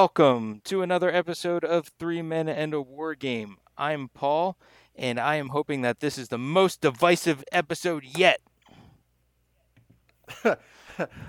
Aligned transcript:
Welcome 0.00 0.62
to 0.64 0.80
another 0.80 1.14
episode 1.14 1.62
of 1.62 1.88
Three 1.98 2.22
Men 2.22 2.48
and 2.48 2.72
a 2.72 2.80
War 2.80 3.14
Game. 3.14 3.58
I'm 3.76 4.08
Paul, 4.08 4.56
and 4.96 5.20
I 5.20 5.36
am 5.36 5.50
hoping 5.50 5.82
that 5.82 6.00
this 6.00 6.16
is 6.16 6.28
the 6.28 6.38
most 6.38 6.80
divisive 6.80 7.44
episode 7.52 8.04
yet. 8.04 8.40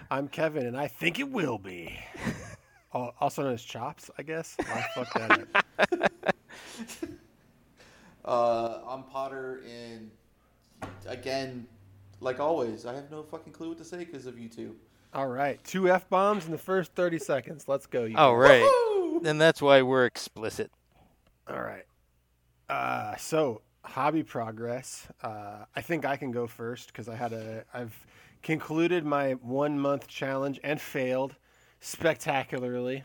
I'm 0.10 0.30
Kevin, 0.30 0.66
and 0.66 0.77
I 0.77 0.88
think 0.88 1.20
it 1.20 1.30
will 1.30 1.58
be. 1.58 1.99
Oh, 2.94 3.12
also 3.20 3.44
known 3.44 3.55
as 3.55 3.62
Chops, 3.62 4.10
I 4.18 4.23
guess. 4.23 4.55
I 4.60 4.85
fucked 4.96 5.13
that 5.16 5.48
up. 5.54 6.12
Uh, 8.24 8.80
I'm 8.88 9.04
Potter, 9.04 9.63
and 9.70 10.12
again, 11.08 11.68
like 12.22 12.40
always, 12.40 12.85
I 12.85 12.94
have 12.94 13.12
no 13.12 13.22
fucking 13.22 13.52
clue 13.52 13.70
what 13.70 13.80
to 13.80 13.84
say 13.84 13.98
because 13.98 14.27
of 14.27 14.40
you 14.40 14.48
two. 14.48 14.77
All 15.14 15.28
right, 15.28 15.62
two 15.64 15.90
f 15.90 16.08
bombs 16.10 16.46
in 16.46 16.52
the 16.52 16.58
first 16.58 16.94
30 16.94 17.20
seconds. 17.20 17.68
Let's 17.68 17.86
go. 17.86 18.06
You 18.06 18.18
All 18.18 18.40
guys. 18.40 18.62
right, 18.64 19.22
and 19.26 19.42
that's 19.42 19.62
why 19.62 19.82
we're 19.82 20.06
explicit. 20.06 20.72
All 21.50 21.62
right. 21.62 21.84
Uh, 22.70 23.16
so 23.18 23.62
hobby 23.84 24.24
progress. 24.24 25.08
Uh, 25.22 25.66
I 25.76 25.82
think 25.82 26.05
I 26.05 26.16
can 26.16 26.32
go 26.32 26.48
first 26.48 26.88
because 26.88 27.10
I 27.10 27.16
had 27.16 27.34
a. 27.34 27.66
I've 27.74 27.94
concluded 28.41 29.04
my 29.05 29.34
one 29.34 29.77
month 29.77 30.08
challenge 30.08 30.60
and 30.63 30.80
failed 30.80 31.35
spectacularly. 31.82 33.04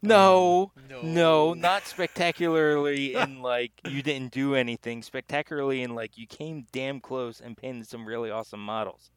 No, 0.00 0.72
No. 0.88 1.02
no, 1.02 1.52
not 1.54 1.86
spectacularly 1.86 3.14
in 3.16 3.42
like 3.42 3.72
you 3.86 4.02
didn't 4.02 4.32
do 4.32 4.54
anything. 4.54 5.02
Spectacularly 5.02 5.82
in 5.82 5.94
like 5.94 6.16
you 6.16 6.26
came 6.26 6.66
damn 6.72 7.00
close 7.00 7.40
and 7.40 7.54
painted 7.54 7.86
some 7.86 8.06
really 8.06 8.30
awesome 8.30 8.64
models. 8.64 9.10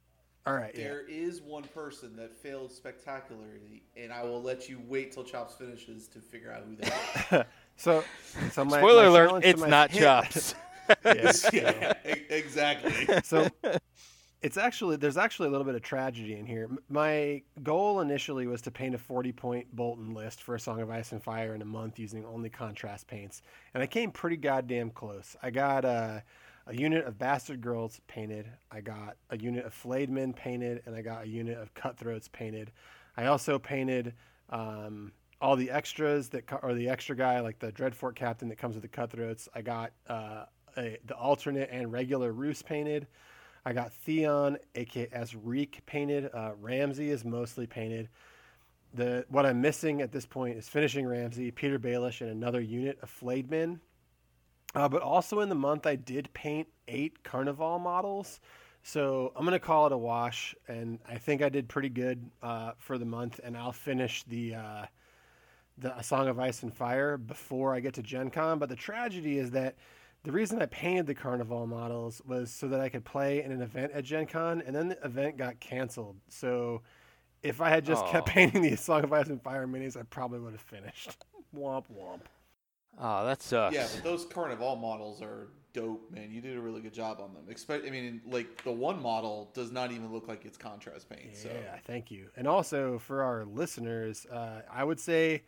All 0.47 0.53
right. 0.55 0.71
Yeah. 0.73 0.83
There 0.85 1.01
is 1.07 1.41
one 1.41 1.63
person 1.63 2.15
that 2.15 2.33
failed 2.33 2.71
spectacularly, 2.71 3.83
and 3.95 4.13
I 4.13 4.23
will 4.23 4.41
let 4.41 4.69
you 4.69 4.79
wait 4.87 5.11
till 5.11 5.23
Chops 5.23 5.55
finishes 5.55 6.07
to 6.09 6.19
figure 6.19 6.51
out 6.51 6.63
who 6.67 6.75
that 6.77 7.31
is. 7.31 7.45
So, 7.79 8.03
so 8.53 8.65
my 8.65 8.79
Spoiler 8.79 9.03
my 9.03 9.07
alert: 9.25 9.45
it's 9.45 9.61
my- 9.61 9.67
not 9.67 9.91
Chops. 9.91 10.55
Yeah, 11.05 11.33
yeah, 11.53 11.93
exactly. 12.29 12.93
so 13.21 13.49
it's 14.41 14.57
actually 14.57 14.95
there's 14.95 15.17
actually 15.17 15.49
a 15.49 15.51
little 15.51 15.65
bit 15.65 15.75
of 15.75 15.81
tragedy 15.81 16.35
in 16.35 16.45
here. 16.45 16.69
My 16.89 17.41
goal 17.61 17.99
initially 17.99 18.47
was 18.47 18.61
to 18.63 18.71
paint 18.71 18.95
a 18.95 18.97
40 18.97 19.31
point 19.33 19.75
Bolton 19.75 20.13
list 20.13 20.41
for 20.41 20.55
a 20.55 20.59
Song 20.59 20.79
of 20.81 20.89
Ice 20.89 21.11
and 21.11 21.21
Fire 21.21 21.53
in 21.53 21.61
a 21.61 21.65
month 21.65 21.99
using 21.99 22.25
only 22.25 22.49
contrast 22.49 23.05
paints, 23.07 23.41
and 23.73 23.83
I 23.83 23.85
came 23.85 24.11
pretty 24.11 24.37
goddamn 24.37 24.91
close. 24.91 25.35
I 25.43 25.49
got 25.49 25.83
a, 25.85 26.23
a 26.67 26.75
unit 26.75 27.05
of 27.05 27.17
Bastard 27.17 27.61
Girls 27.61 27.99
painted, 28.07 28.47
I 28.71 28.81
got 28.81 29.17
a 29.29 29.37
unit 29.37 29.65
of 29.65 29.73
Flayed 29.73 30.09
Men 30.09 30.33
painted, 30.33 30.83
and 30.85 30.95
I 30.95 31.01
got 31.01 31.23
a 31.23 31.27
unit 31.27 31.57
of 31.57 31.73
Cutthroats 31.73 32.27
painted. 32.27 32.71
I 33.15 33.25
also 33.25 33.57
painted. 33.57 34.13
Um, 34.49 35.11
all 35.41 35.55
the 35.55 35.69
extras 35.69 36.29
that 36.29 36.45
or 36.63 36.73
the 36.73 36.89
extra 36.89 37.15
guy 37.15 37.39
like 37.41 37.59
the 37.59 37.71
Dreadfort 37.71 38.15
captain 38.15 38.49
that 38.49 38.57
comes 38.57 38.75
with 38.75 38.81
the 38.81 38.87
cutthroats. 38.87 39.47
I 39.53 39.61
got 39.61 39.91
uh, 40.07 40.45
a, 40.77 40.97
the 41.05 41.15
alternate 41.15 41.69
and 41.71 41.91
regular 41.91 42.31
Roose 42.31 42.61
painted. 42.61 43.07
I 43.65 43.73
got 43.73 43.93
Theon, 43.93 44.57
aka 44.75 45.25
Reek, 45.43 45.81
painted. 45.85 46.29
Uh, 46.33 46.51
Ramsay 46.59 47.09
is 47.09 47.25
mostly 47.25 47.67
painted. 47.67 48.09
The 48.93 49.25
what 49.29 49.45
I'm 49.45 49.61
missing 49.61 50.01
at 50.01 50.11
this 50.11 50.25
point 50.25 50.57
is 50.57 50.69
finishing 50.69 51.05
Ramsay, 51.05 51.51
Petyr 51.51 51.77
Baelish, 51.77 52.21
and 52.21 52.29
another 52.29 52.61
unit 52.61 52.97
of 53.01 53.09
Flayed 53.09 53.51
Men. 53.51 53.79
Uh, 54.75 54.87
but 54.87 55.01
also 55.01 55.39
in 55.39 55.49
the 55.49 55.55
month, 55.55 55.87
I 55.87 55.95
did 55.95 56.31
paint 56.33 56.67
eight 56.87 57.23
Carnival 57.23 57.79
models. 57.79 58.39
So 58.83 59.33
I'm 59.35 59.43
gonna 59.43 59.59
call 59.59 59.87
it 59.87 59.91
a 59.91 59.97
wash, 59.97 60.55
and 60.67 60.99
I 61.07 61.17
think 61.17 61.41
I 61.41 61.49
did 61.49 61.67
pretty 61.67 61.89
good 61.89 62.29
uh, 62.41 62.71
for 62.77 62.97
the 62.97 63.05
month. 63.05 63.39
And 63.43 63.57
I'll 63.57 63.73
finish 63.73 64.23
the 64.23 64.55
uh, 64.55 64.85
the 65.77 65.97
A 65.97 66.03
Song 66.03 66.27
of 66.27 66.39
Ice 66.39 66.63
and 66.63 66.73
Fire 66.73 67.17
before 67.17 67.73
I 67.73 67.79
get 67.79 67.93
to 67.95 68.01
Gen 68.01 68.29
Con. 68.29 68.59
But 68.59 68.69
the 68.69 68.75
tragedy 68.75 69.39
is 69.39 69.51
that 69.51 69.75
the 70.23 70.31
reason 70.31 70.61
I 70.61 70.65
painted 70.67 71.05
the 71.05 71.15
Carnival 71.15 71.67
models 71.67 72.21
was 72.25 72.51
so 72.51 72.67
that 72.69 72.79
I 72.79 72.89
could 72.89 73.05
play 73.05 73.43
in 73.43 73.51
an 73.51 73.61
event 73.61 73.91
at 73.93 74.03
Gen 74.03 74.25
Con, 74.25 74.63
and 74.65 74.75
then 74.75 74.89
the 74.89 75.05
event 75.05 75.37
got 75.37 75.59
canceled. 75.59 76.17
So 76.29 76.81
if 77.43 77.61
I 77.61 77.69
had 77.69 77.85
just 77.85 78.05
kept 78.07 78.27
painting 78.29 78.61
the 78.61 78.75
Song 78.75 79.03
of 79.03 79.13
Ice 79.13 79.27
and 79.27 79.41
Fire 79.41 79.67
minis, 79.67 79.97
I 79.97 80.03
probably 80.03 80.39
would 80.39 80.53
have 80.53 80.61
finished. 80.61 81.23
womp 81.55 81.85
womp. 81.93 82.21
Oh, 82.99 83.25
that 83.25 83.41
sucks. 83.41 83.75
Yeah, 83.75 83.87
but 83.93 84.03
those 84.03 84.25
Carnival 84.25 84.75
models 84.75 85.21
are 85.21 85.49
dope, 85.73 86.11
man. 86.11 86.31
You 86.31 86.41
did 86.41 86.57
a 86.57 86.61
really 86.61 86.81
good 86.81 86.93
job 86.93 87.19
on 87.21 87.33
them. 87.33 87.43
Expect, 87.49 87.85
I 87.85 87.91
mean, 87.91 88.21
like 88.25 88.63
the 88.63 88.71
one 88.71 89.01
model 89.01 89.51
does 89.53 89.71
not 89.71 89.91
even 89.91 90.11
look 90.11 90.27
like 90.27 90.45
it's 90.45 90.57
contrast 90.57 91.09
paint. 91.09 91.35
So 91.35 91.49
Yeah, 91.49 91.77
thank 91.85 92.09
you. 92.09 92.29
And 92.35 92.47
also 92.47 92.97
for 92.97 93.21
our 93.21 93.45
listeners, 93.45 94.25
uh, 94.25 94.61
I 94.71 94.83
would 94.83 94.99
say 94.99 95.43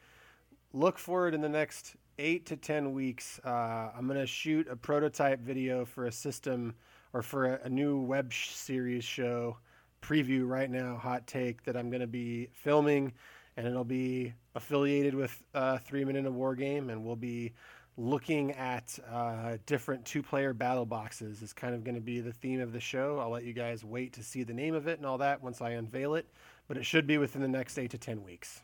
look 0.74 1.00
forward 1.00 1.34
in 1.34 1.42
the 1.42 1.50
next 1.50 1.96
eight 2.20 2.46
to 2.48 2.58
10 2.58 2.94
weeks. 2.94 3.40
Uh, 3.44 3.90
I'm 3.98 4.06
going 4.06 4.20
to 4.20 4.28
shoot 4.28 4.68
a 4.68 4.76
prototype 4.76 5.40
video 5.40 5.86
for 5.86 6.06
a 6.06 6.12
system 6.12 6.76
or 7.14 7.24
for 7.24 7.56
a, 7.56 7.62
a 7.64 7.70
new 7.70 8.00
web 8.00 8.32
sh- 8.32 8.52
series 8.52 9.04
show 9.04 9.58
preview 10.02 10.48
right 10.48 10.70
now, 10.70 10.96
hot 10.98 11.28
take 11.28 11.64
that 11.64 11.76
I'm 11.76 11.90
going 11.90 12.02
to 12.02 12.08
be 12.08 12.50
filming. 12.54 13.14
And 13.60 13.68
it'll 13.68 13.84
be 13.84 14.32
affiliated 14.56 15.14
with 15.14 15.44
uh, 15.54 15.80
Three 15.80 16.06
Men 16.06 16.16
in 16.16 16.26
a 16.26 16.32
War 16.32 16.56
Game. 16.56 16.90
And 16.90 17.04
we'll 17.04 17.18
be 17.18 17.52
looking 17.98 18.54
at 18.54 18.98
uh, 19.12 19.58
different 19.66 20.06
two 20.06 20.24
player 20.24 20.54
battle 20.54 20.86
boxes, 20.86 21.42
is 21.42 21.52
kind 21.52 21.76
of 21.76 21.84
going 21.84 21.96
to 21.96 22.00
be 22.02 22.22
the 22.22 22.32
theme 22.32 22.62
of 22.62 22.72
the 22.72 22.80
show. 22.80 23.20
I'll 23.20 23.32
let 23.32 23.44
you 23.44 23.52
guys 23.52 23.84
wait 23.84 24.14
to 24.14 24.24
see 24.24 24.44
the 24.44 24.54
name 24.54 24.76
of 24.76 24.88
it 24.88 24.98
and 24.98 25.06
all 25.06 25.18
that 25.18 25.44
once 25.44 25.60
I 25.62 25.72
unveil 25.72 26.16
it. 26.16 26.26
But 26.70 26.78
it 26.78 26.86
should 26.86 27.06
be 27.06 27.18
within 27.18 27.42
the 27.42 27.50
next 27.50 27.78
eight 27.78 27.92
to 27.92 27.98
10 27.98 28.24
weeks. 28.24 28.62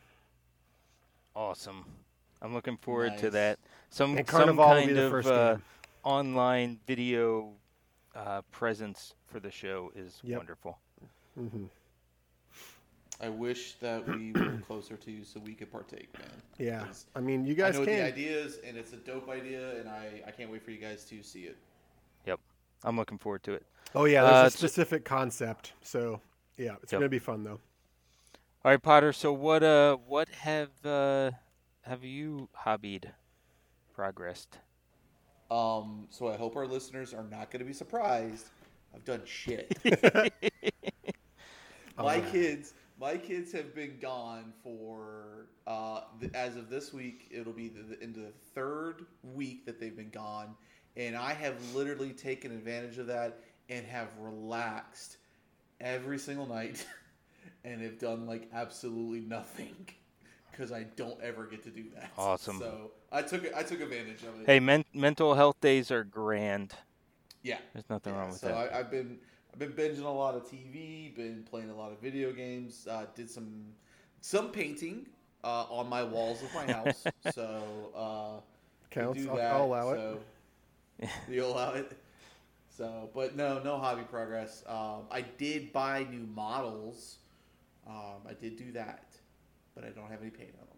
awesome. 1.36 1.84
I'm 2.42 2.54
looking 2.54 2.78
forward 2.78 3.18
to 3.18 3.24
Nice. 3.26 3.34
that. 3.34 3.60
Some 3.90 4.18
And 4.18 4.26
some 4.30 4.38
Carnival 4.38 4.66
will 4.70 4.76
be 4.76 4.86
kind 4.86 4.96
the 4.98 5.02
of 5.04 5.12
first 5.12 5.28
uh, 5.28 5.58
online 6.04 6.80
video 6.88 7.52
uh, 8.16 8.44
presence 8.52 9.14
for 9.28 9.42
the 9.42 9.52
show 9.52 9.92
is 9.94 10.22
Yep. 10.24 10.38
wonderful. 10.38 10.80
hmm 11.36 11.66
I 13.22 13.30
wish 13.30 13.74
that 13.76 14.06
we 14.08 14.34
were 14.34 14.58
closer 14.68 14.98
to 14.98 15.12
you 15.12 15.24
so 15.24 15.40
we 15.40 15.54
could 15.54 15.72
partake, 15.72 16.10
man. 16.20 16.28
Yeah, 16.58 16.86
I 17.16 17.22
mean, 17.22 17.46
you 17.46 17.54
I 17.54 17.56
guys 17.56 17.74
know 17.76 17.82
what 17.82 17.86
the 17.90 17.96
can. 17.96 18.06
idea 18.06 18.38
is, 18.38 18.60
and 18.68 18.76
it's 18.78 18.92
a 18.94 18.98
dope 18.98 19.30
idea, 19.30 19.80
and 19.80 19.88
I, 19.90 20.22
I 20.28 20.32
can't 20.32 20.52
wait 20.52 20.64
for 20.64 20.72
you 20.72 20.78
guys 20.80 21.06
to 21.06 21.24
see 21.24 21.44
it. 21.44 21.58
Yep, 22.26 22.40
I'm 22.84 22.98
looking 22.98 23.18
forward 23.18 23.44
to 23.44 23.54
it. 23.54 23.66
Oh, 23.94 24.04
yeah. 24.06 24.24
There's 24.24 24.34
Uh, 24.36 24.48
a 24.48 24.52
so- 24.52 24.58
specific 24.58 25.06
concept. 25.06 25.72
So, 25.82 26.20
yeah, 26.58 26.76
it's 26.84 26.92
Yep. 26.92 27.00
going 27.00 27.04
to 27.04 27.10
be 27.10 27.20
fun, 27.20 27.44
though. 27.46 27.60
All 28.66 28.72
right, 28.72 28.82
Potter. 28.82 29.14
So 29.14 29.32
what 29.32 29.62
uh 29.62 29.98
what 30.08 30.28
have 30.30 30.70
uh 30.84 31.32
have 31.84 32.04
you 32.04 32.50
hobbied 32.66 33.12
progressed? 33.94 34.58
Um, 35.52 36.08
so 36.10 36.28
I 36.30 36.36
hope 36.36 36.56
our 36.56 36.66
listeners 36.66 37.14
are 37.14 37.24
not 37.24 37.52
going 37.52 37.60
to 37.60 37.66
be 37.66 37.74
surprised. 37.74 38.48
I've 38.94 39.06
done 39.06 39.22
shit. 39.24 39.78
my 41.98 42.16
yeah. 42.16 42.30
kids, 42.32 42.74
my 43.06 43.18
kids 43.18 43.52
have 43.52 43.76
been 43.76 44.00
gone 44.02 44.52
for 44.64 45.46
uh, 45.68 46.02
th- 46.20 46.32
as 46.34 46.56
of 46.56 46.72
this 46.72 46.92
week. 46.92 47.28
It'll 47.30 47.54
be 47.54 47.68
the, 47.68 47.84
the, 47.84 48.04
into 48.04 48.20
the 48.20 48.34
third 48.56 49.06
week 49.22 49.64
that 49.68 49.80
they've 49.80 49.96
been 49.96 50.10
gone, 50.10 50.56
and 50.98 51.16
I 51.16 51.34
have 51.34 51.54
literally 51.76 52.14
taken 52.14 52.52
advantage 52.52 52.98
of 52.98 53.06
that 53.06 53.42
and 53.70 53.86
have 53.86 54.08
relaxed 54.20 55.18
every 55.80 56.18
single 56.18 56.48
night, 56.48 56.84
and 57.64 57.80
have 57.80 58.00
done 58.00 58.26
like 58.26 58.50
absolutely 58.52 59.20
nothing 59.20 59.76
because 60.52 60.72
I 60.72 60.84
don't 60.96 61.22
ever 61.22 61.46
get 61.46 61.62
to 61.66 61.70
do 61.70 61.84
that. 61.94 62.10
Awesome. 62.18 62.58
So 62.58 62.90
I 63.12 63.22
took 63.22 63.56
I 63.56 63.62
took 63.62 63.82
advantage 63.82 64.24
of 64.24 64.42
it. 64.42 64.48
Hey, 64.48 64.60
men- 64.60 64.86
mental 64.96 65.36
health 65.36 65.62
days 65.62 65.92
are 65.92 66.04
grand. 66.04 66.74
Yeah. 67.44 67.60
There's 67.74 67.88
nothing 67.88 68.14
Yeah, 68.14 68.20
wrong 68.20 68.30
with 68.32 68.40
so 68.40 68.48
that. 68.48 68.74
I, 68.74 68.80
I've 68.80 68.90
been 68.90 69.20
I've 69.56 69.60
been 69.60 69.72
binging 69.72 70.04
a 70.04 70.10
lot 70.10 70.36
of 70.36 70.44
TV, 70.44 71.16
been 71.16 71.46
playing 71.50 71.70
a 71.70 71.76
lot 71.76 71.94
of 71.94 72.02
video 72.02 72.34
games, 72.34 72.88
uh, 72.92 73.06
did 73.16 73.30
some 73.30 73.64
some 74.20 74.52
painting 74.52 75.06
uh, 75.46 75.64
on 75.70 75.88
my 75.88 76.04
walls 76.04 76.44
of 76.44 76.54
my 76.54 76.70
house. 76.74 77.06
so 77.34 77.92
uh, 77.96 78.42
Counts. 78.90 79.24
do 79.24 79.30
I'll, 79.30 79.36
that, 79.38 79.54
I'll 79.54 79.64
allow 79.64 79.92
it. 79.92 80.20
so 81.00 81.08
You 81.30 81.46
allow 81.46 81.72
it. 81.72 81.98
So, 82.68 83.10
but 83.16 83.38
no, 83.38 83.62
no 83.64 83.78
hobby 83.78 84.02
progress. 84.04 84.62
Um, 84.68 85.04
I 85.10 85.22
did 85.22 85.72
buy 85.72 86.06
new 86.12 86.28
models. 86.36 87.20
Um, 87.88 88.28
I 88.28 88.34
did 88.34 88.58
do 88.58 88.74
that, 88.74 89.06
but 89.74 89.86
I 89.86 89.90
don't 89.90 90.10
have 90.10 90.22
any 90.22 90.32
paint 90.32 90.54
on 90.60 90.68
them. 90.68 90.78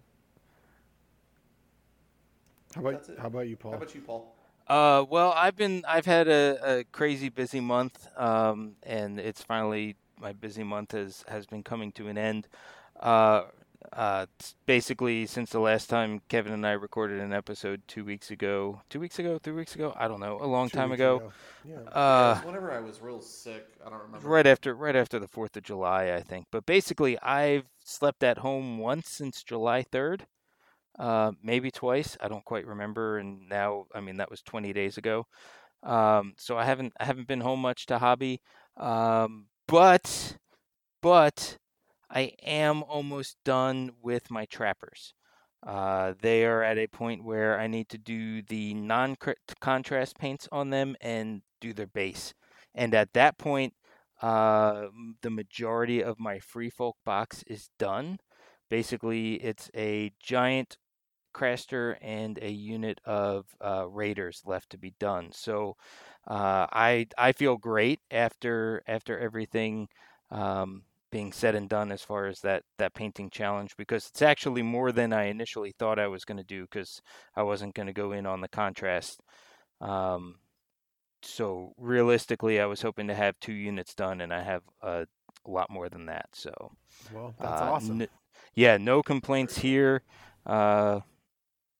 How 2.76 2.82
about, 2.82 3.10
how 3.20 3.28
about 3.28 3.48
you, 3.48 3.56
Paul? 3.56 3.72
How 3.72 3.78
about 3.78 3.96
you, 3.96 4.02
Paul? 4.02 4.37
Uh, 4.68 5.06
well, 5.10 5.34
I've 5.36 5.56
been 5.56 5.84
I've 5.88 6.06
had 6.06 6.28
a, 6.28 6.80
a 6.80 6.84
crazy 6.86 7.30
busy 7.30 7.60
month, 7.60 8.08
um, 8.18 8.76
and 8.84 9.20
it's 9.20 9.42
finally 9.44 9.96
my 10.20 10.34
busy 10.34 10.64
month 10.64 10.92
has 10.92 11.24
has 11.28 11.46
been 11.46 11.64
coming 11.64 11.92
to 11.94 12.08
an 12.08 12.18
end. 12.18 12.48
Uh, 13.00 13.44
uh, 13.94 14.26
basically, 14.66 15.26
since 15.26 15.52
the 15.52 15.60
last 15.60 15.90
time 15.90 16.20
Kevin 16.28 16.52
and 16.52 16.68
I 16.68 16.72
recorded 16.74 17.22
an 17.22 17.32
episode 17.32 17.82
two 17.88 18.04
weeks 18.04 18.32
ago, 18.32 18.82
two 18.90 19.00
weeks 19.00 19.20
ago, 19.20 19.40
three 19.42 19.54
weeks 19.54 19.76
ago, 19.76 19.94
I 19.98 20.10
don't 20.10 20.20
know, 20.20 20.38
a 20.42 20.46
long 20.48 20.70
Two 20.70 20.78
time 20.78 20.90
weeks 20.90 21.00
ago. 21.00 21.32
Yeah. 21.66 21.74
Yeah, 21.84 21.90
Uh, 21.92 22.36
was 22.36 22.46
whenever 22.46 22.72
I 22.72 22.80
was 22.80 23.02
real 23.02 23.22
sick, 23.22 23.66
I 23.86 23.90
don't 23.90 24.02
remember. 24.02 24.28
right 24.28 24.46
after 24.48 24.74
right 24.76 24.96
after 24.96 25.20
the 25.20 25.28
Fourth 25.28 25.56
of 25.56 25.64
July, 25.64 26.14
I 26.14 26.22
think. 26.22 26.48
But 26.52 26.66
basically, 26.66 27.18
I've 27.22 27.66
slept 27.86 28.24
at 28.24 28.40
home 28.40 28.80
once 28.80 29.10
since 29.10 29.44
July 29.44 29.84
third. 29.84 30.26
Uh, 30.98 31.32
maybe 31.44 31.72
twice. 31.72 32.18
I 32.22 32.28
don't 32.28 32.46
quite 32.46 32.66
remember. 32.66 33.18
And 33.18 33.48
now, 33.50 33.86
I 33.94 34.02
mean, 34.02 34.18
that 34.18 34.32
was 34.32 34.42
20 34.42 34.74
days 34.74 34.98
ago. 34.98 35.26
Um, 35.84 36.34
so 36.38 36.58
I 36.58 36.66
haven't 36.66 36.94
I 37.00 37.06
haven't 37.06 37.28
been 37.28 37.42
home 37.42 37.62
much 37.62 37.86
to 37.88 38.00
hobby. 38.00 38.42
Um, 38.78 39.48
but 39.68 40.38
but 41.02 41.58
I 42.10 42.34
am 42.44 42.84
almost 42.84 43.38
done 43.46 43.92
with 44.02 44.32
my 44.32 44.46
trappers. 44.46 45.14
Uh, 45.66 46.14
they 46.22 46.46
are 46.46 46.64
at 46.64 46.78
a 46.78 46.88
point 46.88 47.24
where 47.24 47.60
I 47.60 47.68
need 47.68 47.90
to 47.90 47.98
do 47.98 48.42
the 48.44 48.74
non-contrast 48.74 50.18
paints 50.18 50.48
on 50.52 50.70
them 50.70 50.96
and 51.02 51.42
do 51.60 51.74
their 51.74 51.88
base. 51.88 52.34
And 52.76 52.94
at 52.94 53.14
that 53.14 53.38
point, 53.38 53.74
uh, 54.22 54.88
the 55.22 55.30
majority 55.30 56.04
of 56.04 56.20
my 56.20 56.40
Free 56.40 56.70
Folk 56.70 56.96
box 57.04 57.44
is 57.48 57.70
done. 57.80 58.20
Basically, 58.70 59.36
it's 59.36 59.70
a 59.76 60.12
giant 60.22 60.78
Craster 61.38 61.98
and 62.02 62.40
a 62.42 62.50
unit 62.50 63.00
of 63.06 63.46
uh, 63.64 63.88
Raiders 63.88 64.42
left 64.46 64.72
to 64.72 64.78
be 64.78 64.94
done. 65.00 65.32
So 65.32 65.76
uh, 66.28 66.66
I 66.72 67.08
I 67.18 67.32
feel 67.32 67.58
great 67.58 68.00
after 68.10 68.82
after 68.88 69.20
everything 69.20 69.88
um, 70.32 70.84
being 71.12 71.32
said 71.32 71.56
and 71.56 71.70
done 71.70 71.92
as 71.92 72.02
far 72.02 72.26
as 72.26 72.42
that 72.42 72.64
that 72.78 72.96
painting 72.96 73.30
challenge 73.30 73.78
because 73.78 74.08
it's 74.08 74.22
actually 74.22 74.64
more 74.64 74.92
than 74.92 75.14
I 75.14 75.26
initially 75.26 75.74
thought 75.78 76.00
I 76.00 76.08
was 76.08 76.26
going 76.26 76.38
to 76.40 76.44
do 76.44 76.64
because 76.64 77.02
I 77.36 77.44
wasn't 77.44 77.76
going 77.76 77.88
to 77.88 77.94
go 77.94 78.12
in 78.14 78.26
on 78.26 78.42
the 78.42 78.48
contrast. 78.48 79.22
Um, 79.80 80.36
so 81.22 81.74
realistically, 81.78 82.60
I 82.60 82.66
was 82.66 82.82
hoping 82.82 83.08
to 83.08 83.16
have 83.16 83.40
two 83.40 83.54
units 83.54 83.94
done, 83.94 84.22
and 84.22 84.34
I 84.34 84.42
have 84.42 84.64
a 84.82 85.06
lot 85.46 85.70
more 85.70 85.90
than 85.90 86.06
that. 86.08 86.30
So, 86.34 86.52
well, 87.14 87.34
that's 87.40 87.62
uh, 87.62 87.66
awesome. 87.66 88.02
N- 88.02 88.08
yeah, 88.56 88.78
no 88.78 89.04
complaints 89.04 89.58
here. 89.60 90.02
Uh, 90.46 91.02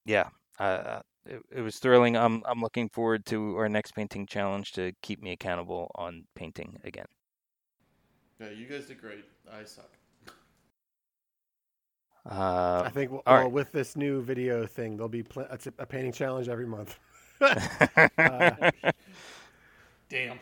yeah, 0.08 0.28
uh, 0.58 1.00
it, 1.26 1.42
it, 1.54 1.60
was 1.60 1.76
thrilling. 1.78 2.16
I'm 2.16 2.42
I'm 2.46 2.60
looking 2.60 2.88
forward 2.88 3.26
to 3.26 3.56
our 3.56 3.68
next 3.68 3.92
painting 3.92 4.26
challenge 4.26 4.72
to 4.72 4.92
keep 5.02 5.22
me 5.22 5.32
accountable 5.32 5.90
on 5.94 6.24
painting 6.34 6.78
again. 6.82 7.04
Yeah, 8.40 8.50
you 8.50 8.66
guys 8.66 8.86
did 8.86 9.00
great. 9.00 9.26
I 9.52 9.64
suck. 9.64 9.90
Uh, 12.28 12.82
I 12.86 12.90
think 12.90 13.12
well, 13.12 13.22
right. 13.26 13.50
with 13.50 13.70
this 13.72 13.96
new 13.96 14.22
video 14.22 14.66
thing, 14.66 14.96
there'll 14.96 15.08
be 15.08 15.22
pl- 15.22 15.46
a, 15.50 15.58
a 15.78 15.86
painting 15.86 16.12
challenge 16.12 16.48
every 16.48 16.66
month. 16.66 16.98
uh, 17.40 17.50
Damn. 20.08 20.38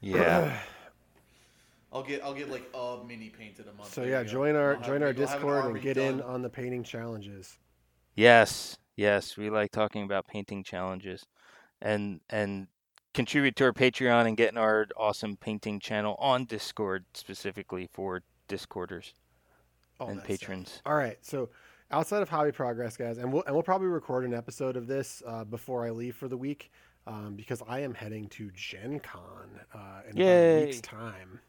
Yeah. 0.00 0.56
I'll 1.92 2.02
get 2.04 2.22
I'll 2.22 2.34
get 2.34 2.50
like 2.50 2.70
a 2.72 2.98
mini 3.06 3.30
painted 3.30 3.66
a 3.66 3.72
month. 3.74 3.92
So 3.92 4.04
yeah, 4.04 4.22
join 4.22 4.54
our 4.54 4.76
join 4.76 5.02
our 5.02 5.12
Discord 5.12 5.66
and 5.66 5.82
get 5.82 5.94
done. 5.94 6.06
in 6.06 6.22
on 6.22 6.40
the 6.40 6.48
painting 6.48 6.84
challenges. 6.84 7.58
Yes, 8.14 8.76
yes, 9.02 9.36
we 9.36 9.50
like 9.50 9.72
talking 9.72 10.04
about 10.04 10.26
painting 10.26 10.62
challenges, 10.62 11.26
and 11.80 12.20
and 12.30 12.68
contribute 13.12 13.56
to 13.56 13.64
our 13.64 13.72
Patreon 13.72 14.26
and 14.26 14.36
get 14.36 14.52
in 14.52 14.58
our 14.58 14.86
awesome 14.96 15.36
painting 15.36 15.80
channel 15.80 16.16
on 16.18 16.44
Discord 16.44 17.04
specifically 17.12 17.88
for 17.92 18.22
Discorders 18.48 19.14
oh, 20.00 20.06
and 20.06 20.22
patrons. 20.22 20.80
All 20.86 20.94
right, 20.94 21.18
so 21.20 21.50
outside 21.90 22.22
of 22.22 22.28
hobby 22.28 22.52
progress, 22.52 22.96
guys, 22.96 23.18
and 23.18 23.32
we'll 23.32 23.42
and 23.44 23.54
we'll 23.54 23.64
probably 23.64 23.88
record 23.88 24.24
an 24.24 24.32
episode 24.32 24.76
of 24.76 24.86
this 24.86 25.22
uh, 25.26 25.44
before 25.44 25.84
I 25.84 25.90
leave 25.90 26.16
for 26.16 26.28
the 26.28 26.36
week 26.36 26.70
um, 27.06 27.34
because 27.36 27.60
I 27.68 27.80
am 27.80 27.94
heading 27.94 28.28
to 28.30 28.50
Gen 28.54 29.00
Con 29.00 29.60
uh, 29.74 29.78
in 30.08 30.20
a 30.20 30.64
week's 30.64 30.80
time. 30.80 31.40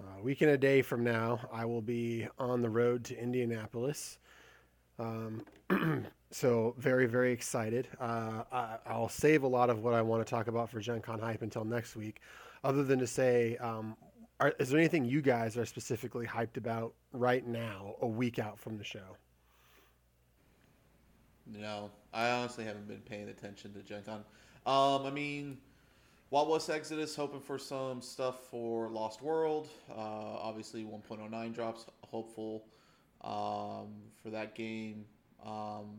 Uh, 0.00 0.20
a 0.20 0.22
week 0.22 0.42
and 0.42 0.50
a 0.52 0.58
day 0.58 0.80
from 0.80 1.02
now, 1.02 1.40
I 1.52 1.64
will 1.64 1.82
be 1.82 2.28
on 2.38 2.62
the 2.62 2.70
road 2.70 3.04
to 3.06 3.20
Indianapolis. 3.20 4.18
Um, 4.96 5.44
so 6.30 6.74
very, 6.78 7.06
very 7.06 7.32
excited. 7.32 7.88
Uh, 8.00 8.42
I, 8.52 8.98
will 8.98 9.08
save 9.08 9.42
a 9.42 9.48
lot 9.48 9.70
of 9.70 9.82
what 9.82 9.94
I 9.94 10.02
want 10.02 10.24
to 10.26 10.30
talk 10.30 10.46
about 10.46 10.70
for 10.70 10.80
Gen 10.80 11.00
Con 11.00 11.20
hype 11.20 11.42
until 11.42 11.64
next 11.64 11.96
week, 11.96 12.20
other 12.64 12.84
than 12.84 12.98
to 12.98 13.06
say, 13.06 13.56
um, 13.58 13.96
are, 14.40 14.54
is 14.58 14.70
there 14.70 14.78
anything 14.78 15.04
you 15.04 15.20
guys 15.20 15.56
are 15.56 15.66
specifically 15.66 16.26
hyped 16.26 16.56
about 16.56 16.92
right 17.12 17.46
now, 17.46 17.94
a 18.02 18.06
week 18.06 18.38
out 18.38 18.58
from 18.58 18.76
the 18.78 18.84
show? 18.84 19.16
No, 21.46 21.90
I 22.12 22.30
honestly 22.30 22.64
haven't 22.64 22.86
been 22.86 23.00
paying 23.00 23.28
attention 23.28 23.72
to 23.72 23.82
Gen 23.82 24.02
Con. 24.02 24.24
Um, 24.66 25.06
I 25.06 25.10
mean, 25.10 25.58
Wild 26.30 26.50
West 26.50 26.68
Exodus, 26.68 27.16
hoping 27.16 27.40
for 27.40 27.58
some 27.58 28.02
stuff 28.02 28.40
for 28.50 28.90
Lost 28.90 29.22
World. 29.22 29.68
Uh, 29.90 29.94
obviously, 29.94 30.84
1.09 30.84 31.54
drops. 31.54 31.86
Hopeful 32.02 32.64
um, 33.24 33.88
for 34.22 34.28
that 34.30 34.54
game. 34.54 35.06
Um, 35.44 35.98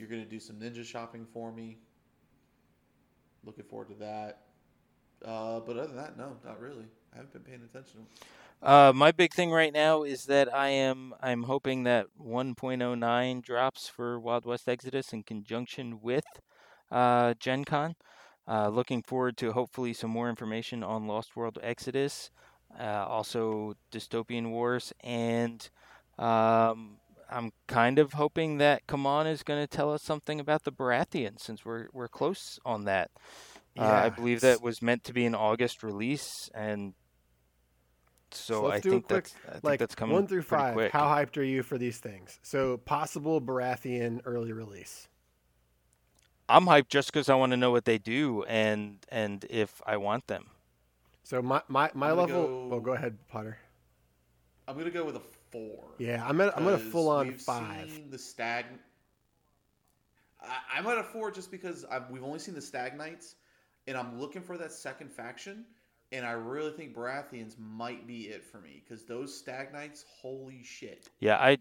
you're 0.00 0.08
going 0.08 0.22
to 0.22 0.28
do 0.28 0.40
some 0.40 0.56
ninja 0.56 0.84
shopping 0.84 1.26
for 1.32 1.52
me. 1.52 1.76
Looking 3.44 3.64
forward 3.64 3.88
to 3.88 3.94
that. 3.96 4.40
Uh, 5.24 5.60
but 5.60 5.76
other 5.76 5.88
than 5.88 5.96
that, 5.96 6.16
no, 6.16 6.36
not 6.44 6.58
really. 6.58 6.86
I 7.12 7.16
haven't 7.16 7.32
been 7.34 7.42
paying 7.42 7.62
attention. 7.62 8.06
Uh, 8.62 8.92
my 8.94 9.12
big 9.12 9.32
thing 9.32 9.50
right 9.50 9.72
now 9.72 10.02
is 10.02 10.24
that 10.24 10.52
I 10.54 10.68
am 10.68 11.14
I'm 11.22 11.44
hoping 11.44 11.84
that 11.84 12.06
1.09 12.22 13.42
drops 13.42 13.88
for 13.88 14.18
Wild 14.18 14.44
West 14.44 14.68
Exodus 14.68 15.12
in 15.12 15.22
conjunction 15.22 16.00
with 16.00 16.24
uh, 16.90 17.34
Gen 17.38 17.64
Con. 17.64 17.94
Uh, 18.48 18.68
looking 18.68 19.02
forward 19.02 19.36
to 19.38 19.52
hopefully 19.52 19.92
some 19.92 20.10
more 20.10 20.28
information 20.28 20.82
on 20.82 21.06
Lost 21.06 21.36
World 21.36 21.58
Exodus, 21.62 22.30
uh, 22.78 23.04
also 23.06 23.74
Dystopian 23.92 24.50
Wars, 24.50 24.92
and 25.02 25.70
um, 26.18 26.99
I'm 27.30 27.52
kind 27.66 27.98
of 27.98 28.14
hoping 28.14 28.58
that 28.58 28.86
CMON 28.86 29.30
is 29.30 29.42
going 29.42 29.62
to 29.62 29.66
tell 29.66 29.92
us 29.92 30.02
something 30.02 30.40
about 30.40 30.64
the 30.64 30.72
Baratheon 30.72 31.40
since 31.40 31.64
we're 31.64 31.88
we're 31.92 32.08
close 32.08 32.58
on 32.64 32.84
that. 32.84 33.10
Yeah, 33.76 33.84
uh, 33.84 34.04
I 34.06 34.08
believe 34.08 34.40
that 34.40 34.62
was 34.62 34.82
meant 34.82 35.04
to 35.04 35.12
be 35.12 35.24
an 35.24 35.34
August 35.34 35.82
release, 35.82 36.50
and 36.54 36.94
so, 38.32 38.62
so 38.62 38.70
I 38.70 38.80
think 38.80 39.06
quick, 39.06 39.24
that's 39.24 39.34
I 39.48 39.52
think 39.52 39.64
like 39.64 39.78
that's 39.78 39.94
coming 39.94 40.14
one 40.14 40.26
through 40.26 40.42
five. 40.42 40.74
Quick. 40.74 40.92
How 40.92 41.04
hyped 41.04 41.36
are 41.36 41.42
you 41.42 41.62
for 41.62 41.78
these 41.78 41.98
things? 41.98 42.38
So 42.42 42.78
possible 42.78 43.40
Baratheon 43.40 44.20
early 44.24 44.52
release. 44.52 45.08
I'm 46.48 46.66
hyped 46.66 46.88
just 46.88 47.12
because 47.12 47.28
I 47.28 47.36
want 47.36 47.52
to 47.52 47.56
know 47.56 47.70
what 47.70 47.84
they 47.84 47.98
do 47.98 48.42
and 48.44 48.98
and 49.08 49.44
if 49.48 49.80
I 49.86 49.96
want 49.96 50.26
them. 50.26 50.46
So 51.22 51.40
my 51.40 51.62
my, 51.68 51.90
my 51.94 52.10
level. 52.10 52.68
Go, 52.68 52.74
oh, 52.76 52.80
go 52.80 52.92
ahead, 52.92 53.16
Potter. 53.28 53.58
I'm 54.66 54.76
gonna 54.76 54.90
go 54.90 55.04
with 55.04 55.16
a 55.16 55.22
four. 55.50 55.94
Yeah, 55.98 56.24
I'm 56.26 56.40
at 56.40 56.56
I'm 56.56 56.66
at 56.68 56.74
a 56.74 56.78
full 56.78 57.08
on 57.08 57.32
five. 57.32 57.90
Seen 57.90 58.10
the 58.10 58.18
stag. 58.18 58.66
I, 60.42 60.78
am 60.78 60.86
at 60.86 60.98
a 60.98 61.02
four 61.02 61.30
just 61.30 61.50
because 61.50 61.84
I've, 61.90 62.08
we've 62.10 62.24
only 62.24 62.38
seen 62.38 62.54
the 62.54 62.62
stag 62.62 62.96
knights, 62.96 63.34
and 63.86 63.96
I'm 63.96 64.18
looking 64.18 64.42
for 64.42 64.56
that 64.56 64.72
second 64.72 65.12
faction, 65.12 65.66
and 66.12 66.24
I 66.24 66.32
really 66.32 66.72
think 66.72 66.94
Baratheons 66.94 67.58
might 67.58 68.06
be 68.06 68.22
it 68.28 68.42
for 68.42 68.58
me 68.58 68.82
because 68.82 69.04
those 69.04 69.36
stag 69.36 69.72
knights, 69.72 70.04
holy 70.20 70.62
shit. 70.62 71.08
Yeah, 71.20 71.36
I 71.36 71.58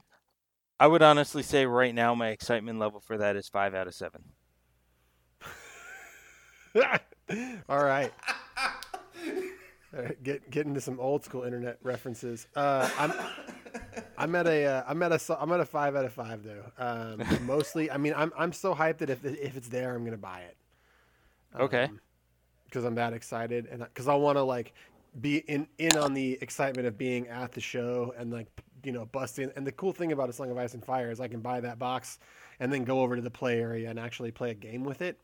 I 0.80 0.88
would 0.88 1.02
honestly 1.02 1.44
say 1.44 1.66
right 1.66 1.94
now 1.94 2.16
my 2.16 2.30
excitement 2.30 2.80
level 2.80 3.02
for 3.02 3.18
that 3.18 3.36
is 3.36 3.50
five 3.50 3.76
out 3.76 3.88
of 3.88 3.94
seven. 3.94 4.24
All 7.70 7.84
right. 7.84 8.14
All 9.92 10.04
right, 10.04 10.22
get 10.22 10.50
get 10.52 10.68
into 10.68 10.80
some 10.80 11.00
old 11.00 11.26
school 11.26 11.44
internet 11.44 11.80
references. 11.82 12.46
Uh, 12.56 12.88
I'm 12.98 13.12
I'm 14.20 14.36
at 14.36 14.48
a 14.48 14.66
uh, 14.66 14.84
I'm 14.88 15.02
at 15.02 15.12
a 15.12 15.38
I'm 15.40 15.52
at 15.52 15.60
a 15.60 15.66
five 15.66 15.96
out 15.96 16.06
of 16.06 16.14
five 16.14 16.44
though. 16.44 16.64
Um, 16.78 17.24
mostly, 17.46 17.90
I 17.90 17.98
mean, 17.98 18.14
I'm 18.16 18.32
I'm 18.38 18.54
so 18.54 18.76
hyped 18.76 19.00
that 19.00 19.10
if 19.10 19.24
if 19.26 19.56
it's 19.56 19.70
there, 19.70 19.96
I'm 19.96 20.04
gonna 20.04 20.18
buy 20.18 20.42
it. 20.42 20.58
Um, 21.56 21.62
okay. 21.62 21.90
Because 22.66 22.84
I'm 22.84 22.96
that 22.96 23.14
excited, 23.14 23.68
and 23.72 23.84
because 23.84 24.08
I 24.08 24.14
want 24.14 24.38
to 24.38 24.44
like 24.44 24.74
be 25.22 25.38
in 25.38 25.68
in 25.80 25.98
on 25.98 26.14
the 26.14 26.38
excitement 26.42 26.88
of 26.88 26.98
being 26.98 27.28
at 27.28 27.52
the 27.52 27.62
show 27.62 28.14
and 28.18 28.32
like 28.32 28.48
you 28.84 28.92
know 28.92 29.06
busting. 29.06 29.52
And 29.56 29.66
the 29.66 29.72
cool 29.72 29.94
thing 29.94 30.12
about 30.12 30.30
a 30.30 30.34
Song 30.34 30.52
of 30.52 30.58
Ice 30.58 30.76
and 30.76 30.86
Fire 30.86 31.10
is 31.10 31.20
I 31.20 31.28
can 31.28 31.40
buy 31.40 31.62
that 31.62 31.80
box 31.80 32.20
and 32.60 32.72
then 32.72 32.84
go 32.84 33.02
over 33.02 33.16
to 33.16 33.22
the 33.22 33.32
play 33.32 33.60
area 33.60 33.90
and 33.90 33.98
actually 33.98 34.32
play 34.32 34.52
a 34.52 34.56
game 34.56 34.84
with 34.84 35.02
it 35.02 35.20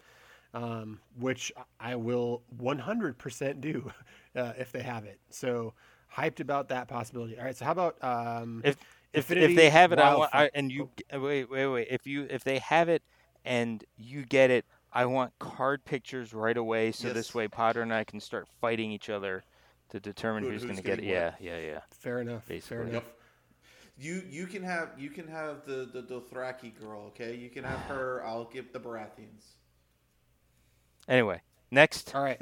um, 0.56 1.00
which 1.20 1.52
I 1.80 1.96
will 1.96 2.42
100% 2.60 3.62
do 3.62 3.92
uh, 4.36 4.54
if 4.58 4.72
they 4.72 4.82
have 4.82 5.04
it. 5.04 5.20
So 5.30 5.74
hyped 6.16 6.40
about 6.40 6.70
that 6.70 6.88
possibility. 6.88 7.38
All 7.38 7.46
right. 7.46 7.56
So 7.56 7.66
how 7.66 7.72
about 7.72 8.04
um, 8.04 8.62
if 8.64 8.78
if, 9.14 9.32
if 9.32 9.56
they 9.56 9.70
have 9.70 9.92
it, 9.92 10.00
I 10.00 10.16
want 10.16 10.32
I, 10.34 10.50
and 10.54 10.72
you 10.72 10.90
oh. 11.12 11.20
wait 11.20 11.50
wait 11.50 11.68
wait. 11.68 11.88
If 11.90 12.06
you 12.06 12.28
if 12.30 12.44
they 12.44 12.60
have 12.60 12.90
it 12.90 13.04
and 13.44 13.84
you 13.98 14.26
get 14.26 14.50
it, 14.50 14.66
I 14.92 15.06
want 15.06 15.38
card 15.40 15.86
pictures 15.86 16.34
right 16.34 16.58
away. 16.58 16.92
So 16.92 17.08
yes. 17.08 17.16
this 17.16 17.36
way, 17.36 17.48
Potter 17.48 17.82
and 17.82 17.94
I 17.94 18.04
can 18.04 18.20
start 18.20 18.48
fighting 18.62 18.92
each 18.92 19.10
other 19.10 19.44
to 19.90 20.00
determine 20.00 20.44
Who, 20.44 20.52
who's, 20.52 20.62
who's 20.62 20.72
going 20.72 20.78
to 20.78 20.84
get 20.84 21.00
it. 21.00 21.06
Yeah, 21.06 21.34
yeah, 21.40 21.60
yeah. 21.60 21.80
Fair 21.92 22.22
enough. 22.22 22.48
Basically. 22.48 22.78
Fair 22.78 22.88
enough. 22.88 23.04
Yep. 23.04 23.12
You 23.98 24.24
you 24.30 24.48
can 24.48 24.64
have 24.64 24.90
you 24.98 25.10
can 25.10 25.28
have 25.28 25.66
the 25.66 25.90
the 25.92 26.02
Dothraki 26.02 26.78
girl. 26.78 27.04
Okay, 27.08 27.36
you 27.36 27.50
can 27.50 27.64
have 27.64 27.80
her. 27.88 28.24
I'll 28.26 28.46
give 28.46 28.74
the 28.74 28.80
Baratheons. 28.80 29.56
Anyway, 31.08 31.42
next. 31.76 32.16
All 32.16 32.24
right. 32.24 32.42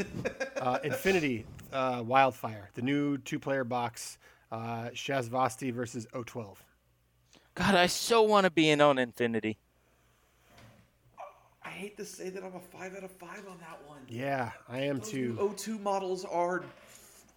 Uh, 0.55 0.79
Infinity 0.85 1.45
uh, 1.73 2.01
Wildfire, 2.05 2.69
the 2.75 2.81
new 2.81 3.17
two 3.17 3.39
player 3.39 3.65
box, 3.65 4.17
uh, 4.51 4.89
Shasvastii 4.93 5.73
versus 5.73 6.07
O12. 6.13 6.55
God, 7.55 7.75
I 7.75 7.87
so 7.87 8.21
want 8.21 8.45
to 8.45 8.51
be 8.51 8.69
in 8.69 8.79
on 8.79 8.97
Infinity. 8.97 9.57
I 11.65 11.69
hate 11.69 11.97
to 11.97 12.05
say 12.05 12.29
that 12.29 12.43
I'm 12.43 12.55
a 12.55 12.59
five 12.59 12.95
out 12.95 13.03
of 13.03 13.11
five 13.11 13.45
on 13.49 13.57
that 13.59 13.79
one. 13.87 13.99
Yeah, 14.07 14.51
I 14.69 14.81
am 14.81 14.99
Those 14.99 15.11
too. 15.11 15.33
new 15.33 15.49
O2 15.49 15.81
models 15.81 16.25
are 16.25 16.63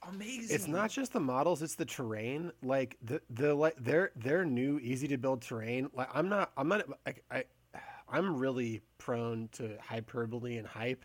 amazing. 0.09 0.55
It's 0.55 0.69
not 0.69 0.91
just 0.91 1.13
the 1.13 1.21
models; 1.21 1.63
it's 1.63 1.75
the 1.75 1.85
terrain. 1.85 2.53
Like 2.63 2.97
the 3.03 3.21
the 3.31 3.55
like 3.55 3.77
their 3.77 4.11
their 4.17 4.45
new 4.45 4.79
easy 4.81 5.09
to 5.09 5.17
build 5.17 5.43
terrain. 5.43 5.91
Like 5.95 6.09
I'm 6.13 6.29
not 6.29 6.51
I'm 6.57 6.69
not 6.69 6.85
like 7.07 7.25
I 7.31 7.45
I'm 8.09 8.37
really 8.37 8.83
prone 8.99 9.49
to 9.53 9.77
hyperbole 9.81 10.57
and 10.59 10.67
hype. 10.67 11.05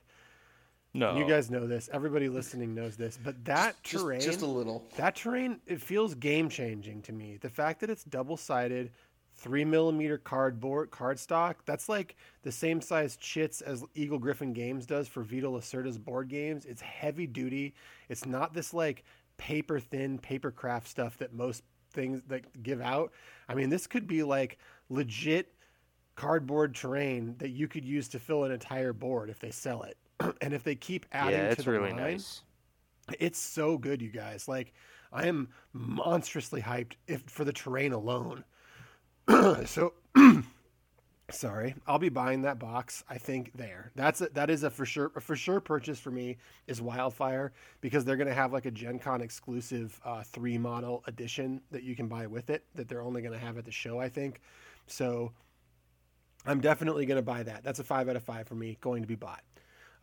No, 0.93 1.17
You 1.17 1.25
guys 1.25 1.49
know 1.49 1.67
this. 1.67 1.89
Everybody 1.93 2.27
listening 2.27 2.75
knows 2.75 2.97
this. 2.97 3.17
But 3.23 3.45
that 3.45 3.81
just, 3.81 4.03
terrain, 4.03 4.19
just 4.19 4.41
a 4.41 4.45
little. 4.45 4.83
that 4.97 5.15
terrain, 5.15 5.61
it 5.65 5.81
feels 5.81 6.15
game 6.15 6.49
changing 6.49 7.01
to 7.03 7.13
me. 7.13 7.37
The 7.39 7.49
fact 7.49 7.79
that 7.79 7.89
it's 7.89 8.03
double 8.03 8.35
sided, 8.35 8.91
three 9.35 9.63
millimeter 9.63 10.17
cardboard 10.17 10.91
cardstock. 10.91 11.55
That's 11.65 11.87
like 11.87 12.15
the 12.43 12.51
same 12.51 12.81
size 12.81 13.15
chits 13.15 13.61
as 13.61 13.83
Eagle-Gryphon 13.95 14.53
Games 14.53 14.85
does 14.85 15.07
for 15.07 15.23
Vital 15.23 15.53
Lacerda's 15.53 15.97
board 15.97 16.27
games. 16.27 16.65
It's 16.65 16.81
heavy 16.81 17.25
duty. 17.25 17.73
It's 18.09 18.25
not 18.25 18.53
this 18.53 18.73
like 18.73 19.03
paper 19.37 19.79
thin 19.79 20.19
paper 20.19 20.51
craft 20.51 20.87
stuff 20.87 21.17
that 21.17 21.33
most 21.33 21.63
things 21.91 22.21
that 22.27 22.63
give 22.63 22.81
out. 22.81 23.11
I 23.49 23.55
mean, 23.55 23.69
this 23.69 23.87
could 23.87 24.07
be 24.07 24.23
like 24.23 24.59
legit 24.89 25.53
cardboard 26.15 26.75
terrain 26.75 27.35
that 27.39 27.49
you 27.49 27.67
could 27.67 27.85
use 27.85 28.07
to 28.09 28.19
fill 28.19 28.43
an 28.43 28.51
entire 28.51 28.93
board 28.93 29.29
if 29.29 29.39
they 29.39 29.51
sell 29.51 29.83
it. 29.83 29.97
and 30.41 30.53
if 30.53 30.63
they 30.63 30.75
keep 30.75 31.05
adding 31.11 31.39
yeah, 31.39 31.45
to 31.45 31.51
it's 31.51 31.63
the 31.63 31.71
really 31.71 31.91
line, 31.91 31.97
nice. 31.97 32.41
it's 33.19 33.39
so 33.39 33.77
good, 33.77 34.01
you 34.01 34.09
guys. 34.09 34.47
Like, 34.47 34.73
I 35.11 35.27
am 35.27 35.49
monstrously 35.73 36.61
hyped 36.61 36.93
if 37.07 37.21
for 37.23 37.43
the 37.43 37.53
terrain 37.53 37.93
alone. 37.93 38.43
so, 39.65 39.93
sorry, 41.29 41.75
I'll 41.87 41.99
be 41.99 42.09
buying 42.09 42.41
that 42.43 42.59
box. 42.59 43.03
I 43.09 43.17
think 43.17 43.51
there. 43.55 43.91
That's 43.95 44.21
a, 44.21 44.29
that 44.29 44.49
is 44.49 44.63
a 44.63 44.69
for 44.69 44.85
sure 44.85 45.11
a 45.15 45.21
for 45.21 45.35
sure 45.35 45.59
purchase 45.59 45.99
for 45.99 46.11
me 46.11 46.37
is 46.67 46.81
Wildfire 46.81 47.51
because 47.81 48.05
they're 48.05 48.17
gonna 48.17 48.33
have 48.33 48.53
like 48.53 48.65
a 48.65 48.71
Gen 48.71 48.99
Con 48.99 49.21
exclusive 49.21 49.99
uh, 50.05 50.23
three 50.23 50.57
model 50.57 51.03
edition 51.07 51.61
that 51.71 51.83
you 51.83 51.95
can 51.95 52.07
buy 52.07 52.27
with 52.27 52.49
it 52.49 52.65
that 52.75 52.87
they're 52.87 53.03
only 53.03 53.21
gonna 53.21 53.37
have 53.37 53.57
at 53.57 53.65
the 53.65 53.71
show. 53.71 53.99
I 53.99 54.09
think. 54.09 54.41
So, 54.87 55.31
I'm 56.45 56.61
definitely 56.61 57.05
gonna 57.05 57.21
buy 57.21 57.43
that. 57.43 57.63
That's 57.63 57.79
a 57.79 57.83
five 57.83 58.09
out 58.09 58.15
of 58.15 58.23
five 58.23 58.47
for 58.47 58.55
me. 58.55 58.77
Going 58.81 59.01
to 59.01 59.07
be 59.07 59.15
bought. 59.15 59.43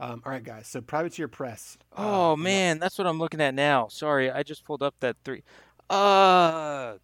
Um, 0.01 0.23
all 0.25 0.31
right, 0.33 0.43
guys. 0.45 0.67
So, 0.69 0.81
Privateer 0.81 1.27
Press. 1.29 1.77
uh, 1.97 2.03
Oh 2.07 2.37
man, 2.37 2.79
that's 2.79 2.99
what 2.99 3.07
I'm 3.07 3.19
looking 3.19 3.41
at 3.41 3.55
now. 3.55 3.89
Sorry, 3.89 4.31
I 4.31 4.43
just 4.45 4.65
pulled 4.65 4.83
up 4.83 4.95
that 5.01 5.17
three. 5.25 5.43
Ugh. 5.91 7.01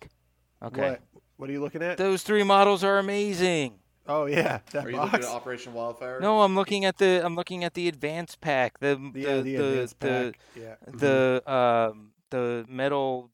Okay, 0.63 0.91
What? 0.91 1.03
What 1.37 1.51
are 1.51 1.53
you 1.53 1.61
looking 1.61 1.83
at? 1.83 1.99
those 1.99 2.23
three 2.23 2.45
models 2.45 2.85
are 2.85 2.99
amazing. 2.99 3.81
Oh 4.07 4.27
yeah, 4.27 4.61
that 4.73 4.85
Are 4.87 4.91
you 4.91 4.97
box. 4.97 5.13
looking 5.15 5.29
at 5.29 5.35
Operation 5.35 5.73
Wildfire? 5.75 6.21
No, 6.21 6.43
I'm 6.43 6.55
looking 6.55 6.85
at 6.85 6.99
the 6.99 7.21
I'm 7.25 7.35
looking 7.35 7.65
at 7.65 7.75
the 7.75 7.89
advanced 7.89 8.41
pack. 8.41 8.79
The 8.79 8.99
yeah, 9.15 9.37
the 9.37 9.43
the, 9.43 9.57
the 9.57 9.69
advanced 9.71 10.01
the, 10.01 10.35
pack. 10.35 10.41
yeah. 10.63 10.75
the 10.93 11.53
um 11.53 12.11
the 12.31 12.65
metal 12.69 13.31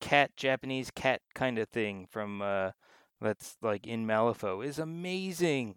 cat 0.00 0.36
Japanese 0.36 0.90
cat 0.90 1.22
kind 1.34 1.58
of 1.58 1.68
thing 1.68 2.06
from 2.10 2.42
uh 2.42 2.72
that's 3.20 3.56
like 3.62 3.86
in 3.86 4.06
Malifaux 4.06 4.64
is 4.64 4.78
amazing. 4.78 5.76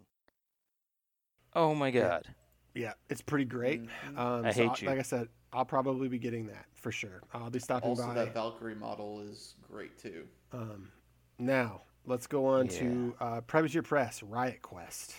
Oh 1.54 1.74
my 1.74 1.90
god. 1.90 2.26
yeah, 2.28 2.32
it's 2.74 3.20
pretty 3.20 3.44
great. 3.44 3.82
Mhm. 3.84 4.18
Um, 4.18 4.44
I 4.46 4.52
so 4.52 4.68
hate 4.68 4.82
you. 4.82 4.88
Like 4.88 4.98
I 4.98 5.02
said, 5.02 5.28
I'll 5.52 5.64
probably 5.64 6.08
be 6.08 6.18
getting 6.18 6.46
that 6.46 6.66
for 6.74 6.92
sure. 6.92 7.22
I'll 7.32 7.50
be 7.50 7.58
stopping 7.58 7.90
Also, 7.90 8.06
by. 8.06 8.14
that 8.14 8.32
Valkyrie 8.34 8.74
model 8.74 9.20
is 9.20 9.54
great 9.70 9.98
too. 9.98 10.26
Um, 10.52 10.90
now 11.38 11.82
let's 12.06 12.26
go 12.26 12.46
on 12.46 12.68
to 12.68 13.14
uh, 13.20 13.40
Privateer 13.42 13.82
Press 13.82 14.22
Riot 14.22 14.62
Quest. 14.62 15.14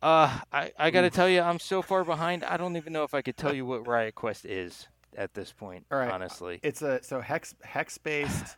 Uh 0.00 0.40
I 0.52 0.72
I 0.78 0.90
got 0.90 1.02
to 1.02 1.08
Oof. 1.08 1.12
tell 1.12 1.28
you 1.28 1.40
I'm 1.40 1.58
so 1.58 1.82
far 1.82 2.04
behind. 2.04 2.44
I 2.44 2.56
don't 2.56 2.76
even 2.76 2.92
know 2.92 3.02
if 3.04 3.14
I 3.14 3.22
could 3.22 3.36
tell 3.36 3.54
you 3.54 3.66
what 3.66 3.86
Riot 3.86 4.14
Quest 4.14 4.44
is 4.44 4.88
at 5.16 5.34
this 5.34 5.52
point, 5.52 5.86
All 5.90 5.98
right, 5.98 6.10
honestly. 6.10 6.60
It's 6.62 6.82
a 6.82 7.02
so 7.02 7.20
hex 7.20 7.54
hex 7.62 7.98
based. 7.98 8.56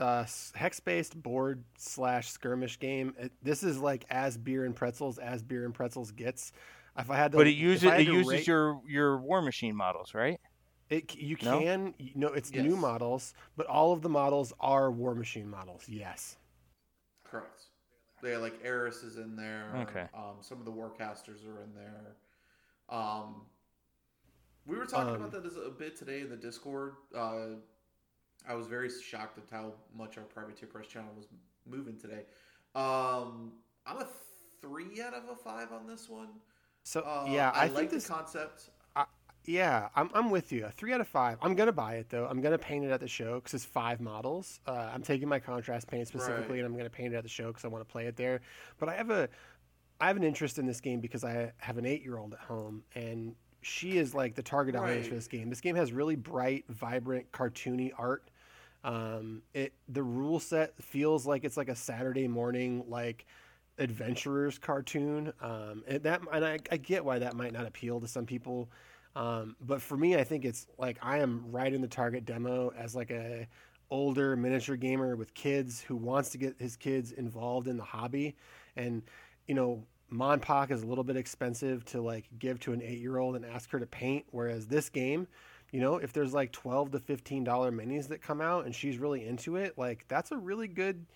Uh, 0.00 0.24
hex 0.54 0.80
based 0.80 1.20
board 1.22 1.62
slash 1.76 2.30
skirmish 2.30 2.78
game. 2.78 3.14
It, 3.18 3.32
this 3.42 3.62
is 3.62 3.78
like 3.78 4.06
as 4.10 4.36
beer 4.38 4.64
and 4.64 4.74
pretzels 4.74 5.18
as 5.18 5.42
beer 5.42 5.64
and 5.66 5.74
pretzels 5.74 6.10
gets. 6.10 6.52
If 6.98 7.10
I 7.10 7.16
had 7.16 7.32
to, 7.32 7.38
But 7.38 7.46
it 7.46 7.50
if 7.52 7.58
uses 7.58 7.84
it 7.92 8.06
uses 8.06 8.32
rate- 8.32 8.46
your 8.46 8.80
your 8.86 9.18
War 9.18 9.42
Machine 9.42 9.76
models, 9.76 10.14
right? 10.14 10.40
It, 10.88 11.14
you 11.14 11.36
No? 11.42 11.60
can, 11.60 11.94
you 11.98 12.10
know, 12.16 12.28
it's 12.32 12.52
new 12.52 12.76
models, 12.76 13.32
but 13.56 13.66
all 13.66 13.92
of 13.92 14.02
the 14.02 14.08
models 14.08 14.52
are 14.58 14.90
War 14.90 15.14
Machine 15.14 15.48
models. 15.48 15.84
Yes. 15.88 16.36
Correct. 17.22 17.62
Yeah, 18.24 18.38
like 18.38 18.54
Eris 18.64 19.02
is 19.04 19.16
in 19.16 19.36
there. 19.36 19.72
Okay. 19.88 20.06
Um, 20.12 20.38
some 20.40 20.58
of 20.58 20.64
the 20.64 20.72
Warcasters 20.72 21.46
are 21.46 21.62
in 21.62 21.74
there. 21.76 22.16
Um, 22.88 23.42
we 24.66 24.76
were 24.76 24.84
talking 24.84 25.14
Um, 25.14 25.22
about 25.22 25.32
that 25.32 25.46
as 25.46 25.56
a 25.56 25.70
bit 25.70 25.96
today 25.96 26.22
in 26.22 26.28
the 26.28 26.36
Discord. 26.36 26.94
Uh, 27.14 27.60
I 28.48 28.54
was 28.54 28.66
very 28.66 28.88
shocked 28.90 29.38
at 29.38 29.44
how 29.50 29.72
much 29.96 30.18
our 30.18 30.24
Privateer 30.24 30.68
Press 30.68 30.86
channel 30.86 31.10
was 31.16 31.26
moving 31.66 31.96
today. 31.96 32.24
Um, 32.74 33.52
I'm 33.86 33.98
a 33.98 34.06
three 34.60 35.00
out 35.02 35.14
of 35.14 35.28
a 35.30 35.34
five 35.36 35.72
on 35.72 35.86
this 35.86 36.08
one. 36.08 36.28
So 36.82 37.00
Uh, 37.00 37.26
yeah, 37.28 37.50
I, 37.50 37.62
I, 37.62 37.64
think 37.66 37.76
like 37.76 37.90
this. 37.90 38.04
the 38.06 38.12
concept. 38.14 38.70
Yeah, 39.46 39.88
I'm, 39.96 40.10
I'm 40.12 40.28
with 40.30 40.52
you. 40.52 40.66
A 40.66 40.70
three 40.70 40.92
out 40.92 41.00
of 41.00 41.08
five. 41.08 41.38
I'm 41.40 41.54
gonna 41.54 41.72
buy 41.72 41.94
it 41.94 42.10
though. 42.10 42.26
I'm 42.26 42.42
gonna 42.42 42.58
paint 42.58 42.84
it 42.84 42.90
at 42.90 43.00
the 43.00 43.08
show 43.08 43.36
because 43.36 43.54
it's 43.54 43.64
five 43.64 43.98
models. 43.98 44.60
Uh, 44.66 44.90
I'm 44.92 45.02
taking 45.02 45.28
my 45.28 45.38
contrast 45.38 45.88
paint 45.88 46.06
specifically, 46.08 46.56
Right. 46.56 46.58
and 46.58 46.66
I'm 46.66 46.76
gonna 46.76 46.90
paint 46.90 47.14
it 47.14 47.16
at 47.16 47.22
the 47.22 47.28
show 47.30 47.46
because 47.46 47.64
I 47.64 47.68
want 47.68 47.80
to 47.86 47.90
play 47.90 48.06
it 48.06 48.16
there. 48.16 48.42
But 48.78 48.90
I 48.90 48.96
have 48.96 49.08
a, 49.10 49.30
I 49.98 50.08
have 50.08 50.18
an 50.18 50.24
interest 50.24 50.58
in 50.58 50.66
this 50.66 50.82
game 50.82 51.00
because 51.00 51.24
I 51.24 51.52
have 51.56 51.78
an 51.78 51.86
eight 51.86 52.02
year 52.02 52.18
old 52.18 52.34
at 52.34 52.40
home, 52.40 52.84
and 52.94 53.34
she 53.62 53.98
is 53.98 54.14
like 54.14 54.34
the 54.34 54.42
target 54.42 54.76
audience 54.76 55.08
for 55.08 55.14
this 55.14 55.28
game. 55.28 55.48
This 55.50 55.60
game 55.60 55.76
has 55.76 55.92
really 55.92 56.16
bright, 56.16 56.64
vibrant, 56.68 57.30
cartoony 57.32 57.92
art. 57.96 58.30
Um, 58.82 59.42
it 59.52 59.74
the 59.88 60.02
rule 60.02 60.40
set 60.40 60.82
feels 60.82 61.26
like 61.26 61.44
it's 61.44 61.56
like 61.56 61.68
a 61.68 61.76
Saturday 61.76 62.26
morning 62.26 62.84
like 62.88 63.26
adventurers 63.78 64.58
cartoon. 64.58 65.32
Um, 65.40 65.84
and 65.86 66.02
that 66.04 66.22
and 66.32 66.44
I, 66.44 66.58
I 66.70 66.76
get 66.78 67.04
why 67.04 67.18
that 67.18 67.34
might 67.34 67.52
not 67.52 67.66
appeal 67.66 68.00
to 68.00 68.08
some 68.08 68.26
people. 68.26 68.70
Um, 69.16 69.56
but 69.60 69.82
for 69.82 69.96
me, 69.96 70.16
I 70.16 70.24
think 70.24 70.44
it's 70.44 70.66
like 70.78 70.98
I 71.02 71.18
am 71.18 71.44
right 71.50 71.72
in 71.72 71.80
the 71.80 71.88
target 71.88 72.24
demo 72.24 72.72
as 72.76 72.94
like 72.94 73.10
a 73.10 73.46
older 73.90 74.36
miniature 74.36 74.76
gamer 74.76 75.16
with 75.16 75.34
kids 75.34 75.80
who 75.80 75.96
wants 75.96 76.30
to 76.30 76.38
get 76.38 76.54
his 76.58 76.76
kids 76.76 77.12
involved 77.12 77.66
in 77.66 77.76
the 77.76 77.84
hobby. 77.84 78.36
And 78.76 79.02
you 79.46 79.54
know, 79.54 79.84
MonPoc 80.12 80.70
is 80.70 80.82
a 80.82 80.86
little 80.86 81.04
bit 81.04 81.16
expensive 81.16 81.84
to 81.86 82.00
like 82.00 82.28
give 82.38 82.58
to 82.60 82.72
an 82.72 82.82
eight 82.82 82.98
year 82.98 83.18
old 83.18 83.36
and 83.36 83.44
ask 83.44 83.70
her 83.70 83.78
to 83.78 83.86
paint. 83.86 84.24
Whereas 84.30 84.66
this 84.66 84.88
game, 84.88 85.28
you 85.70 85.80
know, 85.80 85.96
if 85.96 86.12
there's 86.12 86.34
like 86.34 86.52
twelve 86.52 86.90
to 86.92 86.98
fifteen 86.98 87.44
dollar 87.44 87.70
minis 87.70 88.08
that 88.08 88.22
come 88.22 88.40
out 88.40 88.64
and 88.66 88.74
she's 88.74 88.98
really 88.98 89.26
into 89.26 89.56
it, 89.56 89.78
like 89.78 90.04
that's 90.08 90.32
a 90.32 90.36
really 90.36 90.68
good 90.68 91.06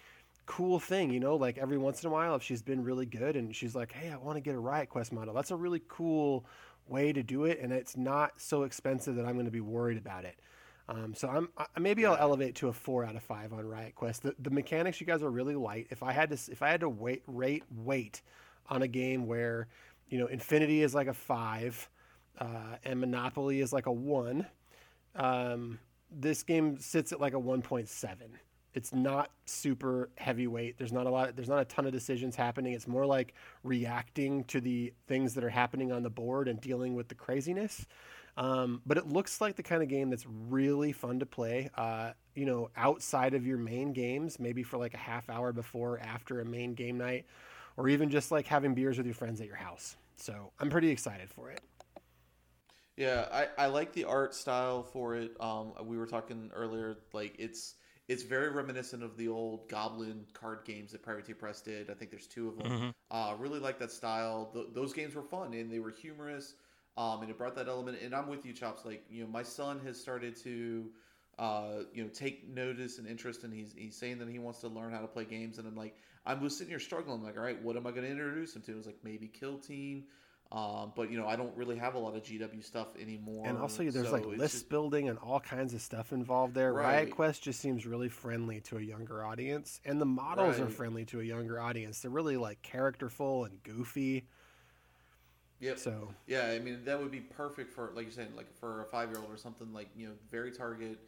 cool 0.46 0.78
thing, 0.78 1.10
you 1.10 1.20
know, 1.20 1.36
like 1.36 1.58
every 1.58 1.78
once 1.78 2.02
in 2.02 2.08
a 2.08 2.12
while 2.12 2.34
if 2.34 2.42
she's 2.42 2.62
been 2.62 2.84
really 2.84 3.06
good 3.06 3.36
and 3.36 3.54
she's 3.54 3.74
like, 3.74 3.92
"Hey, 3.92 4.10
I 4.10 4.16
want 4.16 4.36
to 4.36 4.40
get 4.40 4.54
a 4.54 4.58
Riot 4.58 4.88
Quest 4.88 5.12
model." 5.12 5.34
That's 5.34 5.50
a 5.50 5.56
really 5.56 5.82
cool 5.88 6.44
way 6.86 7.12
to 7.12 7.22
do 7.22 7.44
it 7.46 7.58
and 7.60 7.72
it's 7.72 7.96
not 7.96 8.32
so 8.36 8.64
expensive 8.64 9.16
that 9.16 9.24
I'm 9.24 9.34
going 9.34 9.46
to 9.46 9.50
be 9.50 9.60
worried 9.60 9.96
about 9.96 10.24
it. 10.24 10.38
Um, 10.88 11.14
so 11.14 11.28
I'm 11.28 11.48
I, 11.56 11.66
maybe 11.80 12.04
I'll 12.04 12.16
elevate 12.16 12.56
to 12.56 12.68
a 12.68 12.72
4 12.72 13.06
out 13.06 13.16
of 13.16 13.22
5 13.22 13.54
on 13.54 13.66
Riot 13.66 13.94
Quest. 13.94 14.22
The, 14.22 14.34
the 14.38 14.50
mechanics 14.50 15.00
you 15.00 15.06
guys 15.06 15.22
are 15.22 15.30
really 15.30 15.54
light. 15.54 15.86
If 15.90 16.02
I 16.02 16.12
had 16.12 16.30
to 16.30 16.52
if 16.52 16.62
I 16.62 16.68
had 16.68 16.80
to 16.80 16.88
wait 16.88 17.22
rate 17.26 17.64
weight 17.74 18.22
on 18.68 18.82
a 18.82 18.88
game 18.88 19.26
where, 19.26 19.68
you 20.08 20.18
know, 20.18 20.26
Infinity 20.26 20.82
is 20.82 20.94
like 20.94 21.06
a 21.06 21.14
5 21.14 21.88
uh, 22.38 22.46
and 22.84 23.00
Monopoly 23.00 23.60
is 23.60 23.72
like 23.72 23.86
a 23.86 23.92
1, 23.92 24.46
um, 25.16 25.78
this 26.10 26.42
game 26.42 26.78
sits 26.78 27.12
at 27.12 27.20
like 27.20 27.34
a 27.34 27.40
1.7 27.40 28.16
it's 28.74 28.92
not 28.92 29.30
super 29.46 30.10
heavyweight. 30.16 30.76
There's 30.78 30.92
not 30.92 31.06
a 31.06 31.10
lot 31.10 31.36
there's 31.36 31.48
not 31.48 31.60
a 31.60 31.64
ton 31.64 31.86
of 31.86 31.92
decisions 31.92 32.34
happening. 32.34 32.72
It's 32.72 32.88
more 32.88 33.06
like 33.06 33.34
reacting 33.62 34.44
to 34.44 34.60
the 34.60 34.92
things 35.06 35.34
that 35.34 35.44
are 35.44 35.50
happening 35.50 35.92
on 35.92 36.02
the 36.02 36.10
board 36.10 36.48
and 36.48 36.60
dealing 36.60 36.94
with 36.94 37.08
the 37.08 37.14
craziness. 37.14 37.86
Um, 38.36 38.82
but 38.84 38.98
it 38.98 39.06
looks 39.06 39.40
like 39.40 39.54
the 39.54 39.62
kind 39.62 39.80
of 39.80 39.88
game 39.88 40.10
that's 40.10 40.26
really 40.26 40.90
fun 40.90 41.20
to 41.20 41.26
play 41.26 41.70
uh, 41.76 42.12
you 42.34 42.44
know 42.44 42.68
outside 42.76 43.32
of 43.32 43.46
your 43.46 43.58
main 43.58 43.92
games 43.92 44.40
maybe 44.40 44.64
for 44.64 44.76
like 44.76 44.92
a 44.92 44.98
half 44.98 45.30
hour 45.30 45.52
before 45.52 45.94
or 45.94 46.00
after 46.00 46.40
a 46.40 46.44
main 46.44 46.74
game 46.74 46.98
night 46.98 47.26
or 47.76 47.88
even 47.88 48.10
just 48.10 48.30
like 48.30 48.46
having 48.46 48.74
beers 48.74 48.96
with 48.98 49.06
your 49.06 49.14
friends 49.14 49.40
at 49.40 49.46
your 49.46 49.56
house 49.56 49.96
so 50.16 50.52
i'm 50.60 50.70
pretty 50.70 50.90
excited 50.90 51.28
for 51.30 51.50
it 51.50 51.60
Yeah, 52.96 53.26
I, 53.32 53.64
I 53.64 53.66
like 53.66 53.92
the 53.92 54.04
art 54.04 54.34
style 54.34 54.82
for 54.82 55.16
it. 55.16 55.32
Um, 55.40 55.72
we 55.82 55.96
were 55.96 56.06
talking 56.06 56.50
earlier, 56.54 56.98
like 57.12 57.34
it's 57.38 57.74
it's 58.06 58.22
very 58.22 58.50
reminiscent 58.50 59.02
of 59.02 59.16
the 59.16 59.28
old 59.28 59.68
Goblin 59.68 60.26
card 60.34 60.60
games 60.64 60.92
that 60.92 61.02
Privateer 61.02 61.34
Press 61.34 61.60
did. 61.62 61.90
I 61.90 61.94
think 61.94 62.10
there's 62.10 62.26
two 62.26 62.48
of 62.48 62.58
them. 62.58 62.66
Mhm. 62.66 62.94
Uh, 63.10 63.34
really 63.38 63.58
like 63.58 63.78
that 63.78 63.90
style. 63.90 64.50
Th- 64.52 64.66
those 64.74 64.92
games 64.92 65.14
were 65.14 65.22
fun 65.22 65.54
and 65.54 65.72
they 65.72 65.78
were 65.80 65.90
humorous. 65.90 66.54
Um, 66.96 67.22
and 67.22 67.30
it 67.30 67.38
brought 67.38 67.56
that 67.56 67.66
element. 67.66 67.98
And 68.02 68.14
I'm 68.14 68.28
with 68.28 68.44
you, 68.46 68.52
Chops. 68.52 68.84
Like 68.84 69.04
you 69.10 69.22
know, 69.24 69.28
my 69.28 69.42
son 69.42 69.80
has 69.84 70.00
started 70.00 70.36
to 70.44 70.90
uh, 71.38 71.82
you 71.92 72.04
know, 72.04 72.08
take 72.10 72.48
notice 72.48 72.98
and 72.98 73.08
interest, 73.08 73.42
and 73.42 73.52
he's 73.52 73.72
he's 73.76 73.96
saying 73.96 74.18
that 74.18 74.28
he 74.28 74.38
wants 74.38 74.60
to 74.60 74.68
learn 74.68 74.92
how 74.92 75.00
to 75.00 75.08
play 75.08 75.24
games, 75.24 75.58
and 75.58 75.66
I'm 75.66 75.74
like, 75.74 75.96
I 76.26 76.34
was 76.34 76.56
sitting 76.56 76.70
here 76.70 76.80
struggling, 76.80 77.22
like, 77.22 77.36
all 77.36 77.42
right, 77.42 77.60
what 77.62 77.76
am 77.76 77.86
I 77.86 77.90
going 77.90 78.04
to 78.04 78.10
introduce 78.10 78.56
him 78.56 78.62
to? 78.62 78.72
It 78.72 78.76
was 78.76 78.86
like 78.86 78.98
maybe 79.04 79.28
Kill 79.28 79.58
Team, 79.58 80.04
um, 80.52 80.92
but 80.96 81.10
you 81.10 81.18
know, 81.18 81.26
I 81.26 81.36
don't 81.36 81.54
really 81.56 81.76
have 81.76 81.94
a 81.94 81.98
lot 81.98 82.16
of 82.16 82.22
GW 82.22 82.64
stuff 82.64 82.96
anymore. 82.98 83.46
And 83.46 83.58
also, 83.58 83.82
there's 83.82 84.06
so 84.06 84.12
like 84.12 84.24
list 84.24 84.54
just- 84.54 84.68
building 84.68 85.08
and 85.08 85.18
all 85.18 85.40
kinds 85.40 85.74
of 85.74 85.82
stuff 85.82 86.12
involved 86.12 86.54
there. 86.54 86.72
Right. 86.72 86.84
Riot 86.84 87.10
Quest 87.10 87.42
just 87.42 87.60
seems 87.60 87.86
really 87.86 88.08
friendly 88.08 88.60
to 88.62 88.78
a 88.78 88.80
younger 88.80 89.24
audience, 89.24 89.80
and 89.84 90.00
the 90.00 90.06
models 90.06 90.58
are 90.60 90.68
friendly 90.68 91.04
to 91.06 91.20
a 91.20 91.24
younger 91.24 91.60
audience. 91.60 92.00
They're 92.00 92.10
really 92.10 92.36
like 92.36 92.62
characterful 92.62 93.44
and 93.44 93.62
goofy. 93.62 94.26
Yep. 95.60 95.78
So 95.78 96.14
Yeah, 96.26 96.46
I 96.46 96.58
mean 96.58 96.84
that 96.84 97.00
would 97.00 97.10
be 97.10 97.20
perfect 97.20 97.72
for, 97.72 97.90
like 97.94 98.06
you 98.06 98.12
said, 98.12 98.28
like 98.36 98.52
for 98.54 98.82
a 98.82 98.84
five 98.86 99.10
year 99.10 99.18
old 99.18 99.32
or 99.32 99.36
something. 99.36 99.72
Like 99.72 99.88
you 99.96 100.08
know, 100.08 100.14
very 100.30 100.52
target. 100.52 100.98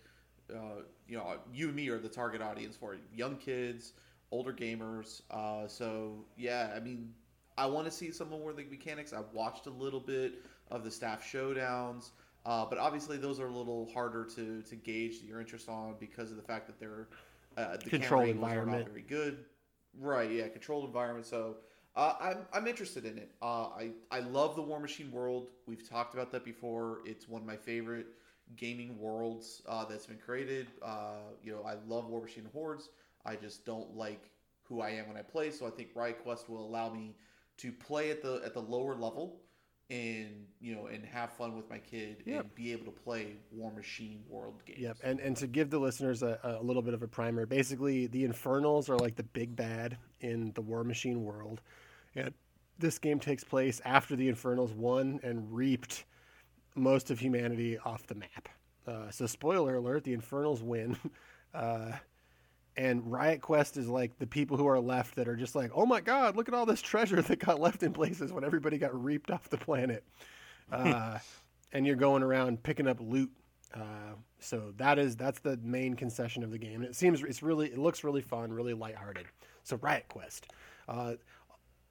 Uh, 0.53 0.83
you 1.09 1.17
know, 1.17 1.37
you 1.53 1.67
and 1.69 1.77
me 1.77 1.89
are 1.89 1.99
the 1.99 2.09
target 2.09 2.41
audience 2.41 2.77
for 2.77 2.95
it. 2.95 3.01
young 3.13 3.37
kids, 3.37 3.95
older 4.31 4.53
gamers. 4.53 5.23
Uh, 5.31 5.67
so 5.67 6.25
yeah, 6.37 6.73
I 6.77 6.81
mean, 6.81 7.13
I 7.59 7.67
want 7.67 7.87
to 7.87 7.91
see 7.91 8.11
some 8.11 8.31
more 8.31 8.51
of 8.51 8.57
the 8.57 8.65
mechanics. 8.65 9.13
I've 9.13 9.33
watched 9.33 9.67
a 9.67 9.71
little 9.71 10.01
bit 10.01 10.35
of 10.71 10.85
the 10.85 10.91
staff 10.91 11.25
showdowns, 11.25 12.11
uh, 12.45 12.65
but 12.67 12.79
obviously 12.79 13.17
those 13.17 13.41
are 13.41 13.47
a 13.47 13.57
little 13.57 13.91
harder 13.93 14.25
to 14.37 14.63
to 14.63 14.77
gauge 14.77 15.23
your 15.23 15.41
interest 15.41 15.69
on 15.69 15.95
because 15.99 16.31
of 16.31 16.37
the 16.37 16.43
fact 16.43 16.67
that 16.67 16.79
they're 16.79 17.09
uh, 17.57 17.77
the 17.77 17.97
are 18.11 18.25
environment. 18.27 18.79
not 18.81 18.89
very 18.89 19.03
good. 19.03 19.45
Right? 19.99 20.31
Yeah, 20.31 20.49
controlled 20.49 20.85
environment. 20.85 21.27
So. 21.27 21.57
Uh, 21.99 22.15
I'm, 22.21 22.37
I'm 22.53 22.67
interested 22.67 23.07
in 23.07 23.17
it. 23.17 23.31
Uh, 23.41 23.69
I, 23.69 23.91
I 24.11 24.21
love 24.21 24.55
the 24.55 24.61
War 24.61 24.79
Machine 24.79 25.11
world. 25.11 25.49
We've 25.67 25.89
talked 25.89 26.13
about 26.13 26.31
that 26.33 26.45
before. 26.45 26.99
It's 27.07 27.27
one 27.27 27.41
of 27.41 27.47
my 27.47 27.57
favorite 27.57 28.09
gaming 28.55 28.99
worlds 28.99 29.63
uh, 29.67 29.85
that's 29.87 30.07
been 30.07 30.19
created. 30.19 30.69
Uh, 30.83 31.33
you 31.43 31.53
know, 31.53 31.63
I 31.63 31.77
love 31.89 32.09
War 32.09 32.21
Machine 32.21 32.49
Hordes. 32.53 32.91
I 33.27 33.37
just 33.37 33.65
don't 33.67 33.97
like 33.97 34.31
who 34.65 34.81
I 34.81 34.91
am 34.91 35.09
when 35.09 35.17
I 35.17 35.23
play. 35.23 35.51
So 35.51 35.67
I 35.67 35.71
think 35.71 35.91
Riot 35.95 36.23
Quest 36.23 36.49
will 36.49 36.65
allow 36.65 36.91
me 36.93 37.17
to 37.59 37.73
play 37.73 38.11
at 38.11 38.23
the 38.23 38.43
at 38.45 38.55
the 38.55 38.63
lower 38.63 38.95
level 38.95 39.41
and 39.89 40.47
you 40.61 40.75
know 40.75 40.87
and 40.87 41.05
have 41.05 41.31
fun 41.33 41.57
with 41.57 41.71
my 41.71 41.79
kid 41.79 42.23
Yep. 42.27 42.41
and 42.43 42.55
be 42.55 42.73
able 42.73 42.87
to 42.87 42.91
play 42.91 43.37
War 43.53 43.73
Machine 43.73 44.25
world 44.29 44.63
games. 44.67 44.81
Yep, 44.81 44.99
and 45.05 45.21
and 45.21 45.37
to 45.37 45.47
give 45.47 45.71
the 45.71 45.79
listeners 45.79 46.23
a, 46.23 46.39
a 46.43 46.63
little 46.63 46.83
bit 46.83 46.95
of 46.95 47.03
a 47.03 47.09
primer, 47.09 47.47
basically 47.47 48.07
the 48.07 48.25
Infernals 48.25 48.89
are 48.91 48.97
like 48.99 49.17
the 49.17 49.23
big 49.23 49.55
bad 49.55 49.97
in 50.21 50.53
the 50.55 50.61
War 50.61 50.83
Machine 50.85 51.25
world, 51.25 51.61
and 52.17 52.35
this 52.79 52.99
game 52.99 53.19
takes 53.21 53.45
place 53.45 53.81
after 53.85 54.17
the 54.17 54.29
Infernals 54.29 54.73
won 54.73 55.21
and 55.23 55.53
reaped 55.53 56.05
most 56.75 57.11
of 57.11 57.19
humanity 57.21 57.79
off 57.79 58.07
the 58.07 58.15
map. 58.17 58.49
Uh, 58.87 59.11
so 59.11 59.27
spoiler 59.27 59.77
alert: 59.77 60.05
the 60.05 60.13
Infernals 60.15 60.63
win, 60.63 60.97
uh, 61.55 61.93
and 62.77 63.11
Riot 63.11 63.41
Quest 63.41 63.77
is 63.77 63.89
like 63.89 64.19
the 64.19 64.27
people 64.27 64.57
who 64.57 64.67
are 64.67 64.81
left 64.81 65.17
that 65.17 65.29
are 65.29 65.37
just 65.37 65.55
like, 65.55 65.71
oh 65.75 65.87
my 65.87 66.01
god, 66.01 66.37
look 66.37 66.49
at 66.49 66.55
all 66.55 66.67
this 66.67 66.83
treasure 66.83 67.21
that 67.23 67.39
got 67.39 67.61
left 67.61 67.83
in 67.83 67.93
places 67.93 68.33
when 68.33 68.45
everybody 68.45 68.79
got 68.79 68.95
reaped 69.03 69.31
off 69.31 69.49
the 69.49 69.59
planet. 69.59 70.05
Uh, 70.73 71.17
and 71.73 71.87
you're 71.87 71.95
going 71.95 72.25
around 72.25 72.61
picking 72.61 72.89
up 72.89 72.99
loot 73.01 73.31
uh, 73.75 74.15
so 74.39 74.73
that 74.77 74.99
is 74.99 75.17
that's 75.17 75.41
the 75.41 75.59
main 75.63 75.95
concession 75.95 76.43
of 76.43 76.51
the 76.51 76.59
game, 76.59 76.77
and 76.77 76.85
it 76.85 76.95
seems 76.95 77.23
it's 77.23 77.43
really 77.43 77.69
it 77.69 77.79
looks 77.79 78.05
really 78.05 78.23
fun, 78.23 78.53
really 78.53 78.75
lighthearted. 78.75 79.27
So 79.65 79.77
Riot 79.77 80.07
Quest, 80.09 80.47
uh, 80.89 81.15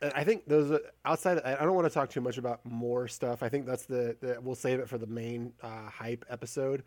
I 0.02 0.24
think 0.24 0.48
those 0.48 0.72
are- 0.72 0.92
outside. 1.04 1.40
I 1.44 1.64
don't 1.64 1.76
want 1.76 1.88
to 1.88 1.94
talk 1.94 2.10
too 2.10 2.22
much 2.22 2.38
about 2.38 2.66
more 2.66 3.08
stuff. 3.08 3.44
I 3.44 3.50
think 3.50 3.66
that's 3.66 3.86
the, 3.86 4.16
the 4.22 4.40
we'll 4.42 4.56
save 4.56 4.80
it 4.80 4.90
for 4.90 4.98
the 4.98 5.08
main 5.08 5.54
uh, 5.62 5.90
hype 5.90 6.26
episode. 6.30 6.84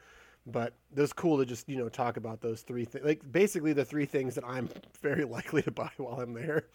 But 0.50 0.74
it 0.96 1.00
was 1.00 1.12
cool 1.12 1.38
to 1.38 1.46
just 1.46 1.68
you 1.68 1.76
know 1.76 1.88
talk 1.88 2.16
about 2.16 2.40
those 2.40 2.62
three 2.62 2.84
things, 2.84 3.04
like 3.04 3.20
basically 3.30 3.72
the 3.72 3.84
three 3.84 4.06
things 4.06 4.34
that 4.34 4.44
I'm 4.44 4.68
very 5.02 5.24
likely 5.24 5.62
to 5.62 5.70
buy 5.70 5.90
while 5.96 6.20
I'm 6.20 6.32
there. 6.32 6.66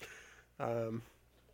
Um, 0.60 1.02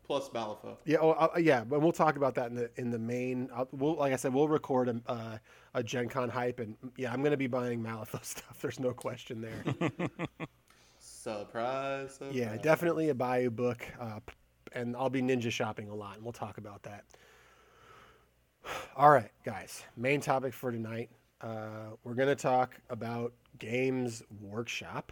Plus 0.06 0.30
Malifaux. 0.30 0.76
yeah, 0.86 0.98
oh, 1.00 1.12
uh, 1.12 1.30
yeah, 1.38 1.64
but 1.64 1.82
we'll 1.82 1.92
talk 1.92 2.16
about 2.16 2.34
that 2.34 2.50
in 2.50 2.56
the 2.56 2.72
in 2.78 2.90
the 2.90 2.98
main. 2.98 3.48
Uh, 3.54 3.66
we'll, 3.72 3.96
like 3.96 4.12
I 4.12 4.16
said, 4.16 4.34
we'll 4.34 4.48
record 4.48 4.90
a, 4.90 5.02
uh, 5.06 5.38
a 5.76 5.84
Gen 5.84 6.10
Con 6.10 6.30
hype, 6.30 6.60
and 6.60 6.76
yeah, 6.98 7.14
I'm 7.14 7.22
going 7.22 7.32
to 7.32 7.38
be 7.38 7.46
buying 7.46 7.82
Malifaux 7.82 8.24
stuff. 8.26 8.58
There's 8.60 8.80
no 8.80 8.92
question 8.92 9.40
there. 9.42 10.10
Surprise, 10.98 12.16
surprise. 12.16 12.36
yeah, 12.36 12.58
definitely 12.58 13.10
a 13.10 13.14
Bayou 13.14 13.52
book, 13.52 13.86
uh, 14.00 14.20
and 14.74 14.96
I'll 14.96 15.10
be 15.10 15.22
ninja 15.22 15.52
shopping 15.52 15.90
a 15.90 15.96
lot, 15.96 16.16
and 16.16 16.24
we'll 16.24 16.34
talk 16.34 16.58
about 16.58 16.82
that. 16.84 17.06
All 18.96 19.10
right, 19.10 19.32
guys, 19.46 19.84
main 19.96 20.22
topic 20.22 20.54
for 20.54 20.72
tonight. 20.72 21.10
Uh, 21.42 21.96
we're 22.04 22.14
going 22.14 22.30
to 22.30 22.36
talk 22.36 22.80
about 22.90 23.34
Games 23.60 24.24
Workshop. 24.42 25.12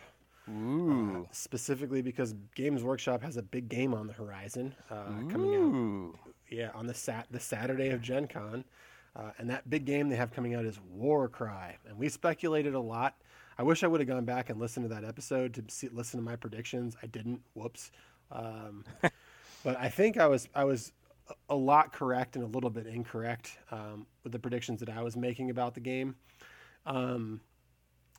Ooh. 0.50 1.28
Specifically 1.32 2.02
because 2.02 2.36
Games 2.56 2.84
Workshop 2.84 3.22
has 3.22 3.38
a 3.38 3.42
big 3.42 3.70
game 3.70 3.94
on 3.94 4.08
the 4.08 4.14
horizon 4.14 4.74
uh, 4.90 5.06
coming 5.30 5.56
out. 5.56 6.36
Yeah, 6.50 6.72
on 6.74 6.88
the 6.88 6.94
sat 6.94 7.28
the 7.32 7.40
Saturday 7.40 7.90
of 7.90 8.02
Gen 8.02 8.28
Con. 8.28 8.64
Uh, 9.16 9.32
and 9.40 9.50
that 9.50 9.70
big 9.70 9.86
game 9.86 10.10
they 10.10 10.16
have 10.16 10.32
coming 10.32 10.54
out 10.54 10.64
is 10.64 10.80
Warcry. 10.94 11.78
And 11.88 11.98
we 11.98 12.08
speculated 12.08 12.76
a 12.76 12.80
lot. 12.80 13.16
I 13.58 13.64
wish 13.64 13.84
I 13.84 13.88
would 13.88 14.00
have 14.00 14.08
gone 14.08 14.26
back 14.26 14.50
and 14.50 14.60
listened 14.60 14.88
to 14.88 14.94
that 14.94 15.04
episode 15.04 15.54
to 15.56 15.64
see, 15.70 15.90
listen 15.90 16.20
to 16.20 16.24
my 16.24 16.36
predictions. 16.36 16.96
I 17.02 17.08
didn't. 17.08 17.42
Whoops. 17.56 17.92
Um, 18.32 18.86
but 19.64 19.78
I 19.80 19.90
think 19.90 20.18
I 20.18 20.28
was 20.28 20.48
I 20.54 20.64
was 20.66 20.92
a- 21.50 21.56
lot 21.56 21.94
correct 21.94 22.36
and 22.36 22.44
a 22.44 22.48
little 22.48 22.70
bit 22.70 22.88
incorrect 22.88 23.58
um, 23.72 24.06
with 24.24 24.32
the 24.32 24.40
predictions 24.40 24.80
that 24.80 24.90
I 24.90 25.02
was 25.02 25.16
making 25.16 25.50
about 25.50 25.74
the 25.74 25.80
game. 25.80 26.16
Um, 26.86 27.42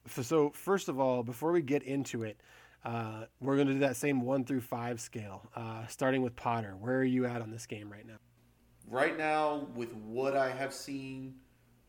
so, 0.08 0.22
so 0.22 0.50
first 0.50 0.88
of 0.88 0.98
all, 1.00 1.22
before 1.22 1.52
we 1.52 1.62
get 1.62 1.82
into 1.82 2.22
it, 2.22 2.40
uh, 2.84 3.24
we're 3.40 3.56
going 3.56 3.68
to 3.68 3.74
do 3.74 3.80
that 3.80 3.96
same 3.96 4.20
one 4.22 4.44
through 4.44 4.60
five 4.60 5.00
scale, 5.00 5.48
uh, 5.56 5.86
starting 5.86 6.22
with 6.22 6.36
Potter. 6.36 6.76
Where 6.78 6.98
are 6.98 7.04
you 7.04 7.26
at 7.26 7.42
on 7.42 7.50
this 7.50 7.66
game 7.66 7.90
right 7.90 8.06
now? 8.06 8.18
right 8.90 9.16
now 9.16 9.66
with 9.74 9.92
what 9.94 10.36
I 10.36 10.50
have 10.50 10.72
seen, 10.72 11.34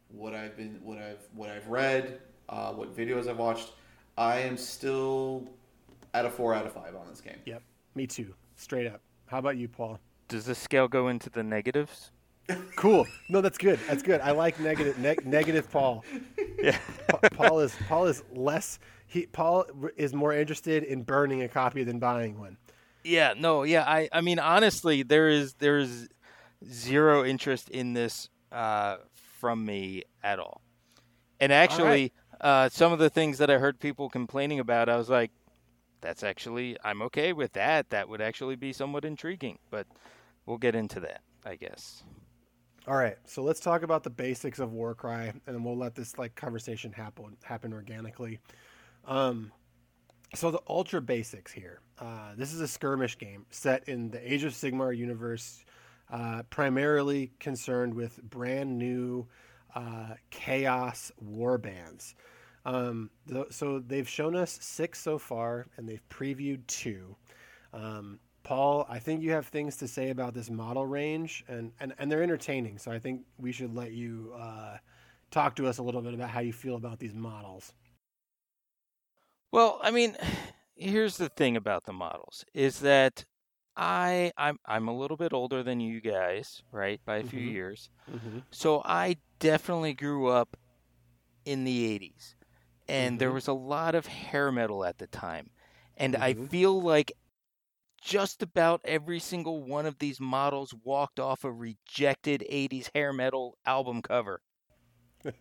what 0.10 0.34
I've 0.34 0.56
been, 0.58 0.80
what 0.84 0.98
I've, 0.98 1.28
what 1.34 1.50
I've 1.50 1.68
read, 1.68 2.20
uh, 2.50 2.74
what 2.74 2.96
videos 2.96 3.28
I've 3.28 3.38
watched, 3.38 3.72
I 4.18 4.40
am 4.40 4.58
still 4.58 5.48
at 6.14 6.26
a 6.26 6.30
four 6.30 6.54
out 6.54 6.66
of 6.66 6.74
five 6.74 6.96
on 6.96 7.08
this 7.10 7.22
game. 7.22 7.38
Yep, 7.46 7.62
me 7.96 8.08
too. 8.08 8.34
Straight 8.56 8.88
up. 8.88 9.02
How 9.28 9.38
about 9.38 9.58
you, 9.58 9.68
Paul? 9.68 10.00
Does 10.30 10.46
the 10.46 10.56
scale 10.56 10.88
go 10.88 11.10
into 11.10 11.30
the 11.30 11.44
negatives? 11.44 12.12
Cool. 12.76 13.06
No, 13.30 13.42
that's 13.42 13.58
good. 13.58 13.80
That's 13.88 14.02
good. 14.02 14.22
I 14.22 14.32
like 14.32 14.60
negative. 14.60 14.98
Neg- 14.98 15.26
negative 15.26 15.70
Paul. 15.70 16.04
Yeah. 16.62 16.78
Pa- 17.08 17.30
Paul 17.34 17.60
is 17.60 17.76
Paul 17.88 18.06
is 18.06 18.24
less. 18.34 18.80
He 19.08 19.26
Paul 19.26 19.66
is 19.98 20.14
more 20.14 20.34
interested 20.34 20.84
in 20.84 21.04
burning 21.04 21.42
a 21.44 21.48
copy 21.48 21.84
than 21.84 22.00
buying 22.00 22.40
one. 22.40 22.58
Yeah, 23.04 23.34
no, 23.38 23.64
yeah. 23.64 23.84
I, 23.88 24.10
I 24.12 24.22
mean, 24.22 24.40
honestly, 24.40 25.04
there 25.04 25.30
is 25.30 25.54
there 25.56 25.78
is 25.78 26.10
zero 26.70 27.26
interest 27.26 27.70
in 27.70 27.94
this 27.94 28.30
uh, 28.52 28.98
from 29.40 29.66
me 29.66 30.04
at 30.24 30.40
all. 30.40 30.62
And 31.40 31.54
actually, 31.54 32.12
uh, 32.42 32.70
some 32.70 32.92
of 32.92 33.00
the 33.00 33.10
things 33.10 33.38
that 33.38 33.50
I 33.50 33.58
heard 33.58 33.80
people 33.80 34.10
complaining 34.10 34.60
about, 34.60 34.90
I 34.90 34.98
was 34.98 35.10
like, 35.10 35.32
that's 36.02 36.24
actually 36.24 36.78
I'm 36.84 37.02
okay 37.04 37.32
with 37.34 37.54
that. 37.54 37.90
That 37.92 38.10
would 38.10 38.22
actually 38.22 38.56
be 38.56 38.74
somewhat 38.74 39.06
intriguing. 39.06 39.60
But 39.70 39.88
we'll 40.50 40.58
get 40.58 40.76
into 40.76 41.00
that, 41.02 41.22
I 41.46 41.56
guess. 41.56 42.04
All 42.88 42.98
right, 42.98 43.18
so 43.26 43.44
let's 43.44 43.60
talk 43.60 43.84
about 43.84 44.04
the 44.04 44.10
basics 44.10 44.58
of 44.58 44.74
Warcry, 44.74 45.30
and 45.30 45.42
then 45.46 45.64
we'll 45.64 45.78
let 45.78 45.94
this 45.94 46.18
like 46.18 46.34
conversation 46.36 46.92
happen 46.92 47.38
happen 47.44 47.72
organically. 47.72 48.40
Um, 49.06 49.52
so 50.34 50.50
the 50.50 50.62
ultra 50.68 51.02
basics 51.02 51.52
here. 51.52 51.82
Uh, 52.00 52.34
this 52.36 52.52
is 52.52 52.62
a 52.62 52.68
skirmish 52.68 53.18
game 53.18 53.46
set 53.52 53.88
in 53.88 54.10
the 54.10 54.34
Age 54.34 54.44
of 54.44 54.54
Sigmar 54.54 54.96
universe, 54.98 55.64
uh, 56.12 56.42
primarily 56.50 57.32
concerned 57.40 57.94
with 57.94 58.22
brand 58.24 58.78
new 58.78 59.28
uh, 59.76 60.16
chaos 60.32 61.12
war 61.20 61.60
bands. 61.60 62.16
Um, 62.66 63.12
th- 63.28 63.52
so 63.52 63.80
they've 63.80 64.10
shown 64.10 64.36
us 64.36 64.58
six 64.62 65.00
so 65.00 65.20
far, 65.20 65.68
and 65.78 65.88
they've 65.88 66.10
previewed 66.10 66.66
two. 66.66 67.16
Um, 67.72 68.20
Paul, 68.44 68.86
I 68.90 69.00
think 69.00 69.22
you 69.22 69.32
have 69.32 69.48
things 69.48 69.78
to 69.78 69.88
say 69.88 70.10
about 70.10 70.34
this 70.34 70.50
model 70.50 70.86
range, 70.86 71.44
and, 71.48 71.72
and, 71.80 71.94
and 72.00 72.12
they're 72.12 72.24
entertaining. 72.24 72.78
So 72.78 72.92
I 72.92 73.00
think 73.00 73.22
we 73.38 73.52
should 73.52 73.76
let 73.76 73.92
you 73.92 74.34
uh, 74.38 74.78
talk 75.32 75.56
to 75.58 75.68
us 75.68 75.78
a 75.78 75.84
little 75.84 76.02
bit 76.02 76.14
about 76.14 76.30
how 76.30 76.40
you 76.40 76.54
feel 76.54 76.76
about 76.76 77.00
these 77.00 77.14
models. 77.14 77.74
Well, 79.52 79.80
I 79.82 79.92
mean, 79.92 80.16
here's 80.76 81.18
the 81.18 81.30
thing 81.30 81.58
about 81.58 81.86
the 81.86 81.94
models 81.94 82.46
is 82.54 82.80
that 82.80 83.26
I 83.76 84.32
I'm 84.38 84.58
I'm 84.66 84.88
a 84.88 84.98
little 84.98 85.18
bit 85.18 85.34
older 85.34 85.64
than 85.64 85.80
you 85.80 86.02
guys, 86.02 86.62
right, 86.72 87.00
by 87.06 87.18
a 87.18 87.24
few 87.24 87.40
Mhm. 87.40 87.54
years. 87.54 87.90
Mm-hmm. 88.12 88.40
So 88.52 88.82
I 88.86 89.18
definitely 89.40 89.94
grew 89.94 90.28
up 90.28 90.58
in 91.46 91.64
the 91.64 91.86
80s. 91.86 92.36
And 92.88 93.20
there 93.20 93.30
Mhm. 93.30 93.34
was 93.36 93.48
a 93.48 93.54
lot 93.54 93.96
of 93.96 94.08
hair 94.08 94.52
metal 94.52 94.84
at 94.84 94.98
the 94.98 95.08
time. 95.08 95.52
And 95.98 96.16
I 96.16 96.34
Mhm. 96.34 96.50
feel 96.50 96.82
like 96.82 97.12
just 98.02 98.42
about 98.44 98.82
every 98.86 99.20
single 99.20 99.64
one 99.64 99.86
of 99.86 100.00
these 100.00 100.20
models 100.20 100.74
walked 100.84 101.20
off 101.20 101.44
a 101.44 101.52
rejected 101.52 102.44
80s 102.50 102.90
hair 102.94 103.14
metal 103.14 103.58
album 103.66 104.02
cover. 104.02 104.42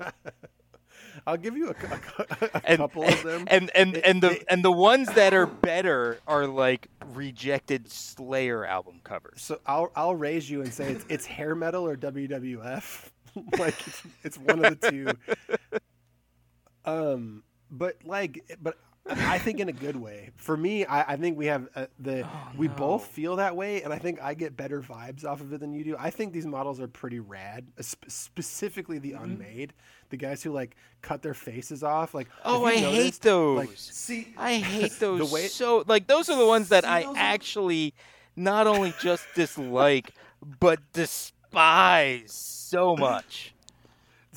I'll 1.27 1.37
give 1.37 1.57
you 1.57 1.69
a, 1.69 1.71
a, 1.73 2.49
a 2.55 2.61
and, 2.65 2.79
couple 2.79 3.05
of 3.05 3.23
them. 3.25 3.45
And 3.49 3.71
and 3.75 3.95
They- 3.95 4.03
and 4.03 4.23
the 4.23 4.29
they- 4.31 4.45
and 4.49 4.65
the 4.65 4.73
ones 4.73 5.09
that 5.15 5.33
are 5.35 5.47
better 5.47 6.19
are 6.27 6.47
like 6.47 6.89
rejected 7.15 7.91
Slayer 7.91 8.65
album 8.65 9.01
covers. 9.05 9.41
So 9.43 9.61
I'll 9.67 9.93
I'll 9.95 10.15
raise 10.17 10.51
you 10.51 10.61
and 10.63 10.73
say 10.73 10.93
it's, 10.93 11.05
it's 11.09 11.27
hair 11.27 11.55
metal 11.55 11.87
or 11.87 11.97
WWF. 11.97 13.11
like 13.59 13.87
it's, 13.87 14.03
it's 14.25 14.39
one 14.39 14.65
of 14.65 14.81
the 14.81 14.91
two. 14.91 15.79
Um, 16.85 17.43
but 17.71 17.97
like, 18.05 18.57
but 18.61 18.79
I 19.11 19.39
think 19.39 19.59
in 19.61 19.69
a 19.71 19.73
good 19.73 19.97
way. 19.97 20.31
For 20.37 20.55
me, 20.57 20.85
I, 20.85 21.13
I 21.15 21.17
think 21.17 21.39
we 21.39 21.47
have 21.47 21.67
uh, 21.75 21.87
the 21.99 22.25
Oh, 22.27 22.49
we 22.59 22.69
no. 22.69 22.75
both 22.75 23.07
feel 23.07 23.37
that 23.37 23.57
way, 23.57 23.83
and 23.83 23.91
I 23.93 23.99
think 23.99 24.21
I 24.23 24.35
get 24.35 24.55
better 24.57 24.83
vibes 24.83 25.25
off 25.25 25.41
of 25.41 25.51
it 25.53 25.61
than 25.61 25.73
you 25.73 25.83
do. 25.83 25.97
I 25.99 26.11
think 26.11 26.35
these 26.35 26.45
models 26.47 26.79
are 26.79 26.89
pretty 26.89 27.19
rad, 27.19 27.67
uh, 27.79 27.83
sp- 27.89 28.05
specifically 28.09 28.99
the 28.99 29.13
Mhm. 29.13 29.23
unmade, 29.25 29.73
the 30.11 30.19
guys 30.19 30.43
who 30.43 30.53
like 30.53 30.77
cut 31.01 31.23
their 31.23 31.33
faces 31.35 31.83
off. 31.83 32.13
Like, 32.13 32.29
Oh, 32.45 32.65
I 32.65 32.73
you 32.73 32.87
hate 32.87 33.21
those. 33.21 33.57
like, 33.57 33.71
See, 33.77 34.29
I 34.37 34.55
hate 34.59 34.93
those 34.99 35.33
way- 35.33 35.49
so 35.49 35.85
like 35.87 36.07
those 36.07 36.29
are 36.29 36.37
the 36.37 36.47
ones 36.47 36.69
that 36.69 36.85
I 36.85 37.05
those 37.05 37.17
are- 37.17 37.19
actually 37.19 37.95
not 38.37 38.67
only 38.67 38.93
just 39.01 39.25
dislike 39.35 40.13
but 40.61 40.81
despise 40.93 42.31
so 42.33 42.95
much. 42.99 43.55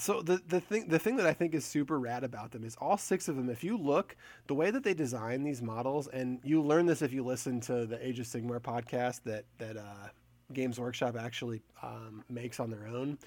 So 0.02 0.24
the 0.24 0.42
the 0.48 0.60
thing 0.60 0.88
the 0.88 0.98
thing 0.98 1.18
that 1.18 1.28
I 1.28 1.34
think 1.34 1.54
is 1.54 1.64
super 1.64 2.00
rad 2.00 2.24
about 2.24 2.50
them 2.50 2.64
is 2.64 2.76
all 2.82 2.98
six 2.98 3.28
of 3.28 3.36
them. 3.36 3.52
If 3.52 3.64
you 3.64 3.78
look 3.78 4.16
the 4.48 4.56
way 4.56 4.72
that 4.72 4.84
they 4.84 4.96
design 4.96 5.44
these 5.44 5.62
models, 5.62 6.08
and 6.08 6.40
you 6.44 6.60
learn 6.64 6.88
this 6.88 7.04
if 7.04 7.14
you 7.14 7.24
listen 7.24 7.62
to 7.62 7.86
the 7.86 8.04
Age 8.04 8.20
of 8.20 8.26
Sigmar 8.26 8.60
podcast 8.60 9.22
that 9.26 9.46
that 9.60 9.78
uh, 9.78 10.08
Games 10.54 10.80
Workshop 10.80 11.16
actually 11.16 11.62
um, 11.84 12.24
makes 12.30 12.60
on 12.60 12.72
their 12.72 12.88
own. 12.88 13.20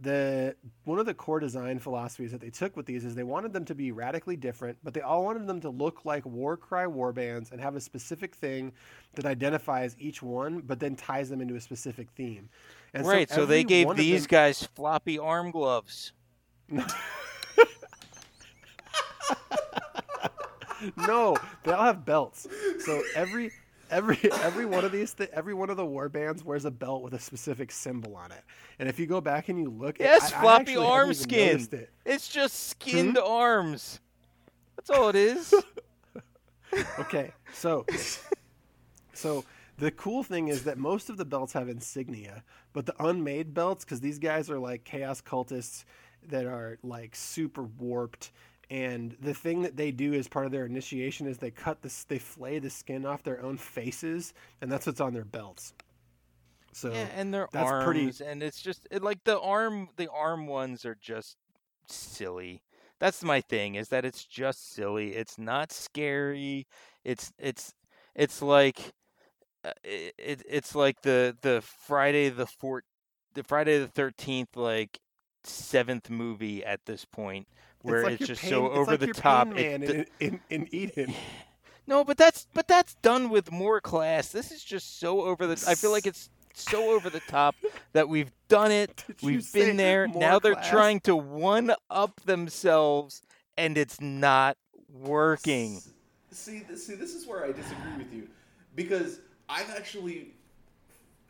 The 0.00 0.54
one 0.84 1.00
of 1.00 1.06
the 1.06 1.12
core 1.12 1.40
design 1.40 1.80
philosophies 1.80 2.30
that 2.30 2.40
they 2.40 2.50
took 2.50 2.76
with 2.76 2.86
these 2.86 3.04
is 3.04 3.16
they 3.16 3.24
wanted 3.24 3.52
them 3.52 3.64
to 3.64 3.74
be 3.74 3.90
radically 3.90 4.36
different, 4.36 4.78
but 4.84 4.94
they 4.94 5.00
all 5.00 5.24
wanted 5.24 5.48
them 5.48 5.60
to 5.62 5.70
look 5.70 6.04
like 6.04 6.24
Warcry 6.24 6.86
warbands 6.86 7.50
and 7.50 7.60
have 7.60 7.74
a 7.74 7.80
specific 7.80 8.36
thing 8.36 8.72
that 9.14 9.26
identifies 9.26 9.96
each 9.98 10.22
one, 10.22 10.60
but 10.60 10.78
then 10.78 10.94
ties 10.94 11.28
them 11.30 11.40
into 11.40 11.56
a 11.56 11.60
specific 11.60 12.10
theme. 12.12 12.48
And 12.94 13.06
right, 13.06 13.28
so, 13.30 13.46
they 13.46 13.64
gave 13.64 13.94
these 13.96 14.22
them- 14.22 14.28
guys 14.30 14.62
floppy 14.74 15.18
arm 15.18 15.50
gloves. 15.50 16.12
no, 20.96 21.36
they 21.64 21.72
all 21.72 21.84
have 21.84 22.04
belts. 22.04 22.46
So 22.84 23.02
every 23.14 23.52
every 23.90 24.18
every 24.40 24.66
one 24.66 24.84
of 24.84 24.92
these 24.92 25.14
th- 25.14 25.30
every 25.32 25.54
one 25.54 25.70
of 25.70 25.76
the 25.76 25.84
war 25.86 26.08
bands 26.08 26.44
wears 26.44 26.64
a 26.64 26.70
belt 26.70 27.02
with 27.02 27.14
a 27.14 27.18
specific 27.18 27.70
symbol 27.70 28.16
on 28.16 28.32
it. 28.32 28.42
And 28.78 28.88
if 28.88 28.98
you 28.98 29.06
go 29.06 29.20
back 29.20 29.48
and 29.48 29.58
you 29.58 29.70
look, 29.70 30.00
it- 30.00 30.04
Yes, 30.04 30.32
I- 30.32 30.38
I 30.38 30.40
floppy 30.40 30.72
hadn't 30.72 30.86
arm 30.86 31.14
skin. 31.14 31.68
It. 31.72 31.90
It's 32.04 32.28
just 32.28 32.68
skinned 32.70 33.16
Hmm? 33.16 33.24
arms. 33.30 34.00
That's 34.76 34.90
all 34.90 35.08
it 35.08 35.16
is. 35.16 35.54
Okay, 36.98 37.32
so 37.52 37.84
so 39.12 39.44
the 39.82 39.90
cool 39.90 40.22
thing 40.22 40.46
is 40.46 40.62
that 40.62 40.78
most 40.78 41.10
of 41.10 41.16
the 41.16 41.24
belts 41.24 41.52
have 41.54 41.68
insignia, 41.68 42.44
but 42.72 42.86
the 42.86 42.94
unmade 43.04 43.52
belts, 43.52 43.84
because 43.84 43.98
these 43.98 44.20
guys 44.20 44.48
are 44.48 44.58
like 44.60 44.84
chaos 44.84 45.20
cultists 45.20 45.84
that 46.28 46.46
are 46.46 46.78
like 46.84 47.16
super 47.16 47.64
warped. 47.64 48.30
And 48.70 49.16
the 49.20 49.34
thing 49.34 49.62
that 49.62 49.76
they 49.76 49.90
do 49.90 50.14
as 50.14 50.28
part 50.28 50.46
of 50.46 50.52
their 50.52 50.66
initiation 50.66 51.26
is 51.26 51.38
they 51.38 51.50
cut 51.50 51.82
this, 51.82 52.04
they 52.04 52.20
flay 52.20 52.60
the 52.60 52.70
skin 52.70 53.04
off 53.04 53.24
their 53.24 53.42
own 53.42 53.56
faces, 53.58 54.34
and 54.60 54.70
that's 54.70 54.86
what's 54.86 55.00
on 55.00 55.14
their 55.14 55.24
belts. 55.24 55.74
So 56.72 56.92
yeah, 56.92 57.08
and 57.16 57.34
their 57.34 57.48
that's 57.50 57.68
arms, 57.68 57.84
pretty- 57.84 58.24
and 58.24 58.40
it's 58.40 58.62
just 58.62 58.86
it, 58.92 59.02
like 59.02 59.24
the 59.24 59.40
arm. 59.40 59.88
The 59.96 60.08
arm 60.12 60.46
ones 60.46 60.84
are 60.84 60.96
just 61.00 61.36
silly. 61.88 62.62
That's 63.00 63.24
my 63.24 63.40
thing. 63.40 63.74
Is 63.74 63.88
that 63.88 64.04
it's 64.04 64.24
just 64.24 64.74
silly. 64.74 65.16
It's 65.16 65.38
not 65.38 65.72
scary. 65.72 66.68
It's 67.02 67.32
it's 67.36 67.74
it's 68.14 68.40
like 68.40 68.92
Uh, 69.64 69.70
it, 69.84 70.14
it 70.18 70.42
it's 70.48 70.74
like 70.74 71.02
the 71.02 71.36
the 71.40 71.62
Friday 71.62 72.28
the 72.28 72.46
fourth 72.46 72.84
the 73.34 73.44
Friday 73.44 73.78
the 73.78 73.86
thirteenth 73.86 74.56
like 74.56 74.98
seventh 75.44 76.10
movie 76.10 76.64
at 76.64 76.84
this 76.86 77.04
point 77.04 77.46
where 77.82 78.02
like 78.02 78.20
it's, 78.20 78.26
just 78.28 78.42
pain- 78.42 78.50
so 78.50 78.66
it's 78.66 78.76
over 78.76 78.90
like 78.92 79.00
the 79.00 79.06
top. 79.08 79.54
Pain 79.54 79.82
It- 79.82 80.08
in, 80.20 80.40
in, 80.50 80.62
in 80.62 80.74
Eden. 80.74 81.14
no, 81.86 82.04
but 82.04 82.16
that's 82.16 82.46
but 82.54 82.66
that's 82.68 82.94
done 82.96 83.28
with 83.30 83.52
more 83.52 83.80
class. 83.80 84.28
This 84.28 84.50
is 84.50 84.62
just 84.64 84.98
so 84.98 85.22
over 85.22 85.46
the. 85.46 85.64
I 85.68 85.74
feel 85.74 85.90
like 85.90 86.06
it's 86.06 86.28
so 86.54 86.90
over 86.92 87.08
the 87.08 87.20
top 87.20 87.54
that 87.92 88.08
we've 88.08 88.30
done 88.48 88.70
it. 88.72 89.04
Did 89.06 89.22
We've 89.22 89.52
been 89.52 89.76
there. 89.76 90.06
Now 90.06 90.38
they're 90.38 90.54
trying 90.56 91.00
to 91.00 91.16
one 91.16 91.72
up 91.90 92.20
themselves, 92.24 93.22
and 93.56 93.78
it's 93.78 94.00
not 94.00 94.56
working. 94.92 95.80
See, 96.30 96.62
see, 96.74 96.94
this 96.94 97.14
is 97.14 97.26
where 97.26 97.44
I 97.44 97.52
disagree 97.52 97.96
with 97.98 98.12
you, 98.12 98.28
because 98.74 99.20
I've 99.52 99.70
actually 99.70 100.28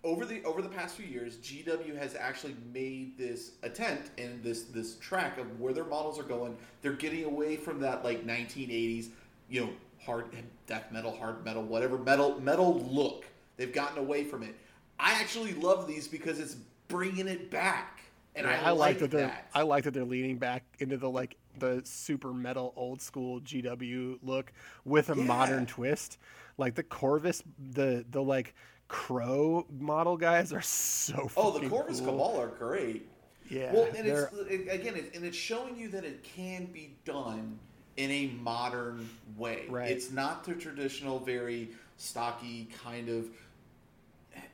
over 0.04 0.24
the 0.24 0.42
over 0.44 0.62
the 0.62 0.68
past 0.68 0.96
few 0.96 1.06
years, 1.06 1.36
GW 1.36 1.96
has 1.98 2.14
actually 2.14 2.54
made 2.72 3.18
this 3.18 3.52
attempt 3.62 4.10
and 4.18 4.42
this 4.42 4.62
this 4.64 4.96
track 4.96 5.38
of 5.38 5.60
where 5.60 5.72
their 5.72 5.84
models 5.84 6.18
are 6.18 6.24
going. 6.24 6.56
They're 6.82 6.92
getting 6.92 7.24
away 7.24 7.56
from 7.56 7.80
that 7.80 8.04
like 8.04 8.26
1980s, 8.26 9.08
you 9.48 9.62
know, 9.62 9.70
hard 10.04 10.26
death 10.66 10.90
metal, 10.92 11.16
hard 11.16 11.44
metal, 11.44 11.62
whatever 11.62 11.98
metal 11.98 12.40
metal 12.40 12.80
look. 12.80 13.24
They've 13.56 13.72
gotten 13.72 13.98
away 13.98 14.24
from 14.24 14.42
it. 14.44 14.54
I 15.00 15.20
actually 15.20 15.54
love 15.54 15.88
these 15.88 16.06
because 16.06 16.38
it's 16.38 16.56
bringing 16.86 17.26
it 17.26 17.50
back, 17.50 18.02
and 18.36 18.46
Yeah, 18.46 18.60
I, 18.64 18.70
like 18.70 18.98
that 19.00 19.10
they're 19.10 19.26
that. 19.26 19.48
I 19.52 19.62
like 19.62 19.84
that 19.84 19.94
they're 19.94 20.04
leaning 20.04 20.38
back 20.38 20.62
into 20.78 20.96
the 20.96 21.10
like 21.10 21.36
the 21.58 21.82
super 21.84 22.32
metal 22.32 22.72
old 22.76 23.00
school 23.00 23.40
GW 23.40 24.18
look 24.22 24.52
with 24.84 25.10
a 25.10 25.16
Yeah. 25.16 25.24
modern 25.24 25.66
twist. 25.66 26.18
Like 26.58 26.74
the 26.74 26.82
Corvus, 26.82 27.42
the 27.58 28.04
the 28.10 28.22
like 28.22 28.54
crow 28.88 29.66
model 29.80 30.16
guys 30.16 30.52
are 30.52 30.60
so. 30.62 31.30
oh, 31.36 31.58
the 31.58 31.68
Corvus 31.68 31.98
cool. 32.00 32.12
Cabal 32.12 32.40
are 32.40 32.48
great. 32.48 33.08
Yeah, 33.50 33.72
Well, 33.72 33.88
and 33.96 34.06
it's 34.06 34.32
it- 34.48 34.68
again, 34.68 34.96
it, 34.96 35.14
and 35.14 35.24
it's 35.24 35.36
showing 35.36 35.76
you 35.76 35.88
that 35.88 36.04
it 36.04 36.22
can 36.22 36.66
be 36.66 36.94
done 37.04 37.58
in 37.96 38.10
a 38.10 38.26
modern 38.40 39.08
way. 39.36 39.66
Right. 39.68 39.90
It's 39.90 40.10
not 40.10 40.44
the 40.44 40.54
traditional, 40.54 41.18
very 41.18 41.70
stocky 41.98 42.68
kind 42.84 43.08
of. 43.08 43.26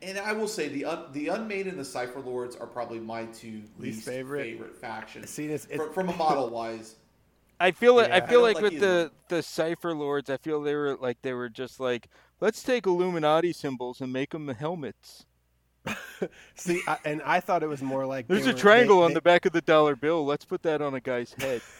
And 0.02 0.18
I 0.18 0.32
will 0.32 0.48
say 0.48 0.68
the 0.68 0.84
un, 0.84 1.04
the 1.12 1.28
unmade 1.28 1.66
and 1.66 1.78
the 1.78 1.84
cypher 1.84 2.20
lords 2.20 2.54
are 2.56 2.66
probably 2.66 3.00
my 3.00 3.24
two 3.26 3.62
least, 3.78 4.04
favorite? 4.06 4.42
favorite, 4.44 4.76
factions 4.76 5.28
See, 5.30 5.44
it's- 5.46 5.64
it's- 5.70 5.78
from, 5.78 5.92
from 5.92 6.08
a 6.10 6.16
model 6.16 6.50
wise. 6.50 6.94
I 7.60 7.72
feel 7.72 7.96
like 7.96 8.08
Yeah. 8.08 8.14
I 8.14 8.18
I 8.18 8.20
feel 8.20 8.30
don't 8.40 8.42
like 8.42 8.54
like 8.56 8.62
with 8.62 8.72
either 8.74 9.04
the 9.04 9.10
the 9.36 9.42
cypher 9.42 9.92
lords, 9.92 10.30
I 10.30 10.36
feel 10.36 10.62
they 10.62 10.76
were 10.76 10.96
like 11.00 11.18
they 11.22 11.32
were 11.32 11.48
just 11.48 11.80
like 11.80 12.06
let's 12.40 12.62
take 12.62 12.86
Illuminati 12.86 13.52
symbols 13.52 14.00
and 14.00 14.12
make 14.12 14.30
them 14.30 14.46
helmets. 14.48 15.26
see, 16.54 16.80
I, 16.86 16.98
and 17.04 17.20
I 17.22 17.40
thought 17.40 17.62
it 17.64 17.68
was 17.68 17.82
more 17.82 18.06
like 18.06 18.28
There's 18.28 18.46
a 18.46 18.52
were- 18.52 18.58
triangle 18.58 18.98
they- 18.98 19.04
on 19.06 19.10
they- 19.10 19.14
the 19.14 19.22
back 19.22 19.44
of 19.46 19.52
the 19.52 19.60
dollar 19.60 19.96
bill. 19.96 20.24
Let's 20.24 20.44
put 20.44 20.62
that 20.62 20.80
on 20.80 20.94
a 20.94 21.00
guy's 21.00 21.32
head. 21.32 21.60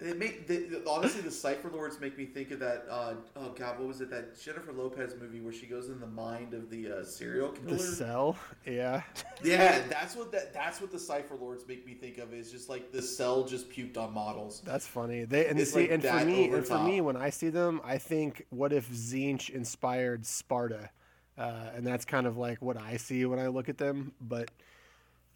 They 0.00 0.12
make 0.14 0.46
the, 0.46 0.56
the- 0.58 0.88
honestly 0.88 1.20
the 1.22 1.30
cypher 1.30 1.68
lords 1.70 2.00
make 2.00 2.16
me 2.16 2.24
think 2.24 2.50
of 2.50 2.58
that. 2.60 2.86
Uh, 2.90 3.14
oh 3.36 3.50
God, 3.50 3.78
what 3.78 3.88
was 3.88 4.00
it? 4.00 4.10
That 4.10 4.40
Jennifer 4.40 4.72
Lopez 4.72 5.14
movie 5.20 5.40
where 5.40 5.52
she 5.52 5.66
goes 5.66 5.88
in 5.88 6.00
the 6.00 6.06
mind 6.06 6.54
of 6.54 6.70
the 6.70 6.90
uh, 7.00 7.04
serial 7.04 7.50
killer. 7.50 7.76
the 7.76 7.78
cell. 7.78 8.36
Yeah, 8.66 9.02
Yeah, 9.42 9.80
that's 9.88 10.16
what 10.16 10.32
that 10.32 10.52
that's 10.54 10.80
what 10.80 10.90
the 10.90 10.98
Cypher 10.98 11.34
Lords 11.36 11.66
make 11.68 11.86
me 11.86 11.94
think 11.94 12.18
of 12.18 12.32
is 12.32 12.50
just 12.50 12.68
like 12.68 12.92
the 12.92 13.02
cell 13.02 13.44
just 13.44 13.70
puked 13.70 13.96
on 13.98 14.12
models. 14.14 14.62
that's 14.64 14.86
funny. 14.86 15.24
They 15.24 15.46
and 15.46 15.58
It's 15.58 15.72
see, 15.72 15.82
like 15.82 15.90
and 15.90 16.02
for 16.02 16.24
me, 16.24 16.46
over 16.48 16.56
and 16.56 16.66
for 16.66 16.78
me, 16.78 17.00
when 17.00 17.16
I 17.16 17.30
see 17.30 17.48
them, 17.50 17.80
I 17.84 17.98
think, 17.98 18.46
what 18.50 18.72
if 18.72 18.88
Tzeentch 18.90 19.50
inspired 19.50 20.24
Sparta? 20.26 20.90
Uh, 21.38 21.70
and 21.74 21.86
that's 21.86 22.04
kind 22.04 22.26
of 22.26 22.36
like 22.36 22.60
what 22.60 22.76
I 22.76 22.96
see 22.98 23.24
when 23.24 23.38
I 23.38 23.46
look 23.48 23.68
at 23.70 23.78
them. 23.78 24.12
But 24.20 24.50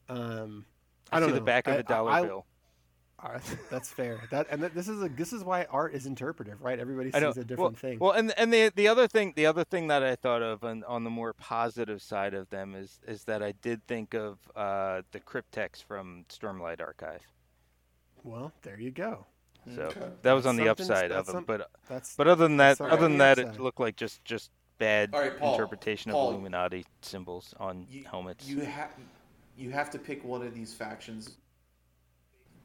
um, 0.09 0.65
I, 1.11 1.17
I, 1.17 1.21
don't 1.21 1.29
see 1.31 1.33
know. 1.35 1.39
the 1.39 1.45
back 1.45 1.67
of 1.67 1.75
I- 1.75 1.79
a 1.79 1.83
dollar 1.83 2.11
I- 2.11 2.23
bill. 2.23 2.47
I- 3.25 3.41
that's 3.71 3.91
fair. 3.91 4.21
That 4.31 4.47
and 4.51 4.63
that, 4.63 4.75
this 4.75 4.89
is 4.89 5.03
a 5.03 5.09
this 5.09 5.33
is 5.33 5.43
why 5.43 5.65
art 5.71 5.95
is 5.95 6.07
interpretive, 6.07 6.63
right? 6.63 6.79
Everybody 6.79 7.11
I 7.15 7.21
know. 7.21 7.33
sees 7.33 7.43
a 7.43 7.45
different 7.45 7.59
well, 7.73 7.91
thing. 7.91 7.99
Well, 7.99 8.11
and 8.13 8.33
and 8.39 8.53
the 8.53 8.71
the 8.75 8.89
other 8.89 9.09
thing 9.09 9.33
the 9.37 9.47
other 9.47 9.65
thing 9.65 9.89
that 9.89 10.03
I 10.03 10.15
thought 10.17 10.43
of 10.43 10.63
on, 10.65 10.85
on 10.85 11.05
the 11.05 11.11
more 11.11 11.33
positive 11.33 12.03
side 12.03 12.35
of 12.35 12.51
them 12.51 12.75
is 12.75 13.01
is 13.07 13.25
that 13.25 13.43
I 13.43 13.53
did 13.53 13.87
think 13.87 14.15
of 14.15 14.39
uh, 14.55 15.03
the 15.13 15.21
Cryptics 15.21 15.83
from 15.83 16.25
Stormlight 16.29 16.81
Archive. 16.81 17.23
Well, 18.23 18.53
there 18.63 18.79
you 18.79 18.91
go. 18.91 19.27
So 19.75 19.83
Okay. 19.83 20.01
that 20.23 20.33
was 20.33 20.45
That's 20.45 20.51
on 20.51 20.57
the 20.57 20.69
upside 20.69 21.11
of 21.11 21.17
that's 21.19 21.27
them. 21.29 21.37
some- 21.37 21.45
But 21.45 21.71
That's 21.89 22.15
but 22.17 22.29
other 22.29 22.47
than 22.47 22.59
that, 22.59 22.81
other 22.81 22.97
than 23.03 23.13
the 23.13 23.19
that, 23.25 23.39
it 23.39 23.59
looked 23.61 23.81
like 23.81 23.97
just 23.97 24.25
just 24.25 24.51
bad 24.79 25.11
All 25.15 25.21
right, 25.21 25.39
Paul, 25.39 25.55
interpretation 25.55 26.13
Paul, 26.13 26.29
of 26.29 26.35
Illuminati 26.35 26.85
symbols 27.01 27.55
on 27.59 27.87
You, 27.89 28.05
helmets. 28.05 28.47
You 28.47 28.61
have 28.61 28.91
you 29.57 29.71
have 29.71 29.89
to 29.91 29.99
pick 29.99 30.25
one 30.25 30.43
of 30.43 30.53
these 30.55 30.75
factions 30.75 31.37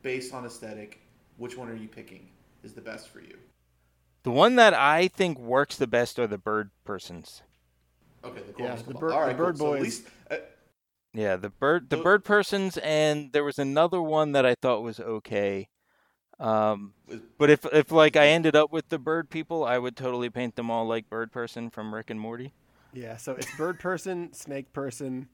based 0.01 0.33
on 0.33 0.45
aesthetic. 0.45 0.99
Which 1.37 1.57
one 1.57 1.69
are 1.69 1.75
you 1.75 1.87
picking? 1.87 2.27
Is 2.63 2.73
the 2.73 2.81
best 2.81 3.09
for 3.09 3.21
you? 3.21 3.37
The 4.23 4.31
one 4.31 4.55
that 4.57 4.73
I 4.73 5.07
think 5.07 5.39
works 5.39 5.77
the 5.77 5.87
best 5.87 6.19
are 6.19 6.27
the 6.27 6.37
bird 6.37 6.71
persons. 6.83 7.41
Okay, 8.23 8.41
the 8.41 8.51
Yeah, 8.61 8.67
Corvus 8.75 8.81
the 8.81 8.93
Cabal. 8.93 8.99
bird- 8.99 9.11
All 9.13 9.27
the 9.27 9.33
bird 9.33 9.57
cool. 9.57 9.67
So 9.67 9.73
at 9.73 9.77
boys. 9.77 9.83
least, 9.83 10.07
uh, 10.29 10.35
Yeah, 11.13 11.35
the 11.37 11.49
bird 11.49 11.89
the 11.89 11.95
Tho- 11.97 12.03
bird 12.03 12.23
persons 12.25 12.77
and 12.79 13.31
there 13.31 13.43
was 13.45 13.57
another 13.57 14.01
one 14.01 14.33
that 14.33 14.45
I 14.45 14.55
thought 14.55 14.81
was 14.83 14.99
okay. 14.99 15.69
Um, 16.39 16.93
but 17.37 17.49
if 17.49 17.65
if 17.73 17.91
like 17.91 18.15
I 18.15 18.27
ended 18.27 18.55
up 18.55 18.71
with 18.71 18.89
the 18.89 18.99
bird 18.99 19.29
people, 19.29 19.63
I 19.65 19.77
would 19.77 19.95
totally 19.97 20.29
paint 20.29 20.55
them 20.55 20.69
all 20.69 20.85
like 20.85 21.09
bird 21.09 21.31
person 21.31 21.69
from 21.69 21.93
Rick 21.95 22.09
and 22.09 22.19
Morty. 22.19 22.53
Yeah, 22.93 23.17
so 23.17 23.33
it's 23.33 23.55
bird 23.57 23.79
person, 23.79 24.33
snake 24.33 24.71
person. 24.73 25.29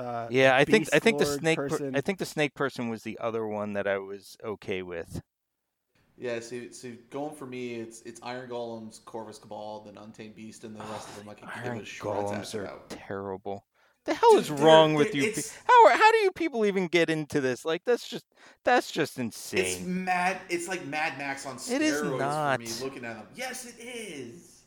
Uh, 0.00 0.28
yeah, 0.30 0.56
I 0.56 0.64
think 0.64 0.88
I 0.92 0.98
think 0.98 1.18
the 1.18 1.24
lord 1.26 1.40
snake 1.40 1.56
per- 1.56 1.68
person. 1.68 1.96
I 1.96 2.00
think 2.00 2.18
the 2.18 2.24
snake 2.26 2.54
person 2.54 2.88
was 2.88 3.02
the 3.02 3.18
other 3.18 3.46
one 3.46 3.74
that 3.74 3.86
I 3.86 3.98
was 3.98 4.36
okay 4.44 4.82
with. 4.82 5.20
Yeah, 6.16 6.40
so, 6.40 6.60
so 6.70 6.90
going 7.10 7.34
for 7.34 7.46
me, 7.46 7.76
it's 7.76 8.02
it's 8.02 8.20
Iron 8.22 8.50
Golems, 8.50 9.04
Corvus 9.04 9.38
Cabal, 9.38 9.82
then 9.86 9.96
Untamed 10.02 10.34
Beast, 10.34 10.64
and 10.64 10.74
the 10.76 10.80
rest 10.84 11.08
of 11.08 11.16
them 11.16 11.28
I 11.28 11.34
can 11.34 11.48
give 11.48 11.64
Iron 11.66 11.78
a 11.80 11.84
shreds 11.84 12.30
golems 12.30 12.54
are 12.58 12.66
out. 12.66 12.90
terrible. 12.90 13.64
The 14.04 14.14
hell 14.14 14.36
is 14.38 14.48
they're- 14.48 14.56
wrong 14.56 14.94
with 14.94 15.14
you? 15.14 15.30
pe- 15.30 15.42
How 15.66 15.86
are, 15.86 15.92
how 15.92 16.10
do 16.12 16.18
you 16.18 16.32
people 16.32 16.64
even 16.64 16.88
get 16.88 17.10
into 17.10 17.40
this? 17.40 17.64
Like 17.64 17.82
that's 17.84 18.08
just 18.08 18.24
that's 18.64 18.90
just 18.90 19.18
insane. 19.18 19.60
It's 19.60 19.76
insane. 19.78 20.04
mad. 20.04 20.38
It's 20.48 20.68
like 20.68 20.84
Mad 20.86 21.18
Max 21.18 21.44
on 21.46 21.56
steroids 21.56 21.70
It 21.76 21.82
is 21.82 22.00
for 22.00 22.16
not. 22.18 22.60
me. 22.60 22.66
Looking 22.82 23.04
at 23.04 23.16
them, 23.16 23.26
yes, 23.34 23.66
it 23.66 23.82
is. 23.82 24.62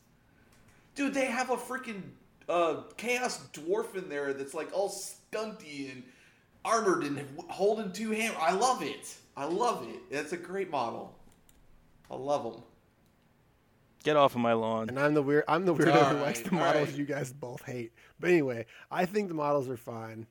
Dude, 0.95 1.13
they 1.15 1.25
have 1.25 1.49
a 1.49 1.55
freaking 1.57 2.01
uh, 2.47 2.81
chaos 2.97 3.39
dwarf 3.53 3.95
in 3.95 4.09
there 4.09 4.33
that's 4.33 4.53
like 4.53 4.69
all 4.73 4.93
stunty 5.33 5.91
and 5.91 6.03
armored 6.65 7.03
and 7.03 7.25
holding 7.49 7.91
two 7.91 8.11
hammers. 8.11 8.37
I 8.39 8.53
love 8.53 8.81
it. 8.81 9.15
I 9.35 9.45
love 9.45 9.87
it. 9.89 9.99
It's 10.11 10.33
a 10.33 10.37
great 10.37 10.69
model. 10.69 11.17
I 12.09 12.15
love 12.15 12.43
them. 12.43 12.63
Get 14.03 14.17
off 14.17 14.35
of 14.35 14.41
my 14.41 14.53
lawn. 14.53 14.89
And 14.89 14.99
I'm 14.99 15.13
the 15.13 15.23
weird. 15.23 15.45
I'm 15.47 15.65
the 15.65 15.73
weirdo 15.73 16.09
who 16.09 16.17
All 16.17 16.21
likes 16.21 16.41
the 16.41 16.51
models 16.51 16.89
right. 16.89 16.97
you 16.97 17.05
guys 17.05 17.31
both 17.31 17.63
hate. 17.65 17.93
But 18.19 18.29
anyway, 18.31 18.65
I 18.91 19.05
think 19.05 19.29
the 19.29 19.33
models 19.33 19.69
are 19.69 19.77
fine. 19.77 20.27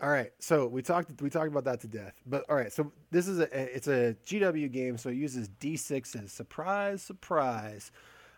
All 0.00 0.10
right, 0.10 0.32
so 0.40 0.66
we 0.66 0.82
talked 0.82 1.20
we 1.22 1.30
talked 1.30 1.48
about 1.48 1.64
that 1.64 1.80
to 1.82 1.86
death. 1.86 2.14
But 2.26 2.44
all 2.50 2.56
right, 2.56 2.72
so 2.72 2.92
this 3.10 3.28
is 3.28 3.38
a 3.38 3.74
it's 3.74 3.86
a 3.86 4.16
GW 4.26 4.70
game, 4.72 4.98
so 4.98 5.08
it 5.10 5.14
uses 5.14 5.48
D6s. 5.48 6.28
Surprise, 6.28 7.02
surprise. 7.02 7.92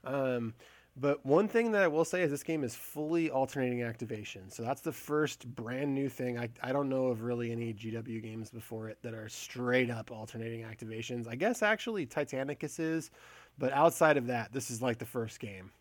Um, 0.04 0.54
but 0.96 1.24
one 1.26 1.48
thing 1.48 1.72
that 1.72 1.83
I 1.83 1.88
will 1.88 2.04
say 2.04 2.22
is 2.22 2.30
this 2.30 2.44
game 2.44 2.62
is 2.62 2.74
fully 2.74 3.30
alternating 3.30 3.83
activation. 3.83 4.48
So 4.50 4.62
that's 4.62 4.80
the 4.80 4.92
first 4.92 5.46
brand 5.54 5.92
new 5.92 6.09
thing. 6.09 6.38
I, 6.38 6.48
I 6.62 6.72
don't 6.72 6.88
know 6.88 7.07
of 7.07 7.22
really 7.22 7.50
any 7.50 7.72
GW 7.72 8.22
games 8.22 8.50
before 8.50 8.88
it 8.88 8.98
that 9.02 9.12
are 9.12 9.28
straight 9.28 9.90
up 9.90 10.12
alternating 10.12 10.62
activations. 10.62 11.26
I 11.26 11.35
guess 11.35 11.62
actually 11.62 12.07
Titanicus 12.07 12.78
is, 12.78 13.11
but 13.59 13.72
outside 13.72 14.16
of 14.16 14.28
that, 14.28 14.52
this 14.52 14.70
is 14.70 14.80
like 14.80 14.98
the 14.98 15.04
first 15.04 15.40
game 15.40 15.72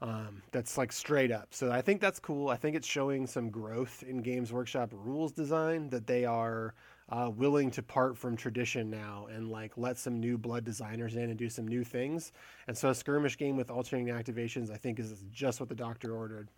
um, 0.00 0.42
that's 0.52 0.78
like 0.78 0.92
straight 0.92 1.32
up. 1.32 1.48
So 1.50 1.70
I 1.70 1.80
think 1.80 2.00
that's 2.00 2.20
cool. 2.20 2.48
I 2.48 2.56
think 2.56 2.76
it's 2.76 2.86
showing 2.86 3.26
some 3.26 3.50
growth 3.50 4.04
in 4.06 4.22
Games 4.22 4.52
Workshop 4.52 4.90
rules 4.92 5.32
design 5.32 5.88
that 5.90 6.06
they 6.06 6.24
are 6.24 6.74
uh, 7.10 7.30
willing 7.34 7.70
to 7.70 7.82
part 7.82 8.16
from 8.16 8.36
tradition 8.36 8.90
now 8.90 9.28
and 9.32 9.50
like 9.50 9.72
let 9.76 9.98
some 9.98 10.20
new 10.20 10.36
blood 10.36 10.64
designers 10.64 11.16
in 11.16 11.30
and 11.30 11.38
do 11.38 11.48
some 11.48 11.66
new 11.66 11.84
things. 11.84 12.32
And 12.66 12.76
so 12.76 12.90
a 12.90 12.94
skirmish 12.94 13.38
game 13.38 13.56
with 13.56 13.70
alternating 13.70 14.12
activations, 14.12 14.70
I 14.70 14.76
think, 14.76 14.98
is 14.98 15.24
just 15.32 15.60
what 15.60 15.68
the 15.68 15.74
doctor 15.74 16.14
ordered. 16.14 16.48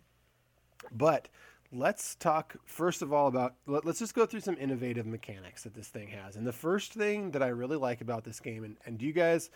But 0.91 1.29
let's 1.73 2.15
talk 2.15 2.57
first 2.65 3.01
of 3.01 3.13
all 3.13 3.27
about 3.27 3.55
let, 3.65 3.85
us 3.85 3.99
just 3.99 4.13
go 4.13 4.25
through 4.25 4.41
some 4.41 4.57
innovative 4.59 5.05
mechanics 5.05 5.63
that 5.63 5.73
this 5.73 5.87
thing 5.87 6.09
has. 6.09 6.35
And 6.35 6.45
the 6.45 6.51
first 6.51 6.93
thing 6.93 7.31
that 7.31 7.41
I 7.41 7.47
really 7.47 7.77
like 7.77 8.01
about 8.01 8.23
this 8.23 8.39
game, 8.39 8.63
and, 8.63 8.77
and 8.85 8.97
do 8.97 9.05
you 9.05 9.13
guys 9.13 9.49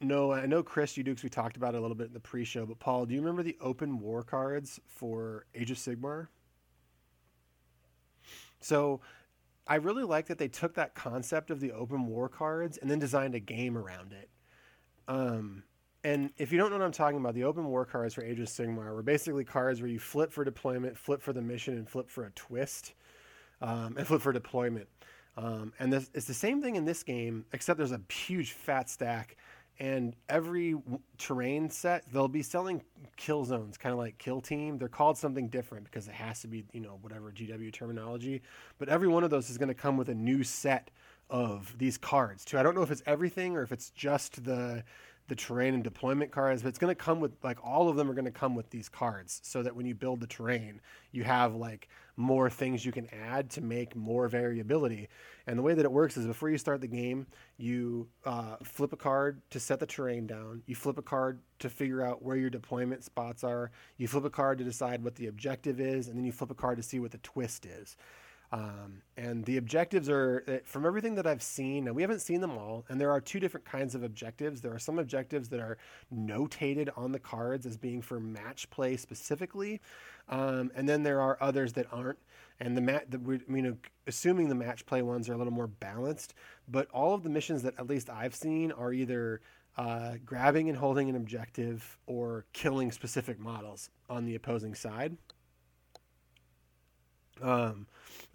know? 0.00 0.32
I 0.32 0.46
know 0.46 0.62
Chris, 0.62 0.96
you 0.96 1.04
do 1.04 1.12
because 1.12 1.22
we 1.22 1.28
talked 1.28 1.56
about 1.56 1.74
it 1.74 1.78
a 1.78 1.80
little 1.80 1.96
bit 1.96 2.08
in 2.08 2.12
the 2.12 2.20
pre-show, 2.20 2.66
but 2.66 2.78
Paul, 2.80 3.06
do 3.06 3.14
you 3.14 3.20
remember 3.20 3.44
the 3.44 3.56
open 3.60 4.00
war 4.00 4.22
cards 4.24 4.80
for 4.86 5.46
Age 5.54 5.70
of 5.70 5.76
Sigmar? 5.76 6.28
So 8.60 9.00
I 9.66 9.76
really 9.76 10.04
like 10.04 10.26
that 10.26 10.38
they 10.38 10.48
took 10.48 10.74
that 10.74 10.94
concept 10.94 11.50
of 11.50 11.60
the 11.60 11.72
open 11.72 12.06
war 12.06 12.28
cards 12.28 12.78
and 12.78 12.90
then 12.90 12.98
designed 12.98 13.34
a 13.34 13.40
game 13.40 13.76
around 13.76 14.12
it. 14.12 14.30
Um, 15.08 15.64
and 16.04 16.30
if 16.38 16.52
you 16.52 16.58
don't 16.58 16.70
know 16.70 16.78
what 16.78 16.84
I'm 16.84 16.92
talking 16.92 17.18
about, 17.18 17.34
the 17.34 17.44
open 17.44 17.66
war 17.66 17.84
cards 17.84 18.14
for 18.14 18.22
Age 18.22 18.38
of 18.38 18.46
Sigmar 18.46 18.94
were 18.94 19.02
basically 19.02 19.44
cards 19.44 19.80
where 19.80 19.90
you 19.90 19.98
flip 19.98 20.32
for 20.32 20.44
deployment, 20.44 20.96
flip 20.96 21.20
for 21.20 21.32
the 21.32 21.42
mission, 21.42 21.74
and 21.74 21.88
flip 21.88 22.08
for 22.08 22.24
a 22.24 22.30
twist, 22.30 22.94
um, 23.60 23.96
and 23.98 24.06
flip 24.06 24.22
for 24.22 24.32
deployment. 24.32 24.88
Um, 25.36 25.72
and 25.80 25.92
this, 25.92 26.10
it's 26.14 26.26
the 26.26 26.34
same 26.34 26.62
thing 26.62 26.76
in 26.76 26.84
this 26.84 27.02
game, 27.02 27.44
except 27.52 27.78
there's 27.78 27.92
a 27.92 28.00
huge 28.08 28.52
fat 28.52 28.88
stack. 28.88 29.36
And 29.78 30.16
every 30.28 30.74
terrain 31.18 31.68
set, 31.68 32.10
they'll 32.10 32.28
be 32.28 32.42
selling 32.42 32.82
kill 33.16 33.44
zones, 33.44 33.76
kind 33.76 33.92
of 33.92 33.98
like 33.98 34.16
Kill 34.18 34.40
Team. 34.40 34.78
They're 34.78 34.88
called 34.88 35.18
something 35.18 35.48
different 35.48 35.84
because 35.84 36.08
it 36.08 36.14
has 36.14 36.40
to 36.40 36.48
be, 36.48 36.64
you 36.72 36.80
know, 36.80 36.98
whatever 37.02 37.30
GW 37.30 37.72
terminology. 37.72 38.42
But 38.78 38.88
every 38.88 39.08
one 39.08 39.22
of 39.22 39.30
those 39.30 39.50
is 39.50 39.58
going 39.58 39.68
to 39.68 39.74
come 39.74 39.96
with 39.96 40.08
a 40.08 40.14
new 40.14 40.44
set 40.44 40.90
of 41.28 41.76
these 41.78 41.98
cards 41.98 42.44
too. 42.44 42.58
I 42.58 42.62
don't 42.62 42.74
know 42.74 42.82
if 42.82 42.90
it's 42.90 43.02
everything 43.06 43.56
or 43.56 43.62
if 43.62 43.72
it's 43.72 43.90
just 43.90 44.44
the 44.44 44.84
the 45.28 45.34
terrain 45.34 45.74
and 45.74 45.82
deployment 45.82 46.30
cards, 46.30 46.62
but 46.62 46.68
it's 46.68 46.78
going 46.78 46.94
to 46.94 47.00
come 47.00 47.20
with 47.20 47.32
like 47.42 47.58
all 47.64 47.88
of 47.88 47.96
them 47.96 48.10
are 48.10 48.14
going 48.14 48.26
to 48.26 48.30
come 48.30 48.54
with 48.54 48.70
these 48.70 48.88
cards 48.88 49.40
so 49.42 49.62
that 49.62 49.74
when 49.74 49.86
you 49.86 49.94
build 49.94 50.20
the 50.20 50.26
terrain, 50.26 50.80
you 51.10 51.24
have 51.24 51.54
like 51.54 51.88
more 52.16 52.48
things 52.48 52.84
you 52.84 52.92
can 52.92 53.08
add 53.12 53.50
to 53.50 53.60
make 53.60 53.94
more 53.94 54.28
variability. 54.28 55.08
And 55.46 55.58
the 55.58 55.62
way 55.62 55.74
that 55.74 55.84
it 55.84 55.92
works 55.92 56.16
is 56.16 56.26
before 56.26 56.48
you 56.48 56.58
start 56.58 56.80
the 56.80 56.86
game, 56.86 57.26
you 57.56 58.08
uh, 58.24 58.56
flip 58.62 58.92
a 58.92 58.96
card 58.96 59.42
to 59.50 59.60
set 59.60 59.80
the 59.80 59.86
terrain 59.86 60.26
down. 60.26 60.62
You 60.66 60.74
flip 60.74 60.98
a 60.98 61.02
card 61.02 61.40
to 61.58 61.68
figure 61.68 62.02
out 62.02 62.22
where 62.22 62.36
your 62.36 62.50
deployment 62.50 63.04
spots 63.04 63.44
are. 63.44 63.70
You 63.96 64.08
flip 64.08 64.24
a 64.24 64.30
card 64.30 64.58
to 64.58 64.64
decide 64.64 65.02
what 65.02 65.16
the 65.16 65.26
objective 65.26 65.80
is, 65.80 66.08
and 66.08 66.16
then 66.16 66.24
you 66.24 66.32
flip 66.32 66.50
a 66.50 66.54
card 66.54 66.78
to 66.78 66.82
see 66.82 67.00
what 67.00 67.10
the 67.10 67.18
twist 67.18 67.66
is. 67.66 67.96
Um, 68.56 69.02
and 69.18 69.44
the 69.44 69.58
objectives 69.58 70.08
are 70.08 70.42
uh, 70.48 70.52
from 70.64 70.86
everything 70.86 71.16
that 71.16 71.26
I've 71.26 71.42
seen, 71.42 71.86
and 71.86 71.94
we 71.94 72.00
haven't 72.00 72.20
seen 72.20 72.40
them 72.40 72.52
all. 72.52 72.86
And 72.88 72.98
there 72.98 73.10
are 73.10 73.20
two 73.20 73.38
different 73.38 73.66
kinds 73.66 73.94
of 73.94 74.02
objectives. 74.02 74.62
There 74.62 74.72
are 74.72 74.78
some 74.78 74.98
objectives 74.98 75.50
that 75.50 75.60
are 75.60 75.76
notated 76.14 76.88
on 76.96 77.12
the 77.12 77.18
cards 77.18 77.66
as 77.66 77.76
being 77.76 78.00
for 78.00 78.18
match 78.18 78.70
play 78.70 78.96
specifically, 78.96 79.82
um, 80.30 80.70
and 80.74 80.88
then 80.88 81.02
there 81.02 81.20
are 81.20 81.36
others 81.38 81.74
that 81.74 81.86
aren't. 81.92 82.18
And 82.58 82.74
the 82.74 82.80
mat, 82.80 83.10
the, 83.10 83.18
you 83.50 83.62
know, 83.62 83.76
assuming 84.06 84.48
the 84.48 84.54
match 84.54 84.86
play 84.86 85.02
ones 85.02 85.28
are 85.28 85.34
a 85.34 85.36
little 85.36 85.52
more 85.52 85.66
balanced, 85.66 86.32
but 86.66 86.88
all 86.92 87.12
of 87.12 87.22
the 87.24 87.28
missions 87.28 87.62
that 87.64 87.74
at 87.78 87.86
least 87.86 88.08
I've 88.08 88.34
seen 88.34 88.72
are 88.72 88.90
either 88.90 89.42
uh, 89.76 90.14
grabbing 90.24 90.70
and 90.70 90.78
holding 90.78 91.10
an 91.10 91.16
objective 91.16 91.98
or 92.06 92.46
killing 92.54 92.90
specific 92.90 93.38
models 93.38 93.90
on 94.08 94.24
the 94.24 94.34
opposing 94.34 94.74
side. 94.74 95.18
Um, 97.42 97.86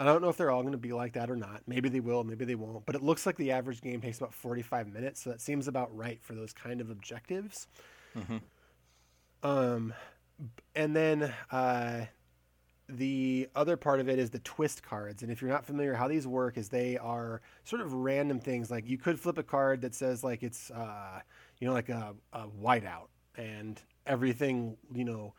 I 0.01 0.03
don't 0.03 0.23
know 0.23 0.29
if 0.29 0.37
they're 0.37 0.49
all 0.49 0.63
going 0.63 0.71
to 0.71 0.79
be 0.79 0.93
like 0.93 1.13
that 1.13 1.29
or 1.29 1.35
not. 1.35 1.61
Maybe 1.67 1.87
they 1.87 1.99
will, 1.99 2.23
maybe 2.23 2.43
they 2.43 2.55
won't. 2.55 2.87
But 2.87 2.95
it 2.95 3.03
looks 3.03 3.27
like 3.27 3.37
the 3.37 3.51
average 3.51 3.81
game 3.81 4.01
takes 4.01 4.17
about 4.17 4.33
45 4.33 4.91
minutes, 4.91 5.21
so 5.21 5.29
that 5.29 5.39
seems 5.39 5.67
about 5.67 5.95
right 5.95 6.19
for 6.23 6.33
those 6.33 6.53
kind 6.53 6.81
of 6.81 6.89
objectives. 6.89 7.67
Mhm. 8.15 8.41
Um, 9.43 9.93
and 10.75 10.95
then 10.95 11.31
uh, 11.51 12.05
the 12.89 13.47
other 13.55 13.77
part 13.77 13.99
of 13.99 14.09
it 14.09 14.17
is 14.17 14.31
the 14.31 14.39
twist 14.39 14.81
cards. 14.81 15.21
And 15.21 15.31
if 15.31 15.39
you're 15.39 15.51
not 15.51 15.65
familiar, 15.65 15.93
how 15.93 16.07
these 16.07 16.25
work 16.25 16.57
is 16.57 16.69
they 16.69 16.97
are 16.97 17.41
sort 17.63 17.83
of 17.83 17.93
random 17.93 18.39
things. 18.39 18.71
Like 18.71 18.89
you 18.89 18.97
could 18.97 19.19
flip 19.19 19.37
a 19.37 19.43
card 19.43 19.81
that 19.81 19.93
says 19.93 20.23
like 20.23 20.41
it's 20.41 20.71
uh, 20.71 21.19
you 21.59 21.67
know 21.67 21.73
like 21.73 21.89
a, 21.89 22.15
a 22.33 22.47
whiteout, 22.47 23.09
and 23.37 23.79
everything 24.07 24.77
you 24.91 25.05
know 25.05 25.35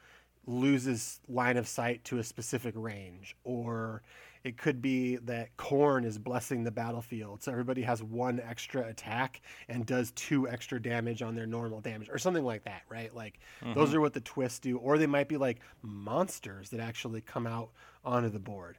loses 0.46 1.20
line 1.28 1.56
of 1.56 1.66
sight 1.66 2.04
to 2.04 2.18
a 2.18 2.24
specific 2.24 2.74
range 2.76 3.36
or 3.44 4.02
it 4.44 4.56
could 4.56 4.82
be 4.82 5.16
that 5.16 5.56
Khorne 5.56 6.04
is 6.04 6.18
blessing 6.18 6.64
the 6.64 6.70
battlefield. 6.70 7.42
So 7.42 7.52
everybody 7.52 7.82
has 7.82 8.02
one 8.02 8.40
extra 8.40 8.86
attack 8.86 9.40
and 9.68 9.86
does 9.86 10.10
two 10.12 10.48
extra 10.48 10.80
damage 10.80 11.22
on 11.22 11.34
their 11.34 11.46
normal 11.46 11.80
damage 11.80 12.08
or 12.10 12.18
something 12.18 12.44
like 12.44 12.64
that 12.64 12.82
right? 12.88 13.14
Like 13.14 13.38
those 13.62 13.88
mm-hmm. 13.88 13.96
are 13.96 14.00
what 14.00 14.12
the 14.12 14.20
twists 14.20 14.58
do. 14.58 14.78
Or 14.78 14.98
they 14.98 15.06
might 15.06 15.28
be 15.28 15.36
like 15.36 15.60
monsters 15.82 16.70
that 16.70 16.80
actually 16.80 17.20
come 17.20 17.46
out 17.46 17.70
onto 18.04 18.28
the 18.28 18.38
board. 18.38 18.78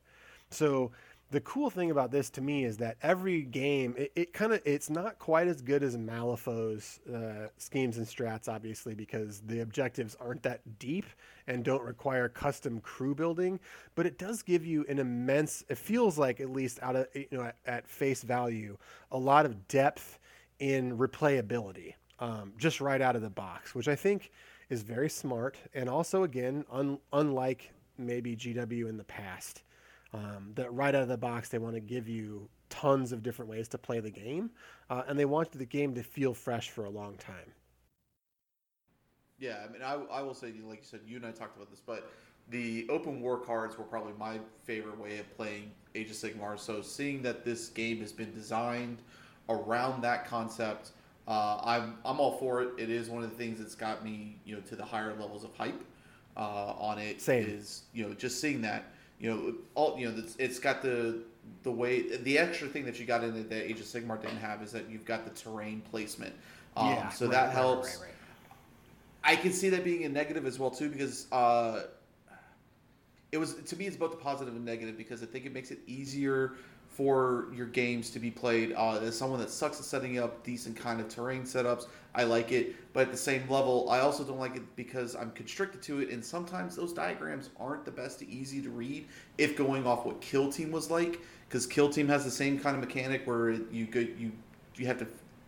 So 0.49 0.91
the 1.33 1.41
cool 1.41 1.71
thing 1.71 1.89
about 1.89 2.11
this 2.11 2.29
to 2.29 2.41
me 2.41 2.63
is 2.63 2.77
that 2.77 2.95
every 3.01 3.41
game 3.41 3.95
it, 3.97 4.11
it 4.15 4.33
kind 4.33 4.53
of 4.53 4.61
it's 4.65 4.87
not 4.87 5.17
quite 5.17 5.47
as 5.47 5.63
good 5.63 5.81
as 5.81 5.97
Malifaux's 5.97 6.99
uh, 7.11 7.47
schemes 7.57 7.97
and 7.97 8.05
strats 8.05 8.47
obviously 8.47 8.93
because 8.93 9.41
the 9.41 9.61
objectives 9.61 10.15
aren't 10.21 10.43
that 10.43 10.61
deep 10.77 11.05
and 11.47 11.65
don't 11.65 11.81
require 11.81 12.29
custom 12.29 12.79
crew 12.79 13.15
building 13.15 13.59
but 13.95 14.05
it 14.05 14.19
does 14.19 14.43
give 14.43 14.63
you 14.63 14.85
an 14.87 14.99
immense 14.99 15.63
it 15.69 15.77
feels 15.79 16.19
like 16.19 16.39
at 16.39 16.51
least 16.51 16.77
out 16.83 16.95
of 16.95 17.07
you 17.15 17.25
know 17.31 17.41
at, 17.41 17.55
at 17.65 17.87
face 17.87 18.21
value 18.21 18.77
a 19.11 19.17
lot 19.17 19.43
of 19.43 19.67
depth 19.67 20.19
in 20.59 20.95
replayability 20.95 21.95
um, 22.19 22.53
just 22.59 22.79
right 22.79 23.01
out 23.01 23.15
of 23.15 23.23
the 23.23 23.29
box 23.29 23.73
which 23.73 23.87
I 23.87 23.95
think 23.95 24.31
is 24.69 24.83
very 24.83 25.09
smart 25.09 25.57
and 25.73 25.89
also 25.89 26.21
again 26.21 26.63
un, 26.71 26.99
unlike 27.11 27.71
maybe 27.97 28.35
GW 28.35 28.87
in 28.87 28.97
the 28.97 29.03
past 29.03 29.63
um, 30.13 30.51
that 30.55 30.71
right 30.73 30.95
out 30.95 31.03
of 31.03 31.07
the 31.07 31.17
box 31.17 31.49
they 31.49 31.57
want 31.59 31.75
to 31.75 31.81
give 31.81 32.07
you 32.09 32.49
tons 32.69 33.11
of 33.11 33.23
different 33.23 33.49
ways 33.49 33.67
to 33.67 33.77
play 33.77 33.99
the 33.99 34.11
game 34.11 34.51
uh, 34.89 35.03
and 35.07 35.19
they 35.19 35.25
want 35.25 35.51
the 35.51 35.65
game 35.65 35.93
to 35.95 36.03
feel 36.03 36.33
fresh 36.33 36.69
for 36.69 36.85
a 36.85 36.89
long 36.89 37.17
time 37.17 37.53
Yeah, 39.39 39.57
I 39.67 39.71
mean, 39.71 39.81
I, 39.81 39.95
I 40.11 40.21
will 40.21 40.33
say, 40.33 40.53
like 40.67 40.79
you 40.79 40.85
said, 40.85 41.01
you 41.05 41.17
and 41.17 41.25
I 41.25 41.31
talked 41.31 41.55
about 41.57 41.69
this, 41.69 41.81
but 41.81 42.11
the 42.49 42.87
open 42.89 43.21
war 43.21 43.39
cards 43.39 43.77
were 43.77 43.83
probably 43.83 44.13
my 44.17 44.39
favorite 44.63 44.99
way 44.99 45.19
of 45.19 45.35
playing 45.35 45.71
Age 45.95 46.09
of 46.11 46.15
Sigmar. 46.17 46.59
So 46.59 46.81
seeing 46.81 47.21
that 47.23 47.43
this 47.45 47.69
game 47.69 47.99
has 48.01 48.11
been 48.11 48.33
designed 48.33 49.01
around 49.49 50.01
that 50.03 50.25
concept, 50.27 50.91
uh, 51.27 51.59
I'm 51.63 51.97
I'm 52.05 52.19
all 52.19 52.37
for 52.37 52.61
it. 52.63 52.69
It 52.77 52.89
is 52.89 53.09
one 53.09 53.23
of 53.23 53.29
the 53.29 53.37
things 53.37 53.59
that's 53.59 53.75
got 53.75 54.03
me, 54.03 54.39
you 54.45 54.55
know, 54.55 54.61
to 54.63 54.75
the 54.75 54.85
higher 54.85 55.15
levels 55.19 55.43
of 55.43 55.55
hype 55.55 55.83
uh, 56.37 56.73
on 56.77 56.99
it. 56.99 57.21
Same. 57.21 57.45
Is 57.47 57.83
you 57.93 58.07
know 58.07 58.13
just 58.13 58.41
seeing 58.41 58.61
that, 58.61 58.92
you 59.23 59.29
know, 59.29 59.53
all 59.73 59.97
you 59.97 60.11
know, 60.11 60.17
it's, 60.17 60.35
it's 60.35 60.59
got 60.59 60.81
the 60.81 61.19
the 61.63 61.71
way 61.71 62.17
the 62.17 62.37
extra 62.37 62.67
thing 62.67 62.83
that 62.83 62.99
you 62.99 63.05
got 63.05 63.23
in 63.23 63.35
it 63.37 63.49
that 63.49 63.63
Age 63.63 63.79
of 63.79 63.85
Sigmar 63.85 64.21
didn't 64.21 64.37
have 64.37 64.61
is 64.61 64.73
that 64.73 64.89
you've 64.89 65.05
got 65.05 65.23
the 65.23 65.31
terrain 65.31 65.81
placement. 65.89 66.35
Um, 66.75 66.89
yeah, 66.89 67.09
so 67.09 67.25
right, 67.25 67.31
that 67.31 67.45
right, 67.45 67.53
helps. 67.53 68.01
right. 68.01 68.11
I 69.23 69.37
can 69.37 69.53
see 69.53 69.69
that 69.69 69.85
being 69.85 70.03
a 70.03 70.09
negative 70.09 70.45
as 70.45 70.59
well 70.59 70.69
too 70.69 70.89
because 70.89 71.31
uh, 71.31 71.83
it 73.31 73.37
was 73.37 73.53
to 73.53 73.77
me 73.77 73.87
it's 73.87 73.95
both 73.95 74.13
a 74.13 74.17
positive 74.17 74.53
and 74.55 74.65
negative 74.65 74.97
because 74.97 75.23
I 75.23 75.25
think 75.25 75.45
it 75.45 75.53
makes 75.53 75.71
it 75.71 75.79
easier 75.87 76.55
for 76.93 77.47
your 77.53 77.65
games 77.65 78.09
to 78.11 78.19
be 78.19 78.29
played. 78.29 78.73
Uh, 78.73 78.99
as 78.99 79.17
someone 79.17 79.39
that 79.39 79.49
sucks 79.49 79.79
at 79.79 79.85
setting 79.85 80.19
up 80.19 80.43
decent 80.43 80.75
kind 80.75 81.01
of 81.01 81.09
terrain 81.09 81.43
setups, 81.43 81.87
I 82.13 82.23
like 82.23 82.51
it, 82.51 82.75
but 82.93 83.07
at 83.07 83.11
the 83.11 83.17
same 83.17 83.49
level, 83.49 83.89
I 83.89 83.99
also 83.99 84.23
don't 84.23 84.37
like 84.37 84.55
it 84.55 84.75
because 84.75 85.15
I'm 85.15 85.31
constricted 85.31 85.81
to 85.83 86.01
it, 86.01 86.09
and 86.09 86.23
sometimes 86.23 86.75
those 86.75 86.93
diagrams 86.93 87.49
aren't 87.59 87.85
the 87.85 87.91
best 87.91 88.21
easy 88.21 88.61
to 88.61 88.69
read 88.69 89.07
if 89.39 89.57
going 89.57 89.87
off 89.87 90.05
what 90.05 90.21
Kill 90.21 90.51
Team 90.51 90.71
was 90.71 90.91
like, 90.91 91.19
because 91.49 91.65
Kill 91.65 91.89
Team 91.89 92.07
has 92.07 92.23
the 92.23 92.31
same 92.31 92.59
kind 92.59 92.75
of 92.75 92.81
mechanic 92.81 93.25
where 93.25 93.49
you 93.49 93.87
you 93.91 94.31
you 94.75 94.85
have 94.85 94.99
to 94.99 95.07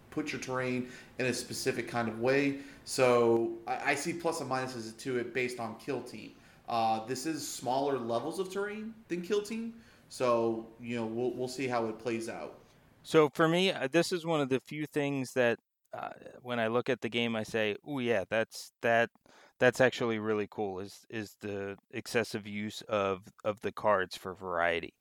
put 0.10 0.32
your 0.32 0.42
terrain 0.42 0.88
in 1.20 1.28
a 1.28 1.34
specific 1.34 1.88
kind 1.88 2.08
of 2.08 2.20
way. 2.20 2.58
So 2.86 3.52
I, 3.68 3.92
I 3.92 3.96
see 3.96 4.14
plus 4.14 4.42
and 4.42 4.50
minuses 4.50 4.98
to 5.00 5.20
it 5.20 5.34
based 5.34 5.60
on 5.60 5.76
Kill 5.76 6.02
Team. 6.02 6.32
Uh, 6.68 7.06
this 7.06 7.28
is 7.28 7.48
smaller 7.48 8.00
levels 8.00 8.40
of 8.40 8.52
terrain 8.52 8.94
than 9.08 9.22
Kill 9.22 9.44
Team, 9.44 9.76
so 10.10 10.68
you 10.80 10.96
know 10.96 11.06
we'll 11.06 11.32
we'll 11.34 11.48
see 11.48 11.68
how 11.68 11.88
it 11.88 12.00
plays 12.00 12.30
out. 12.30 12.60
So 13.04 13.30
for 13.30 13.48
me, 13.48 13.72
uh, 13.72 13.88
this 13.92 14.12
is 14.12 14.26
one 14.26 14.42
of 14.42 14.50
the 14.50 14.60
few 14.60 14.86
things 14.86 15.32
that 15.34 15.60
uh, 15.94 16.10
when 16.42 16.60
I 16.60 16.68
look 16.68 16.90
at 16.90 17.02
the 17.02 17.10
game, 17.10 17.36
I 17.36 17.44
say, 17.44 17.76
"Oh 17.86 18.00
yeah, 18.00 18.24
that's 18.30 18.72
that." 18.82 19.10
That's 19.58 19.80
actually 19.80 20.20
really 20.20 20.48
cool. 20.52 20.80
Is 20.80 21.06
is 21.10 21.36
the 21.40 21.78
excessive 21.92 22.46
use 22.46 22.82
of 22.90 23.24
of 23.46 23.62
the 23.62 23.72
cards 23.72 24.18
for 24.18 24.34
variety, 24.36 24.94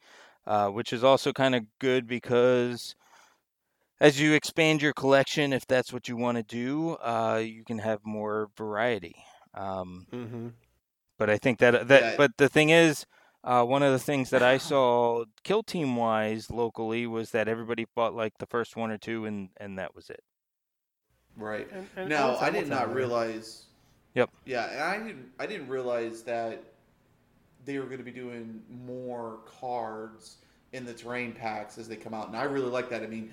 uh, 0.47 0.69
which 0.71 0.93
is 0.93 1.03
also 1.03 1.33
kind 1.33 1.57
of 1.57 1.65
good 1.81 2.07
because 2.07 2.95
as 4.01 4.21
you 4.21 4.35
expand 4.35 4.83
your 4.83 4.93
collection, 4.93 5.53
if 5.53 5.67
that's 5.67 5.93
what 5.93 6.09
you 6.09 6.17
want 6.17 6.37
to 6.37 6.43
do, 6.43 6.91
uh, 6.97 7.43
you 7.45 7.65
can 7.65 7.79
have 7.79 8.01
more 8.05 8.49
variety. 8.57 9.25
Um, 9.55 10.07
Mm-hmm. 10.13 10.49
but 11.19 11.31
I 11.31 11.39
think 11.39 11.59
that 11.59 11.89
that 11.89 12.05
Yeah. 12.05 12.17
but 12.17 12.33
the 12.39 12.49
thing 12.49 12.71
is, 12.71 13.05
uh, 13.45 13.63
one 13.65 13.83
of 13.83 13.93
the 13.93 13.99
things 13.99 14.31
that 14.31 14.43
I 14.43 14.59
saw 14.71 15.25
kill 15.45 15.63
team 15.63 15.97
wise 15.97 16.51
locally 16.51 17.07
was 17.07 17.31
that 17.31 17.47
everybody 17.47 17.87
bought 17.95 18.15
like 18.15 18.39
the 18.39 18.47
first 18.47 18.77
one 18.77 18.91
or 18.91 18.99
two, 18.99 19.25
and 19.27 19.51
and 19.59 19.79
that 19.79 19.95
was 19.95 20.11
it. 20.11 20.25
Right. 21.37 21.69
And- 21.73 21.89
and 21.97 22.09
now 22.09 22.37
I 22.37 22.51
did 22.51 22.69
not 22.69 22.95
realize. 22.95 23.67
Yep. 24.15 24.31
Yeah, 24.45 24.71
and 24.71 24.81
I 24.81 25.07
didn't. 25.07 25.31
I 25.41 25.47
didn't 25.47 25.69
realize 25.69 26.23
that 26.23 26.63
they 27.65 27.79
were 27.79 27.87
going 27.87 27.99
to 27.99 28.05
be 28.05 28.13
doing 28.13 28.63
more 28.69 29.39
cards 29.61 30.37
in 30.73 30.85
the 30.85 30.93
terrain 30.93 31.33
packs 31.33 31.79
as 31.79 31.89
they 31.89 31.97
come 31.97 32.15
out, 32.15 32.29
and 32.29 32.37
I 32.37 32.45
really 32.45 32.71
like 32.71 32.89
that. 32.91 33.03
I 33.03 33.07
mean, 33.07 33.31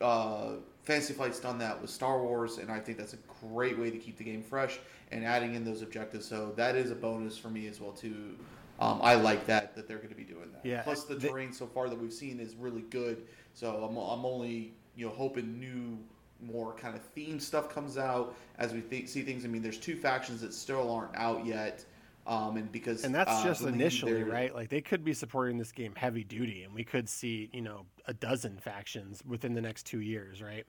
uh, 0.00 0.54
Fantasy 0.82 1.14
Flight's 1.14 1.40
done 1.40 1.58
that 1.58 1.80
with 1.80 1.90
Star 1.90 2.22
Wars, 2.22 2.58
and 2.58 2.70
I 2.70 2.80
think 2.80 2.98
that's 2.98 3.14
a 3.14 3.18
great 3.48 3.78
way 3.78 3.90
to 3.90 3.98
keep 3.98 4.16
the 4.16 4.24
game 4.24 4.42
fresh 4.42 4.78
and 5.10 5.24
adding 5.24 5.54
in 5.54 5.64
those 5.64 5.82
objectives. 5.82 6.26
So 6.26 6.52
that 6.56 6.74
is 6.76 6.90
a 6.90 6.94
bonus 6.94 7.36
for 7.38 7.48
me 7.50 7.66
as 7.66 7.80
well 7.80 7.92
too. 7.92 8.36
Um, 8.82 9.00
I 9.02 9.14
like 9.14 9.46
that 9.46 9.76
that 9.76 9.86
they're 9.86 9.98
going 9.98 10.08
to 10.08 10.14
be 10.14 10.24
doing 10.24 10.50
that. 10.52 10.66
Yeah, 10.66 10.82
Plus 10.82 11.04
the 11.04 11.14
they- 11.14 11.28
terrain 11.28 11.52
so 11.52 11.66
far 11.66 11.88
that 11.88 11.98
we've 11.98 12.12
seen 12.12 12.40
is 12.40 12.56
really 12.56 12.82
good. 12.82 13.22
So 13.54 13.84
I'm, 13.84 13.96
I'm 13.96 14.24
only 14.24 14.74
you 14.96 15.06
know 15.06 15.12
hoping 15.12 15.58
new 15.60 15.98
more 16.40 16.72
kind 16.74 16.96
of 16.96 17.02
theme 17.02 17.38
stuff 17.38 17.68
comes 17.72 17.96
out 17.96 18.34
as 18.58 18.72
we 18.72 18.80
th- 18.80 19.08
see 19.08 19.22
things. 19.22 19.44
I 19.44 19.48
mean, 19.48 19.62
there's 19.62 19.78
two 19.78 19.96
factions 19.96 20.40
that 20.40 20.52
still 20.52 20.90
aren't 20.92 21.16
out 21.16 21.46
yet, 21.46 21.84
um, 22.26 22.56
and 22.56 22.70
because 22.72 23.04
And 23.04 23.14
that's 23.14 23.30
uh, 23.30 23.44
just 23.44 23.62
initially, 23.62 24.24
right? 24.24 24.54
Like 24.54 24.68
they 24.68 24.80
could 24.80 25.04
be 25.04 25.14
supporting 25.14 25.58
this 25.58 25.70
game 25.70 25.94
heavy 25.94 26.24
duty, 26.24 26.64
and 26.64 26.74
we 26.74 26.82
could 26.82 27.08
see, 27.08 27.50
you 27.52 27.62
know, 27.62 27.86
a 28.06 28.14
dozen 28.14 28.58
factions 28.58 29.22
within 29.24 29.54
the 29.54 29.62
next 29.62 29.86
two 29.86 30.00
years, 30.00 30.42
right? 30.42 30.66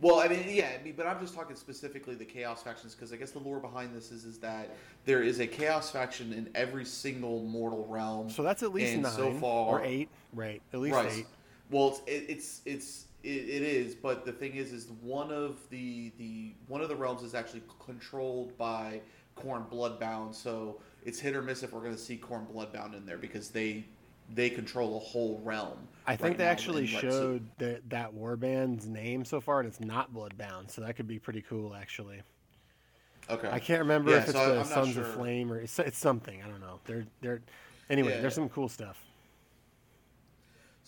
Well, 0.00 0.20
I 0.20 0.28
mean, 0.28 0.44
yeah, 0.48 0.70
I 0.78 0.82
mean, 0.82 0.94
but 0.96 1.06
I'm 1.06 1.20
just 1.20 1.34
talking 1.34 1.56
specifically 1.56 2.14
the 2.14 2.24
Chaos 2.24 2.62
factions 2.62 2.94
because 2.94 3.12
I 3.12 3.16
guess 3.16 3.32
the 3.32 3.38
lore 3.38 3.60
behind 3.60 3.94
this 3.94 4.10
is 4.10 4.24
is 4.24 4.38
that 4.38 4.74
there 5.04 5.22
is 5.22 5.40
a 5.40 5.46
Chaos 5.46 5.90
faction 5.90 6.32
in 6.32 6.48
every 6.54 6.84
single 6.84 7.42
mortal 7.44 7.86
realm. 7.86 8.30
So 8.30 8.42
that's 8.42 8.62
at 8.62 8.72
least 8.72 8.96
nine 8.96 9.12
so 9.12 9.32
far- 9.34 9.80
or 9.80 9.84
eight, 9.84 10.08
right? 10.32 10.62
At 10.72 10.80
least 10.80 10.94
right. 10.94 11.12
eight. 11.12 11.26
Well, 11.70 11.88
it's 11.88 12.00
it, 12.06 12.30
it's 12.30 12.60
it's 12.64 13.04
it, 13.22 13.28
it 13.28 13.62
is, 13.62 13.94
but 13.94 14.24
the 14.24 14.32
thing 14.32 14.54
is, 14.54 14.72
is 14.72 14.88
one 15.02 15.30
of 15.30 15.58
the 15.68 16.12
the 16.16 16.54
one 16.68 16.80
of 16.80 16.88
the 16.88 16.96
realms 16.96 17.22
is 17.22 17.34
actually 17.34 17.62
controlled 17.84 18.56
by 18.56 19.02
Khorne 19.36 19.70
Bloodbound, 19.70 20.34
so 20.34 20.80
it's 21.04 21.20
hit 21.20 21.36
or 21.36 21.42
miss 21.42 21.62
if 21.62 21.72
we're 21.72 21.80
going 21.80 21.94
to 21.94 22.00
see 22.00 22.16
Khorne 22.16 22.46
Bloodbound 22.46 22.96
in 22.96 23.04
there 23.04 23.18
because 23.18 23.50
they 23.50 23.84
they 24.34 24.50
control 24.50 24.96
a 24.96 25.00
whole 25.00 25.40
realm. 25.44 25.76
I 26.06 26.16
think 26.16 26.38
they 26.38 26.44
actually 26.46 26.86
so- 26.86 26.98
showed 27.00 27.46
that 27.58 27.88
that 27.90 28.14
warband's 28.14 28.86
name 28.88 29.24
so 29.24 29.40
far, 29.40 29.60
and 29.60 29.68
it's 29.68 29.80
not 29.80 30.12
Bloodbound, 30.12 30.70
so 30.70 30.80
that 30.82 30.96
could 30.96 31.06
be 31.06 31.18
pretty 31.18 31.42
cool, 31.42 31.74
actually. 31.74 32.22
okay. 33.28 33.48
I 33.50 33.58
can't 33.58 33.80
remember 33.80 34.10
Yeah, 34.10 34.18
if 34.18 34.24
it's 34.24 34.32
so 34.32 34.54
the 34.54 34.60
I'm 34.60 34.66
Sons 34.66 34.94
sure. 34.94 35.02
of 35.04 35.12
Flame 35.14 35.52
or 35.52 35.58
it's, 35.60 35.78
it's 35.78 35.98
something. 35.98 36.42
I 36.42 36.48
don't 36.48 36.60
know. 36.60 36.80
They're 36.84 37.06
they're 37.20 37.40
anyway. 37.88 38.14
Yeah. 38.14 38.20
There's 38.22 38.34
some 38.34 38.48
cool 38.48 38.68
stuff. 38.68 39.04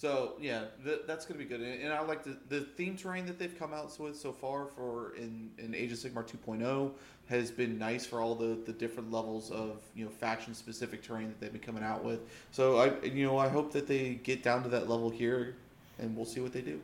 So 0.03 0.33
yeah, 0.41 0.65
th- 0.85 1.03
that's 1.07 1.25
gonna 1.25 1.39
be 1.39 1.45
good, 1.45 1.61
and, 1.61 1.81
and 1.81 1.93
I 1.93 2.01
like 2.01 2.25
the 2.25 2.37
the 2.49 2.63
theme 2.63 2.97
terrain 2.97 3.25
that 3.27 3.39
they've 3.39 3.57
come 3.57 3.73
out 3.73 3.97
with 4.01 4.19
so 4.19 4.33
far 4.33 4.67
for 4.67 5.15
in 5.15 5.53
in 5.59 5.77
Age 5.77 5.93
of 5.93 5.99
Sigmar 5.99 6.27
2.0 6.27 6.91
has 7.29 7.53
been 7.53 7.79
nice 7.79 8.05
for 8.05 8.21
all 8.21 8.35
the 8.35 8.59
the 8.67 8.73
different 8.73 9.13
levels 9.13 9.53
of 9.53 9.81
you 9.95 10.05
know 10.05 10.11
faction 10.11 10.55
specific 10.55 11.05
terrain 11.05 11.29
that 11.29 11.39
they've 11.39 11.53
been 11.53 11.63
coming 11.63 11.85
out 11.85 12.03
with. 12.03 12.19
So 12.51 12.79
I 12.79 13.01
you 13.05 13.25
know 13.25 13.39
I 13.39 13.47
hope 13.47 13.73
that 13.75 13.87
they 13.87 14.15
get 14.15 14.43
down 14.43 14.65
to 14.65 14.69
that 14.71 14.89
level 14.89 15.09
here, 15.09 15.55
and 16.01 16.17
we'll 16.17 16.27
see 16.27 16.41
what 16.41 16.53
they 16.53 16.63
do. 16.63 16.81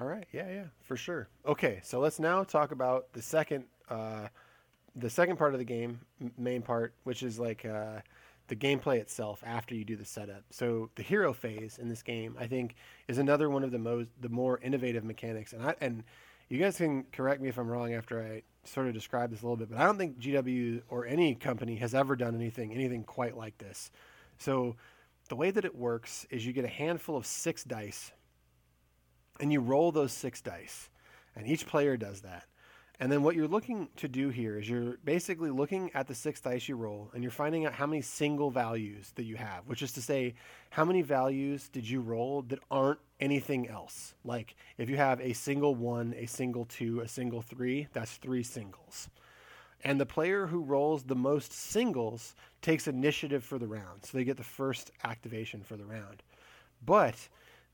All 0.00 0.06
right. 0.06 0.26
Yeah, 0.32 0.48
yeah, 0.48 0.64
for 0.80 0.96
sure. 0.96 1.28
Okay, 1.44 1.80
so 1.84 2.00
let's 2.00 2.18
now 2.18 2.44
talk 2.44 2.72
about 2.72 3.12
the 3.12 3.20
second, 3.20 3.64
uh, 3.90 4.28
the 4.96 5.10
second 5.10 5.36
part 5.36 5.52
of 5.52 5.58
the 5.58 5.66
game, 5.66 6.00
main 6.38 6.62
part, 6.62 6.94
which 7.04 7.22
is 7.22 7.38
like 7.38 7.66
uh, 7.66 8.00
the 8.48 8.56
gameplay 8.56 8.98
itself 8.98 9.42
after 9.46 9.74
you 9.74 9.84
do 9.84 9.96
the 9.96 10.04
setup. 10.04 10.42
So 10.50 10.90
the 10.96 11.02
hero 11.02 11.32
phase 11.32 11.78
in 11.78 11.88
this 11.88 12.02
game, 12.02 12.36
I 12.38 12.46
think, 12.46 12.74
is 13.06 13.18
another 13.18 13.48
one 13.48 13.62
of 13.62 13.70
the 13.70 13.78
most, 13.78 14.10
the 14.20 14.28
more 14.28 14.58
innovative 14.58 15.04
mechanics. 15.04 15.52
And 15.52 15.62
I 15.62 15.74
and 15.80 16.02
you 16.48 16.58
guys 16.58 16.78
can 16.78 17.04
correct 17.12 17.42
me 17.42 17.48
if 17.48 17.58
I'm 17.58 17.68
wrong 17.68 17.92
after 17.92 18.22
I 18.22 18.42
sort 18.64 18.88
of 18.88 18.94
describe 18.94 19.30
this 19.30 19.42
a 19.42 19.44
little 19.44 19.56
bit, 19.56 19.70
but 19.70 19.78
I 19.78 19.84
don't 19.84 19.98
think 19.98 20.18
GW 20.18 20.82
or 20.88 21.06
any 21.06 21.34
company 21.34 21.76
has 21.76 21.94
ever 21.94 22.16
done 22.16 22.34
anything 22.34 22.72
anything 22.72 23.04
quite 23.04 23.36
like 23.36 23.58
this. 23.58 23.90
So 24.38 24.76
the 25.28 25.36
way 25.36 25.50
that 25.50 25.64
it 25.64 25.74
works 25.74 26.26
is 26.30 26.46
you 26.46 26.52
get 26.52 26.64
a 26.64 26.68
handful 26.68 27.16
of 27.16 27.26
six 27.26 27.64
dice 27.64 28.12
and 29.40 29.52
you 29.52 29.60
roll 29.60 29.92
those 29.92 30.12
six 30.12 30.40
dice, 30.40 30.90
and 31.36 31.46
each 31.46 31.66
player 31.66 31.96
does 31.96 32.22
that. 32.22 32.44
And 33.00 33.12
then 33.12 33.22
what 33.22 33.36
you're 33.36 33.46
looking 33.46 33.88
to 33.96 34.08
do 34.08 34.28
here 34.28 34.58
is 34.58 34.68
you're 34.68 34.98
basically 35.04 35.50
looking 35.50 35.90
at 35.94 36.08
the 36.08 36.14
six 36.16 36.40
dice 36.40 36.68
you 36.68 36.74
roll, 36.74 37.10
and 37.14 37.22
you're 37.22 37.30
finding 37.30 37.64
out 37.64 37.72
how 37.72 37.86
many 37.86 38.02
single 38.02 38.50
values 38.50 39.12
that 39.14 39.22
you 39.22 39.36
have, 39.36 39.68
which 39.68 39.82
is 39.82 39.92
to 39.92 40.02
say, 40.02 40.34
how 40.70 40.84
many 40.84 41.02
values 41.02 41.68
did 41.68 41.88
you 41.88 42.00
roll 42.00 42.42
that 42.42 42.58
aren't 42.70 42.98
anything 43.20 43.68
else? 43.68 44.14
Like 44.24 44.56
if 44.78 44.90
you 44.90 44.96
have 44.96 45.20
a 45.20 45.32
single 45.32 45.76
one, 45.76 46.12
a 46.16 46.26
single 46.26 46.64
two, 46.64 47.00
a 47.00 47.08
single 47.08 47.40
three, 47.40 47.86
that's 47.92 48.16
three 48.16 48.42
singles. 48.42 49.08
And 49.84 50.00
the 50.00 50.06
player 50.06 50.48
who 50.48 50.62
rolls 50.64 51.04
the 51.04 51.14
most 51.14 51.52
singles 51.52 52.34
takes 52.62 52.88
initiative 52.88 53.44
for 53.44 53.58
the 53.58 53.68
round. 53.68 54.04
So 54.04 54.18
they 54.18 54.24
get 54.24 54.36
the 54.36 54.42
first 54.42 54.90
activation 55.04 55.62
for 55.62 55.76
the 55.76 55.84
round. 55.84 56.24
But 56.84 57.28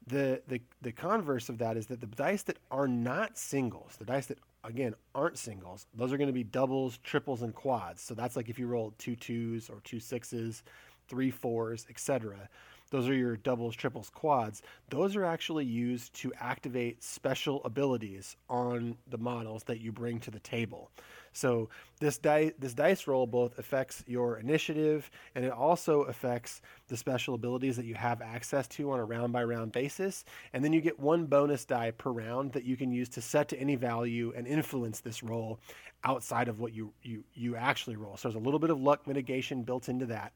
the, 0.06 0.42
the 0.48 0.60
the 0.82 0.92
converse 0.92 1.48
of 1.48 1.56
that 1.58 1.78
is 1.78 1.86
that 1.86 2.00
the 2.00 2.06
dice 2.06 2.42
that 2.42 2.58
are 2.70 2.86
not 2.86 3.38
singles, 3.38 3.96
the 3.98 4.04
dice 4.04 4.26
that 4.26 4.38
again 4.64 4.94
aren't 5.14 5.38
singles, 5.38 5.86
those 5.94 6.12
are 6.12 6.16
going 6.16 6.28
to 6.28 6.32
be 6.32 6.44
doubles, 6.44 6.98
triples, 6.98 7.42
and 7.42 7.54
quads. 7.54 8.02
So 8.02 8.14
that's 8.14 8.36
like 8.36 8.48
if 8.48 8.58
you 8.58 8.66
roll 8.66 8.94
two 8.98 9.16
twos 9.16 9.68
or 9.68 9.80
two 9.84 10.00
sixes, 10.00 10.62
three 11.08 11.30
fours, 11.30 11.86
etc. 11.90 12.48
Those 12.90 13.08
are 13.08 13.14
your 13.14 13.36
doubles, 13.36 13.74
triples, 13.74 14.10
quads. 14.10 14.62
Those 14.88 15.16
are 15.16 15.24
actually 15.24 15.64
used 15.64 16.14
to 16.14 16.32
activate 16.40 17.02
special 17.02 17.62
abilities 17.64 18.36
on 18.48 18.96
the 19.08 19.18
models 19.18 19.64
that 19.64 19.80
you 19.80 19.90
bring 19.92 20.20
to 20.20 20.30
the 20.30 20.40
table. 20.40 20.90
So 21.32 21.68
this 21.98 22.16
die 22.18 22.52
this 22.58 22.74
dice 22.74 23.06
roll 23.06 23.26
both 23.26 23.58
affects 23.58 24.04
your 24.06 24.38
initiative 24.38 25.10
and 25.34 25.44
it 25.44 25.50
also 25.50 26.02
affects 26.02 26.62
the 26.86 26.96
special 26.96 27.34
abilities 27.34 27.76
that 27.76 27.84
you 27.86 27.96
have 27.96 28.22
access 28.22 28.68
to 28.68 28.92
on 28.92 29.00
a 29.00 29.04
round 29.04 29.32
by 29.32 29.42
round 29.42 29.72
basis. 29.72 30.24
And 30.52 30.64
then 30.64 30.72
you 30.72 30.80
get 30.80 30.98
one 31.00 31.26
bonus 31.26 31.64
die 31.64 31.90
per 31.90 32.10
round 32.10 32.52
that 32.52 32.64
you 32.64 32.76
can 32.76 32.92
use 32.92 33.08
to 33.10 33.20
set 33.20 33.48
to 33.48 33.58
any 33.58 33.74
value 33.74 34.32
and 34.36 34.46
influence 34.46 35.00
this 35.00 35.22
roll 35.22 35.58
outside 36.04 36.48
of 36.48 36.60
what 36.60 36.72
you 36.72 36.92
you 37.02 37.24
you 37.34 37.56
actually 37.56 37.96
roll. 37.96 38.16
So 38.16 38.28
there's 38.28 38.40
a 38.40 38.44
little 38.44 38.60
bit 38.60 38.70
of 38.70 38.80
luck 38.80 39.06
mitigation 39.06 39.62
built 39.62 39.88
into 39.88 40.06
that. 40.06 40.32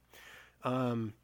Um, 0.64 1.14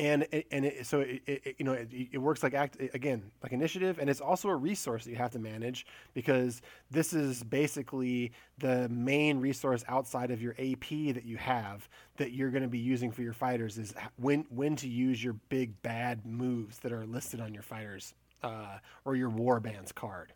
and 0.00 0.26
and 0.50 0.64
it, 0.64 0.86
so 0.86 1.00
it, 1.00 1.22
it, 1.26 1.56
you 1.58 1.64
know 1.64 1.72
it, 1.72 1.88
it 2.12 2.18
works 2.18 2.42
like 2.42 2.54
act 2.54 2.76
again 2.94 3.22
like 3.42 3.52
initiative 3.52 3.98
and 3.98 4.08
it's 4.08 4.20
also 4.20 4.48
a 4.48 4.56
resource 4.56 5.04
that 5.04 5.10
you 5.10 5.16
have 5.16 5.30
to 5.30 5.38
manage 5.38 5.86
because 6.14 6.62
this 6.90 7.12
is 7.12 7.42
basically 7.44 8.32
the 8.58 8.88
main 8.88 9.38
resource 9.38 9.84
outside 9.88 10.30
of 10.30 10.42
your 10.42 10.52
AP 10.52 11.14
that 11.14 11.24
you 11.24 11.36
have 11.36 11.88
that 12.16 12.32
you're 12.32 12.50
going 12.50 12.62
to 12.62 12.68
be 12.68 12.78
using 12.78 13.10
for 13.10 13.22
your 13.22 13.32
fighters 13.32 13.78
is 13.78 13.94
when 14.16 14.44
when 14.50 14.76
to 14.76 14.88
use 14.88 15.22
your 15.22 15.34
big 15.48 15.80
bad 15.82 16.24
moves 16.26 16.78
that 16.78 16.92
are 16.92 17.06
listed 17.06 17.40
on 17.40 17.52
your 17.52 17.62
fighters 17.62 18.14
uh, 18.42 18.78
or 19.04 19.16
your 19.16 19.30
war 19.30 19.60
bands 19.60 19.92
card. 19.92 20.32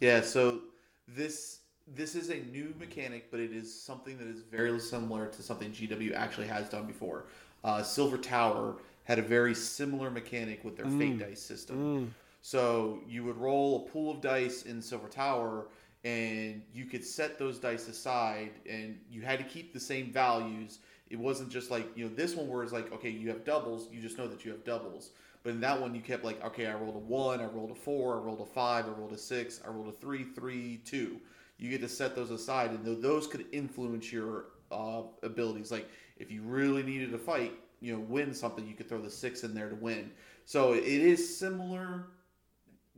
Yeah, 0.00 0.22
so 0.22 0.60
this 1.06 1.60
this 1.94 2.14
is 2.14 2.30
a 2.30 2.36
new 2.52 2.74
mechanic, 2.78 3.30
but 3.30 3.40
it 3.40 3.52
is 3.52 3.72
something 3.72 4.16
that 4.18 4.26
is 4.26 4.42
very 4.42 4.78
similar 4.80 5.26
to 5.26 5.42
something 5.42 5.70
GW 5.72 6.14
actually 6.14 6.46
has 6.46 6.68
done 6.68 6.86
before. 6.86 7.24
Uh, 7.64 7.82
Silver 7.82 8.18
Tower 8.18 8.76
had 9.04 9.18
a 9.18 9.22
very 9.22 9.54
similar 9.54 10.10
mechanic 10.10 10.64
with 10.64 10.76
their 10.76 10.86
mm. 10.86 10.98
fate 10.98 11.18
dice 11.18 11.42
system. 11.42 11.76
Mm. 11.76 12.08
So 12.42 13.00
you 13.08 13.24
would 13.24 13.36
roll 13.36 13.84
a 13.84 13.90
pool 13.90 14.12
of 14.12 14.20
dice 14.20 14.62
in 14.62 14.80
Silver 14.80 15.08
Tower, 15.08 15.66
and 16.04 16.62
you 16.72 16.86
could 16.86 17.04
set 17.04 17.38
those 17.38 17.58
dice 17.58 17.88
aside, 17.88 18.52
and 18.68 18.98
you 19.10 19.22
had 19.22 19.38
to 19.38 19.44
keep 19.44 19.72
the 19.72 19.80
same 19.80 20.12
values. 20.12 20.78
It 21.10 21.18
wasn't 21.18 21.50
just 21.50 21.70
like 21.70 21.86
you 21.96 22.04
know 22.04 22.14
this 22.14 22.34
one 22.34 22.48
where 22.48 22.62
it's 22.62 22.72
like 22.72 22.92
okay, 22.92 23.10
you 23.10 23.28
have 23.28 23.44
doubles, 23.44 23.88
you 23.92 24.00
just 24.00 24.16
know 24.16 24.28
that 24.28 24.44
you 24.44 24.52
have 24.52 24.64
doubles. 24.64 25.10
But 25.42 25.50
in 25.50 25.60
that 25.62 25.80
one, 25.80 25.94
you 25.94 26.00
kept 26.00 26.24
like 26.24 26.42
okay, 26.44 26.66
I 26.66 26.74
rolled 26.74 26.94
a 26.94 27.00
one, 27.00 27.40
I 27.40 27.46
rolled 27.46 27.72
a 27.72 27.74
four, 27.74 28.16
I 28.16 28.20
rolled 28.20 28.40
a 28.40 28.46
five, 28.46 28.86
I 28.86 28.90
rolled 28.90 29.12
a 29.12 29.18
six, 29.18 29.60
I 29.66 29.70
rolled 29.70 29.88
a 29.88 29.92
three, 29.92 30.24
three, 30.24 30.80
two 30.84 31.20
you 31.60 31.70
get 31.70 31.82
to 31.82 31.88
set 31.88 32.16
those 32.16 32.30
aside, 32.30 32.70
and 32.70 33.02
those 33.02 33.26
could 33.26 33.44
influence 33.52 34.12
your 34.12 34.46
uh, 34.72 35.02
abilities. 35.22 35.70
Like 35.70 35.88
if 36.16 36.30
you 36.30 36.42
really 36.42 36.82
needed 36.82 37.12
to 37.12 37.18
fight, 37.18 37.52
you 37.80 37.92
know, 37.92 38.00
win 38.00 38.32
something, 38.34 38.66
you 38.66 38.74
could 38.74 38.88
throw 38.88 39.00
the 39.00 39.10
six 39.10 39.44
in 39.44 39.54
there 39.54 39.68
to 39.68 39.74
win. 39.74 40.10
So 40.46 40.72
it 40.72 40.84
is 40.84 41.38
similar 41.38 42.06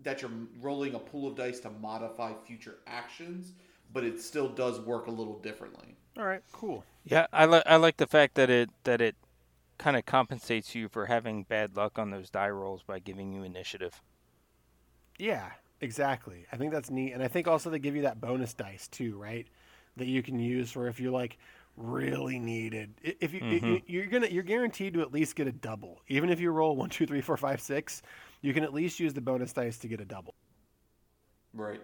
that 0.02 0.22
you're 0.22 0.30
rolling 0.60 0.94
a 0.94 0.98
pool 0.98 1.28
of 1.28 1.36
dice 1.36 1.60
to 1.60 1.70
modify 1.70 2.32
future 2.46 2.76
actions, 2.86 3.52
but 3.92 4.04
it 4.04 4.20
still 4.20 4.48
does 4.48 4.80
work 4.80 5.06
a 5.08 5.10
little 5.10 5.38
differently. 5.40 5.96
All 6.16 6.24
right, 6.24 6.42
cool. 6.52 6.84
Yeah, 7.04 7.26
I 7.32 7.46
like 7.46 7.64
I 7.66 7.76
like 7.76 7.96
the 7.96 8.06
fact 8.06 8.36
that 8.36 8.48
it 8.48 8.70
that 8.84 9.00
it 9.00 9.16
kind 9.78 9.96
of 9.96 10.06
compensates 10.06 10.74
you 10.74 10.88
for 10.88 11.06
having 11.06 11.42
bad 11.42 11.76
luck 11.76 11.98
on 11.98 12.10
those 12.10 12.30
die 12.30 12.50
rolls 12.50 12.82
by 12.84 13.00
giving 13.00 13.32
you 13.32 13.42
initiative. 13.42 14.00
Yeah, 15.18 15.50
Exactly. 15.82 16.46
I 16.52 16.56
think 16.56 16.72
that's 16.72 16.90
neat, 16.90 17.12
and 17.12 17.22
I 17.22 17.28
think 17.28 17.48
also 17.48 17.68
they 17.68 17.80
give 17.80 17.96
you 17.96 18.02
that 18.02 18.20
bonus 18.20 18.54
dice 18.54 18.86
too, 18.86 19.18
right? 19.18 19.46
That 19.96 20.06
you 20.06 20.22
can 20.22 20.38
use 20.38 20.70
for 20.70 20.86
if 20.86 21.00
you 21.00 21.10
like 21.10 21.38
really 21.76 22.38
needed. 22.38 22.94
If 23.02 23.34
you 23.34 23.40
mm-hmm. 23.40 23.76
you're 23.86 24.06
gonna 24.06 24.28
you're 24.28 24.44
guaranteed 24.44 24.94
to 24.94 25.02
at 25.02 25.12
least 25.12 25.34
get 25.34 25.48
a 25.48 25.52
double, 25.52 26.00
even 26.06 26.30
if 26.30 26.38
you 26.38 26.52
roll 26.52 26.76
one, 26.76 26.88
two, 26.88 27.04
three, 27.04 27.20
four, 27.20 27.36
five, 27.36 27.60
six. 27.60 28.00
You 28.42 28.54
can 28.54 28.62
at 28.64 28.72
least 28.72 28.98
use 29.00 29.12
the 29.12 29.20
bonus 29.20 29.52
dice 29.52 29.78
to 29.78 29.88
get 29.88 30.00
a 30.00 30.04
double. 30.04 30.34
Right. 31.52 31.82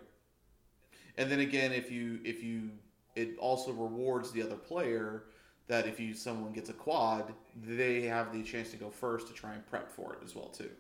And 1.17 1.31
then 1.31 1.41
again, 1.41 1.73
if 1.73 1.91
you 1.91 2.21
if 2.25 2.43
you 2.43 2.71
it 3.17 3.37
also 3.39 3.73
rewards 3.73 4.31
the 4.31 4.43
other 4.43 4.57
player 4.57 5.25
that 5.67 5.89
if 5.89 5.99
you 5.99 6.15
someone 6.15 6.53
gets 6.53 6.71
a 6.71 6.73
quad, 6.73 7.35
they 7.61 8.03
have 8.03 8.33
the 8.33 8.45
chance 8.45 8.71
to 8.71 8.77
go 8.77 8.91
first 8.91 9.27
to 9.27 9.35
try 9.35 9.55
and 9.55 9.67
prep 9.67 9.91
for 9.91 10.15
it 10.15 10.21
as 10.25 10.37
well 10.37 10.49
too. 10.49 10.71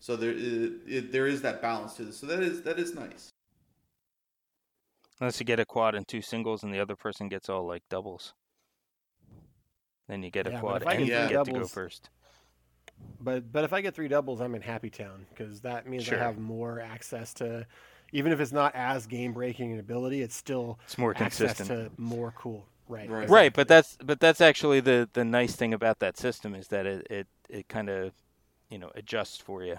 So 0.00 0.16
there 0.16 0.32
is, 0.32 0.72
it, 0.86 1.12
there 1.12 1.26
is 1.26 1.42
that 1.42 1.60
balance 1.60 1.94
to 1.94 2.04
this. 2.04 2.16
So 2.16 2.26
that 2.26 2.42
is 2.42 2.62
that 2.62 2.78
is 2.78 2.94
nice. 2.94 3.28
Unless 5.20 5.38
you 5.38 5.44
get 5.44 5.60
a 5.60 5.66
quad 5.66 5.94
and 5.94 6.08
two 6.08 6.22
singles, 6.22 6.62
and 6.62 6.72
the 6.72 6.80
other 6.80 6.96
person 6.96 7.28
gets 7.28 7.50
all 7.50 7.66
like 7.66 7.82
doubles, 7.90 8.32
then 10.08 10.22
you 10.22 10.30
get 10.30 10.46
a 10.46 10.50
yeah, 10.50 10.60
quad 10.60 10.82
and 10.88 11.00
you 11.00 11.06
get 11.06 11.30
doubles, 11.30 11.48
to 11.48 11.52
go 11.52 11.66
first. 11.66 12.08
But 13.20 13.52
but 13.52 13.64
if 13.64 13.74
I 13.74 13.82
get 13.82 13.94
three 13.94 14.08
doubles, 14.08 14.40
I'm 14.40 14.54
in 14.54 14.62
Happy 14.62 14.88
Town 14.88 15.26
because 15.28 15.60
that 15.60 15.86
means 15.86 16.04
sure. 16.04 16.18
I 16.18 16.24
have 16.24 16.38
more 16.38 16.80
access 16.80 17.34
to, 17.34 17.66
even 18.12 18.32
if 18.32 18.40
it's 18.40 18.52
not 18.52 18.74
as 18.74 19.06
game 19.06 19.34
breaking 19.34 19.72
in 19.72 19.78
ability, 19.78 20.22
it's 20.22 20.34
still 20.34 20.78
it's 20.86 20.96
more 20.96 21.12
consistent 21.12 21.68
to 21.68 21.90
more 21.98 22.32
cool. 22.36 22.66
Right. 22.88 23.08
Right. 23.08 23.24
Exactly. 23.24 23.34
right. 23.34 23.52
But 23.52 23.68
that's 23.68 23.98
but 24.02 24.18
that's 24.18 24.40
actually 24.40 24.80
the 24.80 25.10
the 25.12 25.24
nice 25.26 25.54
thing 25.54 25.74
about 25.74 25.98
that 25.98 26.16
system 26.16 26.54
is 26.54 26.68
that 26.68 26.86
it 26.86 27.06
it, 27.10 27.26
it 27.50 27.68
kind 27.68 27.90
of 27.90 28.12
you 28.70 28.78
know 28.78 28.90
adjusts 28.94 29.36
for 29.36 29.62
you. 29.62 29.76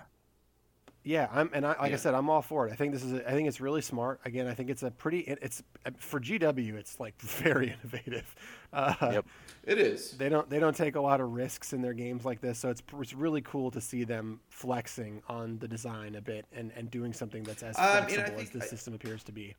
Yeah, 1.04 1.28
I'm, 1.32 1.50
and 1.54 1.66
I, 1.66 1.70
like 1.70 1.90
yeah. 1.90 1.96
I 1.96 1.98
said, 1.98 2.14
I'm 2.14 2.30
all 2.30 2.44
for 2.44 2.68
it. 2.68 2.74
I 2.74 2.76
think 2.76 2.94
this 2.94 3.04
is, 3.04 3.14
a, 3.14 3.28
I 3.28 3.32
think 3.32 3.48
it's 3.48 3.60
really 3.60 3.82
smart. 3.82 4.20
Again, 4.24 4.48
I 4.48 4.54
think 4.54 4.70
it's 4.70 4.84
a 4.84 4.92
pretty, 4.92 5.20
it's 5.22 5.64
for 5.98 6.20
GW, 6.20 6.76
it's 6.76 7.00
like 7.00 7.18
very 7.22 7.68
innovative. 7.68 8.36
Uh, 8.74 8.96
yep, 9.02 9.26
it 9.66 9.78
is. 9.78 10.12
They 10.12 10.30
don't, 10.30 10.50
they 10.50 10.58
don't 10.58 10.74
take 10.74 10.96
a 10.96 11.02
lot 11.02 11.20
of 11.20 11.34
risks 11.34 11.74
in 11.74 11.82
their 11.82 11.92
games 11.92 12.24
like 12.24 12.40
this, 12.40 12.58
so 12.58 12.70
it's, 12.70 12.82
it's 13.02 13.14
really 13.14 13.42
cool 13.42 13.70
to 13.70 13.82
see 13.82 14.06
them 14.06 14.40
flexing 14.48 15.22
on 15.28 15.58
the 15.60 15.68
design 15.68 16.16
a 16.16 16.22
bit 16.22 16.46
and, 16.54 16.72
and 16.78 16.90
doing 16.90 17.12
something 17.12 17.44
that's 17.44 17.64
as 17.64 17.76
flexible 17.76 18.40
as 18.40 18.50
the 18.50 18.62
system 18.62 18.94
appears 18.94 19.26
to 19.26 19.34
be. 19.34 19.54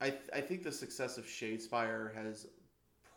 I, 0.00 0.14
I 0.34 0.40
think 0.40 0.62
the 0.62 0.72
success 0.72 1.18
of 1.18 1.26
Shadespire 1.26 2.14
has 2.14 2.46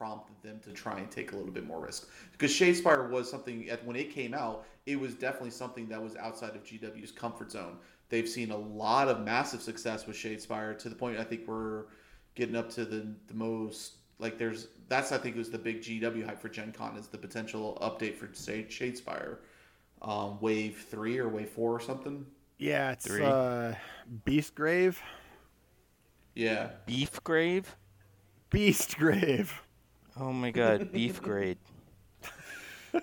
prompted 0.02 0.36
them 0.41 0.60
to 0.64 0.72
try 0.72 0.97
and 0.97 1.12
take 1.12 1.32
a 1.32 1.36
little 1.36 1.52
bit 1.52 1.64
more 1.64 1.80
risk. 1.80 2.10
Because 2.32 2.52
Shadespire 2.52 3.08
was 3.08 3.30
something 3.30 3.70
at, 3.70 3.86
when 3.86 3.95
it 3.95 4.10
came 4.10 4.34
out, 4.34 4.66
it 4.88 4.99
was 4.99 5.14
definitely 5.14 5.52
something 5.52 5.88
that 5.89 6.02
was 6.02 6.16
outside 6.16 6.56
of 6.56 6.64
GW's 6.64 7.12
comfort 7.12 7.52
zone. 7.52 7.78
They've 8.10 8.28
seen 8.28 8.49
a 8.49 8.58
lot 8.58 9.10
of 9.10 9.24
massive 9.24 9.62
success 9.62 10.08
with 10.08 10.16
Shadespire 10.16 10.76
to 10.80 10.89
the 10.89 10.95
point 10.95 11.20
I 11.20 11.24
think 11.24 11.47
we're 11.47 11.84
getting 12.34 12.56
up 12.56 12.72
to 12.72 12.84
the 12.84 13.14
the 13.28 13.36
most 13.36 13.97
like 14.18 14.39
there's 14.39 14.70
that's 14.89 15.12
I 15.12 15.20
think 15.20 15.36
was 15.36 15.52
the 15.52 15.60
big 15.60 15.82
GW 15.84 16.26
hype 16.26 16.41
for 16.41 16.49
Gen 16.49 16.72
Con 16.72 16.97
is 16.97 17.06
the 17.06 17.20
potential 17.20 17.78
update 17.80 18.16
for 18.16 18.28
say 18.34 18.66
Shadespire. 18.68 19.38
Um, 20.02 20.39
wave 20.41 20.84
three 20.89 21.20
or 21.20 21.30
wave 21.30 21.49
four 21.49 21.72
or 21.74 21.80
something. 21.80 22.26
Yeah, 22.58 22.89
it's 22.93 23.06
three. 23.06 23.24
uh 23.24 23.76
Beast 24.26 24.56
Grave. 24.56 24.99
Yeah. 26.34 26.70
Beef 26.88 27.24
Grave? 27.24 27.76
Beast 28.49 28.97
Grave. 28.97 29.62
Oh 30.20 30.32
my 30.32 30.51
god, 30.51 30.91
beef 30.91 31.22
grade. 31.24 31.57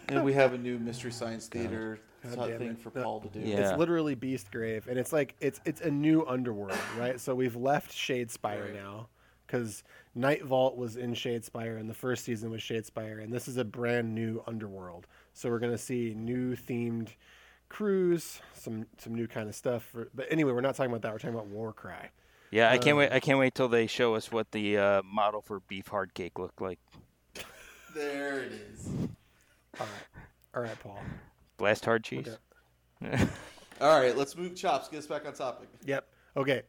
and 0.08 0.24
we 0.24 0.32
have 0.34 0.52
a 0.52 0.58
new 0.58 0.78
Mystery 0.78 1.12
Science 1.12 1.46
Theater 1.46 1.98
thing 2.22 2.62
it. 2.62 2.78
for 2.78 2.90
Paul 2.90 3.20
to 3.20 3.28
do. 3.28 3.40
Yeah. 3.40 3.70
It's 3.70 3.78
literally 3.78 4.14
Beast 4.14 4.50
Grave, 4.50 4.86
and 4.88 4.98
it's 4.98 5.12
like 5.12 5.34
it's 5.40 5.60
it's 5.64 5.80
a 5.80 5.90
new 5.90 6.26
underworld, 6.26 6.78
right? 6.98 7.20
so 7.20 7.34
we've 7.34 7.56
left 7.56 7.92
Shadespire 7.92 8.64
right. 8.66 8.74
now 8.74 9.08
because 9.46 9.82
Night 10.14 10.44
Vault 10.44 10.76
was 10.76 10.96
in 10.96 11.14
Shadespire, 11.14 11.78
and 11.80 11.88
the 11.88 11.94
first 11.94 12.24
season 12.24 12.50
was 12.50 12.60
Shadespire, 12.60 13.22
and 13.22 13.32
this 13.32 13.48
is 13.48 13.56
a 13.56 13.64
brand 13.64 14.14
new 14.14 14.42
underworld. 14.46 15.06
So 15.32 15.48
we're 15.48 15.58
gonna 15.58 15.78
see 15.78 16.14
new 16.14 16.56
themed 16.56 17.10
crews, 17.68 18.40
some 18.54 18.86
some 18.98 19.14
new 19.14 19.26
kind 19.26 19.48
of 19.48 19.54
stuff. 19.54 19.84
For, 19.84 20.08
but 20.14 20.26
anyway, 20.30 20.52
we're 20.52 20.60
not 20.60 20.74
talking 20.74 20.90
about 20.90 21.02
that. 21.02 21.12
We're 21.12 21.18
talking 21.18 21.34
about 21.34 21.46
Warcry. 21.46 22.10
Yeah, 22.50 22.70
I 22.70 22.78
can't 22.78 22.96
wait. 22.96 23.12
I 23.12 23.20
can't 23.20 23.38
wait 23.38 23.54
till 23.54 23.68
they 23.68 23.86
show 23.86 24.14
us 24.14 24.32
what 24.32 24.50
the 24.52 24.78
uh, 24.78 25.02
model 25.02 25.42
for 25.42 25.60
beef 25.60 25.88
hard 25.88 26.14
cake 26.14 26.38
looked 26.38 26.60
like. 26.60 26.78
There 27.94 28.40
it 28.40 28.52
is. 28.52 28.88
All 29.78 29.86
right, 29.86 30.24
all 30.54 30.62
right, 30.62 30.80
Paul. 30.80 31.00
Blast 31.56 31.84
hard 31.84 32.04
cheese. 32.04 32.28
Okay. 33.02 33.24
all 33.80 34.00
right, 34.00 34.16
let's 34.16 34.36
move 34.36 34.54
chops. 34.56 34.88
Get 34.88 34.98
us 34.98 35.06
back 35.06 35.26
on 35.26 35.34
topic. 35.34 35.68
Yep. 35.84 36.06
Okay. 36.36 36.62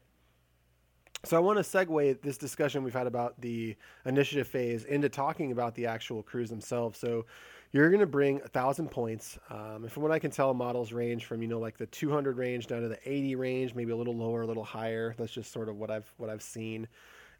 So 1.26 1.36
I 1.36 1.40
want 1.40 1.58
to 1.58 1.64
segue 1.64 2.22
this 2.22 2.38
discussion 2.38 2.82
we've 2.84 2.94
had 2.94 3.08
about 3.08 3.40
the 3.42 3.76
initiative 4.06 4.48
phase 4.48 4.86
into 4.86 5.10
talking 5.10 5.52
about 5.52 5.76
the 5.76 5.86
actual 5.86 6.24
crews 6.24 6.50
themselves. 6.50 6.98
So 6.98 7.26
you're 7.72 7.90
going 7.90 8.00
to 8.00 8.08
bring 8.08 8.42
a 8.42 8.48
thousand 8.48 8.90
points. 8.90 9.38
Um, 9.50 9.84
and 9.84 9.92
from 9.92 10.04
what 10.04 10.12
I 10.12 10.20
can 10.20 10.32
tell, 10.32 10.54
models 10.54 10.92
range 10.92 11.26
from 11.26 11.42
you 11.42 11.48
know 11.48 11.60
like 11.60 11.78
the 11.78 11.86
200 11.86 12.38
range 12.38 12.68
down 12.68 12.82
to 12.82 12.88
the 12.88 13.00
80 13.06 13.36
range, 13.36 13.76
maybe 13.76 13.92
a 13.92 13.96
little 13.96 14.16
lower, 14.16 14.42
a 14.42 14.48
little 14.48 14.64
higher. 14.64 15.14
That's 15.18 15.32
just 15.32 15.52
sort 15.52 15.70
of 15.70 15.78
what 15.78 15.92
I've 15.92 16.12
what 16.18 16.30
I've 16.30 16.42
seen. 16.42 16.88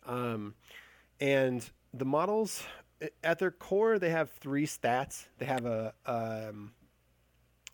Um, 0.06 0.54
and 1.20 1.68
the 1.94 2.06
models 2.06 2.64
at 3.24 3.40
their 3.40 3.52
core, 3.52 3.98
they 4.00 4.10
have 4.10 4.32
three 4.32 4.66
stats. 4.66 5.26
They 5.38 5.46
have 5.46 5.66
a 5.66 5.94
um, 6.06 6.74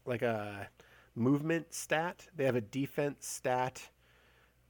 like 0.05 0.21
a 0.21 0.69
movement 1.15 1.73
stat. 1.73 2.27
They 2.35 2.45
have 2.45 2.55
a 2.55 2.61
defense 2.61 3.27
stat, 3.27 3.89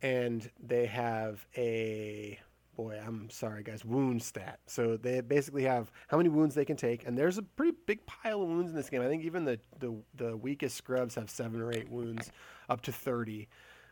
and 0.02 0.50
they 0.60 0.88
have 0.88 1.46
a 1.56 2.40
boy, 2.76 3.00
I'm 3.06 3.30
sorry, 3.30 3.64
guys, 3.64 3.86
wound 3.86 4.22
stat. 4.22 4.60
So 4.68 4.98
they 4.98 5.22
basically 5.22 5.64
have 5.64 5.92
how 6.08 6.18
many 6.18 6.30
wounds 6.30 6.56
they 6.56 6.66
can 6.66 6.78
take, 6.78 7.08
and 7.08 7.18
there's 7.18 7.38
a 7.38 7.44
pretty 7.44 7.78
big 7.86 8.06
pile 8.06 8.42
of 8.42 8.48
wounds 8.48 8.72
in 8.72 8.76
this 8.76 8.90
game. 8.90 9.02
I 9.02 9.08
think 9.08 9.24
even 9.24 9.46
the 9.46 9.60
the, 9.80 9.96
the 10.16 10.38
weakest 10.38 10.76
scrubs 10.76 11.16
have 11.16 11.30
seven 11.30 11.62
or 11.62 11.72
eight 11.72 11.90
wounds, 11.90 12.32
up 12.70 12.82
to 12.82 12.92
thirty. 12.92 13.48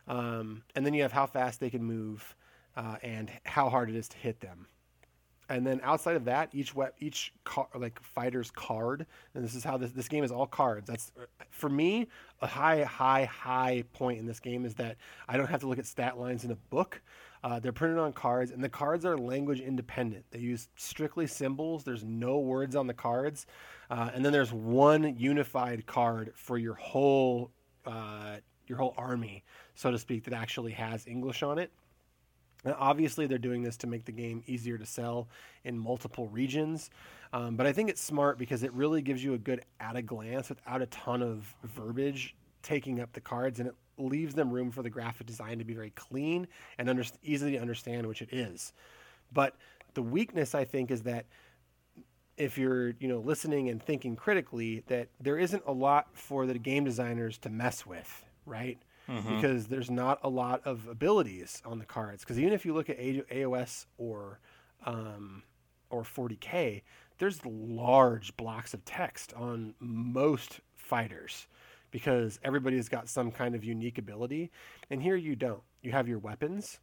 Um, 0.06 0.62
and 0.74 0.84
then 0.84 0.92
you 0.92 1.02
have 1.02 1.12
how 1.12 1.26
fast 1.26 1.60
they 1.60 1.70
can 1.70 1.82
move, 1.82 2.36
uh, 2.76 2.96
and 3.02 3.30
how 3.44 3.70
hard 3.70 3.88
it 3.88 3.96
is 3.96 4.08
to 4.08 4.16
hit 4.18 4.40
them. 4.40 4.66
And 5.48 5.66
then 5.66 5.80
outside 5.82 6.16
of 6.16 6.24
that, 6.24 6.48
each 6.52 6.74
each 7.00 7.32
car- 7.44 7.68
like 7.74 8.02
fighter's 8.02 8.50
card, 8.50 9.06
and 9.34 9.44
this 9.44 9.54
is 9.54 9.62
how 9.62 9.76
this 9.76 9.92
this 9.92 10.08
game 10.08 10.24
is 10.24 10.32
all 10.32 10.46
cards. 10.46 10.86
That's 10.86 11.12
for 11.50 11.68
me 11.68 12.08
a 12.40 12.46
high 12.46 12.84
high 12.84 13.24
high 13.24 13.84
point 13.92 14.18
in 14.18 14.26
this 14.26 14.40
game 14.40 14.64
is 14.64 14.74
that 14.76 14.96
I 15.28 15.36
don't 15.36 15.48
have 15.48 15.60
to 15.60 15.66
look 15.66 15.78
at 15.78 15.86
stat 15.86 16.18
lines 16.18 16.44
in 16.44 16.50
a 16.50 16.56
book. 16.56 17.02
Uh, 17.44 17.60
they're 17.60 17.72
printed 17.72 17.98
on 17.98 18.10
cards, 18.10 18.50
and 18.50 18.64
the 18.64 18.68
cards 18.70 19.04
are 19.04 19.18
language 19.18 19.60
independent. 19.60 20.24
They 20.30 20.38
use 20.38 20.68
strictly 20.76 21.26
symbols. 21.26 21.84
There's 21.84 22.02
no 22.02 22.38
words 22.38 22.74
on 22.74 22.86
the 22.86 22.94
cards, 22.94 23.46
uh, 23.90 24.10
and 24.14 24.24
then 24.24 24.32
there's 24.32 24.50
one 24.50 25.14
unified 25.18 25.84
card 25.84 26.32
for 26.34 26.56
your 26.56 26.72
whole 26.72 27.50
uh, 27.84 28.36
your 28.66 28.78
whole 28.78 28.94
army, 28.96 29.44
so 29.74 29.90
to 29.90 29.98
speak, 29.98 30.24
that 30.24 30.32
actually 30.32 30.72
has 30.72 31.06
English 31.06 31.42
on 31.42 31.58
it. 31.58 31.70
Now, 32.64 32.76
obviously, 32.78 33.26
they're 33.26 33.36
doing 33.36 33.62
this 33.62 33.76
to 33.78 33.86
make 33.86 34.06
the 34.06 34.12
game 34.12 34.42
easier 34.46 34.78
to 34.78 34.86
sell 34.86 35.28
in 35.64 35.78
multiple 35.78 36.28
regions, 36.28 36.88
um, 37.34 37.56
but 37.56 37.66
I 37.66 37.74
think 37.74 37.90
it's 37.90 38.00
smart 38.00 38.38
because 38.38 38.62
it 38.62 38.72
really 38.72 39.02
gives 39.02 39.22
you 39.22 39.34
a 39.34 39.38
good 39.38 39.60
at 39.80 39.96
a 39.96 40.02
glance 40.02 40.48
without 40.48 40.80
a 40.80 40.86
ton 40.86 41.20
of 41.20 41.54
verbiage 41.62 42.34
taking 42.62 43.00
up 43.00 43.12
the 43.12 43.20
cards, 43.20 43.60
and 43.60 43.68
it 43.68 43.74
leaves 43.98 44.34
them 44.34 44.50
room 44.50 44.70
for 44.70 44.82
the 44.82 44.90
graphic 44.90 45.26
design 45.26 45.58
to 45.58 45.64
be 45.64 45.74
very 45.74 45.90
clean 45.90 46.46
and 46.78 46.88
under, 46.88 47.04
easily 47.22 47.52
to 47.52 47.58
understand, 47.58 48.06
which 48.06 48.22
it 48.22 48.32
is. 48.32 48.72
But 49.32 49.56
the 49.94 50.02
weakness, 50.02 50.54
I 50.54 50.64
think, 50.64 50.90
is 50.90 51.02
that 51.02 51.26
if 52.36 52.58
you're 52.58 52.90
you 52.98 53.08
know 53.08 53.20
listening 53.20 53.68
and 53.68 53.82
thinking 53.82 54.16
critically, 54.16 54.82
that 54.88 55.08
there 55.20 55.38
isn't 55.38 55.62
a 55.66 55.72
lot 55.72 56.08
for 56.12 56.46
the 56.46 56.58
game 56.58 56.84
designers 56.84 57.38
to 57.38 57.50
mess 57.50 57.86
with, 57.86 58.24
right? 58.44 58.78
Mm-hmm. 59.08 59.36
Because 59.36 59.66
there's 59.66 59.90
not 59.90 60.18
a 60.22 60.28
lot 60.28 60.62
of 60.64 60.88
abilities 60.88 61.62
on 61.64 61.78
the 61.78 61.84
cards. 61.84 62.24
Because 62.24 62.38
even 62.38 62.52
if 62.52 62.64
you 62.64 62.72
look 62.72 62.88
at 62.88 62.98
AOS 62.98 63.86
or 63.98 64.40
um, 64.84 65.42
or 65.90 66.02
40k, 66.02 66.82
there's 67.18 67.44
large 67.44 68.36
blocks 68.36 68.74
of 68.74 68.84
text 68.84 69.32
on 69.34 69.74
most 69.78 70.60
fighters 70.76 71.46
because 71.94 72.40
everybody's 72.42 72.88
got 72.88 73.08
some 73.08 73.30
kind 73.30 73.54
of 73.54 73.62
unique 73.62 73.98
ability. 73.98 74.50
And 74.90 75.00
here 75.00 75.14
you 75.14 75.36
don't. 75.36 75.62
You 75.80 75.92
have 75.92 76.08
your 76.08 76.18
weapons. 76.18 76.80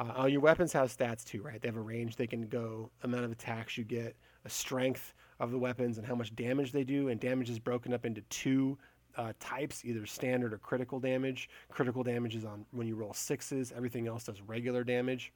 Uh, 0.00 0.24
your 0.24 0.40
weapons 0.40 0.72
have 0.72 0.88
stats 0.88 1.24
too, 1.24 1.40
right? 1.42 1.62
They 1.62 1.68
have 1.68 1.76
a 1.76 1.80
range. 1.80 2.16
They 2.16 2.26
can 2.26 2.48
go 2.48 2.90
amount 3.04 3.24
of 3.24 3.30
attacks 3.30 3.78
you 3.78 3.84
get, 3.84 4.16
a 4.44 4.50
strength 4.50 5.14
of 5.38 5.52
the 5.52 5.58
weapons, 5.60 5.96
and 5.96 6.04
how 6.04 6.16
much 6.16 6.34
damage 6.34 6.72
they 6.72 6.82
do. 6.82 7.06
And 7.06 7.20
damage 7.20 7.50
is 7.50 7.60
broken 7.60 7.94
up 7.94 8.04
into 8.04 8.20
two 8.22 8.76
uh, 9.16 9.32
types, 9.38 9.84
either 9.84 10.04
standard 10.06 10.52
or 10.52 10.58
critical 10.58 10.98
damage. 10.98 11.48
Critical 11.70 12.02
damage 12.02 12.34
is 12.34 12.44
on 12.44 12.66
when 12.72 12.88
you 12.88 12.96
roll 12.96 13.14
sixes. 13.14 13.70
Everything 13.70 14.08
else 14.08 14.24
does 14.24 14.40
regular 14.40 14.82
damage, 14.82 15.32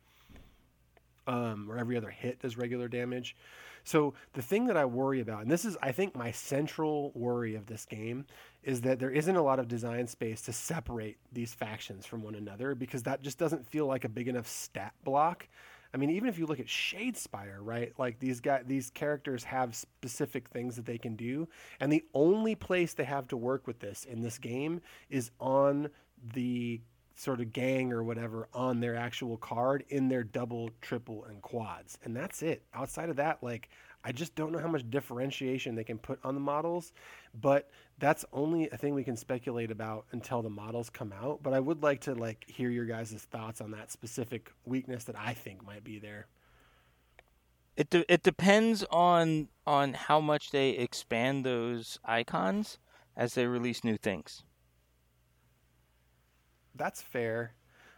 um, 1.28 1.70
or 1.70 1.78
every 1.78 1.96
other 1.96 2.10
hit 2.10 2.40
does 2.40 2.56
regular 2.56 2.88
damage. 2.88 3.36
So 3.84 4.14
the 4.32 4.42
thing 4.42 4.66
that 4.66 4.76
I 4.76 4.84
worry 4.84 5.20
about, 5.20 5.42
and 5.42 5.50
this 5.50 5.64
is, 5.64 5.76
I 5.82 5.92
think, 5.92 6.14
my 6.14 6.30
central 6.30 7.10
worry 7.14 7.54
of 7.54 7.66
this 7.66 7.84
game, 7.84 8.26
is 8.62 8.82
that 8.82 8.98
there 8.98 9.10
isn't 9.10 9.36
a 9.36 9.42
lot 9.42 9.58
of 9.58 9.68
design 9.68 10.06
space 10.06 10.42
to 10.42 10.52
separate 10.52 11.18
these 11.32 11.52
factions 11.52 12.06
from 12.06 12.22
one 12.22 12.34
another 12.34 12.74
because 12.74 13.02
that 13.02 13.22
just 13.22 13.38
doesn't 13.38 13.66
feel 13.68 13.86
like 13.86 14.04
a 14.04 14.08
big 14.08 14.28
enough 14.28 14.46
stat 14.46 14.94
block. 15.04 15.48
I 15.94 15.98
mean, 15.98 16.10
even 16.10 16.28
if 16.28 16.38
you 16.38 16.46
look 16.46 16.60
at 16.60 16.66
Shadespire, 16.66 17.58
right? 17.60 17.92
Like 17.98 18.18
these 18.18 18.40
guys, 18.40 18.62
these 18.66 18.90
characters 18.90 19.44
have 19.44 19.74
specific 19.74 20.48
things 20.48 20.76
that 20.76 20.86
they 20.86 20.96
can 20.96 21.16
do, 21.16 21.48
and 21.80 21.92
the 21.92 22.04
only 22.14 22.54
place 22.54 22.94
they 22.94 23.04
have 23.04 23.28
to 23.28 23.36
work 23.36 23.66
with 23.66 23.80
this 23.80 24.04
in 24.04 24.22
this 24.22 24.38
game 24.38 24.80
is 25.10 25.30
on 25.38 25.90
the 26.32 26.80
sort 27.14 27.40
of 27.40 27.52
gang 27.52 27.92
or 27.92 28.02
whatever 28.02 28.48
on 28.54 28.80
their 28.80 28.96
actual 28.96 29.36
card 29.36 29.84
in 29.90 30.08
their 30.08 30.24
double, 30.24 30.70
triple, 30.80 31.24
and 31.24 31.42
quads. 31.42 31.98
And 32.04 32.16
that's 32.16 32.42
it. 32.42 32.62
Outside 32.72 33.10
of 33.10 33.16
that, 33.16 33.42
like, 33.42 33.68
I 34.04 34.12
just 34.12 34.34
don't 34.34 34.50
know 34.50 34.58
how 34.58 34.68
much 34.68 34.88
differentiation 34.90 35.74
they 35.74 35.84
can 35.84 35.98
put 35.98 36.18
on 36.24 36.34
the 36.34 36.40
models, 36.40 36.92
but 37.40 37.70
that's 38.02 38.24
only 38.32 38.68
a 38.70 38.76
thing 38.76 38.94
we 38.94 39.04
can 39.04 39.16
speculate 39.16 39.70
about 39.70 40.06
until 40.10 40.42
the 40.42 40.50
models 40.50 40.90
come 40.90 41.12
out. 41.12 41.42
But 41.42 41.54
I 41.54 41.60
would 41.60 41.82
like 41.82 42.00
to 42.02 42.14
like 42.14 42.44
hear 42.48 42.68
your 42.68 42.84
guys' 42.84 43.12
thoughts 43.30 43.60
on 43.60 43.70
that 43.70 43.90
specific 43.90 44.50
weakness 44.64 45.04
that 45.04 45.16
I 45.18 45.32
think 45.32 45.64
might 45.64 45.84
be 45.84 45.98
there. 45.98 46.26
It 47.76 47.88
de- 47.88 48.12
it 48.12 48.22
depends 48.22 48.84
on 48.90 49.48
on 49.66 49.94
how 49.94 50.20
much 50.20 50.50
they 50.50 50.70
expand 50.70 51.46
those 51.46 51.98
icons 52.04 52.78
as 53.16 53.34
they 53.34 53.46
release 53.46 53.84
new 53.84 53.96
things 53.96 54.42
that's 56.74 57.02
fair. 57.02 57.54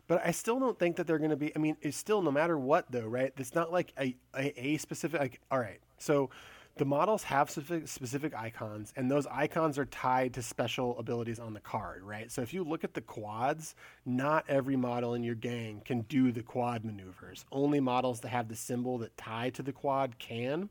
But 0.06 0.20
I 0.24 0.32
still 0.32 0.60
don't 0.60 0.78
think 0.78 0.96
that 0.96 1.06
they're 1.06 1.18
going 1.18 1.30
to 1.30 1.36
be. 1.36 1.54
I 1.56 1.58
mean, 1.58 1.76
it's 1.80 1.96
still 1.96 2.20
no 2.20 2.30
matter 2.30 2.58
what 2.58 2.90
though, 2.90 3.06
right? 3.06 3.32
It's 3.38 3.54
not 3.54 3.72
like 3.72 3.92
a 3.98 4.14
a, 4.36 4.74
a 4.74 4.76
specific. 4.76 5.18
Like, 5.18 5.40
all 5.50 5.58
right, 5.58 5.80
so 5.98 6.28
the 6.76 6.84
models 6.84 7.22
have 7.24 7.50
specific, 7.50 7.86
specific 7.86 8.34
icons, 8.34 8.92
and 8.96 9.10
those 9.10 9.26
icons 9.28 9.78
are 9.78 9.84
tied 9.84 10.34
to 10.34 10.42
special 10.42 10.98
abilities 10.98 11.38
on 11.38 11.54
the 11.54 11.60
card, 11.60 12.02
right? 12.02 12.32
So 12.32 12.42
if 12.42 12.52
you 12.52 12.64
look 12.64 12.82
at 12.82 12.94
the 12.94 13.00
quads, 13.00 13.76
not 14.04 14.44
every 14.48 14.76
model 14.76 15.14
in 15.14 15.22
your 15.22 15.36
gang 15.36 15.82
can 15.84 16.00
do 16.02 16.32
the 16.32 16.42
quad 16.42 16.84
maneuvers. 16.84 17.44
Only 17.52 17.78
models 17.78 18.20
that 18.20 18.30
have 18.30 18.48
the 18.48 18.56
symbol 18.56 18.98
that 18.98 19.16
tie 19.16 19.50
to 19.50 19.62
the 19.62 19.72
quad 19.72 20.18
can. 20.18 20.68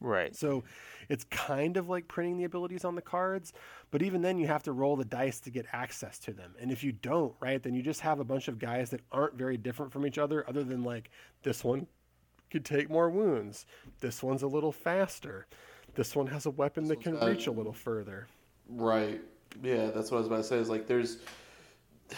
Right. 0.00 0.34
So 0.34 0.64
it's 1.08 1.24
kind 1.24 1.76
of 1.76 1.88
like 1.88 2.08
printing 2.08 2.36
the 2.36 2.44
abilities 2.44 2.84
on 2.84 2.96
the 2.96 3.02
cards, 3.02 3.52
but 3.90 4.02
even 4.02 4.20
then 4.20 4.36
you 4.36 4.48
have 4.48 4.64
to 4.64 4.72
roll 4.72 4.96
the 4.96 5.04
dice 5.04 5.40
to 5.40 5.50
get 5.50 5.64
access 5.72 6.18
to 6.20 6.32
them. 6.32 6.54
And 6.60 6.70
if 6.72 6.82
you 6.82 6.92
don't, 6.92 7.34
right, 7.40 7.62
then 7.62 7.72
you 7.72 7.82
just 7.82 8.00
have 8.00 8.18
a 8.18 8.24
bunch 8.24 8.48
of 8.48 8.58
guys 8.58 8.90
that 8.90 9.00
aren't 9.12 9.34
very 9.34 9.56
different 9.56 9.92
from 9.92 10.04
each 10.04 10.18
other 10.18 10.46
other 10.46 10.64
than 10.64 10.82
like 10.82 11.10
this 11.42 11.62
one 11.64 11.86
could 12.52 12.64
take 12.64 12.88
more 12.88 13.10
wounds. 13.10 13.66
This 14.00 14.22
one's 14.22 14.42
a 14.42 14.46
little 14.46 14.72
faster. 14.72 15.46
This 15.94 16.14
one 16.14 16.28
has 16.28 16.46
a 16.46 16.50
weapon 16.50 16.84
this 16.84 16.98
that 16.98 17.02
can 17.02 17.18
reach 17.18 17.46
a 17.46 17.50
little 17.50 17.72
further. 17.72 18.28
Right. 18.68 19.20
Yeah, 19.62 19.90
that's 19.90 20.10
what 20.10 20.18
I 20.18 20.20
was 20.20 20.26
about 20.28 20.36
to 20.38 20.44
say. 20.44 20.56
Is 20.56 20.68
like 20.68 20.86
there's 20.86 21.18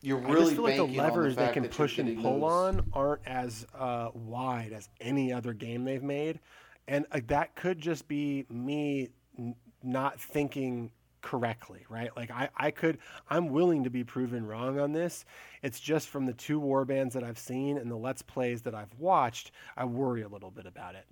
you're 0.00 0.18
really 0.18 0.36
I 0.36 0.40
just 0.44 0.54
feel 0.54 0.64
like 0.64 0.76
the 0.76 0.84
levers 0.84 1.36
the 1.36 1.46
they 1.46 1.52
can 1.52 1.68
push 1.68 1.98
and 1.98 2.22
pull 2.22 2.40
those... 2.40 2.52
on 2.52 2.90
aren't 2.92 3.26
as 3.26 3.66
uh, 3.78 4.10
wide 4.14 4.72
as 4.72 4.88
any 5.00 5.32
other 5.32 5.52
game 5.52 5.84
they've 5.84 6.02
made 6.02 6.40
and 6.88 7.06
uh, 7.12 7.20
that 7.26 7.54
could 7.56 7.80
just 7.80 8.06
be 8.08 8.46
me 8.48 9.10
n- 9.38 9.56
not 9.82 10.20
thinking 10.20 10.90
correctly 11.26 11.84
right? 11.88 12.16
Like 12.16 12.30
I, 12.30 12.48
I 12.56 12.70
could 12.70 12.98
i'm 13.28 13.48
willing 13.48 13.82
to 13.82 13.90
be 13.90 14.04
proven 14.04 14.46
wrong 14.46 14.78
on 14.78 14.92
this. 14.92 15.24
It's 15.60 15.80
just 15.80 16.08
from 16.08 16.24
the 16.24 16.32
two 16.32 16.60
war 16.60 16.84
bands 16.84 17.14
that 17.14 17.24
i've 17.24 17.38
seen 17.38 17.78
and 17.78 17.90
the 17.90 17.96
let's 17.96 18.22
plays 18.22 18.62
that 18.62 18.76
i've 18.76 18.94
watched 18.96 19.50
i 19.76 19.84
worry 19.84 20.22
a 20.22 20.28
little 20.28 20.52
bit 20.52 20.66
about 20.66 20.94
it. 20.94 21.04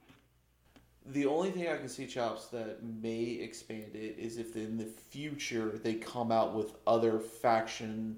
The 1.07 1.27
only 1.27 1.51
thing 1.51 1.69
i 1.69 1.77
can 1.77 1.89
see 1.89 2.07
chops 2.07 2.47
that 2.47 2.79
may 2.85 3.23
expand 3.23 3.97
it 3.97 4.15
is 4.17 4.39
if 4.39 4.55
in 4.55 4.79
the 4.79 4.85
future 4.85 5.81
they 5.83 5.95
come 5.95 6.31
out 6.31 6.55
with 6.55 6.75
other 6.87 7.19
faction 7.19 8.17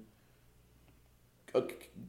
uh, 1.55 1.61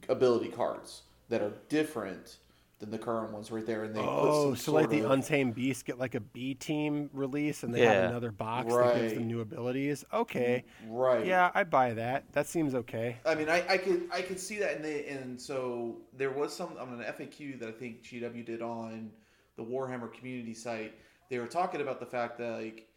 ability 0.07 0.49
cards 0.49 1.01
that 1.29 1.41
are 1.41 1.53
different 1.67 2.37
than 2.79 2.91
the 2.91 2.97
current 2.97 3.33
ones 3.33 3.51
right 3.51 3.65
there, 3.65 3.83
and 3.83 3.93
they 3.93 3.99
oh, 3.99 4.53
so 4.53 4.71
like 4.71 4.89
the 4.89 5.09
Untamed 5.11 5.53
Beast 5.53 5.85
get 5.85 5.99
like 5.99 6.15
a 6.15 6.21
B 6.21 6.53
team 6.53 7.09
release, 7.13 7.63
and 7.63 7.73
they 7.73 7.83
yeah. 7.83 7.93
have 7.93 8.09
another 8.11 8.31
box 8.31 8.73
right. 8.73 8.93
that 8.93 9.01
gives 9.01 9.13
them 9.13 9.27
new 9.27 9.41
abilities. 9.41 10.05
Okay, 10.13 10.63
right? 10.87 11.25
Yeah, 11.25 11.51
I 11.53 11.65
buy 11.65 11.93
that. 11.93 12.31
That 12.31 12.47
seems 12.47 12.73
okay. 12.75 13.17
I 13.25 13.35
mean, 13.35 13.49
I, 13.49 13.65
I 13.67 13.77
could 13.77 14.03
I 14.11 14.21
could 14.21 14.39
see 14.39 14.57
that, 14.59 14.77
and 14.77 14.83
they 14.83 15.05
and 15.07 15.39
so 15.39 15.97
there 16.17 16.31
was 16.31 16.55
some 16.55 16.77
on 16.79 17.01
an 17.01 17.13
FAQ 17.13 17.59
that 17.59 17.67
I 17.67 17.73
think 17.73 18.01
GW 18.03 18.45
did 18.45 18.61
on 18.61 19.11
the 19.57 19.63
Warhammer 19.63 20.11
community 20.13 20.53
site. 20.53 20.93
They 21.29 21.37
were 21.37 21.47
talking 21.47 21.81
about 21.81 21.99
the 21.99 22.05
fact 22.05 22.37
that 22.37 22.61
like 22.61 22.87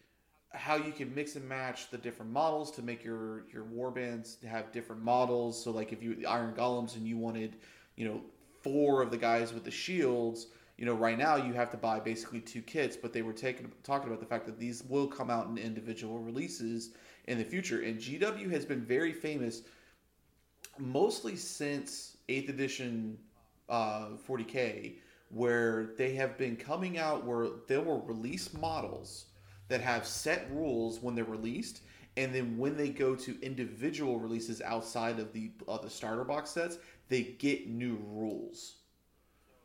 how 0.51 0.77
you 0.77 0.93
can 0.93 1.13
mix 1.15 1.35
and 1.35 1.49
match 1.49 1.91
the 1.91 1.99
different 1.99 2.31
models 2.31 2.71
to 2.73 2.83
make 2.83 3.03
your 3.03 3.45
your 3.53 3.65
warbands 3.65 4.43
have 4.45 4.71
different 4.71 5.03
models. 5.03 5.63
So 5.63 5.73
like 5.73 5.93
if 5.93 6.03
you 6.03 6.25
Iron 6.29 6.55
Golems 6.55 6.95
and 6.95 7.05
you 7.05 7.19
wanted, 7.19 7.57
you 7.97 8.07
know, 8.07 8.21
four 8.63 9.03
of 9.03 9.11
the 9.11 9.17
guys 9.17 9.53
with 9.53 9.65
the 9.65 9.71
shields, 9.71 10.47
you 10.77 10.87
know, 10.87 10.95
right 10.95 11.19
now 11.19 11.37
you 11.37 11.53
have 11.53 11.71
to 11.71 11.77
buy 11.77 12.01
basically 12.01 12.41
two 12.41 12.63
kits, 12.63 12.97
but 12.97 13.13
they 13.13 13.23
were 13.23 13.33
taking 13.33 13.71
talking 13.83 14.09
about 14.09 14.21
the 14.21 14.27
fact 14.27 14.47
that 14.47 14.59
these 14.59 14.83
will 14.89 15.07
come 15.07 15.31
out 15.31 15.47
in 15.47 15.59
individual 15.59 16.19
releases 16.19 16.91
in 17.27 17.39
the 17.39 17.45
future. 17.45 17.83
And 17.83 17.99
GW 17.99 18.51
has 18.51 18.65
been 18.65 18.81
very 18.81 19.13
famous, 19.13 19.63
mostly 20.79 21.37
since 21.37 22.17
Eighth 22.29 22.49
Edition 22.49 23.19
uh, 23.69 24.09
40k, 24.29 24.95
where 25.31 25.93
they 25.97 26.15
have 26.15 26.37
been 26.37 26.57
coming 26.57 26.99
out 26.99 27.25
where 27.25 27.49
they 27.69 27.79
will 27.79 28.01
release 28.03 28.53
models 28.53 29.27
that 29.69 29.81
have 29.81 30.07
set 30.07 30.49
rules 30.53 31.01
when 31.01 31.15
they're 31.15 31.25
released, 31.25 31.83
and 32.17 32.35
then 32.35 32.59
when 32.59 32.77
they 32.77 32.89
go 32.89 33.15
to 33.15 33.41
individual 33.41 34.19
releases 34.19 34.61
outside 34.61 35.19
of 35.19 35.33
the 35.33 35.51
uh, 35.69 35.79
the 35.79 35.89
starter 35.89 36.25
box 36.25 36.51
sets, 36.51 36.79
they 37.13 37.23
get 37.23 37.69
new 37.69 37.99
rules. 38.07 38.77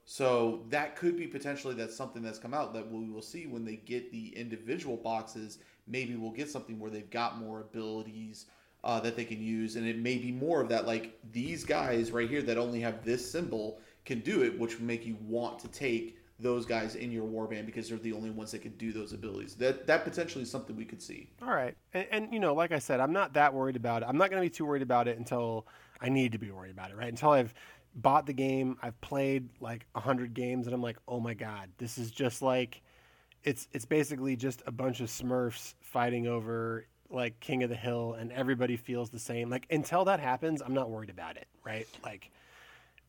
So 0.04 0.66
that 0.70 0.98
could 0.98 1.16
be 1.16 1.28
potentially 1.28 1.76
that's 1.76 1.96
something 1.96 2.22
that's 2.22 2.40
come 2.40 2.54
out 2.54 2.74
that 2.74 2.92
we 2.92 3.10
will 3.10 3.22
see 3.22 3.48
when 3.48 3.64
they 3.64 3.78
get 3.78 4.12
the 4.12 4.36
individual 4.36 4.98
boxes. 4.98 5.60
Maybe 5.88 6.18
we'll 6.18 6.32
get 6.32 6.50
something 6.50 6.78
where 6.78 6.92
they've 6.92 7.10
got 7.10 7.40
more 7.40 7.62
abilities 7.62 8.48
uh, 8.84 9.00
that 9.00 9.16
they 9.16 9.24
can 9.24 9.42
use, 9.42 9.78
and 9.78 9.88
it 9.88 9.98
may 9.98 10.18
be 10.18 10.30
more 10.30 10.60
of 10.60 10.68
that. 10.68 10.86
Like 10.86 11.18
these 11.32 11.64
guys 11.64 12.12
right 12.12 12.30
here 12.30 12.42
that 12.42 12.58
only 12.58 12.82
have 12.82 13.06
this 13.06 13.32
symbol 13.32 13.80
can 14.04 14.20
do 14.20 14.44
it, 14.44 14.60
which 14.60 14.78
will 14.78 14.86
make 14.86 15.06
you 15.06 15.16
want 15.22 15.58
to 15.60 15.70
take 15.70 16.18
those 16.40 16.66
guys 16.66 16.96
in 16.96 17.12
your 17.12 17.26
warband 17.26 17.66
because 17.66 17.90
they're 17.90 17.98
the 17.98 18.14
only 18.14 18.30
ones 18.30 18.52
that 18.52 18.62
can 18.62 18.72
do 18.74 18.92
those 18.92 19.14
abilities. 19.14 19.56
That 19.56 19.88
that 19.88 20.04
potentially 20.04 20.44
is 20.44 20.52
something 20.52 20.76
we 20.76 20.86
could 20.86 21.02
see. 21.02 21.30
All 21.42 21.50
right, 21.50 21.76
and, 21.94 22.08
and 22.12 22.34
you 22.34 22.40
know, 22.40 22.54
like 22.54 22.72
I 22.72 22.80
said, 22.80 23.00
I'm 23.00 23.14
not 23.14 23.34
that 23.34 23.54
worried 23.54 23.76
about 23.76 24.04
it. 24.04 24.06
I'm 24.08 24.18
not 24.18 24.30
going 24.30 24.42
to 24.42 24.46
be 24.46 24.54
too 24.54 24.66
worried 24.66 24.82
about 24.82 25.08
it 25.08 25.18
until 25.18 25.66
I 26.00 26.10
need 26.10 26.34
to 26.34 26.38
be 26.38 26.52
worried 26.52 26.72
about 26.72 26.92
it, 26.92 26.98
right? 26.98 27.10
Until 27.10 27.32
I've 27.32 27.54
bought 27.96 28.28
the 28.28 28.34
game. 28.34 28.78
I've 28.82 29.00
played 29.02 29.50
like 29.60 29.86
hundred 29.96 30.34
games, 30.34 30.68
and 30.68 30.74
I'm 30.76 30.82
like, 30.82 30.98
oh 31.08 31.20
my 31.20 31.34
god, 31.34 31.70
this 31.78 31.98
is 31.98 32.12
just 32.12 32.42
like, 32.42 32.82
it's 33.44 33.68
it's 33.72 33.86
basically 33.86 34.36
just 34.36 34.62
a 34.68 34.72
bunch 34.72 35.00
of 35.00 35.08
Smurfs 35.08 35.74
fighting 35.82 36.28
over 36.28 36.86
like 37.10 37.40
King 37.40 37.64
of 37.64 37.70
the 37.70 37.76
Hill, 37.76 38.16
and 38.20 38.32
everybody 38.32 38.78
feels 38.78 39.10
the 39.10 39.20
same. 39.20 39.50
Like 39.50 39.66
until 39.72 40.06
that 40.06 40.20
happens, 40.20 40.62
I'm 40.62 40.74
not 40.74 40.90
worried 40.92 41.10
about 41.10 41.38
it, 41.38 41.48
right? 41.64 41.88
Like. 42.04 42.32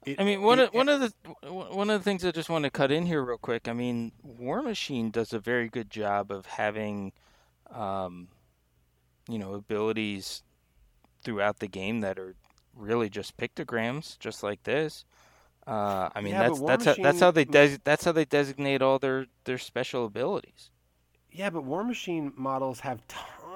It, 0.06 0.20
I 0.20 0.24
mean, 0.24 0.42
one 0.42 0.58
it, 0.58 0.68
of 0.68 0.74
one 0.74 0.88
of 0.88 1.00
the 1.00 1.12
one 1.50 1.90
of 1.90 2.00
the 2.00 2.04
things 2.04 2.24
I 2.24 2.30
just 2.30 2.48
want 2.48 2.64
to 2.64 2.70
cut 2.70 2.90
in 2.90 3.06
here 3.06 3.22
real 3.22 3.38
quick. 3.38 3.68
I 3.68 3.72
mean, 3.72 4.12
War 4.22 4.62
Machine 4.62 5.10
does 5.10 5.32
a 5.32 5.38
very 5.38 5.68
good 5.68 5.90
job 5.90 6.30
of 6.30 6.46
having, 6.46 7.12
um, 7.70 8.28
you 9.28 9.38
know, 9.38 9.54
abilities 9.54 10.42
throughout 11.22 11.58
the 11.58 11.68
game 11.68 12.00
that 12.00 12.18
are 12.18 12.34
really 12.74 13.10
just 13.10 13.36
pictograms, 13.36 14.18
just 14.18 14.42
like 14.42 14.62
this. 14.62 15.04
Uh, 15.66 16.08
I 16.14 16.22
mean, 16.22 16.32
yeah, 16.32 16.48
that's 16.48 16.60
that's 16.60 16.86
Machine, 16.86 17.04
how, 17.04 17.10
that's 17.10 17.20
how 17.20 17.30
they 17.30 17.44
des- 17.44 17.78
that's 17.84 18.04
how 18.04 18.12
they 18.12 18.24
designate 18.24 18.80
all 18.80 18.98
their 18.98 19.26
their 19.44 19.58
special 19.58 20.06
abilities. 20.06 20.70
Yeah, 21.30 21.50
but 21.50 21.64
War 21.64 21.84
Machine 21.84 22.32
models 22.36 22.80
have 22.80 23.00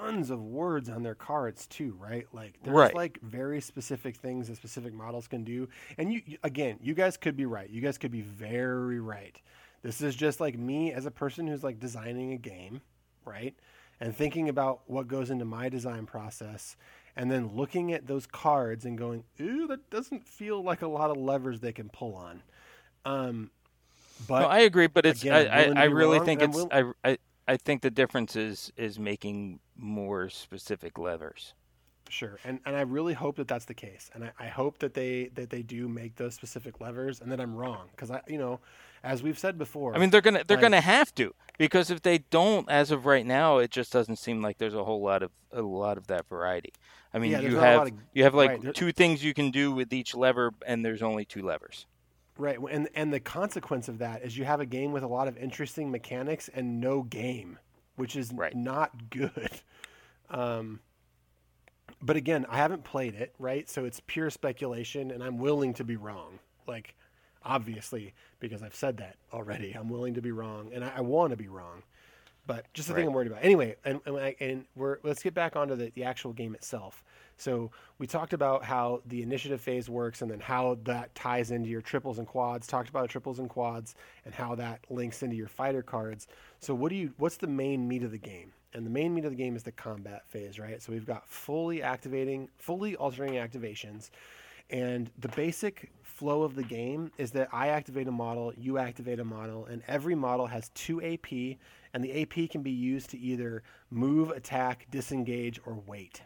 tons 0.02 0.30
of 0.30 0.42
words 0.42 0.88
on 0.88 1.02
their 1.02 1.14
cards 1.14 1.66
too, 1.66 1.96
right? 1.98 2.26
Like 2.32 2.58
there's 2.62 2.74
right. 2.74 2.94
like 2.94 3.18
very 3.22 3.60
specific 3.60 4.16
things 4.16 4.48
that 4.48 4.56
specific 4.56 4.92
models 4.92 5.28
can 5.28 5.44
do. 5.44 5.68
And 5.98 6.12
you 6.12 6.22
again, 6.42 6.78
you 6.82 6.94
guys 6.94 7.16
could 7.16 7.36
be 7.36 7.46
right. 7.46 7.68
You 7.68 7.80
guys 7.80 7.98
could 7.98 8.10
be 8.10 8.22
very 8.22 9.00
right. 9.00 9.40
This 9.82 10.00
is 10.00 10.14
just 10.14 10.40
like 10.40 10.58
me 10.58 10.92
as 10.92 11.06
a 11.06 11.10
person 11.10 11.46
who's 11.46 11.64
like 11.64 11.80
designing 11.80 12.32
a 12.32 12.36
game, 12.36 12.80
right? 13.24 13.54
And 14.00 14.16
thinking 14.16 14.48
about 14.48 14.80
what 14.86 15.08
goes 15.08 15.30
into 15.30 15.44
my 15.44 15.68
design 15.68 16.06
process 16.06 16.76
and 17.16 17.30
then 17.30 17.54
looking 17.54 17.92
at 17.92 18.06
those 18.06 18.26
cards 18.26 18.84
and 18.84 18.96
going, 18.96 19.24
ooh, 19.40 19.66
that 19.68 19.90
doesn't 19.90 20.26
feel 20.26 20.62
like 20.62 20.82
a 20.82 20.88
lot 20.88 21.10
of 21.10 21.16
levers 21.16 21.60
they 21.60 21.72
can 21.72 21.88
pull 21.88 22.14
on. 22.14 22.42
Um, 23.04 23.50
but 24.26 24.40
no, 24.40 24.46
I 24.46 24.60
agree, 24.60 24.86
but 24.86 25.04
it's 25.04 25.22
again, 25.22 25.48
I, 25.48 25.64
I, 25.64 25.82
I 25.82 25.84
really 25.84 26.18
wrong, 26.18 26.26
think 26.26 26.42
it's 26.42 26.56
will... 26.56 26.68
I, 26.72 26.92
I 27.04 27.18
I 27.48 27.56
think 27.56 27.82
the 27.82 27.90
difference 27.90 28.36
is 28.36 28.72
is 28.76 28.98
making 28.98 29.60
more 29.82 30.28
specific 30.28 30.98
levers. 30.98 31.54
Sure, 32.08 32.38
and 32.44 32.60
and 32.66 32.76
I 32.76 32.82
really 32.82 33.14
hope 33.14 33.36
that 33.36 33.48
that's 33.48 33.64
the 33.64 33.74
case, 33.74 34.10
and 34.12 34.24
I, 34.24 34.32
I 34.38 34.46
hope 34.48 34.78
that 34.78 34.92
they 34.92 35.30
that 35.34 35.48
they 35.48 35.62
do 35.62 35.88
make 35.88 36.16
those 36.16 36.34
specific 36.34 36.80
levers, 36.80 37.20
and 37.20 37.32
that 37.32 37.40
I'm 37.40 37.54
wrong 37.54 37.88
because 37.92 38.10
I 38.10 38.20
you 38.26 38.38
know, 38.38 38.60
as 39.02 39.22
we've 39.22 39.38
said 39.38 39.56
before. 39.56 39.94
I 39.94 39.98
mean, 39.98 40.10
they're 40.10 40.20
gonna 40.20 40.44
they're 40.46 40.58
like, 40.58 40.62
gonna 40.62 40.80
have 40.82 41.14
to 41.14 41.34
because 41.56 41.90
if 41.90 42.02
they 42.02 42.18
don't, 42.18 42.68
as 42.68 42.90
of 42.90 43.06
right 43.06 43.24
now, 43.24 43.58
it 43.58 43.70
just 43.70 43.92
doesn't 43.92 44.16
seem 44.16 44.42
like 44.42 44.58
there's 44.58 44.74
a 44.74 44.84
whole 44.84 45.00
lot 45.00 45.22
of 45.22 45.30
a 45.52 45.62
lot 45.62 45.96
of 45.96 46.08
that 46.08 46.28
variety. 46.28 46.72
I 47.14 47.18
mean, 47.18 47.32
yeah, 47.32 47.40
you 47.40 47.56
have 47.56 47.86
of, 47.88 47.92
you 48.12 48.24
have 48.24 48.34
like 48.34 48.62
right, 48.62 48.74
two 48.74 48.92
things 48.92 49.24
you 49.24 49.32
can 49.32 49.50
do 49.50 49.72
with 49.72 49.92
each 49.92 50.14
lever, 50.14 50.52
and 50.66 50.84
there's 50.84 51.02
only 51.02 51.24
two 51.24 51.42
levers. 51.42 51.86
Right, 52.36 52.58
and 52.70 52.88
and 52.94 53.12
the 53.12 53.20
consequence 53.20 53.88
of 53.88 53.98
that 53.98 54.22
is 54.22 54.36
you 54.36 54.44
have 54.44 54.60
a 54.60 54.66
game 54.66 54.92
with 54.92 55.02
a 55.02 55.08
lot 55.08 55.28
of 55.28 55.36
interesting 55.36 55.90
mechanics 55.90 56.50
and 56.52 56.80
no 56.80 57.02
game, 57.02 57.58
which 57.96 58.16
is 58.16 58.32
right. 58.32 58.54
not 58.54 59.10
good. 59.10 59.62
Um, 60.32 60.80
but 62.00 62.16
again, 62.16 62.46
I 62.48 62.56
haven't 62.56 62.84
played 62.84 63.14
it, 63.14 63.34
right? 63.38 63.68
So 63.68 63.84
it's 63.84 64.00
pure 64.06 64.30
speculation, 64.30 65.10
and 65.12 65.22
I'm 65.22 65.38
willing 65.38 65.74
to 65.74 65.84
be 65.84 65.96
wrong. 65.96 66.40
Like, 66.66 66.96
obviously, 67.44 68.14
because 68.40 68.62
I've 68.62 68.74
said 68.74 68.96
that 68.96 69.16
already, 69.32 69.72
I'm 69.72 69.88
willing 69.88 70.14
to 70.14 70.22
be 70.22 70.32
wrong, 70.32 70.70
and 70.74 70.84
I, 70.84 70.94
I 70.96 71.00
want 71.00 71.30
to 71.30 71.36
be 71.36 71.48
wrong. 71.48 71.82
But 72.44 72.66
just 72.74 72.88
the 72.88 72.94
right. 72.94 73.00
thing 73.00 73.08
I'm 73.08 73.14
worried 73.14 73.28
about. 73.28 73.44
Anyway, 73.44 73.76
and 73.84 74.00
and, 74.04 74.34
and 74.40 74.64
we're 74.74 74.98
let's 75.04 75.22
get 75.22 75.32
back 75.32 75.54
onto 75.54 75.76
the, 75.76 75.92
the 75.94 76.02
actual 76.02 76.32
game 76.32 76.56
itself. 76.56 77.04
So 77.36 77.70
we 77.98 78.08
talked 78.08 78.32
about 78.32 78.64
how 78.64 79.00
the 79.06 79.22
initiative 79.22 79.60
phase 79.60 79.88
works, 79.88 80.22
and 80.22 80.30
then 80.30 80.40
how 80.40 80.78
that 80.82 81.14
ties 81.14 81.52
into 81.52 81.68
your 81.68 81.82
triples 81.82 82.18
and 82.18 82.26
quads. 82.26 82.66
Talked 82.66 82.88
about 82.88 83.08
triples 83.10 83.38
and 83.38 83.48
quads, 83.48 83.94
and 84.24 84.34
how 84.34 84.56
that 84.56 84.80
links 84.90 85.22
into 85.22 85.36
your 85.36 85.46
fighter 85.46 85.82
cards. 85.82 86.26
So 86.58 86.74
what 86.74 86.88
do 86.90 86.96
you? 86.96 87.12
What's 87.16 87.36
the 87.36 87.46
main 87.46 87.86
meat 87.86 88.02
of 88.02 88.10
the 88.10 88.18
game? 88.18 88.52
And 88.74 88.86
the 88.86 88.90
main 88.90 89.14
meat 89.14 89.24
of 89.24 89.32
the 89.32 89.36
game 89.36 89.56
is 89.56 89.62
the 89.62 89.72
combat 89.72 90.22
phase, 90.28 90.58
right? 90.58 90.82
So 90.82 90.92
we've 90.92 91.06
got 91.06 91.28
fully 91.28 91.82
activating, 91.82 92.48
fully 92.56 92.96
altering 92.96 93.34
activations, 93.34 94.10
and 94.70 95.10
the 95.18 95.28
basic 95.28 95.92
flow 96.02 96.42
of 96.42 96.54
the 96.54 96.62
game 96.62 97.10
is 97.18 97.32
that 97.32 97.48
I 97.52 97.68
activate 97.68 98.08
a 98.08 98.12
model, 98.12 98.52
you 98.56 98.78
activate 98.78 99.18
a 99.20 99.24
model, 99.24 99.66
and 99.66 99.82
every 99.88 100.14
model 100.14 100.46
has 100.46 100.70
two 100.74 101.02
AP, 101.02 101.58
and 101.92 102.02
the 102.02 102.22
AP 102.22 102.50
can 102.50 102.62
be 102.62 102.70
used 102.70 103.10
to 103.10 103.18
either 103.18 103.62
move, 103.90 104.30
attack, 104.30 104.86
disengage, 104.90 105.60
or 105.66 105.82
wait. 105.86 106.22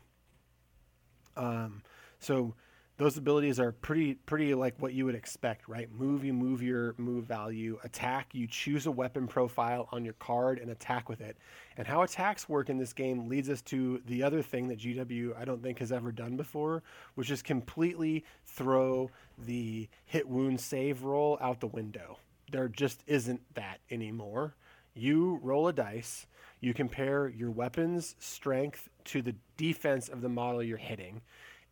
Um, 1.36 1.82
so 2.18 2.55
those 2.99 3.18
abilities 3.18 3.61
are 3.61 3.72
pretty 3.72 4.14
pretty 4.14 4.55
like 4.55 4.74
what 4.78 4.94
you 4.94 5.05
would 5.05 5.14
expect, 5.14 5.68
right? 5.68 5.90
Move, 5.92 6.24
you 6.24 6.32
move 6.32 6.62
your 6.62 6.94
move 6.97 7.24
value. 7.24 7.78
Attack, 7.84 8.34
you 8.34 8.47
choose 8.47 8.86
a 8.86 8.90
weapon 8.90 9.26
profile 9.26 9.88
on 9.92 10.05
your 10.05 10.14
card 10.14 10.59
and 10.59 10.70
attack 10.70 11.09
with 11.09 11.20
it. 11.20 11.36
And 11.76 11.86
how 11.86 12.03
attacks 12.03 12.49
work 12.49 12.70
in 12.70 12.78
this 12.78 12.94
game 12.94 13.28
leads 13.28 13.51
us 13.51 13.61
to 13.62 14.01
the 14.07 14.22
other 14.22 14.40
thing 14.40 14.68
that 14.68 14.78
GW 14.78 15.38
I 15.38 15.44
don't 15.44 15.62
think 15.62 15.78
has 15.80 15.92
ever 15.92 16.11
done 16.11 16.36
before, 16.36 16.82
which 17.16 17.30
is 17.30 17.42
completely 17.42 18.24
throw 18.47 19.11
the 19.38 19.88
hit 20.07 20.26
wound 20.26 20.61
save 20.61 21.05
roll 21.05 21.36
out 21.40 21.61
the 21.61 21.66
window. 21.66 22.18
There 22.51 22.68
just 22.68 23.03
isn't 23.07 23.42
that 23.55 23.80
anymore. 23.90 24.55
You 24.94 25.38
roll 25.42 25.68
a 25.68 25.72
dice, 25.74 26.26
you 26.61 26.72
compare 26.72 27.28
your 27.28 27.51
weapon's 27.51 28.16
strength 28.18 28.88
to 29.05 29.20
the 29.20 29.34
defense 29.59 30.09
of 30.09 30.22
the 30.22 30.30
model 30.30 30.62
you're 30.62 30.78
hitting. 30.78 31.20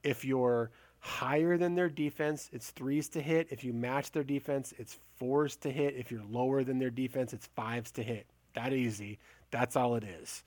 If 0.02 0.26
you're 0.26 0.70
higher 1.04 1.58
than 1.58 1.74
their 1.74 1.90
defense, 1.90 2.48
it's 2.50 2.70
threes 2.70 3.10
to 3.10 3.20
hit. 3.20 3.46
If 3.50 3.62
you 3.62 3.74
match 3.74 4.10
their 4.10 4.24
defense, 4.24 4.72
it's 4.78 4.96
fours 5.18 5.54
to 5.56 5.70
hit. 5.70 5.96
If 5.96 6.10
you're 6.10 6.24
lower 6.30 6.64
than 6.64 6.78
their 6.78 6.90
defense, 6.90 7.34
it's 7.34 7.46
fives 7.48 7.90
to 7.92 8.02
hit. 8.02 8.24
That 8.54 8.72
easy. 8.72 9.18
That's 9.50 9.76
all 9.76 9.96
it 9.96 10.04
is. 10.04 10.42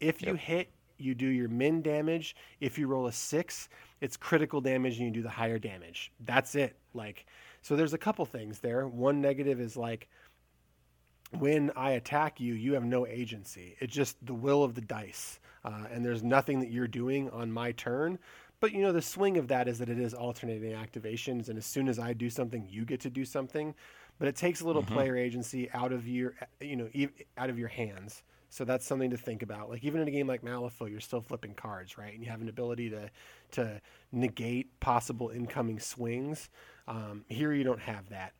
If 0.00 0.22
you 0.22 0.32
hit, 0.32 0.70
you 0.96 1.14
do 1.14 1.26
your 1.26 1.50
min 1.50 1.82
damage. 1.82 2.36
If 2.58 2.78
you 2.78 2.86
roll 2.86 3.06
a 3.06 3.12
six, 3.12 3.68
it's 4.00 4.16
critical 4.16 4.62
damage 4.62 4.96
and 4.96 5.04
you 5.06 5.12
do 5.12 5.22
the 5.22 5.28
higher 5.28 5.58
damage. 5.58 6.10
That's 6.24 6.54
it. 6.54 6.74
Like, 6.94 7.26
so 7.60 7.76
there's 7.76 7.92
a 7.92 7.98
couple 7.98 8.24
things 8.24 8.60
there. 8.60 8.88
One 8.88 9.20
negative 9.20 9.60
is 9.60 9.76
like, 9.76 10.08
when 11.38 11.70
I 11.76 11.90
attack 11.90 12.40
you, 12.40 12.54
you 12.54 12.72
have 12.72 12.84
no 12.84 13.06
agency. 13.06 13.76
It's 13.78 13.94
just 13.94 14.16
the 14.24 14.32
will 14.32 14.64
of 14.64 14.74
the 14.74 14.80
dice. 14.80 15.38
Uh, 15.66 15.84
and 15.92 16.02
there's 16.02 16.22
nothing 16.22 16.60
that 16.60 16.70
you're 16.70 16.88
doing 16.88 17.28
on 17.28 17.52
my 17.52 17.72
turn. 17.72 18.18
But 18.60 18.72
you 18.72 18.82
know, 18.82 18.92
the 18.92 19.02
swing 19.02 19.36
of 19.36 19.48
that 19.48 19.68
is 19.68 19.78
that 19.78 19.88
it 19.88 19.98
is 19.98 20.14
alternating 20.14 20.72
activations, 20.72 21.48
and 21.48 21.56
as 21.56 21.66
soon 21.66 21.88
as 21.88 21.98
I 21.98 22.12
do 22.12 22.28
something, 22.28 22.66
you 22.68 22.84
get 22.84 23.00
to 23.00 23.10
do 23.10 23.24
something. 23.24 23.74
But 24.18 24.26
it 24.26 24.34
takes 24.34 24.60
a 24.60 24.66
little 24.66 24.82
mm-hmm. 24.82 24.94
player 24.94 25.16
agency 25.16 25.70
out 25.72 25.92
of 25.92 26.08
your, 26.08 26.34
you 26.60 26.74
know, 26.74 26.88
out 27.36 27.50
of 27.50 27.58
your 27.58 27.68
hands. 27.68 28.24
So 28.50 28.64
that's 28.64 28.84
something 28.84 29.10
to 29.10 29.16
think 29.16 29.42
about. 29.42 29.70
Like 29.70 29.84
even 29.84 30.00
in 30.00 30.08
a 30.08 30.10
game 30.10 30.26
like 30.26 30.42
Malifaux, 30.42 30.90
you're 30.90 31.00
still 31.00 31.20
flipping 31.20 31.54
cards, 31.54 31.96
right? 31.98 32.12
And 32.14 32.24
you 32.24 32.30
have 32.30 32.40
an 32.40 32.48
ability 32.48 32.90
to 32.90 33.10
to 33.52 33.80
negate 34.10 34.80
possible 34.80 35.28
incoming 35.28 35.78
swings. 35.78 36.48
Um, 36.88 37.24
here, 37.28 37.52
you 37.52 37.62
don't 37.62 37.80
have 37.80 38.08
that. 38.08 38.32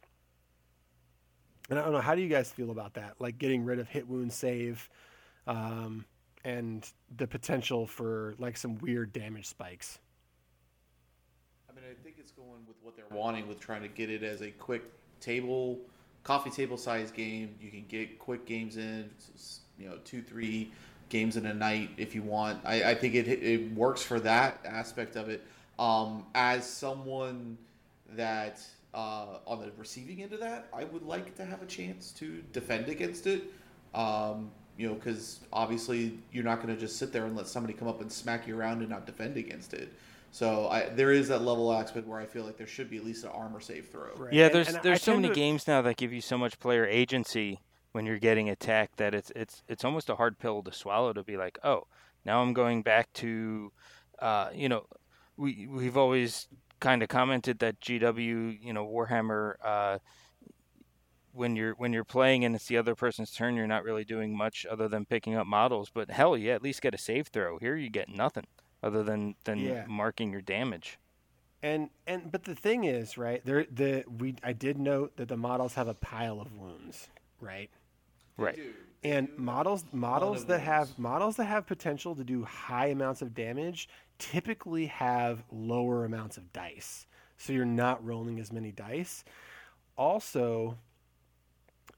And 1.70 1.78
I 1.78 1.84
don't 1.84 1.92
know. 1.92 2.00
How 2.00 2.14
do 2.14 2.22
you 2.22 2.28
guys 2.28 2.50
feel 2.50 2.70
about 2.70 2.94
that? 2.94 3.14
Like 3.20 3.38
getting 3.38 3.64
rid 3.64 3.78
of 3.78 3.88
hit 3.88 4.08
wound 4.08 4.32
save, 4.32 4.88
um, 5.46 6.06
and 6.44 6.90
the 7.14 7.28
potential 7.28 7.86
for 7.86 8.34
like 8.38 8.56
some 8.56 8.78
weird 8.78 9.12
damage 9.12 9.46
spikes 9.46 10.00
mean, 11.80 11.90
I 11.90 12.02
think 12.02 12.16
it's 12.18 12.32
going 12.32 12.66
with 12.66 12.76
what 12.82 12.96
they're 12.96 13.04
wanting 13.10 13.48
with 13.48 13.60
trying 13.60 13.82
to 13.82 13.88
get 13.88 14.10
it 14.10 14.22
as 14.22 14.40
a 14.42 14.50
quick 14.50 14.82
table, 15.20 15.78
coffee 16.24 16.50
table 16.50 16.76
size 16.76 17.10
game. 17.10 17.54
You 17.60 17.70
can 17.70 17.84
get 17.88 18.18
quick 18.18 18.46
games 18.46 18.76
in, 18.76 19.10
you 19.78 19.88
know, 19.88 19.96
two, 20.04 20.22
three 20.22 20.72
games 21.08 21.36
in 21.36 21.46
a 21.46 21.54
night 21.54 21.90
if 21.96 22.14
you 22.14 22.22
want. 22.22 22.60
I, 22.64 22.90
I 22.90 22.94
think 22.94 23.14
it 23.14 23.28
it 23.28 23.72
works 23.72 24.02
for 24.02 24.20
that 24.20 24.60
aspect 24.64 25.16
of 25.16 25.28
it. 25.28 25.44
Um, 25.78 26.26
as 26.34 26.68
someone 26.68 27.56
that 28.10 28.60
uh, 28.94 29.38
on 29.46 29.60
the 29.60 29.70
receiving 29.76 30.22
end 30.22 30.32
of 30.32 30.40
that, 30.40 30.68
I 30.72 30.84
would 30.84 31.02
like 31.02 31.36
to 31.36 31.44
have 31.44 31.62
a 31.62 31.66
chance 31.66 32.10
to 32.12 32.42
defend 32.52 32.88
against 32.88 33.26
it. 33.26 33.44
Um, 33.94 34.50
you 34.76 34.88
know, 34.88 34.94
because 34.94 35.40
obviously 35.52 36.18
you're 36.30 36.44
not 36.44 36.62
going 36.62 36.72
to 36.72 36.80
just 36.80 36.98
sit 36.98 37.12
there 37.12 37.24
and 37.26 37.36
let 37.36 37.48
somebody 37.48 37.74
come 37.74 37.88
up 37.88 38.00
and 38.00 38.10
smack 38.10 38.46
you 38.46 38.56
around 38.56 38.78
and 38.78 38.88
not 38.88 39.06
defend 39.06 39.36
against 39.36 39.74
it. 39.74 39.92
So 40.30 40.68
I, 40.68 40.88
there 40.90 41.12
is 41.12 41.28
that 41.28 41.42
level 41.42 41.72
aspect 41.72 42.06
where 42.06 42.20
I 42.20 42.26
feel 42.26 42.44
like 42.44 42.56
there 42.56 42.66
should 42.66 42.90
be 42.90 42.98
at 42.98 43.04
least 43.04 43.24
an 43.24 43.30
armor 43.30 43.60
save 43.60 43.88
throw. 43.88 44.14
Right. 44.16 44.32
Yeah, 44.32 44.48
there's 44.48 44.68
and, 44.68 44.76
and 44.76 44.84
there's 44.84 45.02
so 45.02 45.14
many 45.14 45.28
to... 45.28 45.34
games 45.34 45.66
now 45.66 45.82
that 45.82 45.96
give 45.96 46.12
you 46.12 46.20
so 46.20 46.36
much 46.36 46.58
player 46.58 46.86
agency 46.86 47.60
when 47.92 48.04
you're 48.06 48.18
getting 48.18 48.50
attacked 48.50 48.98
that 48.98 49.14
it's 49.14 49.32
it's 49.34 49.62
it's 49.68 49.84
almost 49.84 50.10
a 50.10 50.16
hard 50.16 50.38
pill 50.38 50.62
to 50.62 50.72
swallow 50.72 51.12
to 51.12 51.22
be 51.22 51.36
like, 51.36 51.58
oh, 51.64 51.86
now 52.24 52.42
I'm 52.42 52.52
going 52.52 52.82
back 52.82 53.12
to, 53.14 53.72
uh, 54.18 54.50
you 54.54 54.68
know, 54.68 54.84
we 55.36 55.66
we've 55.66 55.96
always 55.96 56.48
kind 56.80 57.02
of 57.02 57.08
commented 57.08 57.58
that 57.60 57.80
GW, 57.80 58.58
you 58.62 58.72
know, 58.72 58.86
Warhammer. 58.86 59.54
Uh, 59.64 59.98
when 61.32 61.54
you're 61.54 61.74
when 61.74 61.92
you're 61.92 62.04
playing 62.04 62.44
and 62.44 62.54
it's 62.54 62.66
the 62.66 62.76
other 62.76 62.94
person's 62.94 63.30
turn, 63.30 63.54
you're 63.54 63.66
not 63.66 63.84
really 63.84 64.04
doing 64.04 64.36
much 64.36 64.66
other 64.68 64.88
than 64.88 65.04
picking 65.04 65.36
up 65.36 65.46
models. 65.46 65.90
But 65.92 66.10
hell, 66.10 66.36
you 66.36 66.50
at 66.50 66.62
least 66.62 66.82
get 66.82 66.94
a 66.94 66.98
save 66.98 67.28
throw. 67.28 67.58
Here, 67.58 67.76
you 67.76 67.90
get 67.90 68.08
nothing 68.08 68.44
other 68.82 69.02
than 69.02 69.34
than 69.44 69.58
yeah. 69.58 69.84
marking 69.86 70.32
your 70.32 70.42
damage. 70.42 70.98
And 71.62 71.90
and 72.06 72.30
but 72.30 72.44
the 72.44 72.54
thing 72.54 72.84
is, 72.84 73.18
right? 73.18 73.44
There 73.44 73.66
the 73.70 74.04
we 74.18 74.36
I 74.44 74.52
did 74.52 74.78
note 74.78 75.16
that 75.16 75.28
the 75.28 75.36
models 75.36 75.74
have 75.74 75.88
a 75.88 75.94
pile 75.94 76.40
of 76.40 76.56
wounds, 76.56 77.08
right? 77.40 77.70
Right. 78.36 78.56
Dude, 78.56 78.74
And 79.02 79.28
dude, 79.28 79.38
models 79.38 79.84
models 79.92 80.42
of 80.42 80.48
that 80.48 80.60
have 80.60 80.98
models 80.98 81.36
that 81.36 81.46
have 81.46 81.66
potential 81.66 82.14
to 82.14 82.24
do 82.24 82.44
high 82.44 82.88
amounts 82.88 83.22
of 83.22 83.34
damage 83.34 83.88
typically 84.18 84.86
have 84.86 85.42
lower 85.50 86.04
amounts 86.04 86.36
of 86.36 86.52
dice. 86.52 87.06
So 87.36 87.52
you're 87.52 87.64
not 87.64 88.04
rolling 88.04 88.40
as 88.40 88.52
many 88.52 88.72
dice. 88.72 89.24
Also, 89.96 90.78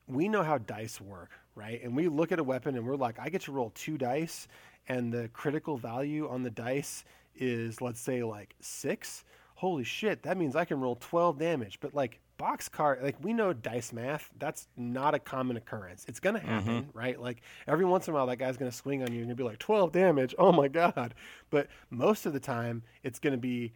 we 0.06 0.28
know 0.28 0.42
how 0.42 0.58
dice 0.58 1.00
work, 1.00 1.30
right? 1.54 1.82
And 1.82 1.96
we 1.96 2.08
look 2.08 2.32
at 2.32 2.38
a 2.38 2.44
weapon 2.44 2.76
and 2.76 2.86
we're 2.86 2.96
like, 2.96 3.18
I 3.18 3.28
get 3.28 3.42
to 3.42 3.52
roll 3.52 3.70
two 3.74 3.98
dice, 3.98 4.48
and 4.90 5.12
the 5.12 5.28
critical 5.28 5.76
value 5.76 6.28
on 6.28 6.42
the 6.42 6.50
dice 6.50 7.04
is, 7.36 7.80
let's 7.80 8.00
say, 8.00 8.24
like 8.24 8.56
six. 8.60 9.24
Holy 9.54 9.84
shit, 9.84 10.24
that 10.24 10.36
means 10.36 10.56
I 10.56 10.64
can 10.64 10.80
roll 10.80 10.96
12 10.96 11.38
damage. 11.38 11.78
But 11.80 11.94
like 11.94 12.18
boxcar, 12.40 13.00
like 13.00 13.14
we 13.22 13.32
know 13.32 13.52
dice 13.52 13.92
math, 13.92 14.30
that's 14.38 14.66
not 14.76 15.14
a 15.14 15.20
common 15.20 15.56
occurrence. 15.56 16.04
It's 16.08 16.18
gonna 16.18 16.40
mm-hmm. 16.40 16.48
happen, 16.48 16.88
right? 16.92 17.20
Like 17.20 17.42
every 17.68 17.84
once 17.84 18.08
in 18.08 18.14
a 18.14 18.16
while, 18.16 18.26
that 18.26 18.38
guy's 18.38 18.56
gonna 18.56 18.72
swing 18.72 19.02
on 19.02 19.12
you 19.12 19.20
and 19.20 19.28
you'll 19.28 19.36
be 19.36 19.44
like, 19.44 19.60
12 19.60 19.92
damage. 19.92 20.34
Oh 20.38 20.50
my 20.50 20.66
god. 20.66 21.14
But 21.50 21.68
most 21.90 22.26
of 22.26 22.32
the 22.32 22.40
time, 22.40 22.82
it's 23.04 23.20
gonna 23.20 23.36
be 23.36 23.72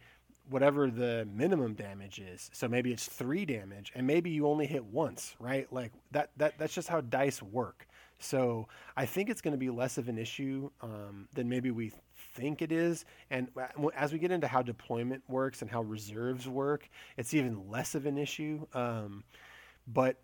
whatever 0.49 0.89
the 0.89 1.25
minimum 1.33 1.75
damage 1.75 2.19
is. 2.19 2.49
So 2.51 2.67
maybe 2.67 2.91
it's 2.91 3.05
three 3.05 3.45
damage, 3.45 3.93
and 3.95 4.05
maybe 4.05 4.31
you 4.31 4.47
only 4.47 4.65
hit 4.65 4.83
once, 4.83 5.35
right? 5.39 5.71
Like 5.71 5.93
that. 6.11 6.31
That 6.37 6.57
that's 6.57 6.73
just 6.73 6.89
how 6.89 6.99
dice 6.99 7.41
work. 7.41 7.87
So 8.19 8.67
I 8.95 9.05
think 9.05 9.29
it's 9.29 9.41
going 9.41 9.53
to 9.53 9.57
be 9.57 9.69
less 9.69 9.97
of 9.97 10.07
an 10.07 10.17
issue 10.17 10.69
um, 10.81 11.27
than 11.33 11.49
maybe 11.49 11.71
we 11.71 11.91
think 12.33 12.61
it 12.61 12.71
is. 12.71 13.05
And 13.29 13.49
as 13.95 14.13
we 14.13 14.19
get 14.19 14.31
into 14.31 14.47
how 14.47 14.61
deployment 14.61 15.23
works 15.27 15.61
and 15.61 15.69
how 15.69 15.81
reserves 15.81 16.47
work, 16.47 16.89
it's 17.17 17.33
even 17.33 17.69
less 17.69 17.95
of 17.95 18.05
an 18.05 18.17
issue. 18.17 18.65
Um, 18.73 19.23
but 19.87 20.17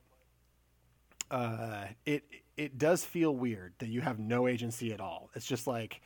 uh, 1.30 1.86
it 2.06 2.24
it 2.58 2.78
does 2.78 3.04
feel 3.04 3.36
weird 3.36 3.74
that 3.80 3.88
you 3.88 4.02
have 4.02 4.20
no 4.20 4.48
agency 4.48 4.94
at 4.94 5.00
all. 5.00 5.30
It's 5.34 5.46
just 5.46 5.66
like 5.66 6.02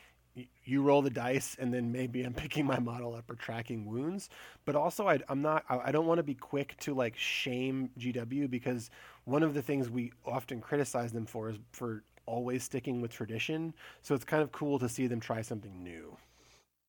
you 0.63 0.81
roll 0.81 1.01
the 1.01 1.09
dice, 1.09 1.55
and 1.59 1.73
then 1.73 1.91
maybe 1.91 2.23
I'm 2.23 2.33
picking 2.33 2.65
my 2.65 2.79
model 2.79 3.15
up 3.15 3.29
or 3.29 3.35
tracking 3.35 3.85
wounds. 3.85 4.29
But 4.65 4.75
also, 4.75 5.07
I, 5.07 5.19
I'm 5.29 5.41
not. 5.41 5.63
I 5.69 5.77
I 5.85 5.91
don't 5.91 6.07
want 6.07 6.19
to 6.19 6.23
be 6.23 6.35
quick 6.35 6.75
to 6.81 6.93
like 6.93 7.17
shame 7.17 7.89
GW 7.99 8.49
because 8.49 8.89
one 9.25 9.43
of 9.43 9.53
the 9.53 9.61
things 9.61 9.89
we 9.89 10.11
often 10.25 10.61
criticize 10.61 11.11
them 11.11 11.25
for 11.25 11.49
is 11.49 11.57
for 11.71 12.03
always 12.25 12.63
sticking 12.63 13.01
with 13.01 13.11
tradition. 13.11 13.73
So 14.01 14.15
it's 14.15 14.25
kind 14.25 14.41
of 14.41 14.51
cool 14.51 14.79
to 14.79 14.89
see 14.89 15.07
them 15.07 15.19
try 15.19 15.41
something 15.41 15.83
new. 15.83 16.17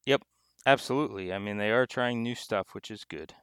Yep. 0.06 0.22
Absolutely. 0.66 1.32
I 1.32 1.38
mean, 1.38 1.58
they 1.58 1.70
are 1.70 1.86
trying 1.86 2.22
new 2.22 2.34
stuff, 2.34 2.74
which 2.74 2.90
is 2.90 3.04
good. 3.04 3.34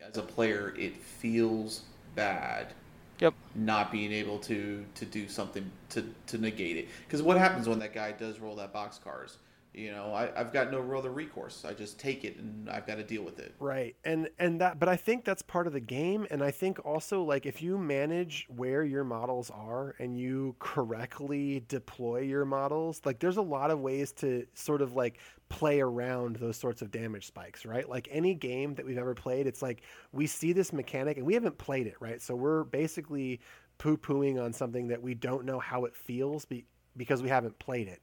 as 0.00 0.16
a 0.16 0.22
player, 0.22 0.74
it 0.78 0.96
feels 0.96 1.82
bad. 2.14 2.74
Yep. 3.18 3.34
Not 3.54 3.90
being 3.90 4.12
able 4.12 4.38
to 4.40 4.84
to 4.94 5.04
do 5.04 5.28
something 5.28 5.70
to 5.90 6.04
to 6.28 6.38
negate 6.38 6.76
it. 6.76 6.88
Because 7.06 7.22
what 7.22 7.38
happens 7.38 7.68
when 7.68 7.78
that 7.78 7.94
guy 7.94 8.12
does 8.12 8.38
roll 8.38 8.56
that 8.56 8.72
box 8.72 8.98
cars? 8.98 9.38
You 9.76 9.92
know, 9.92 10.14
I, 10.14 10.30
I've 10.34 10.54
got 10.54 10.72
no 10.72 10.80
other 10.96 11.10
recourse. 11.10 11.66
I 11.66 11.74
just 11.74 12.00
take 12.00 12.24
it 12.24 12.38
and 12.38 12.70
I've 12.70 12.86
got 12.86 12.94
to 12.94 13.04
deal 13.04 13.22
with 13.22 13.38
it. 13.38 13.54
Right. 13.60 13.94
And 14.04 14.30
and 14.38 14.58
that 14.62 14.78
but 14.78 14.88
I 14.88 14.96
think 14.96 15.26
that's 15.26 15.42
part 15.42 15.66
of 15.66 15.74
the 15.74 15.80
game 15.80 16.26
and 16.30 16.42
I 16.42 16.50
think 16.50 16.84
also 16.86 17.22
like 17.22 17.44
if 17.44 17.60
you 17.60 17.76
manage 17.76 18.46
where 18.48 18.84
your 18.84 19.04
models 19.04 19.50
are 19.50 19.94
and 19.98 20.18
you 20.18 20.56
correctly 20.60 21.62
deploy 21.68 22.20
your 22.20 22.46
models, 22.46 23.02
like 23.04 23.18
there's 23.18 23.36
a 23.36 23.42
lot 23.42 23.70
of 23.70 23.80
ways 23.80 24.12
to 24.12 24.46
sort 24.54 24.80
of 24.80 24.94
like 24.94 25.20
play 25.50 25.80
around 25.80 26.36
those 26.36 26.56
sorts 26.56 26.80
of 26.80 26.90
damage 26.90 27.26
spikes, 27.26 27.66
right? 27.66 27.86
Like 27.86 28.08
any 28.10 28.32
game 28.32 28.76
that 28.76 28.86
we've 28.86 28.96
ever 28.96 29.14
played, 29.14 29.46
it's 29.46 29.60
like 29.60 29.82
we 30.10 30.26
see 30.26 30.54
this 30.54 30.72
mechanic 30.72 31.18
and 31.18 31.26
we 31.26 31.34
haven't 31.34 31.58
played 31.58 31.86
it, 31.86 31.96
right? 32.00 32.22
So 32.22 32.34
we're 32.34 32.64
basically 32.64 33.40
poo-pooing 33.76 34.42
on 34.42 34.54
something 34.54 34.88
that 34.88 35.02
we 35.02 35.12
don't 35.12 35.44
know 35.44 35.58
how 35.58 35.84
it 35.84 35.94
feels 35.94 36.46
be, 36.46 36.64
because 36.96 37.22
we 37.22 37.28
haven't 37.28 37.58
played 37.58 37.88
it. 37.88 38.00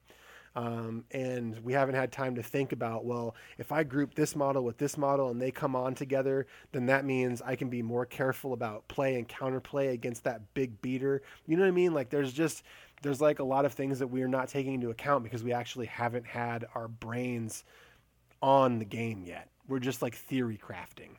Um, 0.56 1.06
and 1.10 1.58
we 1.64 1.74
haven't 1.74 1.96
had 1.96 2.12
time 2.12 2.36
to 2.36 2.44
think 2.44 2.74
about 2.74 3.06
well 3.06 3.36
if 3.58 3.72
i 3.72 3.84
group 3.84 4.14
this 4.14 4.36
model 4.36 4.64
with 4.64 4.78
this 4.78 5.00
model 5.00 5.32
and 5.32 5.42
they 5.42 5.50
come 5.50 5.76
on 5.76 5.96
together 5.96 6.46
then 6.74 6.86
that 6.86 7.06
means 7.06 7.42
i 7.42 7.56
can 7.56 7.70
be 7.70 7.82
more 7.82 8.06
careful 8.06 8.54
about 8.54 8.88
play 8.88 9.16
and 9.16 9.28
counterplay 9.28 9.92
against 9.94 10.24
that 10.26 10.54
big 10.54 10.82
beater. 10.82 11.22
You 11.48 11.58
know 11.58 11.64
what 11.64 11.70
i 11.70 11.72
mean? 11.72 11.94
Like 11.94 12.10
there's 12.10 12.34
just 12.34 12.64
there's 13.02 13.22
like 13.22 13.40
a 13.40 13.44
lot 13.44 13.66
of 13.66 13.74
things 13.74 14.00
that 14.00 14.08
we're 14.08 14.28
not 14.28 14.48
taking 14.48 14.76
into 14.76 14.90
account 14.90 15.24
because 15.24 15.44
we 15.44 15.52
actually 15.52 15.88
haven't 15.88 16.26
had 16.26 16.66
our 16.76 16.88
brains 16.88 17.64
on 18.42 18.80
the 18.80 18.86
game 18.86 19.24
yet. 19.26 19.50
We're 19.68 19.80
just 19.80 20.02
like 20.02 20.16
theory 20.16 20.60
crafting 20.64 21.16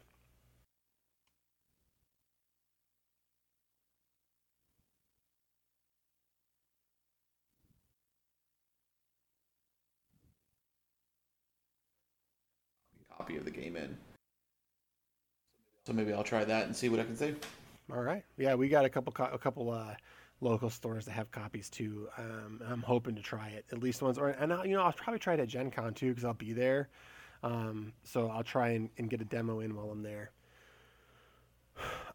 Copy 13.24 13.38
of 13.38 13.46
the 13.46 13.50
game 13.50 13.74
in. 13.74 13.96
So 15.86 15.94
maybe 15.94 16.12
I'll 16.12 16.22
try 16.22 16.44
that 16.44 16.66
and 16.66 16.76
see 16.76 16.90
what 16.90 17.00
I 17.00 17.04
can 17.04 17.16
say. 17.16 17.34
all 17.90 18.02
right 18.02 18.22
yeah 18.36 18.54
we 18.54 18.68
got 18.68 18.84
a 18.84 18.88
couple 18.90 19.12
co- 19.14 19.30
a 19.32 19.38
couple 19.38 19.70
uh 19.70 19.94
local 20.42 20.68
stores 20.68 21.06
that 21.06 21.12
have 21.12 21.30
copies 21.30 21.70
too 21.70 22.06
um, 22.18 22.60
i'm 22.68 22.82
hoping 22.82 23.14
to 23.14 23.22
try 23.22 23.48
it 23.48 23.64
at 23.72 23.82
least 23.82 24.02
once 24.02 24.18
or 24.18 24.28
and 24.28 24.52
I'll, 24.52 24.66
you 24.66 24.74
know 24.74 24.82
i'll 24.82 24.92
probably 24.92 25.18
try 25.18 25.32
it 25.34 25.40
at 25.40 25.48
gen 25.48 25.70
con 25.70 25.94
too 25.94 26.10
because 26.10 26.24
i'll 26.26 26.34
be 26.34 26.52
there 26.52 26.88
um, 27.42 27.92
so 28.02 28.28
i'll 28.30 28.42
try 28.42 28.68
and, 28.70 28.90
and 28.98 29.08
get 29.08 29.20
a 29.22 29.24
demo 29.24 29.60
in 29.60 29.74
while 29.74 29.90
i'm 29.90 30.02
there 30.02 30.32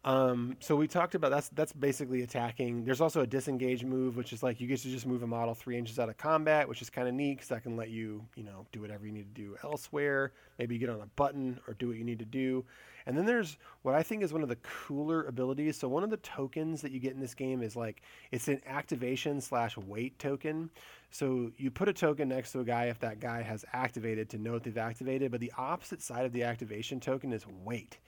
um, 0.02 0.56
so 0.60 0.76
we 0.76 0.88
talked 0.88 1.14
about 1.14 1.30
that's 1.30 1.50
that's 1.50 1.74
basically 1.74 2.22
attacking. 2.22 2.84
There's 2.84 3.02
also 3.02 3.20
a 3.20 3.26
disengage 3.26 3.84
move, 3.84 4.16
which 4.16 4.32
is 4.32 4.42
like 4.42 4.58
you 4.58 4.66
get 4.66 4.80
to 4.80 4.88
just 4.88 5.06
move 5.06 5.22
a 5.22 5.26
model 5.26 5.54
three 5.54 5.76
inches 5.76 5.98
out 5.98 6.08
of 6.08 6.16
combat, 6.16 6.66
which 6.66 6.80
is 6.80 6.88
kind 6.88 7.06
of 7.06 7.12
neat 7.12 7.34
because 7.34 7.48
that 7.48 7.62
can 7.62 7.76
let 7.76 7.90
you 7.90 8.24
you 8.34 8.42
know 8.42 8.64
do 8.72 8.80
whatever 8.80 9.04
you 9.04 9.12
need 9.12 9.34
to 9.34 9.42
do 9.42 9.56
elsewhere. 9.62 10.32
Maybe 10.58 10.74
you 10.74 10.80
get 10.80 10.88
on 10.88 11.02
a 11.02 11.06
button 11.16 11.60
or 11.68 11.74
do 11.74 11.88
what 11.88 11.98
you 11.98 12.04
need 12.04 12.18
to 12.20 12.24
do. 12.24 12.64
And 13.06 13.16
then 13.16 13.26
there's 13.26 13.58
what 13.82 13.94
I 13.94 14.02
think 14.02 14.22
is 14.22 14.32
one 14.32 14.42
of 14.42 14.48
the 14.48 14.56
cooler 14.56 15.24
abilities. 15.24 15.76
So 15.76 15.88
one 15.88 16.04
of 16.04 16.10
the 16.10 16.18
tokens 16.18 16.80
that 16.82 16.92
you 16.92 17.00
get 17.00 17.12
in 17.12 17.20
this 17.20 17.34
game 17.34 17.62
is 17.62 17.76
like 17.76 18.02
it's 18.30 18.48
an 18.48 18.60
activation 18.66 19.40
slash 19.40 19.76
wait 19.76 20.18
token. 20.18 20.70
So 21.10 21.50
you 21.58 21.70
put 21.70 21.88
a 21.88 21.92
token 21.92 22.28
next 22.28 22.52
to 22.52 22.60
a 22.60 22.64
guy 22.64 22.84
if 22.84 22.98
that 23.00 23.20
guy 23.20 23.42
has 23.42 23.66
activated 23.72 24.30
to 24.30 24.38
know 24.38 24.52
note 24.52 24.64
they've 24.64 24.78
activated, 24.78 25.30
but 25.30 25.40
the 25.40 25.52
opposite 25.58 26.00
side 26.00 26.24
of 26.24 26.32
the 26.32 26.42
activation 26.42 27.00
token 27.00 27.32
is 27.32 27.44
wait. 27.64 27.98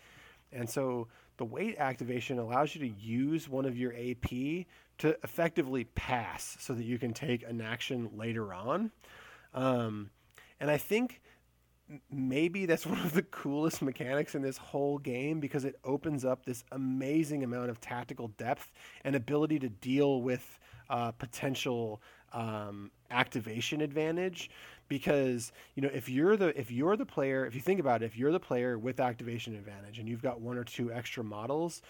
And 0.52 0.68
so 0.68 1.08
the 1.36 1.44
wait 1.44 1.76
activation 1.78 2.38
allows 2.38 2.74
you 2.74 2.80
to 2.80 2.94
use 3.00 3.48
one 3.48 3.64
of 3.64 3.76
your 3.76 3.92
AP 3.92 4.66
to 4.98 5.16
effectively 5.24 5.84
pass 5.84 6.56
so 6.60 6.74
that 6.74 6.84
you 6.84 6.98
can 6.98 7.12
take 7.12 7.42
an 7.42 7.60
action 7.60 8.10
later 8.14 8.52
on. 8.52 8.90
Um, 9.54 10.10
and 10.60 10.70
I 10.70 10.78
think 10.78 11.20
maybe 12.10 12.66
that's 12.66 12.86
one 12.94 13.00
of 13.00 13.12
the 13.12 13.22
coolest 13.22 13.82
mechanics 13.82 14.34
in 14.34 14.42
this 14.42 14.56
whole 14.56 14.98
game 14.98 15.40
because 15.40 15.64
it 15.64 15.76
opens 15.84 16.24
up 16.24 16.44
this 16.44 16.64
amazing 16.72 17.44
amount 17.44 17.70
of 17.70 17.80
tactical 17.80 18.28
depth 18.28 18.70
and 19.04 19.16
ability 19.16 19.58
to 19.60 19.68
deal 19.68 20.22
with 20.22 20.58
uh, 20.90 21.10
potential 21.12 22.02
um, 22.32 22.90
activation 23.10 23.80
advantage 23.80 24.50
because 24.92 25.52
you 25.74 25.80
know 25.80 25.88
if 25.94 26.06
you're 26.06 26.36
the 26.36 26.48
if 26.60 26.70
you're 26.70 26.98
the 26.98 27.06
player 27.06 27.46
if 27.46 27.54
you 27.54 27.62
think 27.62 27.80
about 27.80 28.02
it 28.02 28.04
if 28.04 28.14
you're 28.14 28.30
the 28.30 28.38
player 28.38 28.78
with 28.78 29.00
activation 29.00 29.54
advantage 29.54 29.98
and 29.98 30.06
you've 30.06 30.20
got 30.20 30.38
one 30.38 30.58
or 30.58 30.64
two 30.64 30.92
extra 30.92 31.24
models 31.24 31.80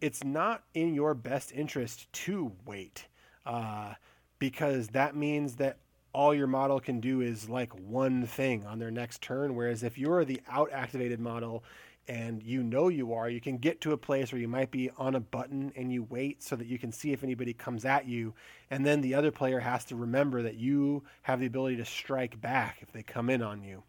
it's 0.00 0.24
not 0.24 0.64
in 0.74 0.94
your 0.94 1.14
best 1.14 1.52
interest 1.52 2.12
to 2.12 2.50
wait 2.66 3.06
uh, 3.46 3.94
because 4.40 4.88
that 4.88 5.14
means 5.14 5.54
that 5.54 5.78
all 6.12 6.34
your 6.34 6.48
model 6.48 6.80
can 6.80 6.98
do 6.98 7.20
is 7.20 7.48
like 7.48 7.72
one 7.78 8.26
thing 8.26 8.66
on 8.66 8.80
their 8.80 8.90
next 8.90 9.22
turn. 9.22 9.54
Whereas 9.54 9.84
if 9.84 9.96
you're 9.96 10.24
the 10.24 10.40
out 10.48 10.70
activated 10.72 11.20
model 11.20 11.62
and 12.08 12.42
you 12.42 12.62
know 12.62 12.88
you 12.88 13.12
are 13.14 13.28
you 13.30 13.40
can 13.40 13.58
get 13.58 13.80
to 13.80 13.92
a 13.92 13.96
place 13.96 14.32
where 14.32 14.40
you 14.40 14.48
might 14.48 14.70
be 14.70 14.90
on 14.98 15.14
a 15.14 15.20
button 15.20 15.72
and 15.76 15.92
you 15.92 16.02
wait 16.04 16.42
so 16.42 16.56
that 16.56 16.66
you 16.66 16.78
can 16.78 16.92
see 16.92 17.12
if 17.12 17.24
anybody 17.24 17.52
comes 17.52 17.84
at 17.84 18.06
you 18.06 18.34
and 18.70 18.84
then 18.84 19.00
the 19.00 19.14
other 19.14 19.30
player 19.30 19.60
has 19.60 19.84
to 19.84 19.96
remember 19.96 20.42
that 20.42 20.56
you 20.56 21.02
have 21.22 21.40
the 21.40 21.46
ability 21.46 21.76
to 21.76 21.84
strike 21.84 22.40
back 22.40 22.78
if 22.82 22.92
they 22.92 23.02
come 23.02 23.30
in 23.30 23.42
on 23.42 23.62
you 23.62 23.82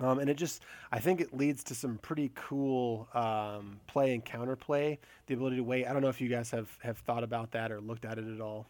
um, 0.00 0.18
and 0.18 0.28
it 0.28 0.36
just, 0.36 0.62
I 0.90 0.98
think 0.98 1.20
it 1.20 1.36
leads 1.36 1.62
to 1.64 1.74
some 1.74 1.98
pretty 1.98 2.32
cool 2.34 3.08
um, 3.14 3.80
play 3.86 4.12
and 4.12 4.24
counterplay. 4.24 4.98
The 5.26 5.34
ability 5.34 5.56
to 5.56 5.62
wait. 5.62 5.86
I 5.86 5.92
don't 5.92 6.02
know 6.02 6.08
if 6.08 6.20
you 6.20 6.28
guys 6.28 6.50
have, 6.50 6.76
have 6.82 6.98
thought 6.98 7.22
about 7.22 7.52
that 7.52 7.70
or 7.70 7.80
looked 7.80 8.04
at 8.04 8.18
it 8.18 8.26
at 8.26 8.40
all. 8.40 8.66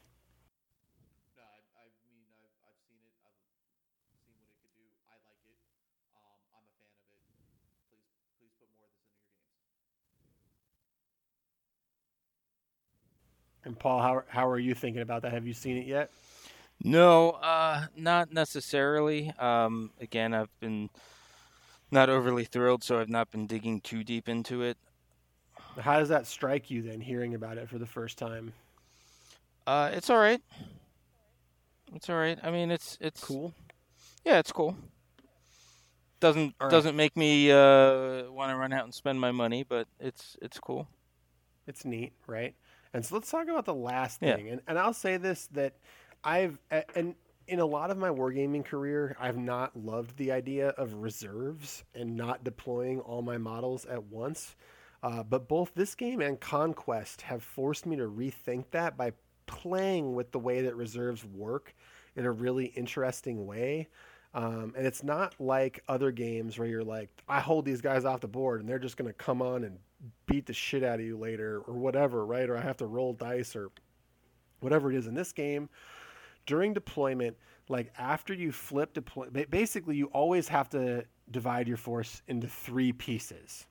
No, 1.37 1.43
I, 1.43 1.59
I 1.81 1.89
mean, 2.13 2.29
I've, 2.45 2.53
I've 2.69 2.77
seen 2.85 3.01
it. 3.01 3.17
I've 3.25 4.21
seen 4.21 4.37
what 4.37 4.53
it 4.53 4.61
could 4.61 4.75
do. 4.77 4.85
I 5.09 5.17
like 5.25 5.41
it. 5.49 5.57
Um, 6.13 6.37
I'm 6.53 6.67
a 6.69 6.77
fan 6.85 7.01
of 7.01 7.09
it. 7.17 7.25
Please, 7.89 8.13
please 8.37 8.53
put 8.61 8.69
more 8.77 8.85
of 8.85 8.93
this 8.93 9.09
into 9.09 9.25
your 9.33 9.41
games. 9.49 9.65
And 13.65 13.79
Paul, 13.79 14.01
how, 14.01 14.23
how 14.29 14.49
are 14.49 14.59
you 14.59 14.75
thinking 14.75 15.03
about 15.03 15.23
that? 15.23 15.33
Have 15.33 15.47
you 15.47 15.55
seen 15.55 15.77
it 15.77 15.87
yet? 15.87 16.11
No, 16.83 17.31
uh, 17.31 17.87
not 17.97 18.33
necessarily. 18.33 19.33
Um, 19.39 19.91
again, 20.01 20.35
I've 20.35 20.51
been 20.61 20.91
not 21.91 22.11
overly 22.11 22.45
thrilled, 22.45 22.83
so 22.83 23.01
I've 23.01 23.09
not 23.09 23.31
been 23.31 23.47
digging 23.47 23.81
too 23.81 24.05
deep 24.05 24.29
into 24.29 24.63
it. 24.63 24.77
How 25.79 25.99
does 25.99 26.09
that 26.11 26.27
strike 26.27 26.71
you 26.71 26.83
then, 26.83 27.01
hearing 27.01 27.35
about 27.35 27.59
it 27.59 27.69
for 27.69 27.79
the 27.79 27.87
first 27.87 28.19
time? 28.19 28.53
Uh, 29.67 29.91
it's 29.95 30.11
all 30.11 30.19
right. 30.19 30.43
It's 31.95 32.11
all 32.11 32.17
right. 32.17 32.39
I 32.43 32.51
mean, 32.51 32.71
it's 32.71 32.99
it's 33.01 33.23
Cool. 33.23 33.55
Yeah, 34.25 34.39
it's 34.39 34.53
cool. 34.53 34.77
Doesn't 36.21 36.55
right. 36.61 36.71
doesn't 36.71 36.97
make 36.97 37.17
me 37.17 37.51
uh, 37.51 38.31
want 38.31 38.51
to 38.51 38.57
run 38.57 38.73
out 38.73 38.85
and 38.85 38.95
spend 38.95 39.21
my 39.21 39.31
money, 39.33 39.63
but 39.63 39.87
it's 40.01 40.37
it's 40.43 40.59
cool. 40.59 40.89
It's 41.67 41.85
neat, 41.85 42.13
right? 42.27 42.55
And 42.95 43.05
so 43.05 43.17
let's 43.17 43.31
talk 43.31 43.49
about 43.49 43.67
the 43.67 43.75
last 43.75 44.23
Yeah. 44.23 44.37
thing. 44.37 44.49
And, 44.49 44.61
and 44.67 44.79
I'll 44.79 44.95
say 44.95 45.19
this 45.19 45.49
that 45.49 45.75
I've, 46.23 46.59
and 46.95 47.15
in 47.47 47.61
a 47.61 47.67
lot 47.67 47.91
of 47.91 47.99
my 47.99 48.09
wargaming 48.09 48.65
career, 48.65 49.17
I've 49.21 49.37
not 49.37 49.77
loved 49.77 50.17
the 50.17 50.33
idea 50.33 50.69
of 50.71 50.95
reserves 50.95 51.85
and 51.95 52.17
not 52.17 52.45
deploying 52.45 53.01
all 53.01 53.21
my 53.21 53.37
models 53.37 53.85
at 53.85 54.05
once. 54.05 54.57
Uh, 55.03 55.23
but 55.23 55.49
both 55.49 55.75
this 55.75 55.95
game 55.95 56.23
and 56.23 56.41
Conquest 56.41 57.21
have 57.23 57.43
forced 57.43 57.85
me 57.85 57.97
to 57.97 58.09
rethink 58.09 58.65
that 58.71 58.97
by 58.97 59.13
playing 59.47 60.15
with 60.15 60.33
the 60.33 60.39
way 60.39 60.63
that 60.63 60.75
reserves 60.77 61.25
work 61.27 61.75
in 62.17 62.25
a 62.25 62.33
really 62.33 62.67
interesting 62.67 63.45
way. 63.45 63.89
Um, 64.33 64.73
and 64.77 64.87
it's 64.87 65.03
not 65.05 65.35
like 65.39 65.83
other 65.89 66.11
games 66.11 66.59
where 66.59 66.67
you're 66.67 66.83
like, 66.83 67.11
I 67.29 67.41
hold 67.41 67.67
these 67.67 67.83
guys 67.83 68.05
off 68.07 68.21
the 68.21 68.29
board 68.29 68.61
and 68.61 68.69
they're 68.69 68.79
just 68.79 68.97
going 68.97 69.09
to 69.09 69.13
come 69.13 69.43
on 69.43 69.65
and 69.65 69.79
beat 70.27 70.47
the 70.47 70.53
shit 70.53 70.83
out 70.83 71.01
of 71.01 71.07
you 71.07 71.19
later 71.19 71.63
or 71.67 71.75
whatever, 71.75 72.25
right? 72.25 72.49
Or 72.49 72.57
I 72.57 72.61
have 72.61 72.77
to 72.79 72.87
roll 72.87 73.13
dice 73.13 73.57
or 73.57 73.71
whatever 74.61 74.91
it 74.91 74.97
is 74.97 75.07
in 75.07 75.15
this 75.15 75.33
game. 75.33 75.69
During 76.47 76.75
deployment, 76.75 77.37
like 77.69 77.93
after 77.99 78.35
you 78.35 78.53
flip 78.53 78.93
deploy, 78.93 79.29
basically 79.51 79.97
you 79.97 80.07
always 80.07 80.49
have 80.49 80.69
to 80.71 81.05
divide 81.31 81.69
your 81.69 81.77
force 81.77 82.23
into 82.29 82.47
three 82.47 82.93
pieces. 82.93 83.67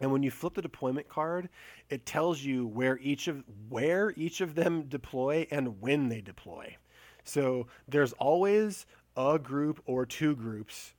And 0.00 0.12
when 0.12 0.22
you 0.22 0.30
flip 0.30 0.54
the 0.54 0.62
deployment 0.62 1.08
card, 1.08 1.48
it 1.88 2.04
tells 2.04 2.42
you 2.42 2.66
where 2.66 2.98
each 2.98 3.28
of 3.28 3.44
where 3.68 4.12
each 4.16 4.40
of 4.40 4.54
them 4.54 4.84
deploy 4.88 5.46
and 5.50 5.80
when 5.80 6.08
they 6.08 6.20
deploy. 6.20 6.76
So 7.24 7.68
there's 7.88 8.12
always 8.14 8.86
a 9.16 9.38
group 9.38 9.80
or 9.86 10.04
two 10.04 10.36
groups 10.36 10.92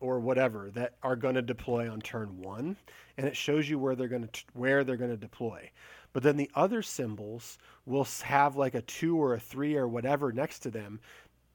or 0.00 0.20
whatever 0.20 0.70
that 0.72 0.94
are 1.02 1.16
going 1.16 1.34
to 1.34 1.42
deploy 1.42 1.90
on 1.90 2.00
turn 2.00 2.38
1 2.40 2.76
and 3.16 3.26
it 3.26 3.36
shows 3.36 3.68
you 3.68 3.78
where 3.78 3.94
they're 3.94 4.08
going 4.08 4.26
to 4.26 4.44
where 4.54 4.84
they're 4.84 4.96
going 4.96 5.10
to 5.10 5.16
deploy. 5.16 5.70
But 6.12 6.22
then 6.22 6.36
the 6.36 6.50
other 6.54 6.82
symbols 6.82 7.58
will 7.86 8.06
have 8.24 8.56
like 8.56 8.74
a 8.74 8.82
2 8.82 9.16
or 9.16 9.34
a 9.34 9.40
3 9.40 9.76
or 9.76 9.86
whatever 9.86 10.32
next 10.32 10.60
to 10.60 10.70
them 10.70 11.00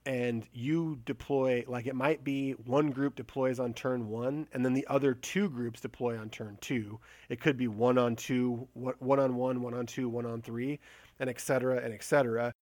and 0.06 0.46
you 0.54 1.00
deploy 1.06 1.64
like 1.68 1.88
it 1.88 1.96
might 1.96 2.24
be 2.24 2.52
one 2.52 2.92
group 2.92 3.16
deploys 3.16 3.60
on 3.60 3.74
turn 3.74 4.08
one 4.08 4.48
and 4.54 4.64
then 4.64 4.74
the 4.74 4.86
other 4.88 5.14
two 5.16 5.50
groups 5.50 5.82
deploy 5.82 6.18
on 6.18 6.30
turn 6.30 6.58
two 6.62 7.00
it 7.30 7.40
could 7.40 7.58
be 7.58 7.68
one 7.68 7.98
on 7.98 8.16
two, 8.16 8.68
one 8.74 9.20
on 9.20 9.36
one 9.36 9.62
one 9.62 9.74
on 9.74 9.86
two 9.86 10.08
one 10.08 10.26
on 10.26 10.42
three 10.42 10.80
and 11.20 11.30
et 11.30 11.40
cetera 11.40 11.78
and 11.78 11.94
et 11.94 12.04
cetera 12.04 12.54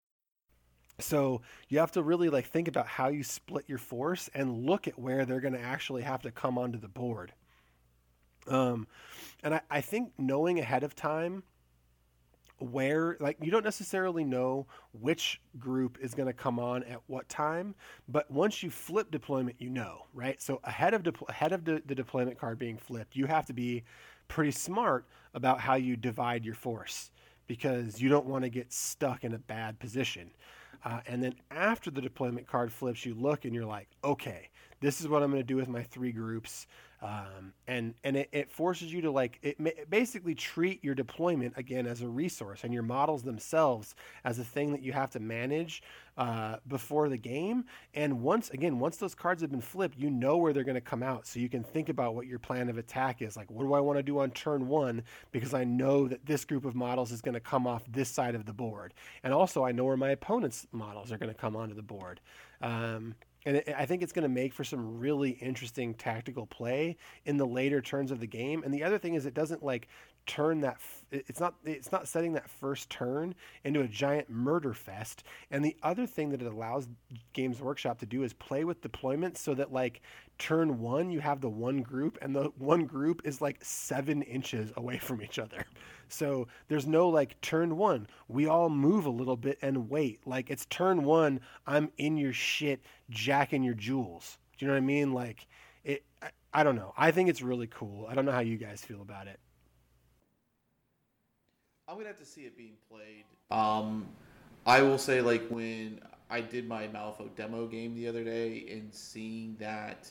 so 1.03 1.43
you 1.69 1.79
have 1.79 1.93
to 1.93 2.03
really 2.03 2.29
like 2.29 2.47
think 2.47 2.69
about 2.69 2.87
how 2.87 3.09
you 3.09 3.23
split 3.23 3.65
your 3.69 3.79
force 3.79 4.31
and 4.35 4.65
look 4.67 4.89
at 4.89 4.99
where 4.99 5.25
they're 5.25 5.41
going 5.41 5.55
to 5.55 5.61
actually 5.61 6.03
have 6.03 6.23
to 6.23 6.31
come 6.31 6.59
onto 6.59 6.79
the 6.79 6.89
board. 6.89 7.33
Um, 8.49 8.87
and 9.43 9.55
I, 9.55 9.61
I 9.71 9.81
think 9.81 10.13
knowing 10.19 10.59
ahead 10.59 10.83
of 10.83 10.95
time 10.95 11.43
where 12.59 13.17
like 13.19 13.37
you 13.41 13.51
don't 13.51 13.65
necessarily 13.65 14.25
know 14.25 14.67
which 14.93 15.41
group 15.59 15.99
is 16.01 16.15
going 16.15 16.29
to 16.29 16.33
come 16.33 16.61
on 16.61 16.85
at 16.85 17.01
what 17.09 17.29
time 17.29 17.75
but 18.09 18.31
once 18.31 18.63
you 18.63 18.71
flip 18.71 19.11
deployment 19.11 19.61
you 19.61 19.69
know 19.69 20.07
right? 20.15 20.41
So 20.41 20.61
ahead 20.63 20.95
of 20.95 21.03
depl- 21.03 21.29
ahead 21.29 21.53
of 21.53 21.65
the, 21.65 21.83
the 21.85 21.95
deployment 21.95 22.39
card 22.39 22.59
being 22.59 22.79
flipped 22.79 23.17
you 23.17 23.27
have 23.27 23.47
to 23.47 23.53
be 23.53 23.83
pretty 24.29 24.53
smart 24.53 25.07
about 25.35 25.61
how 25.61 25.75
you 25.75 25.97
divide 25.97 26.45
your 26.45 26.55
force 26.55 27.11
because 27.47 28.01
you 28.01 28.09
don't 28.09 28.27
want 28.27 28.45
to 28.45 28.51
get 28.51 28.73
stuck 28.73 29.25
in 29.25 29.35
a 29.35 29.39
bad 29.39 29.79
position 29.81 30.31
uh, 30.85 31.01
and 31.07 31.23
then 31.23 31.35
after 31.51 31.91
the 31.91 32.01
deployment 32.01 32.47
card 32.47 32.73
flips 32.73 33.05
you 33.05 33.15
look 33.15 33.45
and 33.45 33.55
you're 33.55 33.67
like 33.67 33.89
okay 34.05 34.49
this 34.83 35.01
is 35.01 35.09
what 35.09 35.23
i'm 35.23 35.31
going 35.31 35.43
to 35.43 35.47
do 35.47 35.57
with 35.57 35.69
my 35.69 35.83
three 35.83 36.13
groups 36.13 36.67
um, 37.03 37.53
and 37.67 37.95
and 38.05 38.17
it, 38.17 38.29
it 38.31 38.51
forces 38.51 38.93
you 38.93 39.01
to 39.01 39.11
like 39.11 39.41
it, 39.43 39.59
ma- 39.59 39.71
basically 39.91 40.37
treat 40.37 40.85
your 40.85 40.95
deployment 40.95 41.53
again 41.57 41.85
as 41.85 42.01
a 42.01 42.09
resource 42.09 42.63
and 42.63 42.73
your 42.73 42.85
models 42.85 43.25
themselves 43.25 43.97
as 44.25 44.39
a 44.39 44.45
thing 44.45 44.71
that 44.71 44.83
you 44.83 44.93
have 44.93 45.11
to 45.11 45.19
manage 45.19 45.83
uh, 46.17 46.57
before 46.69 47.09
the 47.09 47.17
game. 47.17 47.65
And 47.95 48.23
once 48.23 48.51
again 48.51 48.79
once 48.79 48.99
those 48.99 49.17
cards 49.17 49.43
have 49.43 49.51
been 49.51 49.61
flipped 49.61 49.99
you 49.99 50.11
know 50.11 50.37
where 50.37 50.53
they're 50.53 50.63
going 50.63 50.77
to 50.77 50.81
come 50.81 51.03
out 51.03 51.27
so 51.27 51.41
you 51.41 51.49
can 51.49 51.65
think 51.65 51.89
about 51.89 52.15
what 52.15 52.29
your 52.29 52.39
plan 52.39 52.69
of 52.69 52.79
attack 52.79 53.21
is. 53.21 53.37
Like 53.37 53.51
what 53.51 53.65
do 53.65 53.73
i 53.73 53.81
want 53.81 53.99
to 53.99 54.05
do 54.05 54.21
on 54.21 54.31
turn 54.31 54.69
one? 54.69 55.03
Because 55.33 55.55
i 55.55 55.65
know 55.65 56.07
that 56.07 56.25
this 56.25 56.45
group 56.45 56.65
of 56.65 56.77
models 56.77 57.11
is 57.11 57.21
going 57.21 57.35
to 57.35 57.41
come 57.41 57.67
off 57.67 57.83
this 57.91 58.11
side 58.11 58.37
of 58.37 58.47
the 58.47 58.53
board. 58.53 58.95
And 59.25 59.35
also 59.35 59.65
i 59.65 59.73
know 59.73 59.85
where 59.85 59.97
my 59.97 60.11
opponent's 60.11 60.69
models 60.71 61.11
are 61.11 61.19
going 61.19 61.35
to 61.35 61.39
come 61.39 61.57
onto 61.57 61.75
the 61.75 61.83
board. 61.83 62.21
Um, 62.61 63.17
and 63.45 63.63
I 63.77 63.87
think 63.87 64.03
it's 64.03 64.13
going 64.13 64.23
to 64.23 64.29
make 64.29 64.53
for 64.55 64.65
some 64.65 64.99
really 64.99 65.31
interesting 65.31 65.95
tactical 65.95 66.47
play 66.47 66.97
in 67.25 67.37
the 67.37 67.47
later 67.47 67.81
turns 67.81 68.11
of 68.11 68.21
the 68.21 68.27
game. 68.27 68.63
And 68.63 68.73
the 68.73 68.85
other 68.85 68.99
thing 68.99 69.15
is, 69.15 69.27
it 69.27 69.35
doesn't 69.35 69.63
like 69.63 69.89
turn 70.27 70.61
that 70.61 70.75
f- 70.75 71.05
it's 71.11 71.41
not. 71.41 71.55
It's 71.65 71.93
not 71.93 72.09
setting 72.09 72.33
that 72.35 72.49
first 72.49 72.89
turn 72.91 73.35
into 73.65 73.81
a 73.81 73.89
giant 73.89 74.31
murder 74.31 74.73
fest. 74.75 75.25
And 75.51 75.65
the 75.65 75.77
other 75.83 76.07
thing 76.07 76.31
that 76.31 76.43
it 76.43 76.47
allows 76.47 76.89
Games 77.33 77.61
Workshop 77.61 77.99
to 78.01 78.07
do 78.07 78.23
is 78.23 78.33
play 78.33 78.65
with 78.65 78.81
deployments 78.81 79.39
so 79.39 79.55
that 79.55 79.73
like 79.73 80.01
turn 80.39 80.81
one 80.81 81.11
you 81.11 81.21
have 81.21 81.41
the 81.41 81.49
one 81.49 81.83
group 81.83 82.19
and 82.23 82.35
the 82.35 82.51
one 82.59 82.85
group 82.85 83.23
is 83.25 83.41
like 83.41 83.59
seven 83.63 84.23
inches 84.23 84.73
away 84.77 84.99
from 84.99 85.23
each 85.23 85.39
other. 85.39 85.65
So 86.09 86.49
there's 86.69 86.87
no 86.87 87.09
like 87.09 87.41
turn 87.41 87.77
one, 87.77 88.07
we 88.29 88.47
all 88.47 88.69
move 88.69 89.07
a 89.07 89.11
little 89.11 89.37
bit 89.37 89.59
and 89.63 89.89
wait. 89.89 90.21
Like 90.27 90.51
it's 90.51 90.67
turn 90.67 91.05
one, 91.05 91.41
I'm 91.67 91.91
in 91.97 92.17
your 92.17 92.33
shit, 92.33 92.83
jacking 93.09 93.63
your 93.63 93.75
jewels. 93.75 94.39
Do 94.59 94.65
you 94.65 94.69
know 94.69 94.75
what 94.75 94.83
I 94.83 94.87
mean? 94.87 95.13
Like 95.13 95.47
it. 95.85 96.05
I, 96.21 96.31
I 96.55 96.63
don't 96.65 96.77
know. 96.77 96.93
I 96.99 97.13
think 97.13 97.31
it's 97.31 97.41
really 97.41 97.67
cool. 97.67 98.07
I 98.07 98.15
don't 98.15 98.27
know 98.27 98.33
how 98.33 98.41
you 98.41 98.59
guys 98.59 98.83
feel 98.85 99.01
about 99.01 99.27
it. 99.27 99.41
I'm 101.93 101.99
gonna 101.99 102.09
have 102.09 102.19
to 102.21 102.25
see 102.25 102.43
it 102.43 102.57
being 102.57 102.73
played. 102.91 103.25
Um, 103.51 104.09
I 104.65 104.81
will 104.81 104.97
say 104.97 105.21
like 105.21 105.47
when 105.49 106.01
I 106.31 106.41
did 106.41 106.67
my 106.67 106.89
Malifaux 106.89 107.37
demo 107.37 107.67
game 107.67 107.95
the 107.95 108.09
other 108.09 108.25
day 108.25 108.65
and 108.71 108.89
seeing 108.95 109.57
that, 109.61 110.11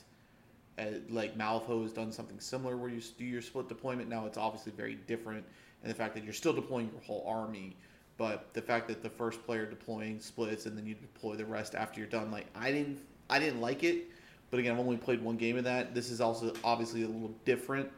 uh, 0.78 0.84
like 1.10 1.36
Malifaux 1.36 1.82
has 1.82 1.92
done 1.92 2.12
something 2.12 2.38
similar 2.38 2.76
where 2.76 2.88
you 2.88 3.00
do 3.18 3.24
your 3.24 3.42
split 3.42 3.68
deployment. 3.68 4.08
Now 4.08 4.26
it's 4.26 4.38
obviously 4.38 4.70
very 4.70 4.94
different, 5.08 5.44
and 5.82 5.90
the 5.90 5.94
fact 5.94 6.14
that 6.14 6.22
you're 6.22 6.32
still 6.32 6.52
deploying 6.52 6.88
your 6.92 7.02
whole 7.02 7.24
army, 7.26 7.74
but 8.16 8.54
the 8.54 8.62
fact 8.62 8.86
that 8.86 9.02
the 9.02 9.10
first 9.10 9.44
player 9.44 9.66
deploying 9.66 10.20
splits 10.20 10.66
and 10.66 10.78
then 10.78 10.86
you 10.86 10.94
deploy 10.94 11.34
the 11.34 11.44
rest 11.44 11.74
after 11.74 11.98
you're 11.98 12.08
done. 12.08 12.30
Like 12.30 12.46
I 12.54 12.70
didn't, 12.70 13.00
I 13.28 13.40
didn't 13.40 13.60
like 13.60 13.82
it. 13.82 14.04
But 14.52 14.60
again, 14.60 14.74
I've 14.74 14.78
only 14.78 14.98
played 14.98 15.20
one 15.20 15.36
game 15.36 15.56
of 15.56 15.64
that. 15.64 15.96
This 15.96 16.10
is 16.10 16.20
also 16.20 16.52
obviously 16.62 17.02
a 17.02 17.08
little 17.08 17.34
different 17.44 17.90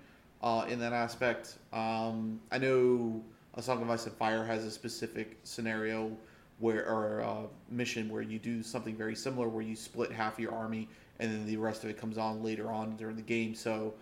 uh, 0.43 0.65
in 0.71 0.79
that 0.79 0.95
aspect. 0.95 1.59
Um, 1.71 2.41
I 2.51 2.57
know 2.57 3.23
A 3.57 3.63
Song 3.63 3.83
of 3.83 3.91
Ice 3.91 4.07
and 4.07 4.15
Fire 4.17 4.45
has 4.45 4.65
a 4.65 4.71
specific 4.71 5.39
scenario 5.45 6.17
where 6.59 6.89
or 6.89 7.23
uh, 7.23 7.43
mission 7.71 8.09
where 8.09 8.23
you 8.23 8.39
do 8.39 8.63
something 8.63 8.97
very 8.97 9.17
similar, 9.17 9.49
where 9.49 9.63
you 9.63 9.77
split 9.77 10.13
half 10.13 10.39
your 10.39 10.53
army 10.53 10.89
and 11.21 11.31
then 11.31 11.47
the 11.47 11.57
rest 11.57 11.85
of 11.85 11.91
it 11.91 11.99
comes 11.99 12.19
on 12.19 12.43
later 12.43 12.71
on 12.71 12.97
during 12.97 13.17
the 13.17 13.23
game. 13.23 13.55
So 13.55 13.95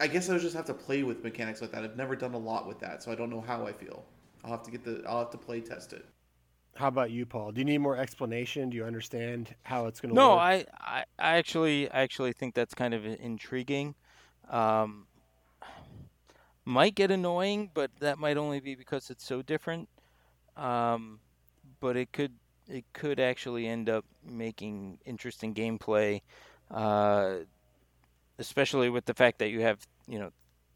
I 0.00 0.06
guess 0.06 0.28
I 0.28 0.32
would 0.34 0.42
just 0.42 0.56
have 0.56 0.66
to 0.66 0.74
play 0.74 1.02
with 1.02 1.22
mechanics 1.24 1.60
like 1.60 1.70
that. 1.72 1.84
I've 1.84 1.96
never 1.96 2.16
done 2.16 2.34
a 2.34 2.38
lot 2.38 2.66
with 2.66 2.80
that, 2.80 3.02
so 3.02 3.12
I 3.12 3.14
don't 3.14 3.30
know 3.30 3.40
how 3.40 3.66
I 3.66 3.72
feel. 3.72 4.04
I'll 4.44 4.50
have 4.50 4.62
to 4.64 4.70
get 4.70 4.84
the 4.84 5.02
I'll 5.06 5.20
have 5.20 5.30
to 5.30 5.38
play 5.38 5.60
test 5.60 5.92
it. 5.92 6.04
How 6.76 6.88
about 6.88 7.10
you, 7.10 7.26
Paul? 7.26 7.52
Do 7.52 7.60
you 7.60 7.64
need 7.66 7.78
more 7.78 7.96
explanation? 7.98 8.70
Do 8.70 8.76
you 8.78 8.84
understand 8.84 9.54
how 9.64 9.86
it's 9.86 10.00
going 10.00 10.10
to 10.10 10.14
No, 10.14 10.34
work? 10.34 10.42
I, 10.42 10.64
I, 10.80 11.04
I 11.18 11.36
actually, 11.36 11.90
I 11.90 12.00
actually 12.02 12.32
think 12.32 12.54
that's 12.54 12.74
kind 12.74 12.94
of 12.94 13.04
intriguing. 13.04 13.94
Um, 14.48 15.07
might 16.68 16.94
get 16.94 17.10
annoying, 17.10 17.70
but 17.72 17.90
that 18.00 18.18
might 18.18 18.36
only 18.36 18.60
be 18.60 18.74
because 18.74 19.10
it's 19.10 19.24
so 19.24 19.42
different. 19.42 19.88
Um, 20.56 21.20
but 21.80 21.96
it 21.96 22.12
could, 22.12 22.32
it 22.68 22.84
could 22.92 23.18
actually 23.18 23.66
end 23.66 23.88
up 23.88 24.04
making 24.24 24.98
interesting 25.06 25.54
gameplay, 25.54 26.20
uh, 26.70 27.36
especially 28.38 28.90
with 28.90 29.06
the 29.06 29.14
fact 29.14 29.38
that 29.38 29.48
you 29.48 29.62
have, 29.62 29.78
you 30.06 30.18
know, 30.18 30.30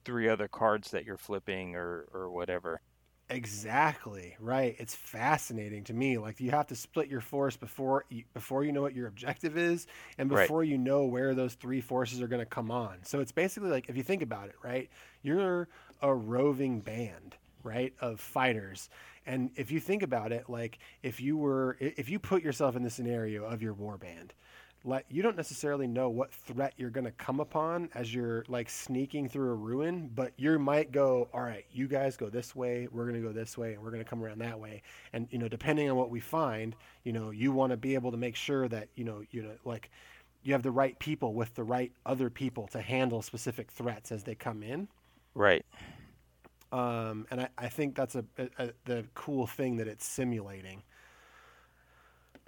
three 0.04 0.28
other 0.28 0.48
cards 0.48 0.90
that 0.92 1.04
you're 1.04 1.16
flipping 1.16 1.76
or, 1.76 2.06
or 2.12 2.30
whatever. 2.30 2.80
Exactly 3.32 4.36
right. 4.40 4.76
It's 4.78 4.94
fascinating 4.94 5.84
to 5.84 5.94
me. 5.94 6.18
Like 6.18 6.38
you 6.38 6.50
have 6.50 6.66
to 6.66 6.76
split 6.76 7.08
your 7.08 7.22
force 7.22 7.56
before 7.56 8.04
you, 8.10 8.24
before 8.34 8.62
you 8.62 8.72
know 8.72 8.82
what 8.82 8.94
your 8.94 9.06
objective 9.06 9.56
is, 9.56 9.86
and 10.18 10.28
Right. 10.30 10.52
before 10.52 10.64
you 10.64 10.76
know 10.76 11.06
where 11.06 11.34
those 11.34 11.54
three 11.54 11.80
forces 11.80 12.20
are 12.20 12.28
going 12.28 12.40
to 12.42 12.46
come 12.46 12.70
on. 12.70 12.98
So 13.04 13.20
it's 13.20 13.32
basically 13.32 13.70
like 13.70 13.88
if 13.88 13.96
you 13.96 14.02
think 14.02 14.20
about 14.20 14.50
it, 14.50 14.56
right? 14.62 14.90
You're 15.22 15.68
a 16.02 16.14
roving 16.14 16.80
band, 16.80 17.36
right, 17.62 17.94
of 18.00 18.20
fighters, 18.20 18.90
and 19.24 19.50
if 19.56 19.70
you 19.70 19.80
think 19.80 20.02
about 20.02 20.32
it, 20.32 20.50
like 20.50 20.80
if 21.02 21.18
you 21.18 21.38
were, 21.38 21.78
if 21.80 22.10
you 22.10 22.18
put 22.18 22.42
yourself 22.42 22.76
in 22.76 22.82
the 22.82 22.90
scenario 22.90 23.44
of 23.44 23.62
your 23.62 23.72
war 23.72 23.96
band, 23.96 24.34
like 24.84 25.06
you 25.08 25.22
don't 25.22 25.36
necessarily 25.36 25.86
know 25.86 26.08
what 26.08 26.32
threat 26.32 26.72
you're 26.76 26.90
going 26.90 27.04
to 27.04 27.12
come 27.12 27.40
upon 27.40 27.88
as 27.94 28.14
you're 28.14 28.44
like 28.48 28.68
sneaking 28.68 29.28
through 29.28 29.50
a 29.50 29.54
ruin 29.54 30.10
but 30.14 30.32
you 30.36 30.58
might 30.58 30.92
go 30.92 31.28
all 31.32 31.42
right 31.42 31.66
you 31.72 31.86
guys 31.88 32.16
go 32.16 32.28
this 32.28 32.54
way 32.56 32.88
we're 32.90 33.04
going 33.08 33.20
to 33.20 33.26
go 33.26 33.32
this 33.32 33.56
way 33.56 33.74
and 33.74 33.82
we're 33.82 33.90
going 33.90 34.02
to 34.02 34.08
come 34.08 34.22
around 34.22 34.38
that 34.40 34.58
way 34.58 34.82
and 35.12 35.28
you 35.30 35.38
know 35.38 35.48
depending 35.48 35.88
on 35.90 35.96
what 35.96 36.10
we 36.10 36.20
find 36.20 36.74
you 37.04 37.12
know 37.12 37.30
you 37.30 37.52
want 37.52 37.70
to 37.70 37.76
be 37.76 37.94
able 37.94 38.10
to 38.10 38.16
make 38.16 38.36
sure 38.36 38.68
that 38.68 38.88
you 38.96 39.04
know 39.04 39.22
you 39.30 39.42
know 39.42 39.52
like 39.64 39.90
you 40.42 40.52
have 40.52 40.62
the 40.62 40.70
right 40.72 40.98
people 40.98 41.34
with 41.34 41.54
the 41.54 41.64
right 41.64 41.92
other 42.06 42.28
people 42.30 42.66
to 42.68 42.80
handle 42.80 43.22
specific 43.22 43.70
threats 43.70 44.10
as 44.12 44.24
they 44.24 44.34
come 44.34 44.62
in 44.62 44.88
Right. 45.34 45.64
um, 46.72 47.26
and 47.30 47.42
I, 47.42 47.48
I 47.58 47.68
think 47.68 47.94
that's 47.94 48.14
a, 48.16 48.24
a, 48.38 48.48
a 48.58 48.70
the 48.84 49.04
cool 49.14 49.46
thing 49.46 49.76
that 49.76 49.88
it's 49.88 50.06
simulating. 50.06 50.82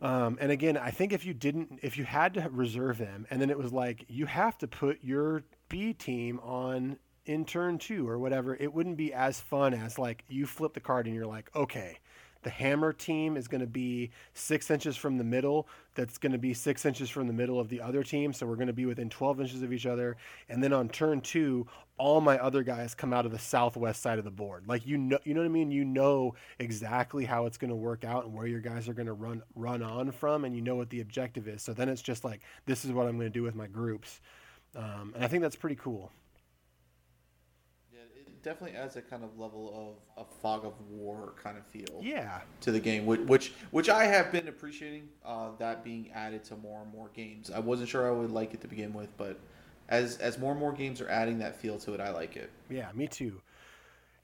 Um, 0.03 0.39
and 0.41 0.51
again, 0.51 0.77
I 0.77 0.91
think 0.91 1.13
if 1.13 1.25
you 1.25 1.35
didn't, 1.35 1.81
if 1.83 1.97
you 1.97 2.05
had 2.05 2.35
to 2.35 2.49
reserve 2.51 2.99
them, 2.99 3.27
and 3.31 3.41
then 3.41 3.51
it 3.51 3.59
was 3.59 3.73
like 3.73 4.05
you 4.09 4.27
have 4.27 4.59
to 4.59 4.67
put 4.67 4.99
your 5.03 5.45
B 5.69 5.93
team 5.93 6.41
on 6.43 6.99
in 7.27 7.45
turn 7.45 7.79
two 7.79 8.09
or 8.09 8.19
whatever, 8.19 8.55
it 8.57 8.73
wouldn't 8.73 8.97
be 8.97 9.13
as 9.13 9.41
fun 9.41 9.73
as 9.73 9.99
like 9.99 10.25
you 10.29 10.47
flip 10.47 10.75
the 10.75 10.81
card 10.81 11.07
and 11.07 11.15
you're 11.15 11.27
like, 11.27 11.51
okay, 11.55 11.99
the 12.43 12.51
hammer 12.51 12.93
team 12.93 13.37
is 13.37 13.49
going 13.49 13.63
to 13.63 13.67
be 13.67 14.11
six 14.35 14.71
inches 14.71 14.97
from 14.97 15.17
the 15.17 15.25
middle. 15.25 15.67
That's 15.95 16.19
going 16.19 16.33
to 16.33 16.39
be 16.39 16.53
six 16.53 16.85
inches 16.85 17.09
from 17.09 17.27
the 17.27 17.33
middle 17.33 17.59
of 17.59 17.71
the 17.71 17.81
other 17.81 18.03
team. 18.03 18.33
So 18.35 18.47
we're 18.47 18.57
going 18.57 18.67
to 18.67 18.75
be 18.75 18.85
within 18.85 19.09
12 19.09 19.41
inches 19.41 19.63
of 19.63 19.73
each 19.73 19.87
other. 19.87 20.19
And 20.51 20.63
then 20.63 20.73
on 20.73 20.91
turn 20.91 21.23
two, 21.23 21.67
all 21.97 22.21
my 22.21 22.39
other 22.39 22.63
guys 22.63 22.95
come 22.95 23.13
out 23.13 23.25
of 23.25 23.33
the 23.33 23.39
southwest 23.39 24.03
side 24.03 24.19
of 24.19 24.25
the 24.25 24.31
board. 24.31 24.65
Like 24.67 24.87
you 24.87 24.99
know, 24.99 25.19
you 25.25 25.35
know 25.35 25.41
what 25.41 25.47
I 25.47 25.51
mean. 25.51 25.71
You 25.71 25.85
know 25.85 26.35
exactly 26.59 27.25
how 27.25 27.47
it's 27.47 27.57
going 27.57 27.71
to 27.71 27.77
work 27.77 28.05
out 28.05 28.25
and 28.25 28.35
where 28.35 28.47
your 28.47 28.61
guys 28.61 28.89
are 28.89 28.95
going 28.95 29.07
to 29.07 29.13
run 29.13 29.43
run 29.55 29.83
on 29.83 30.11
from, 30.11 30.45
and 30.45 30.55
you 30.55 30.63
know 30.63 30.75
what 30.75 30.91
the 30.91 31.01
objective 31.01 31.47
is. 31.49 31.63
So 31.63 31.73
then 31.73 31.89
it's 31.89 32.03
just 32.03 32.25
like 32.25 32.41
this 32.67 32.85
is 32.85 32.93
what 32.93 33.07
I'm 33.07 33.17
going 33.17 33.31
to 33.31 33.39
do 33.39 33.43
with 33.43 33.55
my 33.55 33.67
groups, 33.67 34.21
um, 34.77 35.13
and 35.15 35.25
I 35.25 35.29
think 35.29 35.43
that's 35.43 35.57
pretty 35.57 35.77
cool. 35.77 36.11
Yeah, 37.93 38.01
it 38.17 38.43
definitely 38.43 38.77
adds 38.77 38.97
a 38.97 39.03
kind 39.03 39.23
of 39.23 39.39
level 39.39 39.97
of 40.17 40.25
a 40.25 40.29
fog 40.43 40.65
of 40.65 40.73
war 40.91 41.35
kind 41.41 41.57
of 41.57 41.65
feel 41.67 42.01
Yeah, 42.03 42.41
to 42.63 42.73
the 42.73 42.81
game, 42.81 43.07
which 43.07 43.21
which, 43.21 43.53
which 43.71 43.89
I 43.89 44.05
have 44.07 44.33
been 44.33 44.49
appreciating 44.49 45.09
uh, 45.25 45.51
that 45.59 45.85
being 45.85 46.11
added 46.13 46.43
to 46.45 46.57
more 46.57 46.83
and 46.83 46.91
more 46.93 47.11
games. 47.15 47.53
I 47.53 47.61
wasn't 47.61 47.89
sure 47.89 48.09
I 48.09 48.11
would 48.11 48.33
like 48.33 48.53
it 48.53 48.61
to 48.63 48.69
begin 48.69 48.93
with, 48.93 49.17
but 49.17 49.39
as 49.89 50.19
as 50.19 50.39
more 50.39 50.53
and 50.53 50.61
more 50.61 50.73
games 50.73 51.01
are 51.01 51.09
adding 51.09 51.39
that 51.39 51.57
feel 51.57 51.79
to 51.81 51.95
it, 51.95 52.01
I 52.01 52.11
like 52.11 52.37
it. 52.37 52.51
Yeah, 52.71 52.91
me 52.95 53.07
too. 53.07 53.41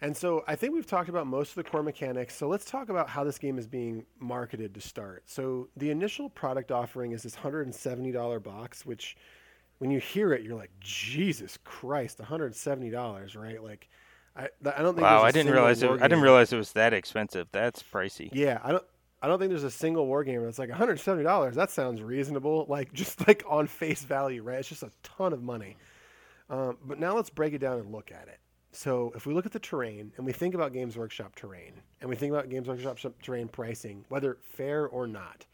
And 0.03 0.17
so 0.17 0.45
I 0.49 0.57
think 0.57 0.73
we've 0.73 0.87
talked 0.87 1.11
about 1.11 1.27
most 1.27 1.51
of 1.51 1.55
the 1.57 1.65
core 1.65 1.83
mechanics. 1.83 2.35
So 2.35 2.49
let's 2.49 2.65
talk 2.65 2.89
about 2.89 3.09
how 3.09 3.23
this 3.23 3.39
game 3.39 3.59
is 3.59 3.67
being 3.67 4.07
marketed 4.19 4.73
to 4.75 4.81
start. 4.81 5.25
So 5.27 5.69
the 5.77 5.91
initial 5.91 6.31
product 6.31 6.73
offering 6.73 7.13
is 7.13 7.23
this 7.23 7.37
$170 7.37 8.43
box, 8.43 8.87
which 8.87 9.17
when 9.77 9.91
you 9.91 10.01
hear 10.01 10.33
it, 10.33 10.43
you're 10.43 10.57
like, 10.57 10.71
Jesus 10.81 11.59
Christ, 11.65 12.19
$170, 12.19 13.37
right? 13.37 13.63
Like, 13.63 13.89
I, 14.37 14.45
I 14.45 14.83
don't 14.83 14.95
think. 14.95 15.03
Wow, 15.03 15.23
there's 15.23 15.23
a 15.23 15.27
I 15.27 15.31
didn't 15.33 15.53
realize 15.53 15.83
it. 15.83 15.91
I 15.91 16.09
didn't 16.09 16.23
realize 16.23 16.53
it 16.53 16.57
was 16.57 16.73
that 16.73 16.95
expensive. 16.95 17.49
That's 17.53 17.83
pricey. 17.83 18.31
Yeah, 18.33 18.61
I 18.63 18.73
don't. 18.73 18.85
I 19.23 19.29
don't 19.29 19.39
think 19.39 19.51
there's 19.51 19.65
a 19.65 19.71
single 19.71 20.07
war 20.07 20.25
game 20.25 20.43
that's 20.43 20.59
like 20.59 20.71
$170. 20.71 21.55
That 21.55 21.71
sounds 21.71 22.03
reasonable. 22.03 22.67
Like 22.71 22.93
just 22.93 23.27
like 23.27 23.43
on 23.49 23.67
face 23.67 24.03
value, 24.03 24.43
right? 24.43 24.59
It's 24.59 24.69
just 24.69 24.83
a 24.83 24.91
ton 25.03 25.33
of 25.33 25.43
money. 25.43 25.77
Um, 26.49 26.79
but 26.85 26.99
now 26.99 27.15
let's 27.15 27.31
break 27.31 27.53
it 27.53 27.59
down 27.59 27.79
and 27.79 27.91
look 27.93 28.13
at 28.13 28.29
it. 28.29 28.39
So 28.73 29.13
if 29.17 29.27
we 29.27 29.35
look 29.35 29.47
at 29.47 29.53
the 29.53 29.59
terrain 29.59 30.13
and 30.17 30.25
we 30.25 30.33
think 30.33 30.55
about 30.55 30.73
Games 30.73 30.97
Workshop 30.97 31.35
terrain 31.35 31.73
and 32.01 32.09
we 32.09 32.17
think 32.17 32.33
about 32.33 32.49
Games 32.49 32.69
Workshop 32.69 32.99
terrain 33.23 33.49
pricing, 33.49 34.05
whether 34.09 34.39
fair 34.43 34.87
or 34.87 35.07
not, 35.07 35.47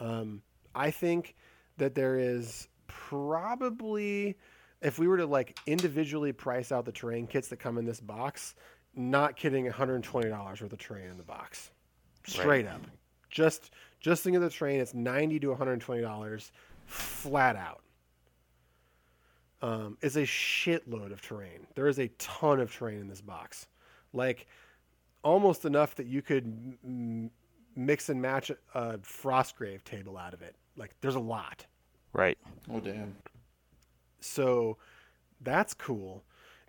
um, 0.00 0.42
I 0.74 0.90
think 0.90 1.36
that 1.78 1.94
there 1.94 2.18
is 2.18 2.68
probably, 2.88 4.36
if 4.82 4.98
we 4.98 5.06
were 5.06 5.18
to 5.18 5.26
like 5.26 5.58
individually 5.66 6.32
price 6.32 6.72
out 6.72 6.84
the 6.84 6.92
terrain 6.92 7.26
kits 7.26 7.48
that 7.48 7.58
come 7.58 7.78
in 7.78 7.84
this 7.84 8.00
box, 8.00 8.54
not 8.94 9.36
kidding, 9.36 9.70
$120 9.70 10.30
worth 10.32 10.60
of 10.60 10.78
terrain 10.78 11.10
in 11.10 11.16
the 11.16 11.22
box, 11.22 11.70
straight 12.26 12.66
up. 12.66 12.80
Just 13.36 13.70
just 14.00 14.24
think 14.24 14.34
of 14.34 14.40
the 14.40 14.48
terrain. 14.48 14.80
It's 14.80 14.94
90 14.94 15.40
to 15.40 15.48
120 15.48 16.00
dollars, 16.00 16.52
flat 16.86 17.54
out 17.54 17.82
um, 19.60 19.98
is 20.00 20.16
a 20.16 20.22
shitload 20.22 21.12
of 21.12 21.20
terrain. 21.20 21.66
There 21.74 21.86
is 21.86 21.98
a 21.98 22.08
ton 22.16 22.60
of 22.60 22.72
terrain 22.72 22.98
in 22.98 23.08
this 23.08 23.20
box, 23.20 23.68
like 24.14 24.46
almost 25.22 25.66
enough 25.66 25.94
that 25.96 26.06
you 26.06 26.22
could 26.22 26.44
m- 26.46 26.78
m- 26.82 27.30
mix 27.74 28.08
and 28.08 28.22
match 28.22 28.50
a 28.74 28.98
Frostgrave 28.98 29.84
table 29.84 30.16
out 30.16 30.32
of 30.32 30.40
it. 30.40 30.56
Like 30.78 30.94
there's 31.02 31.16
a 31.16 31.20
lot, 31.20 31.66
Right. 32.14 32.38
Oh 32.72 32.80
damn! 32.80 33.14
so 34.20 34.78
that's 35.42 35.74
cool. 35.74 36.24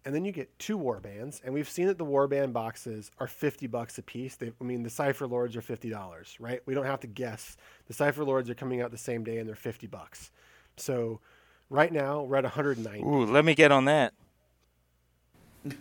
And 0.07 0.15
then 0.15 0.23
you 0.23 0.31
get 0.31 0.57
two 0.57 0.79
warbands, 0.79 1.41
and 1.43 1.53
we've 1.53 1.67
seen 1.67 1.87
that 1.87 1.97
the 1.97 2.05
warband 2.05 2.53
boxes 2.53 3.11
are 3.19 3.27
fifty 3.27 3.67
bucks 3.67 3.97
a 3.97 4.01
piece. 4.01 4.37
They, 4.37 4.53
I 4.61 4.63
mean, 4.63 4.83
the 4.83 4.89
Cypher 4.89 5.27
Lords 5.27 5.57
are 5.57 5.61
fifty 5.61 5.89
dollars, 5.89 6.37
right? 6.39 6.61
We 6.65 6.73
don't 6.73 6.85
have 6.85 7.01
to 7.01 7.07
guess. 7.07 7.57
The 7.87 7.93
Cypher 7.93 8.23
Lords 8.23 8.49
are 8.49 8.55
coming 8.55 8.79
out 8.79 8.91
the 8.91 8.97
same 8.97 9.25
day, 9.25 9.37
and 9.37 9.49
they're 9.49 9.57
fifty 9.57 9.85
bucks. 9.85 10.31
So 10.77 11.19
right 11.69 11.91
now 11.91 12.21
we're 12.21 12.37
at 12.37 12.45
one 12.45 12.53
hundred 12.53 12.79
ninety. 12.79 13.03
Ooh, 13.03 13.25
let 13.25 13.43
me 13.43 13.53
get 13.53 13.73
on 13.73 13.83
that. 13.83 14.13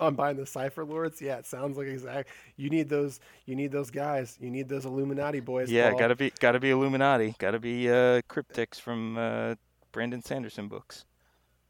I'm 0.00 0.14
buying 0.14 0.36
the 0.36 0.46
Cypher 0.46 0.84
Lords. 0.84 1.20
Yeah, 1.20 1.38
it 1.38 1.46
sounds 1.46 1.76
like 1.76 1.88
exact. 1.88 2.28
You 2.56 2.70
need 2.70 2.88
those. 2.88 3.18
You 3.44 3.56
need 3.56 3.72
those 3.72 3.90
guys. 3.90 4.38
You 4.40 4.52
need 4.52 4.68
those 4.68 4.84
Illuminati 4.84 5.40
boys. 5.40 5.68
Yeah, 5.68 5.90
Paul. 5.90 5.98
gotta 5.98 6.14
be 6.14 6.32
gotta 6.38 6.60
be 6.60 6.70
Illuminati. 6.70 7.34
Gotta 7.40 7.58
be 7.58 7.90
uh, 7.90 8.22
cryptics 8.30 8.80
from 8.80 9.18
uh, 9.18 9.56
Brandon 9.90 10.22
Sanderson 10.22 10.68
books. 10.68 11.06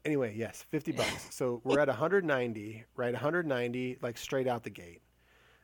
Anyway, 0.05 0.35
yes, 0.37 0.63
fifty 0.69 0.91
bucks. 0.91 1.27
So 1.31 1.61
we're 1.63 1.79
at 1.79 1.87
190, 1.87 2.85
right? 2.95 3.13
190, 3.13 3.97
like 4.01 4.17
straight 4.17 4.47
out 4.47 4.63
the 4.63 4.69
gate. 4.69 5.01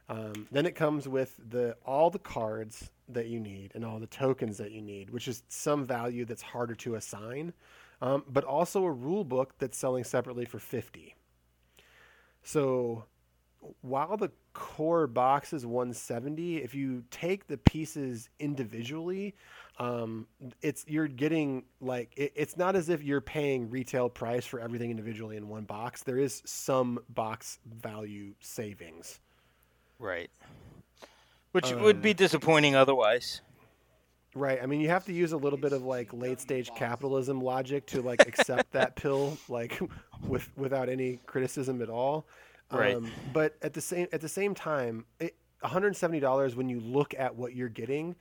Um, 0.09 0.47
then 0.51 0.65
it 0.65 0.75
comes 0.75 1.07
with 1.07 1.39
the 1.49 1.77
all 1.85 2.09
the 2.09 2.19
cards 2.19 2.89
that 3.07 3.27
you 3.27 3.39
need 3.39 3.71
and 3.75 3.85
all 3.85 3.99
the 3.99 4.07
tokens 4.07 4.57
that 4.57 4.71
you 4.71 4.81
need, 4.81 5.09
which 5.09 5.27
is 5.27 5.43
some 5.47 5.85
value 5.85 6.25
that's 6.25 6.41
harder 6.41 6.75
to 6.75 6.95
assign, 6.95 7.53
um, 8.01 8.23
but 8.27 8.43
also 8.43 8.83
a 8.83 8.91
rule 8.91 9.23
book 9.23 9.53
that's 9.59 9.77
selling 9.77 10.03
separately 10.03 10.43
for 10.43 10.59
50. 10.59 11.15
So 12.43 13.05
while 13.82 14.18
the 14.18 14.32
core 14.53 15.07
box 15.07 15.53
is 15.53 15.66
170, 15.66 16.57
if 16.57 16.74
you 16.74 17.03
take 17.12 17.47
the 17.47 17.57
pieces 17.57 18.30
individually, 18.39 19.36
um, 19.78 20.28
it's 20.62 20.86
you're 20.88 21.07
getting 21.07 21.64
like 21.80 22.12
it, 22.16 22.34
it's 22.36 22.57
not 22.57 22.76
as 22.76 22.89
if 22.89 23.03
you're 23.03 23.22
paying 23.22 23.70
retail 23.70 24.09
price 24.09 24.45
for 24.45 24.59
everything 24.59 24.91
individually 24.91 25.38
in 25.38 25.47
one 25.47 25.64
box. 25.64 26.03
There 26.03 26.20
is 26.20 26.41
some 26.45 26.99
box 27.09 27.59
value 27.66 28.34
savings. 28.39 29.20
Right. 29.99 30.30
Which 31.51 31.72
would 31.72 32.01
be 32.01 32.14
disappointing 32.14 32.76
otherwise. 32.76 33.41
Right. 34.34 34.59
I 34.64 34.66
mean, 34.66 34.80
you 34.80 34.89
have 34.89 35.05
to 35.05 35.14
use 35.14 35.34
a 35.34 35.38
little 35.38 35.59
bit 35.59 35.74
of 35.74 35.84
like 35.84 36.14
late 36.14 36.39
stage 36.39 36.72
capitalism 36.76 37.41
logic 37.41 37.86
to 37.88 38.01
like 38.01 38.26
accept 38.28 38.72
that 38.72 38.95
pill, 38.95 39.38
like 39.49 39.80
with 40.28 40.49
without 40.57 40.89
any 40.89 41.20
criticism 41.26 41.82
at 41.82 41.89
all. 41.89 42.26
Right. 42.72 42.95
Um, 42.95 43.11
but 43.34 43.55
at 43.61 43.74
the 43.74 43.82
same 43.82 44.07
at 44.11 44.22
the 44.22 44.30
same 44.30 44.55
time, 44.55 45.05
it, 45.19 45.36
$170 45.63 46.55
when 46.55 46.69
you 46.69 46.80
look 46.80 47.13
at 47.17 47.36
what 47.36 47.55
you're 47.55 47.69
getting 47.69 48.15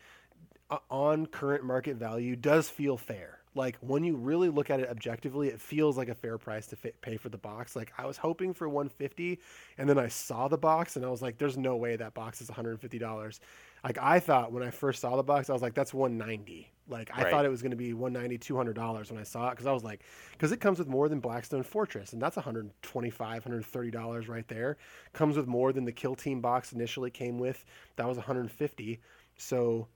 uh, 0.70 0.78
on 0.90 1.26
current 1.26 1.64
market 1.64 1.96
value 1.96 2.36
does 2.36 2.68
feel 2.68 2.96
fair. 2.96 3.38
Like 3.54 3.76
when 3.80 4.04
you 4.04 4.14
really 4.14 4.48
look 4.48 4.70
at 4.70 4.78
it 4.78 4.88
objectively, 4.88 5.48
it 5.48 5.60
feels 5.60 5.96
like 5.96 6.08
a 6.08 6.14
fair 6.14 6.38
price 6.38 6.68
to 6.68 6.76
fi- 6.76 6.92
pay 7.00 7.16
for 7.16 7.30
the 7.30 7.38
box. 7.38 7.74
Like 7.74 7.92
I 7.98 8.06
was 8.06 8.16
hoping 8.16 8.54
for 8.54 8.68
150 8.68 9.40
and 9.76 9.88
then 9.88 9.98
I 9.98 10.06
saw 10.06 10.46
the 10.46 10.58
box 10.58 10.94
and 10.94 11.04
I 11.04 11.08
was 11.08 11.20
like 11.20 11.38
there's 11.38 11.56
no 11.56 11.76
way 11.76 11.96
that 11.96 12.14
box 12.14 12.40
is 12.40 12.48
$150. 12.48 13.40
Like 13.84 13.98
I 14.00 14.20
thought 14.20 14.52
when 14.52 14.62
I 14.62 14.70
first 14.70 15.00
saw 15.00 15.16
the 15.16 15.22
box 15.22 15.50
I 15.50 15.52
was 15.52 15.62
like 15.62 15.74
that's 15.74 15.94
190. 15.94 16.70
Like 16.88 17.10
I 17.14 17.22
Right. 17.22 17.30
thought 17.30 17.44
it 17.44 17.50
was 17.50 17.62
going 17.62 17.70
to 17.70 17.76
be 17.76 17.92
190 17.94 18.38
$200 18.38 19.10
when 19.10 19.20
I 19.20 19.22
saw 19.24 19.48
it 19.50 19.56
cuz 19.56 19.66
I 19.66 19.72
was 19.72 19.84
like 19.84 20.02
cuz 20.38 20.52
it 20.52 20.60
comes 20.60 20.78
with 20.78 20.88
more 20.88 21.08
than 21.08 21.20
Blackstone 21.20 21.62
Fortress 21.62 22.12
and 22.12 22.20
that's 22.20 22.36
125 22.36 23.44
$130 23.44 24.28
right 24.28 24.48
there. 24.48 24.76
Comes 25.12 25.36
with 25.36 25.46
more 25.46 25.72
than 25.72 25.84
the 25.84 25.92
Kill 25.92 26.14
Team 26.14 26.40
box 26.40 26.72
initially 26.72 27.10
came 27.10 27.38
with. 27.38 27.64
That 27.96 28.06
was 28.08 28.16
150. 28.16 29.00
So 29.36 29.88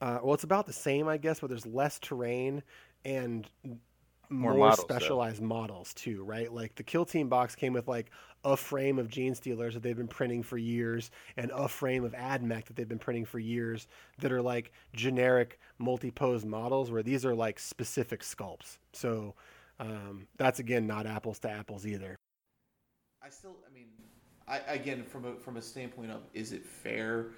uh, 0.00 0.18
well, 0.22 0.34
it's 0.34 0.44
about 0.44 0.66
the 0.66 0.72
same, 0.72 1.08
I 1.08 1.16
guess, 1.16 1.40
but 1.40 1.48
there's 1.48 1.66
less 1.66 1.98
terrain 1.98 2.62
and 3.04 3.48
More 4.28 4.52
more, 4.52 4.68
models, 4.68 4.86
though. 4.88 4.94
specialized 4.94 5.42
models 5.42 5.94
too, 5.94 6.24
right? 6.24 6.52
Like 6.52 6.74
the 6.74 6.82
Kill 6.82 7.04
Team 7.04 7.28
box 7.28 7.54
came 7.54 7.72
with 7.72 7.86
like 7.88 8.10
a 8.44 8.56
frame 8.56 8.98
of 8.98 9.08
Genestealers 9.08 9.74
that 9.74 9.82
they've 9.82 9.96
been 9.96 10.08
printing 10.08 10.42
for 10.42 10.58
years, 10.58 11.10
and 11.36 11.50
a 11.54 11.68
frame 11.68 12.04
of 12.04 12.14
Ad 12.14 12.42
AdMech 12.42 12.64
that 12.66 12.76
they've 12.76 12.88
been 12.88 12.98
printing 12.98 13.24
for 13.24 13.38
years 13.38 13.86
that 14.18 14.32
are 14.32 14.42
like 14.42 14.72
generic 14.94 15.58
multi-pose 15.78 16.44
models, 16.44 16.90
where 16.90 17.02
these 17.02 17.24
are 17.24 17.34
like 17.34 17.58
specific 17.58 18.20
sculpts. 18.22 18.78
So 18.92 19.34
um, 19.78 20.26
that's 20.36 20.58
again 20.58 20.86
not 20.86 21.06
apples 21.06 21.38
to 21.40 21.50
apples 21.50 21.86
either. 21.86 22.16
I 23.22 23.30
still, 23.30 23.56
I 23.68 23.74
mean, 23.74 23.86
I 24.48 24.58
again 24.72 25.04
from 25.04 25.24
a 25.24 25.34
from 25.36 25.56
a 25.56 25.62
standpoint 25.62 26.10
of 26.10 26.22
is 26.34 26.52
it 26.52 26.64
fair? 26.64 27.28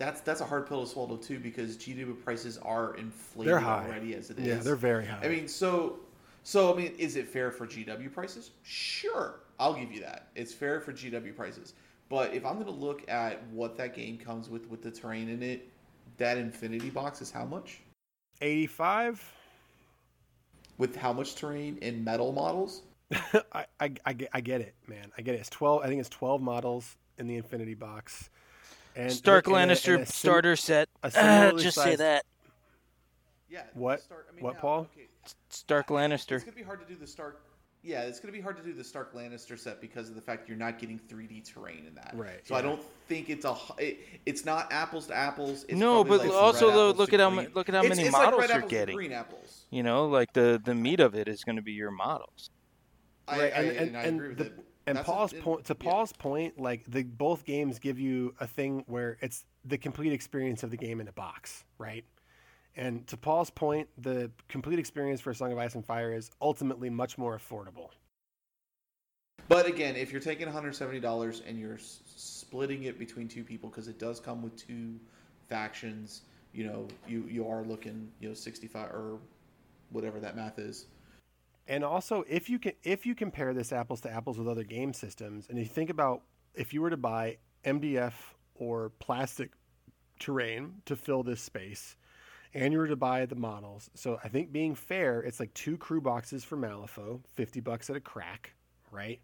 That's 0.00 0.22
that's 0.22 0.40
a 0.40 0.46
hard 0.46 0.66
pill 0.66 0.82
to 0.82 0.90
swallow 0.90 1.18
too 1.18 1.38
because 1.38 1.76
GW 1.76 2.24
prices 2.24 2.56
are 2.58 2.94
inflated 2.94 3.52
already 3.52 4.14
as 4.14 4.30
it 4.30 4.38
is. 4.38 4.46
Yeah, 4.46 4.54
they're 4.54 4.74
very 4.74 5.04
high. 5.04 5.20
I 5.22 5.28
mean, 5.28 5.46
so 5.46 6.00
so 6.42 6.72
I 6.72 6.76
mean, 6.76 6.94
is 6.96 7.16
it 7.16 7.28
fair 7.28 7.50
for 7.50 7.66
GW 7.66 8.10
prices? 8.10 8.50
Sure, 8.62 9.40
I'll 9.60 9.74
give 9.74 9.92
you 9.92 10.00
that. 10.00 10.28
It's 10.34 10.54
fair 10.54 10.80
for 10.80 10.94
GW 10.94 11.36
prices. 11.36 11.74
But 12.08 12.32
if 12.34 12.46
I'm 12.46 12.54
going 12.54 12.64
to 12.64 12.72
look 12.72 13.08
at 13.08 13.46
what 13.48 13.76
that 13.76 13.94
game 13.94 14.16
comes 14.16 14.48
with 14.48 14.66
with 14.70 14.82
the 14.82 14.90
terrain 14.90 15.28
in 15.28 15.42
it, 15.42 15.68
that 16.16 16.38
Infinity 16.38 16.88
box 16.88 17.20
is 17.20 17.30
how 17.30 17.44
much? 17.44 17.80
85. 18.40 19.22
With 20.78 20.96
how 20.96 21.12
much 21.12 21.34
terrain 21.34 21.76
in 21.82 22.02
metal 22.02 22.32
models? 22.32 22.82
I, 23.52 23.66
I, 23.78 23.92
I, 24.06 24.12
get, 24.14 24.30
I 24.32 24.40
get 24.40 24.62
it, 24.62 24.74
man. 24.88 25.12
I 25.18 25.20
get 25.22 25.34
it. 25.34 25.38
It's 25.38 25.50
12. 25.50 25.82
I 25.82 25.88
think 25.88 26.00
it's 26.00 26.08
12 26.08 26.40
models 26.40 26.96
in 27.18 27.26
the 27.26 27.36
Infinity 27.36 27.74
box. 27.74 28.30
And 28.96 29.12
Stark 29.12 29.46
and 29.46 29.56
a- 29.56 29.58
and 29.58 29.70
a 29.70 29.74
Lannister 29.74 29.96
sim- 29.98 30.06
starter 30.06 30.56
set. 30.56 30.88
a 31.02 31.06
ah, 31.06 31.10
similarly 31.10 31.62
Just 31.62 31.76
say 31.78 31.96
that. 31.96 32.24
Yeah. 33.48 33.62
What? 33.74 34.00
Start, 34.02 34.26
I 34.30 34.34
mean, 34.34 34.44
What, 34.44 34.54
now, 34.54 34.60
Paul? 34.60 34.80
Okay, 34.96 35.08
Stark 35.48 35.88
Lannister. 35.88 36.32
It's 36.36 36.44
gonna 36.44 36.56
be 36.56 36.62
hard 36.62 36.80
to 36.80 36.86
do 36.86 36.98
the 36.98 37.06
Stark. 37.06 37.42
Yeah, 37.82 38.02
it's 38.02 38.20
gonna 38.20 38.32
be 38.32 38.40
hard 38.42 38.56
to 38.58 38.62
do 38.62 38.74
the 38.74 38.84
Stark 38.84 39.14
Lannister 39.14 39.58
set 39.58 39.80
because 39.80 40.08
of 40.10 40.14
the 40.14 40.20
fact 40.20 40.48
you're 40.48 40.58
not 40.58 40.78
getting 40.78 40.98
3D 40.98 41.40
terrain 41.40 41.86
in 41.86 41.94
that. 41.94 42.12
Right, 42.14 42.46
So 42.46 42.54
I 42.54 42.60
don't 42.62 42.82
think 43.08 43.30
it's 43.30 43.44
a. 43.46 43.56
It, 43.78 44.00
it's 44.26 44.44
not 44.44 44.70
apples 44.72 45.06
to 45.06 45.14
apples. 45.14 45.64
It's 45.68 45.78
No, 45.78 46.04
but 46.04 46.20
like 46.20 46.30
also, 46.30 46.70
though, 46.70 46.90
look 46.90 47.12
at 47.14 47.20
how 47.20 47.30
green. 47.30 47.50
look 47.54 47.68
at 47.70 47.74
how 47.74 47.80
It's- 47.80 47.96
many 47.96 48.06
it's 48.08 48.12
like 48.12 48.24
models 48.24 48.48
red 48.48 48.60
you're 48.60 48.68
getting. 48.68 48.96
Green 48.96 49.12
apples. 49.12 49.64
You 49.70 49.82
know, 49.82 50.06
like 50.06 50.32
the 50.34 50.60
the 50.62 50.74
meat 50.74 51.00
of 51.00 51.14
it 51.14 51.26
is 51.26 51.42
going 51.42 51.56
to 51.56 51.62
be 51.62 51.72
your 51.72 51.90
models. 51.90 52.50
I, 53.26 53.38
Right, 53.38 53.40
I, 53.40 53.56
and, 53.56 53.68
and, 53.68 53.78
and, 53.78 53.96
I 53.96 54.02
and 54.02 54.16
agree 54.16 54.28
with 54.28 54.38
the, 54.38 54.44
it. 54.46 54.64
And 54.90 54.98
That's 54.98 55.08
a- 55.08 55.12
Paul's 55.12 55.32
and- 55.32 55.42
point 55.42 55.64
to 55.66 55.76
yeah. 55.80 55.90
Paul's 55.90 56.12
point, 56.12 56.58
like 56.60 56.84
the 56.90 57.04
both 57.04 57.44
games 57.44 57.78
give 57.78 57.98
you 57.98 58.34
a 58.40 58.46
thing 58.46 58.84
where 58.88 59.16
it's 59.20 59.44
the 59.64 59.78
complete 59.78 60.12
experience 60.12 60.62
of 60.62 60.70
the 60.70 60.76
game 60.76 61.00
in 61.00 61.08
a 61.08 61.12
box, 61.12 61.64
right? 61.78 62.04
And 62.76 63.06
to 63.08 63.16
Paul's 63.16 63.50
point, 63.50 63.88
the 63.98 64.30
complete 64.48 64.78
experience 64.78 65.20
for 65.20 65.32
Song 65.34 65.52
of 65.52 65.58
Ice 65.58 65.74
and 65.74 65.84
Fire 65.84 66.12
is 66.12 66.30
ultimately 66.40 66.90
much 66.90 67.18
more 67.18 67.38
affordable. 67.38 67.90
But 69.48 69.66
again, 69.66 69.96
if 69.96 70.12
you're 70.12 70.20
taking 70.20 70.46
$170 70.46 71.42
and 71.48 71.58
you're 71.58 71.74
s- 71.74 72.00
splitting 72.16 72.84
it 72.84 72.98
between 72.98 73.26
two 73.28 73.42
people, 73.42 73.68
because 73.68 73.88
it 73.88 73.98
does 73.98 74.20
come 74.20 74.42
with 74.42 74.54
two 74.56 74.98
factions, 75.48 76.22
you 76.52 76.64
know, 76.64 76.86
you 77.08 77.24
you 77.28 77.46
are 77.48 77.62
looking, 77.64 78.10
you 78.20 78.28
know, 78.28 78.34
65 78.34 78.90
or 78.90 79.18
whatever 79.90 80.20
that 80.20 80.36
math 80.36 80.58
is. 80.58 80.86
And 81.70 81.84
also, 81.84 82.24
if 82.28 82.50
you 82.50 82.58
can, 82.58 82.72
if 82.82 83.06
you 83.06 83.14
compare 83.14 83.54
this 83.54 83.72
apples 83.72 84.00
to 84.00 84.10
apples 84.10 84.36
with 84.36 84.48
other 84.48 84.64
game 84.64 84.92
systems, 84.92 85.46
and 85.48 85.56
you 85.56 85.64
think 85.64 85.88
about 85.88 86.22
if 86.52 86.74
you 86.74 86.82
were 86.82 86.90
to 86.90 86.96
buy 86.96 87.36
MDF 87.64 88.12
or 88.56 88.90
plastic 88.98 89.52
terrain 90.18 90.82
to 90.86 90.96
fill 90.96 91.22
this 91.22 91.40
space, 91.40 91.94
and 92.54 92.72
you 92.72 92.80
were 92.80 92.88
to 92.88 92.96
buy 92.96 93.24
the 93.24 93.36
models, 93.36 93.88
so 93.94 94.18
I 94.24 94.28
think 94.28 94.50
being 94.50 94.74
fair, 94.74 95.20
it's 95.20 95.38
like 95.38 95.54
two 95.54 95.76
crew 95.76 96.00
boxes 96.00 96.42
for 96.42 96.56
Malifaux, 96.56 97.20
fifty 97.34 97.60
bucks 97.60 97.88
at 97.88 97.94
a 97.94 98.00
crack, 98.00 98.52
right? 98.90 99.20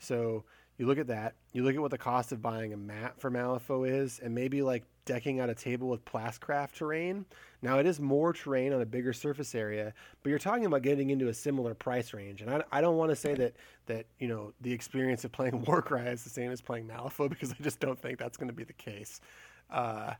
So 0.00 0.46
you 0.78 0.86
look 0.86 0.98
at 0.98 1.06
that, 1.06 1.36
you 1.52 1.62
look 1.62 1.76
at 1.76 1.80
what 1.80 1.92
the 1.92 1.98
cost 1.98 2.32
of 2.32 2.42
buying 2.42 2.72
a 2.72 2.76
mat 2.76 3.20
for 3.20 3.30
Malifaux 3.30 3.88
is, 3.88 4.18
and 4.18 4.34
maybe 4.34 4.62
like 4.62 4.82
decking 5.08 5.40
out 5.40 5.48
a 5.48 5.54
table 5.54 5.88
with 5.88 6.04
Plascraft 6.04 6.72
terrain. 6.72 7.24
Now 7.62 7.78
it 7.78 7.86
is 7.86 7.98
more 7.98 8.34
terrain 8.34 8.74
on 8.74 8.82
a 8.82 8.86
bigger 8.86 9.14
surface 9.14 9.54
area, 9.54 9.94
but 10.22 10.28
you're 10.28 10.38
talking 10.38 10.66
about 10.66 10.82
getting 10.82 11.08
into 11.08 11.28
a 11.28 11.34
similar 11.34 11.74
price 11.74 12.12
range. 12.12 12.42
And 12.42 12.50
I, 12.50 12.62
I 12.70 12.80
don't 12.82 12.98
want 12.98 13.10
to 13.10 13.16
say 13.16 13.34
that 13.34 13.54
that 13.86 14.04
you 14.18 14.28
know 14.28 14.52
the 14.60 14.70
experience 14.70 15.24
of 15.24 15.32
playing 15.32 15.62
Warcry 15.66 16.06
is 16.08 16.24
the 16.24 16.30
same 16.30 16.52
as 16.52 16.60
playing 16.60 16.86
Malifaux 16.86 17.30
because 17.30 17.52
I 17.52 17.56
just 17.62 17.80
don't 17.80 17.98
think 17.98 18.18
that's 18.18 18.36
going 18.36 18.48
to 18.48 18.54
be 18.54 18.64
the 18.64 18.74
case. 18.74 19.22
Uh, 19.70 20.12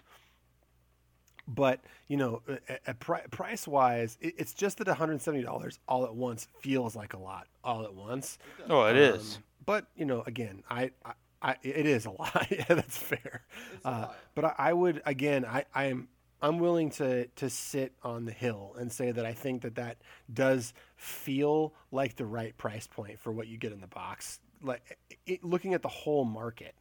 but 1.47 1.80
you 2.09 2.16
know, 2.16 2.41
a, 2.49 2.78
a 2.89 2.95
pri- 2.95 3.26
price 3.30 3.68
wise, 3.68 4.16
it, 4.22 4.34
it's 4.39 4.55
just 4.55 4.78
that 4.78 4.86
170 4.86 5.43
dollars 5.43 5.78
all 5.86 6.07
at 6.07 6.14
once 6.14 6.49
feels 6.61 6.97
like 6.97 7.12
a 7.12 7.18
lot 7.18 7.47
all 7.62 7.84
at 7.84 7.95
once. 7.95 8.39
Oh, 8.70 8.86
it 8.86 8.97
is. 8.97 9.36
Um, 9.36 9.43
but 9.66 9.86
you 9.95 10.07
know, 10.07 10.22
again, 10.26 10.62
I, 10.70 10.93
I, 11.05 11.12
I 11.43 11.57
it 11.62 11.86
is 11.86 12.07
a 12.07 12.11
lot. 12.18 12.47
yeah, 12.51 12.64
that's 12.68 12.97
fair. 12.97 13.43
Uh, 13.84 14.09
but 14.34 14.45
I, 14.45 14.55
I 14.59 14.72
would 14.72 15.03
again, 15.07 15.45
I, 15.45 15.64
I 15.74 15.84
am 15.86 16.09
I'm 16.41 16.59
willing 16.59 16.91
to 16.93 17.26
to 17.26 17.51
sit 17.51 17.93
on 18.03 18.24
the 18.24 18.32
hill 18.32 18.74
and 18.78 18.91
say 18.93 19.11
that 19.12 19.24
I 19.26 19.32
think 19.32 19.62
that 19.62 19.76
that 19.76 19.99
does 20.32 20.72
feel 20.97 21.74
like 21.91 22.16
the 22.16 22.26
right 22.26 22.57
price 22.57 22.86
point 22.86 23.20
for 23.20 23.32
what 23.32 23.49
you 23.49 23.57
get 23.59 23.72
in 23.72 23.80
the 23.80 23.86
box. 23.89 24.41
Like 24.62 24.99
it, 25.26 25.45
looking 25.45 25.74
at 25.74 25.82
the 25.82 25.89
whole 25.89 26.24
market, 26.24 26.74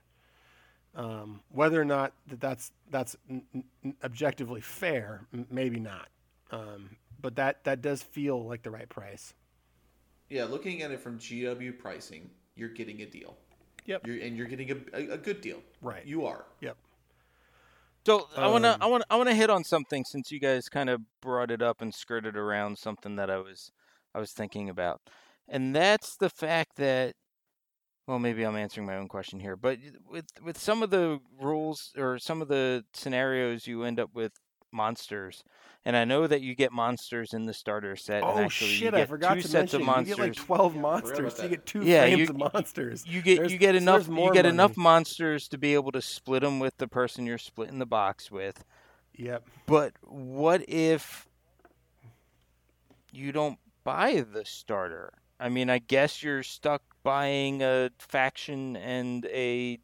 um, 0.96 1.42
whether 1.52 1.80
or 1.80 1.86
not 1.86 2.14
that 2.28 2.40
that's 2.40 2.72
that's 2.90 3.16
n- 3.30 3.44
n- 3.84 3.96
objectively 4.04 4.62
fair, 4.62 5.28
m- 5.34 5.48
maybe 5.52 5.80
not. 5.80 6.10
Um, 6.52 6.98
but 7.22 7.36
that 7.36 7.64
that 7.66 7.82
does 7.82 8.02
feel 8.02 8.44
like 8.46 8.64
the 8.64 8.72
right 8.72 8.90
price. 8.90 9.34
Yeah, 10.30 10.46
looking 10.46 10.82
at 10.82 10.92
it 10.92 11.00
from 11.00 11.20
GW 11.20 11.78
pricing, 11.80 12.30
you're 12.56 12.70
getting 12.70 13.02
a 13.02 13.06
deal. 13.06 13.38
Yep. 13.88 14.06
You're, 14.06 14.22
and 14.22 14.38
you're 14.38 14.48
getting 14.48 14.72
a, 14.72 14.76
a, 14.94 15.10
a 15.14 15.18
good 15.18 15.42
deal. 15.42 15.62
Right. 15.82 16.06
You 16.06 16.26
are. 16.26 16.46
Yep. 16.62 16.78
So 18.06 18.30
I 18.38 18.48
want 18.48 18.64
to 18.64 18.76
Um, 18.76 18.82
I 18.82 18.86
want 18.86 19.04
I 19.10 19.16
want 19.18 19.28
to 19.30 19.36
hit 19.36 19.50
on 19.50 19.64
something 19.66 20.06
since 20.06 20.32
you 20.32 20.40
guys 20.40 20.70
kind 20.70 20.90
of 20.90 21.02
brought 21.22 21.52
it 21.52 21.62
up 21.62 21.82
and 21.82 21.94
skirted 21.94 22.38
around 22.38 22.78
something 22.78 23.16
that 23.18 23.30
I 23.30 23.38
was 23.38 23.72
I 24.16 24.20
was 24.20 24.32
thinking 24.32 24.70
about. 24.70 25.02
And 25.50 25.76
that's 25.76 26.16
the 26.16 26.30
fact 26.30 26.78
that 26.78 27.16
well 28.08 28.20
maybe 28.20 28.44
I'm 28.44 28.56
answering 28.56 28.88
my 28.88 28.96
own 28.96 29.08
question 29.10 29.40
here, 29.42 29.58
but 29.58 29.80
with 30.10 30.28
with 30.42 30.58
some 30.58 30.84
of 30.84 30.90
the 30.90 31.20
rules 31.42 31.92
or 31.98 32.18
some 32.18 32.42
of 32.42 32.48
the 32.48 32.86
scenarios 32.94 33.68
you 33.68 33.84
end 33.84 34.00
up 34.00 34.12
with 34.14 34.34
monsters. 34.72 35.44
And 35.86 35.96
I 35.96 36.04
know 36.06 36.28
that 36.28 36.42
you 36.42 36.54
get 36.56 36.72
monsters 36.74 37.34
in 37.34 37.46
the 37.46 37.54
starter 37.54 37.96
set 37.96 38.22
and 38.24 38.32
Oh 38.32 38.40
actually 38.44 38.72
shit! 38.72 38.86
you 38.86 38.92
get 38.92 39.00
I 39.02 39.06
forgot 39.06 39.36
two 39.36 39.42
to 39.42 39.48
sets 39.48 39.74
mention 39.74 39.90
of 39.90 40.00
you 40.08 40.16
get 40.16 40.20
like 40.20 40.36
twelve 40.36 40.76
Yeah, 40.76 40.82
monsters. 40.82 41.20
about 41.20 41.38
So 41.38 41.44
you 41.44 41.50
get 41.50 41.66
two 41.66 41.82
Yeah, 41.84 42.02
frames 42.02 42.20
you- 42.20 42.28
of 42.30 42.38
monsters. 42.54 43.06
you 43.08 43.22
get 43.22 43.36
There's- 43.38 43.52
you 43.52 43.58
get 43.58 43.76
enough 43.76 44.08
more 44.10 44.28
you 44.28 44.34
get 44.34 44.44
money. 44.46 44.54
enough 44.56 44.76
monsters 44.78 45.48
to 45.50 45.58
be 45.58 45.74
able 45.74 45.92
to 45.94 46.02
split 46.02 46.42
them 46.42 46.60
with 46.60 46.78
the 46.78 46.88
person 46.88 47.26
you're 47.26 47.38
splitting 47.38 47.80
the 47.80 47.86
box 47.86 48.30
with. 48.30 48.66
Yep. 49.16 49.48
But 49.66 49.94
what 50.02 50.68
if 50.70 51.28
you 53.12 53.32
don't 53.32 53.58
buy 53.84 54.22
the 54.30 54.46
starter? 54.46 55.14
I 55.40 55.50
mean, 55.50 55.70
I 55.70 55.78
guess 55.80 56.24
you're 56.24 56.44
stuck 56.44 56.82
buying 57.04 57.62
a 57.62 57.92
faction 58.00 58.76
and 58.76 59.26
a 59.28 59.80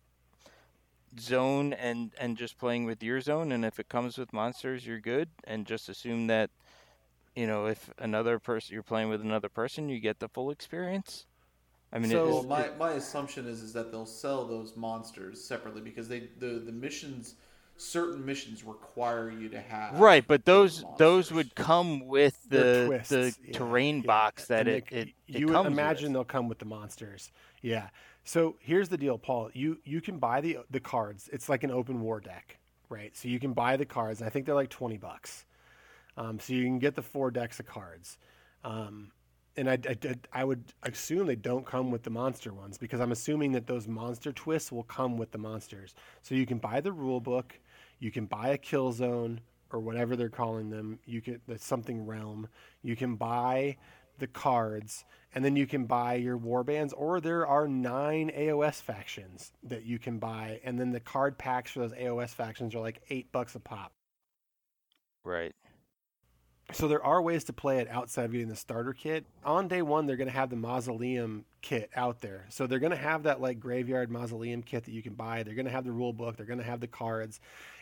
zone 1.20 1.74
and 1.74 2.12
and 2.20 2.38
just 2.38 2.58
playing 2.58 2.86
with 2.86 3.04
your 3.04 3.22
zone 3.22 3.52
and 3.52 3.64
if 3.66 3.80
it 3.80 3.88
comes 3.90 4.18
with 4.18 4.34
monsters 4.34 4.86
you're 4.86 5.00
good 5.00 5.30
and 5.46 5.66
just 5.66 5.90
assume 5.90 6.28
that 6.28 6.50
you 7.36 7.46
know 7.48 7.66
if 7.68 7.92
another 8.00 8.40
person 8.40 8.74
you're 8.74 8.84
playing 8.84 9.10
with 9.10 9.22
another 9.22 9.50
person 9.50 9.90
you 9.90 10.00
get 10.00 10.20
the 10.20 10.28
full 10.28 10.50
experience 10.52 11.26
i 11.92 12.00
mean 12.00 12.10
So- 12.12 12.24
it 12.26 12.30
Well, 12.30 12.40
is, 12.42 12.46
my, 12.48 12.70
my 12.80 12.92
assumption 12.94 13.48
is 13.48 13.62
is 13.62 13.74
that 13.74 13.92
they'll 13.92 14.06
sell 14.06 14.46
those 14.46 14.76
monsters 14.76 15.44
separately 15.44 15.82
because 15.82 16.08
they 16.08 16.30
the, 16.40 16.62
the 16.66 16.72
missions 16.72 17.36
certain 17.76 18.24
missions 18.24 18.64
require 18.64 19.32
you 19.32 19.50
to 19.50 19.60
have 19.60 20.00
right 20.00 20.26
but 20.28 20.46
those 20.46 20.84
monsters. 20.84 21.00
those 21.00 21.32
would 21.32 21.56
come 21.56 22.06
with 22.08 22.38
the 22.50 22.86
twists, 22.88 23.10
the 23.10 23.36
yeah, 23.46 23.54
terrain 23.58 23.98
yeah. 23.98 24.02
box 24.08 24.46
that 24.48 24.62
And 24.62 24.70
it, 24.70 24.86
they- 24.92 24.98
it, 24.98 25.08
it 25.28 25.40
you 25.40 25.48
would 25.48 25.66
imagine 25.66 26.06
with. 26.08 26.14
they'll 26.14 26.24
come 26.26 26.48
with 26.48 26.60
the 26.60 26.66
monsters. 26.66 27.32
Yeah. 27.64 27.88
So 28.24 28.56
here's 28.60 28.90
the 28.90 28.98
deal, 28.98 29.18
Paul. 29.18 29.50
You 29.54 29.80
you 29.84 30.02
can 30.02 30.18
buy 30.18 30.42
the 30.42 30.60
the 30.72 30.80
cards. 30.80 31.30
It's 31.34 31.50
like 31.50 31.64
an 31.64 31.72
open 31.72 32.02
war 32.02 32.20
deck, 32.20 32.58
right? 32.90 33.16
So 33.16 33.28
you 33.28 33.40
can 33.40 33.54
buy 33.54 33.78
the 33.78 33.86
cards. 33.86 34.22
I 34.22 34.30
think 34.30 34.46
they're 34.46 34.56
like 34.56 34.70
twenty 34.70 34.98
bucks. 34.98 35.46
Um, 36.16 36.40
so 36.40 36.54
you 36.54 36.64
can 36.64 36.80
get 36.80 36.96
the 36.96 37.02
four 37.02 37.32
decks 37.32 37.60
of 37.60 37.66
cards. 37.66 38.18
Um, 38.64 39.12
and 39.56 39.70
I, 39.70 39.78
I, 39.88 39.98
I 40.32 40.44
would 40.44 40.64
assume 40.84 41.28
they 41.28 41.36
don't 41.36 41.66
come 41.66 41.92
with 41.92 42.04
the 42.04 42.10
monster 42.10 42.54
ones 42.54 42.78
because 42.78 43.00
I'm 43.00 43.12
assuming 43.12 43.52
that 43.54 43.68
those 43.68 43.88
monster 43.88 44.32
twists 44.32 44.72
will 44.72 44.84
come 44.84 45.18
with 45.18 45.32
the 45.32 45.38
monsters. 45.38 45.94
So 46.22 46.36
you 46.36 46.46
can 46.46 46.58
buy 46.58 46.82
the 46.82 46.92
rule 46.92 47.20
book, 47.20 47.60
you 48.00 48.12
can 48.12 48.26
buy 48.26 48.50
a 48.50 48.58
kill 48.58 48.92
zone 48.92 49.42
or 49.72 49.80
whatever 49.80 50.16
they're 50.16 50.30
calling 50.30 50.70
them. 50.70 51.00
You 51.06 51.22
can 51.22 51.42
that's 51.48 51.66
something 51.66 52.06
realm. 52.06 52.48
You 52.84 52.96
can 52.96 53.16
buy 53.16 53.78
the 54.20 54.28
cards, 54.28 55.06
and 55.36 55.44
then 55.44 55.56
you 55.56 55.66
can 55.66 55.86
buy 55.86 56.16
your 56.16 56.38
warbands. 56.38 56.94
Or 56.96 57.20
there 57.20 57.46
are 57.48 57.68
nine 57.68 58.32
AOS 58.36 58.82
factions 58.82 59.52
that 59.64 59.86
you 59.86 60.00
can 60.00 60.20
buy, 60.20 60.60
and 60.64 60.80
then 60.80 60.92
the 60.92 61.00
card 61.00 61.38
packs 61.38 61.72
for 61.72 61.80
those 61.80 61.94
AOS 61.94 62.30
factions 62.30 62.76
are 62.76 62.80
like 62.80 63.02
eight 63.10 63.32
bucks 63.32 63.56
a 63.56 63.60
pop. 63.60 63.92
right 65.24 65.54
So 66.72 66.88
there 66.88 67.04
are 67.04 67.22
ways 67.22 67.44
to 67.46 67.54
play 67.54 67.80
it 67.80 67.90
outside 67.90 68.26
of 68.26 68.32
getting 68.32 68.48
the 68.48 68.56
starter 68.56 68.94
kit. 68.94 69.26
On 69.44 69.68
day 69.68 69.82
one, 69.82 70.06
they're 70.06 70.16
going 70.16 70.30
to 70.30 70.34
have 70.34 70.50
the 70.50 70.56
mausoleum 70.56 71.46
kit 71.62 71.90
out 71.96 72.22
there. 72.22 72.46
So 72.50 72.68
they're 72.68 72.80
going 72.80 72.92
to 72.92 72.98
have 72.98 73.24
that 73.24 73.42
like 73.42 73.60
graveyard 73.60 74.10
mausoleum 74.10 74.64
kit 74.64 74.86
that 74.86 74.94
you 74.94 75.04
can 75.04 75.14
buy. 75.14 75.44
They're 75.44 75.56
going 75.56 75.66
to 75.66 75.72
have 75.72 75.86
the 75.86 75.92
rule 75.92 76.14
book. 76.14 76.38
They're 76.38 76.46
going 76.46 76.60
to 76.60 76.66
have 76.66 76.80
the 76.80 76.88
cards. 76.88 77.40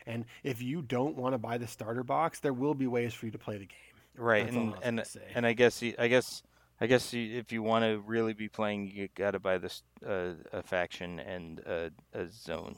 And 0.07 0.25
if 0.43 0.61
you 0.61 0.81
don't 0.81 1.15
want 1.15 1.33
to 1.33 1.37
buy 1.37 1.57
the 1.57 1.67
starter 1.67 2.03
box, 2.03 2.39
there 2.39 2.53
will 2.53 2.73
be 2.73 2.87
ways 2.87 3.13
for 3.13 3.27
you 3.27 3.31
to 3.31 3.37
play 3.37 3.57
the 3.57 3.67
game. 3.67 3.90
Right 4.15 4.45
That's 4.45 4.55
and 4.55 4.75
and 4.81 5.03
and 5.33 5.45
i 5.45 5.53
guess 5.53 5.81
you- 5.81 5.95
i 5.99 6.07
guess 6.07 6.43
i 6.79 6.87
guess 6.87 7.13
you, 7.13 7.37
if 7.37 7.51
you 7.51 7.61
want 7.63 7.83
to 7.83 7.99
really 8.05 8.33
be 8.33 8.47
playing 8.49 8.87
you 8.93 9.07
got 9.15 9.31
to 9.31 9.39
buy 9.39 9.57
this 9.57 9.83
uh, 10.05 10.33
a 10.51 10.61
faction 10.63 11.19
and 11.19 11.59
a, 11.59 11.91
a 12.13 12.27
zone 12.29 12.75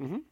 Mm-hmm. 0.00 0.14
All 0.14 0.22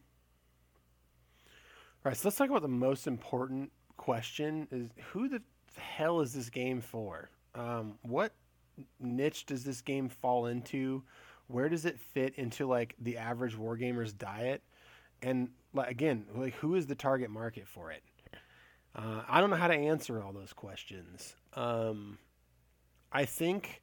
right, 2.05 2.17
so 2.17 2.27
let's 2.27 2.37
talk 2.37 2.49
about 2.49 2.61
the 2.61 2.67
most 2.67 3.07
important 3.07 3.71
question: 3.97 4.67
is 4.71 4.89
who 5.11 5.27
the 5.29 5.41
hell 5.75 6.21
is 6.21 6.33
this 6.33 6.49
game 6.49 6.81
for? 6.81 7.29
Um, 7.55 7.97
what 8.01 8.33
niche 8.99 9.45
does 9.45 9.63
this 9.63 9.81
game 9.81 10.09
fall 10.09 10.47
into? 10.47 11.03
Where 11.47 11.69
does 11.69 11.85
it 11.85 11.99
fit 11.99 12.35
into 12.35 12.67
like 12.67 12.95
the 12.99 13.17
average 13.17 13.57
wargamer's 13.57 14.13
diet? 14.13 14.63
And 15.21 15.49
like 15.73 15.89
again, 15.91 16.25
like 16.35 16.55
who 16.55 16.75
is 16.75 16.87
the 16.87 16.95
target 16.95 17.29
market 17.29 17.67
for 17.67 17.91
it? 17.91 18.03
Uh, 18.95 19.21
I 19.27 19.39
don't 19.39 19.49
know 19.49 19.55
how 19.55 19.67
to 19.67 19.73
answer 19.73 20.21
all 20.21 20.33
those 20.33 20.53
questions. 20.53 21.35
Um, 21.53 22.17
I 23.11 23.25
think 23.25 23.81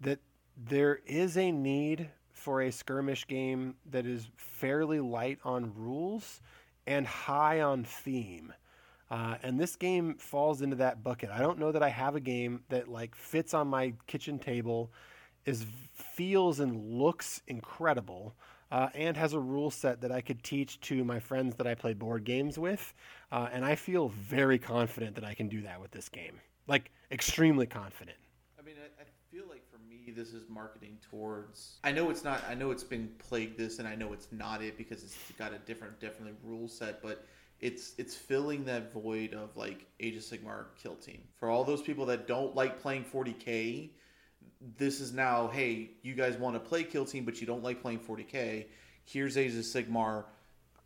that 0.00 0.20
there 0.56 1.00
is 1.06 1.36
a 1.36 1.50
need 1.50 2.10
for 2.30 2.62
a 2.62 2.70
skirmish 2.70 3.26
game 3.26 3.74
that 3.90 4.06
is 4.06 4.28
fairly 4.36 5.00
light 5.00 5.38
on 5.44 5.72
rules 5.74 6.40
and 6.86 7.06
high 7.06 7.60
on 7.60 7.84
theme. 7.84 8.52
Uh, 9.10 9.36
and 9.42 9.60
this 9.60 9.76
game 9.76 10.16
falls 10.18 10.62
into 10.62 10.76
that 10.76 11.02
bucket. 11.02 11.30
I 11.30 11.38
don't 11.38 11.58
know 11.58 11.72
that 11.72 11.82
I 11.82 11.88
have 11.88 12.16
a 12.16 12.20
game 12.20 12.62
that 12.68 12.88
like 12.88 13.14
fits 13.14 13.54
on 13.54 13.68
my 13.68 13.94
kitchen 14.06 14.38
table, 14.38 14.92
is 15.44 15.66
feels 16.14 16.60
and 16.60 16.98
looks 16.98 17.42
incredible, 17.46 18.34
uh, 18.70 18.88
and 18.94 19.16
has 19.16 19.32
a 19.32 19.40
rule 19.40 19.70
set 19.70 20.00
that 20.00 20.12
I 20.12 20.20
could 20.20 20.42
teach 20.42 20.80
to 20.82 21.04
my 21.04 21.20
friends 21.20 21.56
that 21.56 21.66
I 21.66 21.74
play 21.74 21.94
board 21.94 22.24
games 22.24 22.58
with. 22.58 22.92
Uh, 23.30 23.48
and 23.52 23.64
I 23.64 23.74
feel 23.74 24.08
very 24.08 24.58
confident 24.58 25.14
that 25.16 25.24
I 25.24 25.34
can 25.34 25.48
do 25.48 25.62
that 25.62 25.80
with 25.80 25.90
this 25.90 26.08
game. 26.08 26.40
Like 26.66 26.90
extremely 27.10 27.66
confident. 27.66 28.16
I 28.58 28.62
mean, 28.62 28.76
I, 28.78 29.02
I 29.02 29.04
feel 29.30 29.44
like 29.48 29.62
for 29.70 29.78
me, 29.88 30.12
this 30.14 30.32
is 30.32 30.48
marketing 30.48 30.98
towards. 31.10 31.78
I 31.84 31.92
know 31.92 32.10
it's 32.10 32.24
not. 32.24 32.42
I 32.48 32.54
know 32.54 32.70
it's 32.70 32.84
been 32.84 33.10
plagued 33.18 33.58
this, 33.58 33.78
and 33.78 33.86
I 33.86 33.94
know 33.94 34.12
it's 34.12 34.28
not 34.32 34.62
it 34.62 34.78
because 34.78 35.02
it's 35.02 35.18
got 35.38 35.52
a 35.52 35.58
different, 35.58 36.00
definitely 36.00 36.34
rule 36.42 36.68
set, 36.68 37.02
but 37.02 37.26
it's 37.60 37.94
it's 37.98 38.14
filling 38.14 38.64
that 38.64 38.92
void 38.92 39.34
of 39.34 39.56
like 39.56 39.86
Age 40.00 40.16
of 40.16 40.22
Sigmar 40.22 40.66
Kill 40.76 40.96
Team 40.96 41.22
for 41.36 41.48
all 41.48 41.64
those 41.64 41.82
people 41.82 42.06
that 42.06 42.26
don't 42.26 42.54
like 42.54 42.80
playing 42.80 43.04
40k. 43.04 43.90
This 44.78 45.00
is 45.00 45.12
now, 45.12 45.48
hey, 45.48 45.90
you 46.02 46.14
guys 46.14 46.36
want 46.36 46.56
to 46.56 46.60
play 46.60 46.84
Kill 46.84 47.04
Team, 47.04 47.24
but 47.24 47.40
you 47.40 47.46
don't 47.46 47.62
like 47.62 47.82
playing 47.82 48.00
40k. 48.00 48.66
Here's 49.04 49.36
Age 49.36 49.52
of 49.52 49.58
Sigmar. 49.58 50.24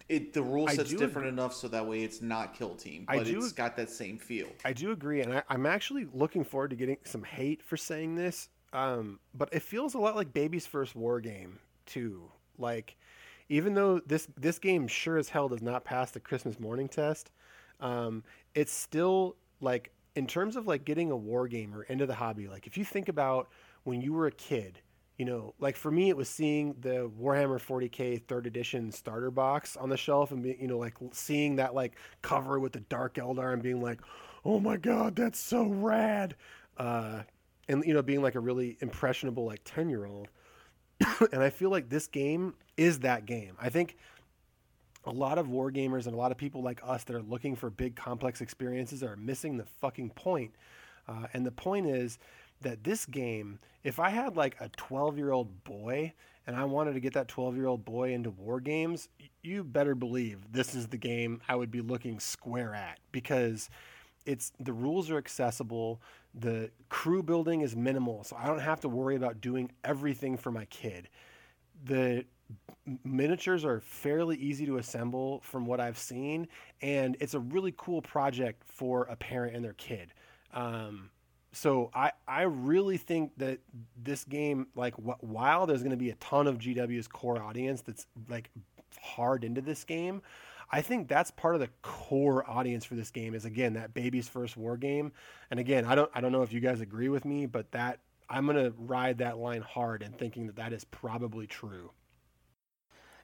It 0.08 0.32
the 0.32 0.42
rule 0.42 0.66
set's 0.68 0.94
different 0.94 1.28
enough 1.28 1.52
so 1.52 1.68
that 1.68 1.86
way 1.86 2.02
it's 2.02 2.22
not 2.22 2.54
Kill 2.54 2.74
Team, 2.74 3.04
I 3.08 3.22
do 3.22 3.38
it's 3.38 3.52
got 3.52 3.76
that 3.76 3.90
same 3.90 4.16
feel. 4.16 4.48
I 4.64 4.72
do 4.72 4.90
agree, 4.92 5.20
and 5.20 5.34
I, 5.34 5.42
I'm 5.50 5.66
actually 5.66 6.06
looking 6.14 6.44
forward 6.44 6.70
to 6.70 6.76
getting 6.76 6.96
some 7.04 7.22
hate 7.22 7.62
for 7.62 7.76
saying 7.76 8.14
this. 8.14 8.48
Um, 8.72 9.20
but 9.34 9.50
it 9.52 9.62
feels 9.62 9.94
a 9.94 9.98
lot 9.98 10.16
like 10.16 10.32
Baby's 10.32 10.66
first 10.66 10.96
war 10.96 11.20
game 11.20 11.58
too. 11.84 12.30
Like, 12.58 12.96
even 13.50 13.74
though 13.74 14.00
this 14.06 14.28
this 14.36 14.58
game 14.58 14.88
sure 14.88 15.18
as 15.18 15.28
hell 15.28 15.48
does 15.48 15.62
not 15.62 15.84
pass 15.84 16.10
the 16.10 16.20
Christmas 16.20 16.58
morning 16.58 16.88
test, 16.88 17.30
um, 17.80 18.24
it's 18.54 18.72
still 18.72 19.36
like 19.60 19.92
in 20.14 20.26
terms 20.26 20.56
of 20.56 20.66
like 20.66 20.84
getting 20.84 21.10
a 21.10 21.16
war 21.16 21.48
gamer 21.48 21.82
into 21.84 22.06
the 22.06 22.14
hobby. 22.14 22.48
Like, 22.48 22.66
if 22.66 22.78
you 22.78 22.84
think 22.84 23.08
about 23.08 23.48
when 23.84 24.00
you 24.00 24.12
were 24.12 24.26
a 24.26 24.32
kid, 24.32 24.80
you 25.16 25.24
know, 25.24 25.54
like 25.58 25.76
for 25.76 25.90
me, 25.90 26.08
it 26.08 26.16
was 26.16 26.28
seeing 26.28 26.74
the 26.80 27.10
Warhammer 27.20 27.58
40k 27.58 28.22
third 28.28 28.46
edition 28.46 28.92
starter 28.92 29.30
box 29.30 29.76
on 29.76 29.88
the 29.88 29.96
shelf 29.96 30.30
and 30.30 30.44
you 30.44 30.68
know, 30.68 30.78
like 30.78 30.94
seeing 31.12 31.56
that 31.56 31.74
like 31.74 31.96
cover 32.22 32.60
with 32.60 32.72
the 32.72 32.80
Dark 32.80 33.14
Eldar 33.14 33.52
and 33.52 33.62
being 33.62 33.82
like, 33.82 34.00
oh 34.44 34.60
my 34.60 34.76
god, 34.76 35.16
that's 35.16 35.40
so 35.40 35.66
rad. 35.66 36.36
Uh, 36.76 37.22
and 37.68 37.84
you 37.84 37.94
know, 37.94 38.02
being 38.02 38.22
like 38.22 38.36
a 38.36 38.40
really 38.40 38.78
impressionable 38.80 39.44
like 39.44 39.60
10 39.64 39.88
year 39.90 40.06
old. 40.06 40.28
and 41.32 41.42
I 41.42 41.50
feel 41.50 41.70
like 41.70 41.88
this 41.88 42.06
game 42.06 42.54
is 42.76 43.00
that 43.00 43.26
game. 43.26 43.56
I 43.60 43.70
think 43.70 43.96
a 45.04 45.10
lot 45.10 45.38
of 45.38 45.48
war 45.48 45.70
gamers 45.72 46.06
and 46.06 46.14
a 46.14 46.18
lot 46.18 46.30
of 46.30 46.38
people 46.38 46.62
like 46.62 46.80
us 46.84 47.04
that 47.04 47.16
are 47.16 47.22
looking 47.22 47.56
for 47.56 47.70
big 47.70 47.96
complex 47.96 48.40
experiences 48.40 49.02
are 49.02 49.16
missing 49.16 49.56
the 49.56 49.64
fucking 49.80 50.10
point. 50.10 50.52
Uh, 51.08 51.26
and 51.32 51.44
the 51.44 51.50
point 51.50 51.86
is 51.86 52.18
that 52.62 52.84
this 52.84 53.06
game, 53.06 53.58
if 53.84 53.98
I 53.98 54.10
had 54.10 54.36
like 54.36 54.56
a 54.60 54.68
12 54.70 55.16
year 55.16 55.32
old 55.32 55.64
boy 55.64 56.12
and 56.46 56.56
I 56.56 56.64
wanted 56.64 56.94
to 56.94 57.00
get 57.00 57.12
that 57.14 57.28
12 57.28 57.56
year 57.56 57.66
old 57.66 57.84
boy 57.84 58.12
into 58.12 58.30
war 58.30 58.60
games, 58.60 59.08
you 59.42 59.64
better 59.64 59.94
believe 59.94 60.52
this 60.52 60.74
is 60.74 60.88
the 60.88 60.96
game 60.96 61.40
I 61.48 61.56
would 61.56 61.70
be 61.70 61.80
looking 61.80 62.20
square 62.20 62.74
at 62.74 62.98
because 63.12 63.68
it's 64.26 64.52
the 64.60 64.72
rules 64.72 65.10
are 65.10 65.16
accessible 65.16 66.02
the 66.34 66.70
crew 66.90 67.22
building 67.22 67.62
is 67.62 67.74
minimal 67.74 68.22
so 68.22 68.36
i 68.36 68.46
don't 68.46 68.60
have 68.60 68.80
to 68.80 68.88
worry 68.88 69.16
about 69.16 69.40
doing 69.40 69.70
everything 69.84 70.36
for 70.36 70.50
my 70.50 70.66
kid. 70.66 71.08
The 71.84 72.24
miniatures 73.04 73.64
are 73.64 73.80
fairly 73.80 74.36
easy 74.36 74.66
to 74.66 74.76
assemble 74.76 75.40
from 75.42 75.64
what 75.64 75.80
i've 75.80 75.98
seen 75.98 76.46
and 76.82 77.16
it's 77.20 77.34
a 77.34 77.40
really 77.40 77.72
cool 77.76 78.02
project 78.02 78.62
for 78.66 79.04
a 79.04 79.16
parent 79.16 79.56
and 79.56 79.64
their 79.64 79.74
kid. 79.74 80.12
Um, 80.52 81.10
so 81.52 81.90
I, 81.94 82.12
I 82.26 82.42
really 82.42 82.98
think 82.98 83.32
that 83.38 83.58
this 84.02 84.24
game 84.24 84.68
like 84.74 84.94
wh- 84.94 85.22
while 85.22 85.66
there's 85.66 85.80
going 85.80 85.90
to 85.90 85.96
be 85.96 86.10
a 86.10 86.14
ton 86.16 86.46
of 86.46 86.58
gw's 86.58 87.08
core 87.08 87.42
audience 87.42 87.80
that's 87.82 88.06
like 88.28 88.50
hard 89.00 89.44
into 89.44 89.60
this 89.60 89.84
game 89.84 90.22
I 90.70 90.82
think 90.82 91.08
that's 91.08 91.30
part 91.30 91.54
of 91.54 91.60
the 91.60 91.70
core 91.82 92.48
audience 92.48 92.84
for 92.84 92.94
this 92.94 93.10
game 93.10 93.34
is 93.34 93.44
again 93.44 93.74
that 93.74 93.94
baby's 93.94 94.28
first 94.28 94.56
war 94.56 94.76
game. 94.76 95.12
And 95.50 95.58
again, 95.58 95.86
I 95.86 95.94
don't 95.94 96.10
I 96.14 96.20
don't 96.20 96.32
know 96.32 96.42
if 96.42 96.52
you 96.52 96.60
guys 96.60 96.80
agree 96.80 97.08
with 97.08 97.24
me, 97.24 97.46
but 97.46 97.70
that 97.72 98.00
I'm 98.28 98.44
going 98.44 98.62
to 98.62 98.74
ride 98.76 99.18
that 99.18 99.38
line 99.38 99.62
hard 99.62 100.02
and 100.02 100.16
thinking 100.18 100.46
that 100.46 100.56
that 100.56 100.72
is 100.72 100.84
probably 100.84 101.46
true. 101.46 101.92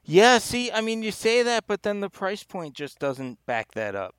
Yeah, 0.02 0.38
see, 0.38 0.70
I 0.70 0.80
mean, 0.80 1.02
you 1.02 1.10
say 1.10 1.42
that, 1.42 1.64
but 1.66 1.82
then 1.82 2.00
the 2.00 2.10
price 2.10 2.42
point 2.42 2.74
just 2.74 2.98
doesn't 2.98 3.44
back 3.46 3.72
that 3.72 3.94
up. 3.94 4.14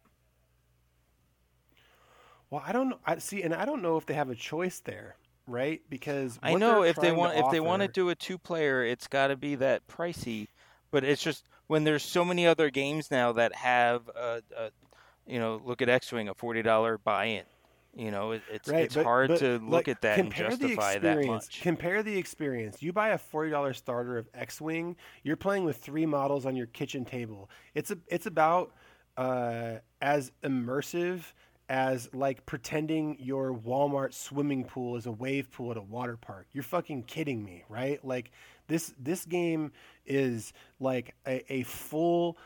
Well, 2.56 2.64
I 2.66 2.72
don't 2.72 2.88
know. 2.88 3.00
I 3.06 3.18
see 3.18 3.44
and 3.44 3.54
I 3.54 3.66
don't 3.66 3.82
know 3.82 3.98
if 3.98 4.06
they 4.06 4.14
have 4.14 4.30
a 4.30 4.36
choice 4.36 4.80
there, 4.80 5.18
right? 5.46 5.82
Because 5.90 6.40
I 6.42 6.54
know 6.54 6.84
if 6.84 6.96
they 6.96 7.12
want 7.12 7.38
if 7.38 7.52
they 7.52 7.60
want 7.60 7.82
to 7.82 7.90
do 7.90 8.08
a 8.08 8.16
two 8.16 8.38
player, 8.38 8.82
it's 8.82 9.08
got 9.08 9.28
to 9.28 9.36
be 9.36 9.56
that 9.56 9.86
pricey. 9.90 10.48
But 10.90 11.04
it's 11.04 11.22
just 11.22 11.50
when 11.68 11.84
there's 11.84 12.02
so 12.02 12.24
many 12.24 12.48
other 12.48 12.70
games 12.70 13.12
now 13.12 13.34
that 13.34 13.54
have 13.56 14.08
a, 14.08 14.42
a 14.58 14.70
you 15.28 15.38
know, 15.38 15.62
look 15.66 15.82
at 15.82 15.90
X 15.90 16.14
Wing, 16.14 16.30
a 16.30 16.34
forty 16.34 16.62
dollar 16.62 16.98
buy 16.98 17.26
in. 17.26 17.44
You 17.94 18.10
know, 18.10 18.32
it, 18.32 18.42
it's 18.50 18.70
Right, 18.70 18.86
it's 18.86 18.96
but- 18.96 19.04
hard 19.04 19.28
but, 19.32 19.40
to 19.40 19.60
look 19.60 19.72
like, 19.72 19.88
at 19.90 20.02
that 20.04 20.20
and 20.20 20.34
justify 20.34 20.98
that 20.98 21.26
much. 21.26 21.60
Compare 21.62 22.04
the 22.04 22.18
experience. 22.18 22.82
You 22.82 22.94
buy 22.94 23.10
a 23.10 23.18
forty 23.18 23.50
dollars 23.50 23.78
starter 23.78 24.18
of 24.18 24.30
X-wing. 24.34 24.96
You're 25.24 25.36
playing 25.36 25.66
with 25.66 25.76
three 25.76 26.06
models 26.06 26.46
on 26.46 26.56
your 26.56 26.68
kitchen 26.68 27.04
table. 27.04 27.50
It's 27.74 27.92
a 27.92 27.98
it's 28.08 28.28
about 28.28 28.72
uh, 29.18 29.80
as 30.02 30.32
immersive 30.42 31.24
as 31.70 32.14
like 32.14 32.46
pretending 32.46 33.18
your 33.20 33.54
Walmart 33.54 34.14
swimming 34.14 34.64
pool 34.66 34.96
is 34.96 35.06
a 35.06 35.12
wave 35.12 35.52
pool 35.52 35.72
at 35.72 35.78
a 35.78 35.82
water 35.82 36.18
park. 36.18 36.48
You're 36.54 36.64
fucking 36.64 37.04
kidding 37.04 37.44
me, 37.44 37.64
right? 37.70 38.04
Like 38.06 38.32
this 38.68 38.94
this 39.00 39.26
game 39.26 39.72
is 40.06 40.54
like 40.80 41.16
a, 41.28 41.44
a 41.52 41.64
full 41.64 42.38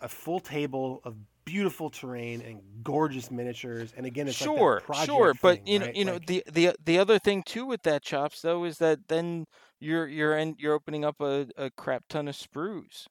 a 0.00 0.08
full 0.08 0.40
table 0.40 1.00
of 1.04 1.16
beautiful 1.44 1.88
terrain 1.90 2.42
and 2.42 2.60
gorgeous 2.82 3.30
miniatures. 3.30 3.94
And 3.96 4.04
again, 4.04 4.28
it's 4.28 4.36
sure, 4.36 4.74
like 4.74 4.84
project 4.84 5.06
sure, 5.06 5.32
but 5.40 5.58
thing, 5.58 5.66
you 5.66 5.78
know, 5.78 5.86
right? 5.86 5.96
you 5.96 6.04
know, 6.04 6.12
Like- 6.14 6.26
the 6.26 6.42
the 6.52 6.74
the 6.84 6.98
other 6.98 7.18
thing 7.18 7.42
too 7.42 7.64
with 7.64 7.82
that 7.82 8.02
chops 8.02 8.42
though 8.42 8.64
is 8.64 8.78
that 8.78 9.08
then 9.08 9.46
you're 9.80 10.06
you're 10.06 10.36
in, 10.36 10.56
you're 10.58 10.74
opening 10.74 11.04
up 11.04 11.20
a, 11.20 11.48
a 11.56 11.70
crap 11.70 12.04
ton 12.08 12.28
of 12.28 12.34
sprues, 12.36 13.06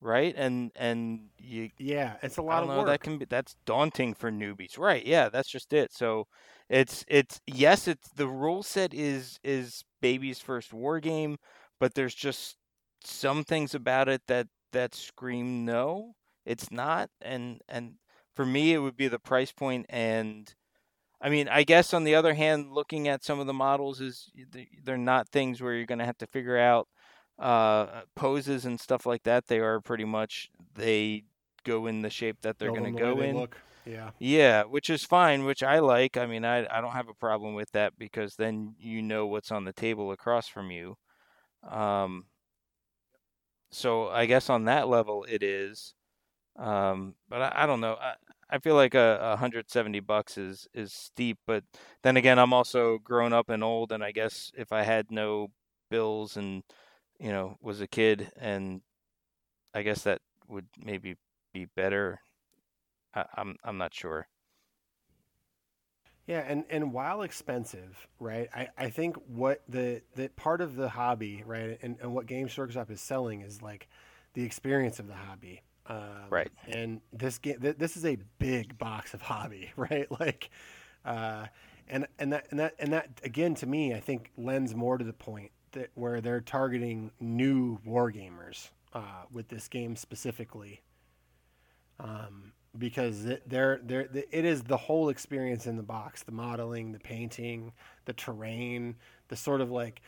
right? 0.00 0.34
And 0.36 0.70
and 0.76 1.28
you 1.38 1.70
yeah, 1.78 2.16
it's 2.22 2.36
a 2.36 2.42
lot 2.42 2.62
of 2.62 2.70
know 2.70 2.78
work. 2.78 2.86
that 2.86 3.02
can 3.02 3.18
be 3.18 3.24
that's 3.26 3.56
daunting 3.66 4.14
for 4.14 4.30
newbies, 4.30 4.78
right? 4.78 5.04
Yeah, 5.04 5.28
that's 5.28 5.48
just 5.50 5.72
it. 5.72 5.92
So 5.92 6.26
it's 6.68 7.04
it's 7.08 7.40
yes, 7.46 7.88
it's 7.88 8.08
the 8.10 8.28
rule 8.28 8.62
set 8.62 8.94
is 8.94 9.38
is 9.44 9.84
baby's 10.00 10.40
first 10.40 10.72
war 10.72 11.00
game, 11.00 11.36
but 11.80 11.94
there's 11.94 12.14
just 12.14 12.56
some 13.04 13.44
things 13.44 13.74
about 13.74 14.08
it 14.08 14.22
that 14.28 14.48
that 14.72 14.94
scream 14.94 15.64
no, 15.64 16.14
it's 16.44 16.70
not. 16.70 17.10
And 17.20 17.60
and 17.68 17.94
for 18.34 18.46
me, 18.46 18.72
it 18.74 18.78
would 18.78 18.96
be 18.96 19.08
the 19.08 19.18
price 19.18 19.52
point 19.52 19.86
and. 19.88 20.52
I 21.20 21.30
mean, 21.30 21.48
I 21.48 21.62
guess 21.62 21.94
on 21.94 22.04
the 22.04 22.14
other 22.14 22.34
hand, 22.34 22.72
looking 22.72 23.08
at 23.08 23.24
some 23.24 23.40
of 23.40 23.46
the 23.46 23.54
models 23.54 24.00
is 24.00 24.30
they're 24.84 24.98
not 24.98 25.28
things 25.28 25.62
where 25.62 25.72
you're 25.72 25.86
going 25.86 25.98
to 25.98 26.04
have 26.04 26.18
to 26.18 26.26
figure 26.26 26.58
out 26.58 26.88
uh, 27.38 28.02
poses 28.14 28.64
and 28.64 28.80
stuff 28.80 29.06
like 29.06 29.22
that. 29.24 29.46
They 29.46 29.58
are 29.58 29.80
pretty 29.80 30.04
much 30.04 30.50
they 30.74 31.24
go 31.64 31.86
in 31.86 32.02
the 32.02 32.10
shape 32.10 32.42
that 32.42 32.58
they're 32.58 32.72
going 32.72 32.94
to 32.94 33.00
go 33.00 33.20
in. 33.20 33.36
Look. 33.36 33.56
Yeah. 33.84 34.10
Yeah, 34.18 34.64
which 34.64 34.90
is 34.90 35.04
fine, 35.04 35.44
which 35.44 35.62
I 35.62 35.78
like. 35.78 36.16
I 36.16 36.26
mean, 36.26 36.44
I 36.44 36.66
I 36.66 36.80
don't 36.80 36.92
have 36.92 37.08
a 37.08 37.14
problem 37.14 37.54
with 37.54 37.70
that 37.72 37.96
because 37.98 38.34
then 38.34 38.74
you 38.80 39.00
know 39.00 39.26
what's 39.26 39.52
on 39.52 39.64
the 39.64 39.72
table 39.72 40.10
across 40.10 40.48
from 40.48 40.70
you. 40.70 40.96
Um, 41.68 42.26
so 43.70 44.08
I 44.08 44.26
guess 44.26 44.50
on 44.50 44.64
that 44.64 44.88
level 44.88 45.24
it 45.28 45.42
is. 45.42 45.94
Um, 46.56 47.14
but 47.28 47.42
I, 47.42 47.64
I 47.64 47.66
don't 47.66 47.80
know. 47.80 47.96
I, 48.00 48.14
I 48.48 48.58
feel 48.58 48.74
like 48.74 48.94
a, 48.94 49.18
a 49.20 49.28
170 49.30 50.00
bucks 50.00 50.38
is 50.38 50.66
is 50.74 50.92
steep, 50.92 51.38
but 51.46 51.62
then 52.02 52.16
again, 52.16 52.38
I'm 52.38 52.52
also 52.52 52.98
grown 52.98 53.32
up 53.32 53.50
and 53.50 53.62
old, 53.62 53.92
and 53.92 54.02
I 54.02 54.12
guess 54.12 54.50
if 54.56 54.72
I 54.72 54.82
had 54.82 55.10
no 55.10 55.48
bills 55.90 56.36
and 56.36 56.64
you 57.18 57.30
know 57.30 57.56
was 57.60 57.80
a 57.80 57.86
kid 57.86 58.30
and 58.36 58.80
I 59.74 59.82
guess 59.82 60.02
that 60.02 60.20
would 60.48 60.66
maybe 60.82 61.16
be 61.52 61.66
better. 61.66 62.20
I, 63.14 63.24
I'm 63.36 63.56
I'm 63.64 63.78
not 63.78 63.94
sure. 63.94 64.28
Yeah, 66.26 66.40
and, 66.40 66.64
and 66.70 66.92
while 66.92 67.22
expensive, 67.22 68.08
right? 68.18 68.48
I, 68.52 68.68
I 68.76 68.90
think 68.90 69.16
what 69.28 69.62
the, 69.68 70.02
the 70.16 70.28
part 70.30 70.60
of 70.60 70.74
the 70.74 70.88
hobby, 70.88 71.44
right, 71.46 71.78
and, 71.82 71.96
and 72.00 72.12
what 72.12 72.26
Games 72.26 72.56
Workshop 72.58 72.90
is 72.90 73.00
selling 73.00 73.42
is 73.42 73.62
like 73.62 73.86
the 74.34 74.42
experience 74.42 74.98
of 74.98 75.06
the 75.06 75.14
hobby. 75.14 75.62
Um, 75.86 76.28
right. 76.28 76.50
And 76.66 77.00
this 77.12 77.38
game, 77.38 77.60
th- 77.60 77.76
this 77.78 77.96
is 77.96 78.04
a 78.04 78.18
big 78.38 78.76
box 78.76 79.14
of 79.14 79.22
hobby, 79.22 79.70
right? 79.76 80.10
Like, 80.10 80.50
uh, 81.04 81.46
and 81.88 82.08
and 82.18 82.32
that 82.32 82.48
and 82.50 82.58
that 82.58 82.74
and 82.80 82.92
that 82.92 83.20
again 83.22 83.54
to 83.56 83.66
me, 83.66 83.94
I 83.94 84.00
think 84.00 84.32
lends 84.36 84.74
more 84.74 84.98
to 84.98 85.04
the 85.04 85.12
point 85.12 85.52
that 85.76 85.90
where 85.94 86.20
they're 86.20 86.40
targeting 86.40 87.10
new 87.20 87.78
wargamers 87.86 88.70
uh, 88.92 89.24
with 89.30 89.48
this 89.48 89.68
game 89.68 89.94
specifically. 89.94 90.82
Um, 92.00 92.52
because 92.78 93.24
it, 93.24 93.48
they're, 93.48 93.80
they're, 93.82 94.08
it 94.12 94.44
is 94.44 94.62
the 94.62 94.76
whole 94.76 95.08
experience 95.08 95.66
in 95.66 95.76
the 95.76 95.82
box 95.82 96.22
the 96.22 96.32
modeling 96.32 96.92
the 96.92 96.98
painting 96.98 97.72
the 98.04 98.12
terrain 98.12 98.94
the 99.28 99.36
sort 99.36 99.62
of 99.62 99.70
like 99.70 100.02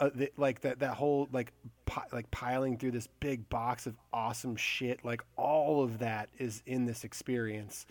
uh, 0.00 0.08
the, 0.14 0.30
like 0.36 0.60
that 0.62 0.78
that 0.78 0.94
whole 0.94 1.28
like 1.32 1.52
pi- 1.86 2.06
like 2.12 2.30
piling 2.30 2.78
through 2.78 2.90
this 2.90 3.08
big 3.20 3.46
box 3.48 3.86
of 3.86 3.94
awesome 4.12 4.56
shit 4.56 5.04
like 5.04 5.22
all 5.36 5.84
of 5.84 5.98
that 5.98 6.28
is 6.38 6.62
in 6.66 6.86
this 6.86 7.04
experience 7.04 7.86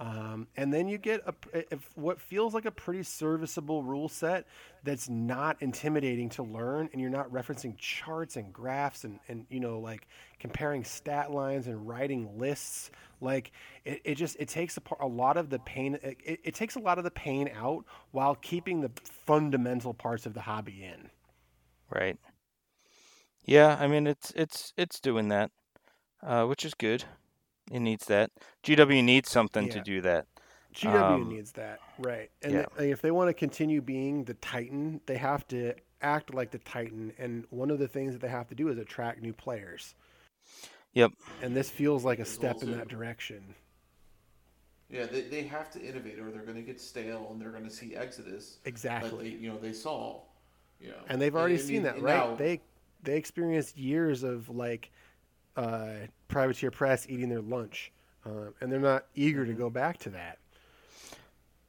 um, 0.00 0.48
and 0.56 0.72
then 0.72 0.88
you 0.88 0.98
get 0.98 1.22
a, 1.26 1.34
if 1.72 1.90
what 1.94 2.20
feels 2.20 2.54
like 2.54 2.64
a 2.64 2.70
pretty 2.70 3.02
serviceable 3.02 3.82
rule 3.82 4.08
set 4.08 4.46
that's 4.82 5.08
not 5.08 5.56
intimidating 5.60 6.28
to 6.30 6.42
learn, 6.42 6.88
and 6.92 7.00
you're 7.00 7.10
not 7.10 7.30
referencing 7.32 7.76
charts 7.78 8.36
and 8.36 8.52
graphs 8.52 9.04
and, 9.04 9.20
and 9.28 9.46
you 9.48 9.60
know 9.60 9.78
like 9.78 10.08
comparing 10.40 10.82
stat 10.82 11.30
lines 11.30 11.66
and 11.66 11.86
writing 11.86 12.38
lists. 12.38 12.90
Like 13.20 13.52
it, 13.84 14.00
it 14.04 14.14
just 14.16 14.36
it 14.40 14.48
takes 14.48 14.76
a, 14.78 14.82
a 15.00 15.06
lot 15.06 15.36
of 15.36 15.50
the 15.50 15.58
pain. 15.60 15.98
It, 16.02 16.40
it 16.42 16.54
takes 16.54 16.74
a 16.74 16.80
lot 16.80 16.98
of 16.98 17.04
the 17.04 17.10
pain 17.10 17.50
out 17.54 17.84
while 18.10 18.34
keeping 18.34 18.80
the 18.80 18.90
fundamental 19.04 19.94
parts 19.94 20.26
of 20.26 20.34
the 20.34 20.40
hobby 20.40 20.82
in. 20.84 21.10
Right. 21.90 22.18
Yeah, 23.44 23.76
I 23.78 23.86
mean 23.86 24.06
it's 24.06 24.32
it's 24.34 24.72
it's 24.76 25.00
doing 25.00 25.28
that, 25.28 25.50
uh, 26.22 26.46
which 26.46 26.64
is 26.64 26.74
good. 26.74 27.04
It 27.72 27.80
needs 27.80 28.04
that. 28.06 28.30
GW 28.62 29.02
needs 29.02 29.30
something 29.30 29.66
yeah. 29.66 29.72
to 29.72 29.80
do 29.80 30.00
that. 30.02 30.26
GW 30.74 31.02
um, 31.02 31.28
needs 31.28 31.52
that, 31.52 31.80
right? 31.98 32.30
And 32.42 32.52
yeah. 32.52 32.66
they, 32.76 32.90
if 32.90 33.00
they 33.00 33.10
want 33.10 33.28
to 33.28 33.34
continue 33.34 33.80
being 33.80 34.24
the 34.24 34.34
Titan, 34.34 35.00
they 35.06 35.16
have 35.16 35.46
to 35.48 35.74
act 36.02 36.34
like 36.34 36.50
the 36.50 36.58
Titan. 36.58 37.12
And 37.18 37.44
one 37.50 37.70
of 37.70 37.78
the 37.78 37.88
things 37.88 38.12
that 38.12 38.20
they 38.20 38.28
have 38.28 38.48
to 38.48 38.54
do 38.54 38.68
is 38.68 38.78
attract 38.78 39.22
new 39.22 39.32
players. 39.32 39.94
Yep. 40.92 41.12
And 41.42 41.56
this 41.56 41.70
feels 41.70 42.04
like 42.04 42.18
a 42.18 42.24
step 42.26 42.54
also, 42.56 42.66
in 42.66 42.76
that 42.76 42.88
direction. 42.88 43.54
Yeah, 44.90 45.06
they, 45.06 45.22
they 45.22 45.42
have 45.44 45.70
to 45.72 45.80
innovate, 45.80 46.18
or 46.18 46.30
they're 46.30 46.42
going 46.42 46.56
to 46.56 46.62
get 46.62 46.78
stale, 46.78 47.28
and 47.30 47.40
they're 47.40 47.50
going 47.50 47.64
to 47.64 47.70
see 47.70 47.96
Exodus. 47.96 48.58
Exactly. 48.66 49.10
Like 49.10 49.20
they, 49.20 49.28
you 49.30 49.48
know, 49.48 49.58
they 49.58 49.72
saw. 49.72 50.20
You 50.78 50.88
know, 50.88 50.96
and 51.08 51.22
they've 51.22 51.34
already 51.34 51.54
and, 51.54 51.62
seen 51.62 51.86
I 51.86 51.92
mean, 51.92 52.02
that, 52.02 52.02
right? 52.02 52.28
Now, 52.28 52.34
they 52.34 52.60
they 53.02 53.16
experienced 53.16 53.78
years 53.78 54.22
of 54.22 54.48
like 54.50 54.90
uh, 55.56 55.92
Privateer 56.28 56.70
Press 56.70 57.06
eating 57.08 57.28
their 57.28 57.40
lunch, 57.40 57.92
uh, 58.24 58.50
and 58.60 58.70
they're 58.70 58.80
not 58.80 59.06
eager 59.14 59.44
to 59.44 59.52
go 59.52 59.70
back 59.70 59.98
to 59.98 60.10
that. 60.10 60.38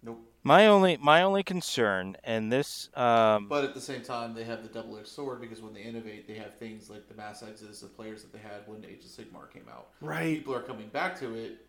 Nope. 0.02 0.20
My 0.46 0.68
only 0.68 0.98
my 0.98 1.22
only 1.22 1.44
concern, 1.44 2.18
and 2.26 2.52
this, 2.52 2.90
um, 2.96 3.48
but 3.48 3.64
at 3.64 3.74
the 3.74 3.80
same 3.80 4.02
time, 4.02 4.34
they 4.34 4.44
have 4.44 4.62
the 4.62 4.68
double 4.68 4.98
edged 4.98 5.08
sword 5.08 5.40
because 5.40 5.62
when 5.62 5.74
they 5.74 5.82
innovate, 5.82 6.28
they 6.28 6.34
have 6.34 6.58
things 6.58 6.90
like 6.90 7.08
the 7.08 7.16
mass 7.16 7.42
exodus 7.42 7.82
of 7.82 7.96
players 7.96 8.22
that 8.24 8.34
they 8.34 8.40
had 8.40 8.64
when 8.66 8.84
Age 8.84 9.06
of 9.06 9.12
Sigmar 9.12 9.50
came 9.52 9.66
out. 9.72 9.88
Right. 10.02 10.40
People 10.40 10.54
are 10.54 10.62
coming 10.62 10.90
back 10.90 11.18
to 11.20 11.34
it. 11.36 11.66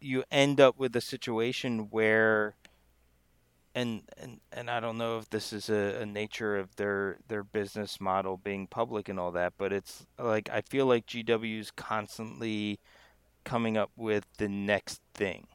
You 0.00 0.24
end 0.30 0.60
up 0.60 0.78
with 0.78 0.94
a 0.96 1.00
situation 1.00 1.88
where 1.90 2.54
and 3.74 4.02
and 4.18 4.40
and 4.52 4.70
I 4.70 4.80
don't 4.80 4.98
know 4.98 5.18
if 5.18 5.30
this 5.30 5.52
is 5.52 5.68
a, 5.68 6.00
a, 6.02 6.06
nature 6.06 6.56
of 6.56 6.74
their 6.76 7.18
their 7.28 7.44
business 7.44 8.00
model 8.00 8.36
being 8.36 8.66
public 8.66 9.08
and 9.08 9.18
all 9.18 9.30
that, 9.32 9.54
but 9.58 9.72
it's 9.72 10.06
like 10.18 10.48
I 10.50 10.60
feel 10.62 10.86
like 10.86 11.06
GW 11.06 11.60
is 11.60 11.70
constantly 11.70 12.80
coming 13.44 13.76
up 13.76 13.90
with 13.96 14.26
the 14.38 14.48
next 14.48 15.00
thing, 15.14 15.46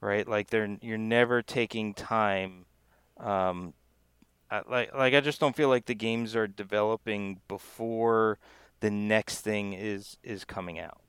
right? 0.00 0.26
Like 0.26 0.50
they're 0.50 0.78
you're 0.80 0.98
never 0.98 1.42
taking 1.42 1.92
time. 1.92 2.64
Um, 3.18 3.74
I, 4.50 4.62
like 4.68 4.94
like 4.94 5.14
I 5.14 5.20
just 5.20 5.40
don't 5.40 5.56
feel 5.56 5.68
like 5.68 5.86
the 5.86 5.94
games 5.94 6.34
are 6.34 6.46
developing 6.46 7.40
before 7.46 8.38
the 8.80 8.90
next 8.90 9.40
thing 9.42 9.74
is 9.74 10.16
is 10.22 10.44
coming 10.44 10.78
out 10.78 11.03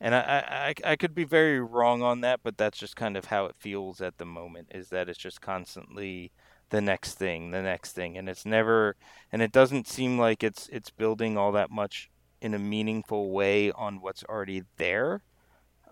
and 0.00 0.14
I, 0.14 0.74
I 0.84 0.92
I 0.92 0.96
could 0.96 1.14
be 1.14 1.24
very 1.24 1.60
wrong 1.60 2.02
on 2.02 2.20
that, 2.22 2.40
but 2.42 2.56
that's 2.56 2.78
just 2.78 2.96
kind 2.96 3.16
of 3.16 3.26
how 3.26 3.46
it 3.46 3.56
feels 3.58 4.00
at 4.00 4.18
the 4.18 4.24
moment. 4.24 4.68
Is 4.74 4.88
that 4.90 5.08
it's 5.08 5.18
just 5.18 5.40
constantly 5.40 6.32
the 6.70 6.80
next 6.80 7.14
thing, 7.14 7.50
the 7.50 7.62
next 7.62 7.92
thing, 7.92 8.16
and 8.18 8.28
it's 8.28 8.44
never, 8.46 8.96
and 9.32 9.42
it 9.42 9.52
doesn't 9.52 9.88
seem 9.88 10.18
like 10.18 10.42
it's 10.42 10.68
it's 10.72 10.90
building 10.90 11.38
all 11.38 11.52
that 11.52 11.70
much 11.70 12.10
in 12.40 12.54
a 12.54 12.58
meaningful 12.58 13.30
way 13.30 13.70
on 13.72 14.00
what's 14.00 14.24
already 14.24 14.64
there, 14.76 15.22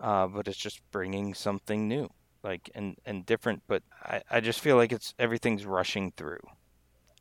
uh, 0.01 0.27
but 0.27 0.49
it's 0.49 0.59
just 0.59 0.81
bringing 0.91 1.35
something 1.35 1.89
new, 1.89 2.09
like 2.43 2.70
and 2.74 2.97
and 3.07 3.27
different. 3.27 3.62
But 3.66 3.83
I 4.03 4.23
I 4.31 4.41
just 4.41 4.61
feel 4.61 4.77
like 4.77 4.93
it's 4.93 5.15
everything's 5.19 5.66
rushing 5.66 6.12
through 6.16 6.41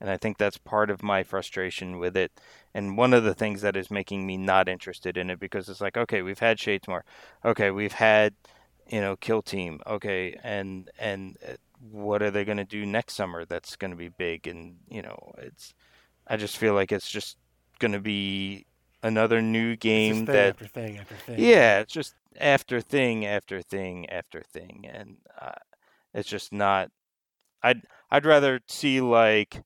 and 0.01 0.09
I 0.09 0.17
think 0.17 0.37
that's 0.37 0.57
part 0.57 0.89
of 0.89 1.03
my 1.03 1.21
frustration 1.21 1.99
with 1.99 2.17
it. 2.17 2.31
And 2.73 2.97
one 2.97 3.13
of 3.13 3.23
the 3.23 3.35
things 3.35 3.61
that 3.61 3.77
is 3.77 3.91
making 3.91 4.25
me 4.25 4.35
not 4.35 4.67
interested 4.67 5.15
in 5.15 5.29
it 5.29 5.39
because 5.39 5.69
it's 5.69 5.79
like, 5.79 5.95
okay, 5.95 6.23
we've 6.23 6.39
had 6.39 6.57
Shadespire, 6.57 7.03
okay, 7.45 7.69
we've 7.69 7.93
had, 7.93 8.33
you 8.87 8.99
know, 8.99 9.15
Kill 9.15 9.43
Team, 9.43 9.79
okay, 9.85 10.35
and 10.43 10.89
and 10.97 11.37
uh, 11.47 11.53
what 11.91 12.23
are 12.23 12.31
they 12.31 12.43
going 12.43 12.57
to 12.57 12.65
do 12.65 12.83
next 12.83 13.13
summer? 13.13 13.45
That's 13.45 13.75
going 13.75 13.91
to 13.91 13.97
be 13.97 14.09
big, 14.09 14.47
and 14.47 14.77
you 14.89 15.03
know, 15.03 15.33
it's. 15.37 15.73
I 16.27 16.37
just 16.37 16.57
feel 16.57 16.73
like 16.73 16.91
it's 16.91 17.09
just 17.09 17.37
going 17.79 17.91
to 17.91 17.99
be 17.99 18.65
another 19.03 19.41
new 19.41 19.75
game 19.75 20.25
thing 20.25 20.25
that 20.25 20.49
after 20.49 20.67
thing 20.67 20.97
after 20.97 21.15
thing. 21.15 21.35
Yeah, 21.39 21.79
it's 21.79 21.93
just 21.93 22.15
after 22.39 22.81
thing 22.81 23.25
after 23.25 23.61
thing 23.61 24.09
after 24.09 24.41
thing, 24.41 24.89
and 24.91 25.17
uh, 25.39 25.51
it's 26.13 26.29
just 26.29 26.51
not. 26.51 26.89
I'd 27.61 27.83
I'd 28.09 28.25
rather 28.25 28.61
see 28.67 28.99
like 28.99 29.61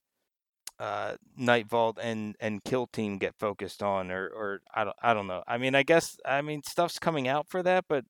uh, 0.79 1.15
Nightvault 1.39 1.97
and 2.01 2.35
and 2.39 2.63
Kill 2.63 2.87
Team 2.87 3.17
get 3.17 3.35
focused 3.35 3.81
on, 3.81 4.11
or 4.11 4.27
or 4.27 4.61
I 4.73 4.83
don't 4.83 4.95
I 5.01 5.13
don't 5.13 5.27
know. 5.27 5.43
I 5.47 5.57
mean, 5.57 5.75
I 5.75 5.83
guess 5.83 6.17
I 6.25 6.41
mean 6.41 6.63
stuff's 6.63 6.99
coming 6.99 7.27
out 7.27 7.47
for 7.47 7.63
that, 7.63 7.85
but 7.87 8.05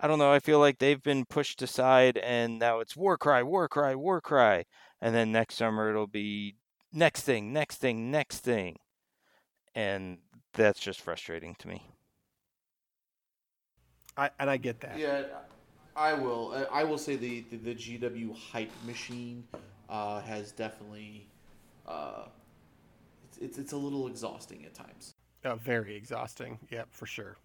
I 0.00 0.06
don't 0.06 0.18
know. 0.18 0.32
I 0.32 0.40
feel 0.40 0.58
like 0.58 0.78
they've 0.78 1.02
been 1.02 1.24
pushed 1.24 1.62
aside, 1.62 2.18
and 2.18 2.58
now 2.58 2.80
it's 2.80 2.96
Warcry, 2.96 3.42
Warcry, 3.42 3.94
Warcry, 3.94 4.64
and 5.00 5.14
then 5.14 5.32
next 5.32 5.56
summer 5.56 5.90
it'll 5.90 6.06
be 6.06 6.56
next 6.92 7.22
thing, 7.22 7.52
next 7.52 7.78
thing, 7.78 8.10
next 8.10 8.38
thing, 8.38 8.76
and 9.74 10.18
that's 10.52 10.80
just 10.80 11.00
frustrating 11.00 11.54
to 11.60 11.68
me. 11.68 11.82
I 14.16 14.30
and 14.38 14.50
I 14.50 14.58
get 14.58 14.80
that. 14.80 14.98
Yeah, 14.98 15.22
I 15.96 16.12
will. 16.12 16.66
I 16.70 16.84
will 16.84 16.98
say 16.98 17.16
the 17.16 17.44
the, 17.50 17.56
the 17.56 17.74
GW 17.74 18.36
hype 18.36 18.72
machine 18.86 19.44
uh, 19.88 20.20
has 20.20 20.52
definitely 20.52 21.26
uh, 21.92 22.24
it's, 23.28 23.38
it's 23.38 23.58
it's 23.58 23.72
a 23.72 23.76
little 23.76 24.06
exhausting 24.06 24.64
at 24.64 24.74
times. 24.74 25.14
Uh, 25.44 25.56
very 25.56 25.96
exhausting. 25.96 26.58
Yep, 26.70 26.88
for 26.90 27.06
sure. 27.06 27.36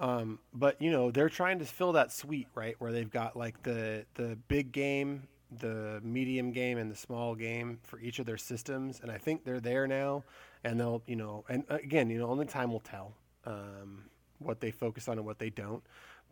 Um, 0.00 0.38
but 0.52 0.80
you 0.80 0.90
know 0.90 1.10
they're 1.10 1.28
trying 1.28 1.58
to 1.58 1.64
fill 1.64 1.92
that 1.92 2.12
suite 2.12 2.48
right 2.54 2.76
where 2.78 2.92
they've 2.92 3.10
got 3.10 3.36
like 3.36 3.62
the 3.62 4.04
the 4.14 4.36
big 4.48 4.72
game, 4.72 5.24
the 5.58 6.00
medium 6.02 6.52
game, 6.52 6.78
and 6.78 6.90
the 6.90 6.96
small 6.96 7.34
game 7.34 7.78
for 7.82 7.98
each 8.00 8.18
of 8.18 8.26
their 8.26 8.36
systems, 8.36 9.00
and 9.02 9.10
I 9.10 9.18
think 9.18 9.44
they're 9.44 9.60
there 9.60 9.86
now. 9.86 10.24
And 10.64 10.78
they'll 10.78 11.02
you 11.06 11.16
know 11.16 11.44
and 11.48 11.64
uh, 11.70 11.76
again 11.76 12.10
you 12.10 12.18
know 12.18 12.28
only 12.28 12.46
time 12.46 12.72
will 12.72 12.80
tell 12.80 13.14
um, 13.44 14.04
what 14.38 14.60
they 14.60 14.70
focus 14.70 15.08
on 15.08 15.18
and 15.18 15.26
what 15.26 15.38
they 15.38 15.50
don't. 15.50 15.82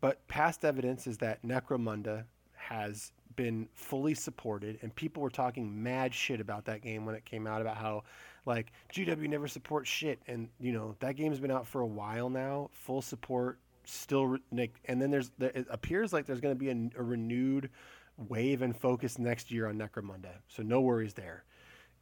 But 0.01 0.27
past 0.29 0.65
evidence 0.65 1.07
is 1.07 1.19
that 1.19 1.43
Necromunda 1.45 2.25
has 2.55 3.13
been 3.37 3.69
fully 3.75 4.15
supported, 4.15 4.79
and 4.83 4.95
people 4.95 5.23
were 5.23 5.31
talking 5.31 5.83
mad 5.83 6.15
shit 6.15 6.41
about 6.41 6.65
that 6.67 6.83
game 6.83 7.05
when 7.05 7.15
it 7.15 7.25
came 7.25 7.47
out 7.47 7.61
about 7.61 7.77
how 7.77 8.03
like 8.45 8.73
GW 8.93 9.29
never 9.29 9.49
supports 9.49 9.89
shit, 9.89 10.21
and 10.27 10.49
you 10.59 10.73
know 10.73 10.97
that 11.01 11.17
game's 11.17 11.39
been 11.39 11.51
out 11.51 11.67
for 11.67 11.83
a 11.83 11.87
while 11.87 12.31
now, 12.31 12.71
full 12.73 13.03
support, 13.03 13.59
still. 13.85 14.39
And 14.87 15.01
then 15.01 15.11
there's 15.11 15.31
it 15.39 15.67
appears 15.71 16.13
like 16.13 16.27
there's 16.27 16.41
going 16.41 16.55
to 16.55 16.59
be 16.59 16.71
a, 16.71 17.01
a 17.01 17.03
renewed 17.03 17.71
wave 18.17 18.63
and 18.63 18.77
focus 18.77 19.19
next 19.19 19.51
year 19.51 19.69
on 19.69 19.79
Necromunda, 19.79 20.41
so 20.49 20.63
no 20.63 20.81
worries 20.81 21.15
there. 21.15 21.45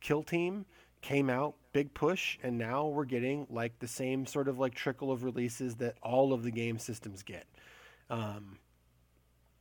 Kill 0.01 0.23
Team 0.23 0.67
came 1.01 1.29
out 1.29 1.55
big 1.73 1.93
push 1.93 2.39
and 2.43 2.57
now 2.57 2.87
we're 2.87 3.05
getting 3.05 3.47
like 3.51 3.79
the 3.79 3.87
same 3.87 4.25
sort 4.25 4.49
of 4.49 4.59
like 4.59 4.75
trickle 4.75 5.13
of 5.13 5.23
releases 5.23 5.75
that 5.75 5.95
all 6.03 6.33
of 6.33 6.43
the 6.43 6.51
game 6.51 6.79
systems 6.79 7.23
get 7.23 7.47
um, 8.09 8.59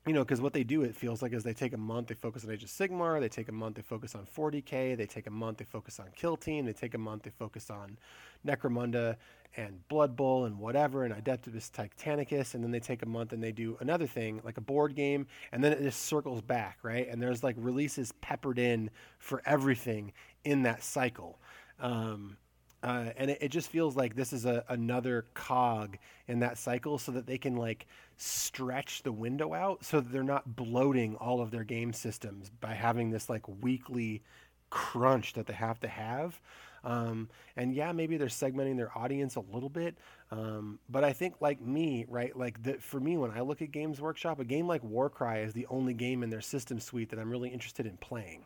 you 0.06 0.14
know, 0.14 0.24
because 0.24 0.42
what 0.42 0.54
they 0.54 0.64
do, 0.64 0.82
it 0.82 0.96
feels 0.96 1.22
like, 1.22 1.32
is 1.32 1.44
they 1.44 1.54
take 1.54 1.74
a 1.74 1.78
month, 1.78 2.08
they 2.08 2.16
focus 2.16 2.44
on 2.44 2.52
Age 2.52 2.64
of 2.64 2.70
Sigmar, 2.70 3.22
they 3.22 3.30
take 3.30 3.48
a 3.48 3.54
month, 3.54 3.76
they 3.76 3.82
focus 3.82 4.16
on 4.16 4.26
40k, 4.26 4.98
they 4.98 5.06
take 5.06 5.28
a 5.28 5.32
month, 5.32 5.60
they 5.60 5.66
focus 5.66 6.00
on 6.00 6.08
Kill 6.16 6.36
Team, 6.36 6.66
they 6.66 6.74
take 6.74 6.94
a 6.94 6.98
month, 6.98 7.24
they 7.24 7.30
focus 7.30 7.70
on 7.70 7.98
Necromunda 8.46 9.16
and 9.56 9.88
Blood 9.88 10.16
Bowl 10.16 10.46
and 10.46 10.60
whatever, 10.60 11.06
and 11.06 11.14
Adeptus 11.14 11.72
Titanicus, 11.72 12.54
and 12.54 12.64
then 12.64 12.72
they 12.72 12.82
take 12.82 13.02
a 13.02 13.06
month 13.06 13.32
and 13.32 13.42
they 13.42 13.54
do 13.54 13.78
another 13.80 14.08
thing, 14.08 14.42
like 14.44 14.58
a 14.58 14.62
board 14.62 14.96
game, 14.96 15.26
and 15.54 15.64
then 15.64 15.72
it 15.72 15.82
just 15.82 16.02
circles 16.02 16.42
back, 16.42 16.80
right? 16.84 17.08
And 17.08 17.22
there's 17.22 17.44
like 17.44 17.56
releases 17.58 18.12
peppered 18.14 18.60
in 18.60 18.90
for 19.20 19.42
everything 19.46 20.12
in 20.44 20.64
that 20.64 20.84
cycle. 20.84 21.40
Um, 21.80 22.38
uh, 22.84 23.12
and 23.16 23.32
it, 23.32 23.38
it, 23.42 23.50
just 23.50 23.70
feels 23.70 23.96
like 23.96 24.14
this 24.14 24.34
is 24.34 24.46
a, 24.46 24.64
another 24.68 25.26
cog 25.34 25.98
in 26.28 26.40
that 26.40 26.58
cycle 26.58 26.98
so 26.98 27.14
that 27.14 27.26
they 27.26 27.38
can 27.38 27.56
like 27.56 27.88
stretch 28.18 29.04
the 29.04 29.12
window 29.12 29.54
out 29.54 29.84
so 29.86 30.02
that 30.02 30.12
they're 30.12 30.22
not 30.22 30.56
bloating 30.56 31.16
all 31.16 31.42
of 31.42 31.50
their 31.50 31.64
game 31.64 31.94
systems 31.94 32.52
by 32.60 32.74
having 32.74 33.10
this 33.10 33.30
like 33.30 33.48
weekly 33.62 34.22
crunch 34.70 35.34
that 35.34 35.48
they 35.48 35.54
have 35.54 35.80
to 35.80 35.88
have. 35.88 36.40
Um, 36.84 37.30
and 37.56 37.74
yeah 37.74 37.94
maybe 37.94 38.18
they're 38.18 38.28
segmenting 38.28 38.76
their 38.76 38.92
audience 38.98 39.38
a 39.38 39.40
little 39.40 39.70
bit 39.70 39.98
um, 40.32 40.80
but 40.90 41.06
i 41.06 41.14
think 41.14 41.36
like 41.40 41.62
me 41.62 42.06
right 42.10 42.38
like 42.38 42.62
the, 42.62 42.74
for 42.74 43.00
me 43.00 43.16
when 43.16 43.32
i 43.32 43.40
look 43.40 43.62
at 43.62 43.72
games 43.72 44.02
workshop 44.02 44.42
a 44.42 44.44
game 44.44 44.68
like 44.68 44.84
warcry 44.84 45.44
is 45.44 45.54
the 45.54 45.66
only 45.68 45.94
game 45.94 46.24
in 46.24 46.30
their 46.30 46.42
system 46.42 46.82
suite 46.82 47.10
that 47.12 47.20
i'm 47.20 47.30
really 47.30 47.48
interested 47.48 47.86
in 47.86 47.96
playing. 47.96 48.44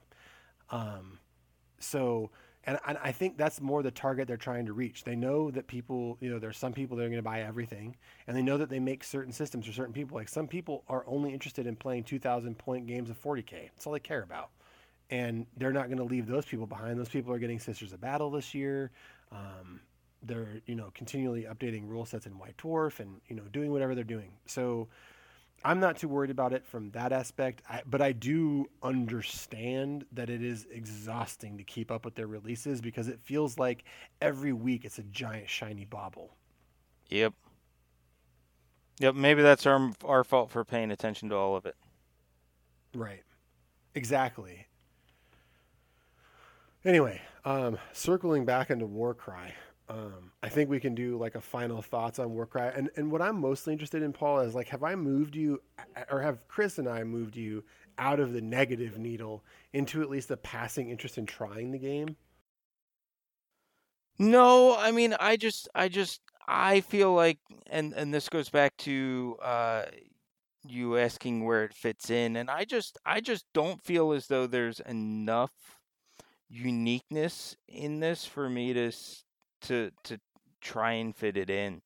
Um, 0.69 1.17
so 1.79 2.29
and, 2.67 2.77
and 2.85 2.97
I 3.01 3.13
think 3.13 3.37
that's 3.37 3.61
more 3.61 3.81
the 3.81 3.91
target 3.91 4.27
they're 4.27 4.35
trying 4.35 4.65
to 4.65 4.73
reach. 4.73 5.05
They 5.05 5.15
know 5.15 5.49
that 5.51 5.67
people, 5.67 6.17
you 6.19 6.29
know, 6.29 6.37
there's 6.37 6.57
some 6.57 6.73
people 6.73 6.97
that 6.97 7.03
are 7.03 7.07
going 7.07 7.17
to 7.17 7.23
buy 7.23 7.41
everything, 7.41 7.95
and 8.27 8.35
they 8.35 8.41
know 8.41 8.57
that 8.57 8.69
they 8.69 8.79
make 8.79 9.05
certain 9.05 9.31
systems 9.31 9.65
for 9.65 9.71
certain 9.71 9.93
people. 9.93 10.17
Like 10.17 10.27
some 10.27 10.47
people 10.47 10.83
are 10.89 11.05
only 11.07 11.33
interested 11.33 11.65
in 11.65 11.77
playing 11.77 12.03
2,000 12.03 12.57
point 12.57 12.85
games 12.85 13.09
of 13.09 13.19
40k. 13.21 13.69
That's 13.73 13.87
all 13.87 13.93
they 13.93 13.99
care 14.01 14.21
about, 14.21 14.49
and 15.09 15.45
they're 15.55 15.71
not 15.71 15.85
going 15.85 15.97
to 15.99 16.03
leave 16.03 16.27
those 16.27 16.45
people 16.45 16.67
behind. 16.67 16.99
Those 16.99 17.09
people 17.09 17.33
are 17.33 17.39
getting 17.39 17.57
Sisters 17.57 17.93
of 17.93 18.01
Battle 18.01 18.29
this 18.29 18.53
year. 18.53 18.91
Um, 19.31 19.79
they're 20.23 20.61
you 20.65 20.75
know 20.75 20.91
continually 20.93 21.43
updating 21.43 21.87
rule 21.87 22.05
sets 22.05 22.25
in 22.25 22.37
White 22.37 22.57
Dwarf, 22.57 22.99
and 22.99 23.21
you 23.29 23.35
know 23.37 23.43
doing 23.53 23.71
whatever 23.71 23.95
they're 23.95 24.03
doing. 24.03 24.31
So 24.45 24.89
I'm 25.63 25.79
not 25.79 25.97
too 25.97 26.07
worried 26.07 26.29
about 26.29 26.53
it 26.53 26.65
from 26.65 26.91
that 26.91 27.11
aspect, 27.11 27.61
I, 27.69 27.81
but 27.85 28.01
I 28.01 28.11
do 28.11 28.69
understand 28.83 30.05
that 30.11 30.29
it 30.29 30.43
is 30.43 30.67
exhausting 30.71 31.57
to 31.57 31.63
keep 31.63 31.91
up 31.91 32.05
with 32.05 32.15
their 32.15 32.27
releases 32.27 32.79
because 32.79 33.07
it 33.07 33.19
feels 33.19 33.57
like 33.57 33.83
every 34.21 34.53
week 34.53 34.85
it's 34.85 34.99
a 34.99 35.03
giant 35.03 35.49
shiny 35.49 35.85
bauble. 35.85 36.35
Yep. 37.09 37.33
Yep. 38.99 39.15
Maybe 39.15 39.41
that's 39.41 39.65
our 39.65 39.91
our 40.05 40.23
fault 40.23 40.51
for 40.51 40.63
paying 40.63 40.91
attention 40.91 41.29
to 41.29 41.35
all 41.35 41.55
of 41.55 41.65
it. 41.65 41.75
Right. 42.95 43.23
Exactly. 43.95 44.67
Anyway, 46.85 47.21
um, 47.43 47.77
circling 47.91 48.45
back 48.45 48.69
into 48.69 48.85
Warcry, 48.85 49.53
um, 49.89 50.31
I 50.43 50.49
think 50.49 50.69
we 50.69 50.79
can 50.79 50.95
do 50.95 51.17
like 51.17 51.35
a 51.35 51.41
final 51.41 51.81
thoughts 51.81 52.19
on 52.19 52.33
Warcry. 52.33 52.71
And 52.75 52.89
and 52.97 53.11
what 53.11 53.21
I'm 53.21 53.39
mostly 53.39 53.73
interested 53.73 54.03
in, 54.03 54.11
Paul, 54.13 54.39
is 54.41 54.53
like, 54.53 54.67
have 54.69 54.83
I 54.83 54.95
moved 54.95 55.35
you, 55.35 55.61
or 56.11 56.21
have 56.21 56.47
Chris 56.47 56.77
and 56.77 56.89
I 56.89 57.03
moved 57.03 57.35
you 57.35 57.63
out 57.97 58.19
of 58.19 58.33
the 58.33 58.41
negative 58.41 58.97
needle 58.97 59.43
into 59.73 60.01
at 60.01 60.09
least 60.09 60.29
a 60.31 60.37
passing 60.37 60.89
interest 60.89 61.17
in 61.17 61.25
trying 61.25 61.71
the 61.71 61.79
game? 61.79 62.15
No, 64.19 64.75
I 64.75 64.91
mean, 64.91 65.15
I 65.19 65.37
just, 65.37 65.69
I 65.75 65.89
just, 65.89 66.21
I 66.47 66.81
feel 66.81 67.13
like, 67.13 67.39
and 67.67 67.93
and 67.93 68.13
this 68.13 68.29
goes 68.29 68.49
back 68.49 68.75
to 68.79 69.37
uh, 69.41 69.85
you 70.67 70.97
asking 70.97 71.45
where 71.45 71.63
it 71.63 71.73
fits 71.73 72.09
in, 72.09 72.35
and 72.35 72.49
I 72.49 72.65
just, 72.65 72.97
I 73.05 73.21
just 73.21 73.45
don't 73.53 73.81
feel 73.81 74.11
as 74.11 74.27
though 74.27 74.47
there's 74.47 74.79
enough 74.81 75.51
uniqueness 76.49 77.55
in 77.67 77.99
this 77.99 78.25
for 78.25 78.49
me 78.49 78.73
to 78.73 78.91
to 79.61 79.91
to 80.03 80.19
try 80.61 80.93
and 80.93 81.15
fit 81.15 81.37
it 81.37 81.49
in. 81.49 81.81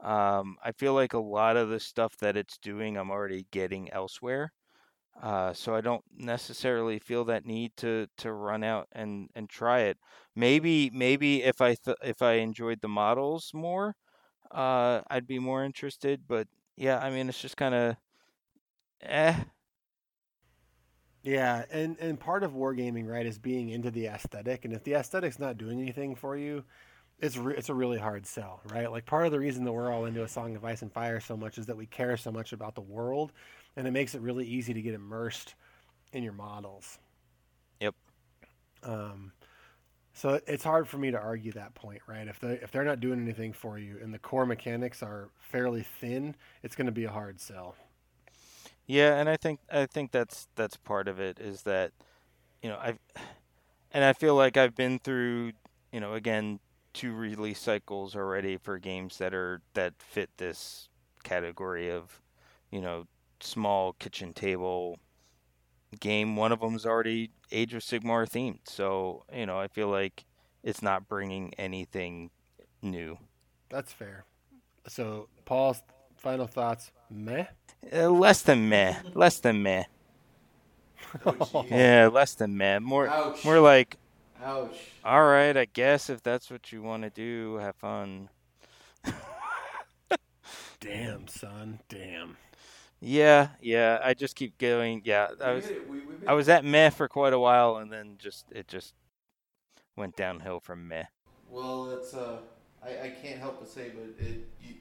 Um, 0.00 0.58
I 0.62 0.72
feel 0.72 0.94
like 0.94 1.12
a 1.14 1.18
lot 1.18 1.56
of 1.56 1.68
the 1.70 1.80
stuff 1.80 2.16
that 2.18 2.36
it's 2.36 2.58
doing, 2.58 2.96
I'm 2.96 3.10
already 3.10 3.46
getting 3.50 3.90
elsewhere. 3.92 4.52
Uh, 5.20 5.52
so 5.52 5.74
I 5.74 5.80
don't 5.80 6.04
necessarily 6.12 6.98
feel 6.98 7.24
that 7.26 7.46
need 7.46 7.76
to, 7.78 8.08
to 8.18 8.32
run 8.32 8.64
out 8.64 8.88
and, 8.92 9.30
and 9.36 9.48
try 9.48 9.80
it. 9.82 9.98
Maybe 10.34 10.90
maybe 10.90 11.42
if 11.44 11.60
I 11.60 11.74
th- 11.76 11.96
if 12.02 12.20
I 12.22 12.34
enjoyed 12.34 12.80
the 12.80 12.88
models 12.88 13.52
more, 13.54 13.96
uh, 14.52 15.02
I'd 15.10 15.26
be 15.28 15.38
more 15.40 15.64
interested. 15.64 16.26
But 16.28 16.48
yeah, 16.76 16.98
I 17.00 17.10
mean 17.10 17.28
it's 17.28 17.40
just 17.42 17.56
kind 17.58 17.74
of, 17.74 17.96
eh. 19.00 19.44
Yeah, 21.22 21.64
and 21.70 21.96
and 21.98 22.20
part 22.20 22.42
of 22.42 22.52
wargaming, 22.52 23.08
right, 23.08 23.24
is 23.24 23.38
being 23.38 23.70
into 23.70 23.90
the 23.90 24.06
aesthetic, 24.06 24.64
and 24.64 24.74
if 24.74 24.84
the 24.84 24.92
aesthetic's 24.94 25.38
not 25.38 25.56
doing 25.56 25.80
anything 25.80 26.14
for 26.14 26.36
you, 26.36 26.64
it's 27.20 27.36
re- 27.36 27.54
it's 27.56 27.68
a 27.68 27.74
really 27.74 27.98
hard 27.98 28.26
sell, 28.26 28.60
right? 28.70 28.90
Like 28.90 29.06
part 29.06 29.26
of 29.26 29.32
the 29.32 29.38
reason 29.38 29.64
that 29.64 29.72
we're 29.72 29.90
all 29.90 30.04
into 30.04 30.22
a 30.22 30.28
Song 30.28 30.56
of 30.56 30.64
Ice 30.64 30.82
and 30.82 30.92
Fire 30.92 31.20
so 31.20 31.36
much 31.36 31.58
is 31.58 31.66
that 31.66 31.76
we 31.76 31.86
care 31.86 32.16
so 32.16 32.30
much 32.30 32.52
about 32.52 32.74
the 32.74 32.80
world, 32.80 33.32
and 33.76 33.86
it 33.86 33.92
makes 33.92 34.14
it 34.14 34.20
really 34.20 34.46
easy 34.46 34.74
to 34.74 34.82
get 34.82 34.94
immersed 34.94 35.54
in 36.12 36.22
your 36.22 36.32
models. 36.32 36.98
Yep. 37.80 37.94
Um, 38.82 39.32
so 40.12 40.40
it's 40.46 40.62
hard 40.62 40.86
for 40.88 40.96
me 40.96 41.10
to 41.10 41.18
argue 41.18 41.52
that 41.52 41.74
point, 41.74 42.00
right? 42.06 42.28
If 42.28 42.38
they 42.38 42.54
if 42.54 42.70
they're 42.70 42.84
not 42.84 43.00
doing 43.00 43.20
anything 43.20 43.52
for 43.52 43.78
you 43.78 43.98
and 44.02 44.14
the 44.14 44.18
core 44.18 44.46
mechanics 44.46 45.02
are 45.02 45.30
fairly 45.38 45.82
thin, 45.82 46.36
it's 46.62 46.76
going 46.76 46.86
to 46.86 46.92
be 46.92 47.04
a 47.04 47.10
hard 47.10 47.40
sell. 47.40 47.74
Yeah, 48.86 49.16
and 49.16 49.28
I 49.28 49.36
think 49.36 49.60
I 49.72 49.86
think 49.86 50.12
that's 50.12 50.46
that's 50.54 50.76
part 50.76 51.08
of 51.08 51.18
it 51.18 51.40
is 51.40 51.62
that 51.62 51.92
you 52.62 52.68
know 52.68 52.78
I've 52.80 52.98
and 53.92 54.04
I 54.04 54.12
feel 54.12 54.36
like 54.36 54.56
I've 54.56 54.76
been 54.76 55.00
through 55.00 55.52
you 55.92 56.00
know 56.00 56.14
again 56.14 56.60
two 56.94 57.12
release 57.12 57.60
cycles 57.60 58.16
already 58.16 58.56
for 58.56 58.78
games 58.78 59.18
that 59.18 59.34
are 59.34 59.60
that 59.74 59.94
fit 59.98 60.30
this 60.38 60.88
category 61.24 61.90
of, 61.90 62.22
you 62.70 62.80
know, 62.80 63.06
small 63.40 63.92
kitchen 63.94 64.32
table 64.32 64.98
game. 66.00 66.36
One 66.36 66.52
of 66.52 66.60
them 66.60 66.74
is 66.74 66.86
already 66.86 67.30
Age 67.52 67.74
of 67.74 67.82
Sigmar 67.82 68.26
themed, 68.28 68.60
so 68.64 69.24
you 69.32 69.44
know 69.46 69.58
I 69.58 69.68
feel 69.68 69.88
like 69.88 70.24
it's 70.62 70.82
not 70.82 71.08
bringing 71.08 71.52
anything 71.58 72.30
new. 72.82 73.18
That's 73.68 73.92
fair. 73.92 74.24
So, 74.86 75.28
Paul's 75.44 75.82
final 76.16 76.46
thoughts? 76.46 76.90
Meh. 77.10 77.46
Uh, 77.92 78.08
less 78.10 78.42
than 78.42 78.68
meh. 78.68 78.96
Less 79.14 79.38
than 79.38 79.62
meh. 79.62 79.84
Oh, 81.26 81.64
yeah, 81.70 82.08
less 82.12 82.34
than 82.34 82.56
meh. 82.56 82.80
More, 82.80 83.06
Ouch. 83.08 83.44
more 83.44 83.60
like 83.60 83.98
Ouch. 84.42 84.90
All 85.04 85.24
right, 85.24 85.56
I 85.56 85.64
guess 85.66 86.10
if 86.10 86.22
that's 86.22 86.50
what 86.50 86.72
you 86.72 86.82
want 86.82 87.02
to 87.04 87.10
do, 87.10 87.56
have 87.56 87.76
fun. 87.76 88.28
Damn, 90.80 91.28
son. 91.28 91.80
Damn. 91.88 92.36
Yeah, 93.00 93.48
yeah. 93.60 94.00
I 94.02 94.14
just 94.14 94.36
keep 94.36 94.58
going. 94.58 95.02
Yeah, 95.04 95.28
I 95.42 95.52
was 95.52 95.72
we, 95.86 96.00
we 96.00 96.16
I 96.26 96.34
was 96.34 96.48
at 96.48 96.64
meh 96.64 96.90
for 96.90 97.08
quite 97.08 97.32
a 97.32 97.38
while, 97.38 97.76
and 97.76 97.92
then 97.92 98.16
just 98.18 98.46
it 98.52 98.68
just 98.68 98.94
went 99.96 100.16
downhill 100.16 100.60
from 100.60 100.88
meh. 100.88 101.04
Well, 101.50 101.90
it's 101.90 102.14
uh, 102.14 102.38
I, 102.82 103.06
I 103.06 103.08
can't 103.22 103.38
help 103.38 103.60
but 103.60 103.68
say, 103.68 103.90
but 103.94 104.24
it 104.24 104.46
you, 104.62 104.74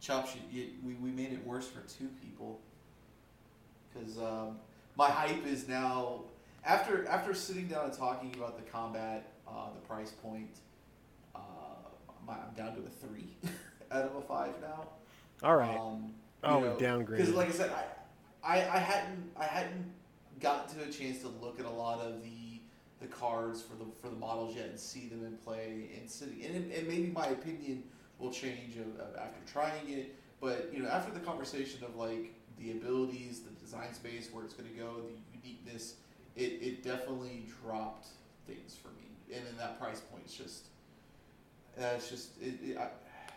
Chops, 0.00 0.32
you, 0.34 0.60
you, 0.60 0.68
we 0.84 0.94
we 0.94 1.10
made 1.10 1.32
it 1.32 1.44
worse 1.46 1.68
for 1.68 1.80
two 1.80 2.08
people 2.22 2.60
because 3.92 4.18
um, 4.18 4.58
my 4.96 5.08
hype 5.10 5.46
is 5.46 5.68
now 5.68 6.22
after 6.64 7.06
after 7.08 7.34
sitting 7.34 7.66
down 7.66 7.86
and 7.86 7.92
talking 7.92 8.34
about 8.36 8.56
the 8.56 8.70
combat, 8.70 9.32
uh, 9.48 9.72
the 9.74 9.86
price 9.86 10.10
point, 10.10 10.58
uh, 11.34 11.38
I'm 12.28 12.54
down 12.56 12.74
to 12.74 12.80
a 12.80 13.06
three 13.06 13.36
out 13.90 14.04
of 14.04 14.16
a 14.16 14.22
five 14.22 14.54
now. 14.60 14.88
All 15.42 15.56
right. 15.56 15.78
Um, 15.78 16.12
oh, 16.44 16.58
we 16.60 16.66
downgraded. 16.84 17.16
Because, 17.16 17.34
like 17.34 17.48
I 17.48 17.52
said, 17.52 17.70
I, 18.42 18.58
I, 18.58 18.76
I 18.76 18.78
hadn't 18.78 19.30
I 19.36 19.44
hadn't 19.44 19.92
gotten 20.40 20.78
to 20.78 20.88
a 20.88 20.92
chance 20.92 21.20
to 21.20 21.28
look 21.28 21.60
at 21.60 21.66
a 21.66 21.70
lot 21.70 22.00
of 22.00 22.22
the 22.22 22.60
the 23.00 23.06
cards 23.06 23.62
for 23.62 23.76
the 23.76 23.86
for 24.00 24.08
the 24.08 24.16
models 24.16 24.54
yet 24.56 24.66
and 24.66 24.78
see 24.78 25.08
them 25.08 25.24
in 25.24 25.36
play 25.38 25.90
and 25.98 26.10
sitting 26.10 26.44
and, 26.44 26.70
and 26.70 26.86
maybe 26.86 27.10
my 27.14 27.28
opinion 27.28 27.82
will 28.18 28.30
change 28.30 28.76
of, 28.76 29.00
of 29.00 29.16
after 29.16 29.40
trying 29.50 29.88
it. 29.88 30.14
But 30.40 30.70
you 30.72 30.82
know, 30.82 30.88
after 30.88 31.12
the 31.12 31.20
conversation 31.20 31.82
of 31.84 31.96
like 31.96 32.34
the 32.58 32.72
abilities, 32.72 33.40
the 33.40 33.50
design 33.64 33.94
space, 33.94 34.28
where 34.30 34.44
it's 34.44 34.52
going 34.54 34.68
to 34.68 34.76
go, 34.76 34.96
the 34.96 35.48
uniqueness 35.48 35.94
it, 36.40 36.62
it 36.62 36.82
definitely 36.82 37.44
dropped 37.62 38.08
things 38.46 38.76
for 38.80 38.88
me. 38.88 39.36
And 39.36 39.46
then 39.46 39.56
that 39.58 39.78
price 39.78 40.00
point 40.00 40.24
is 40.26 40.34
just, 40.34 40.66
uh, 41.78 41.84
it's 41.94 42.08
just, 42.08 42.40
it, 42.40 42.54
it 42.62 42.76
I, 42.78 42.88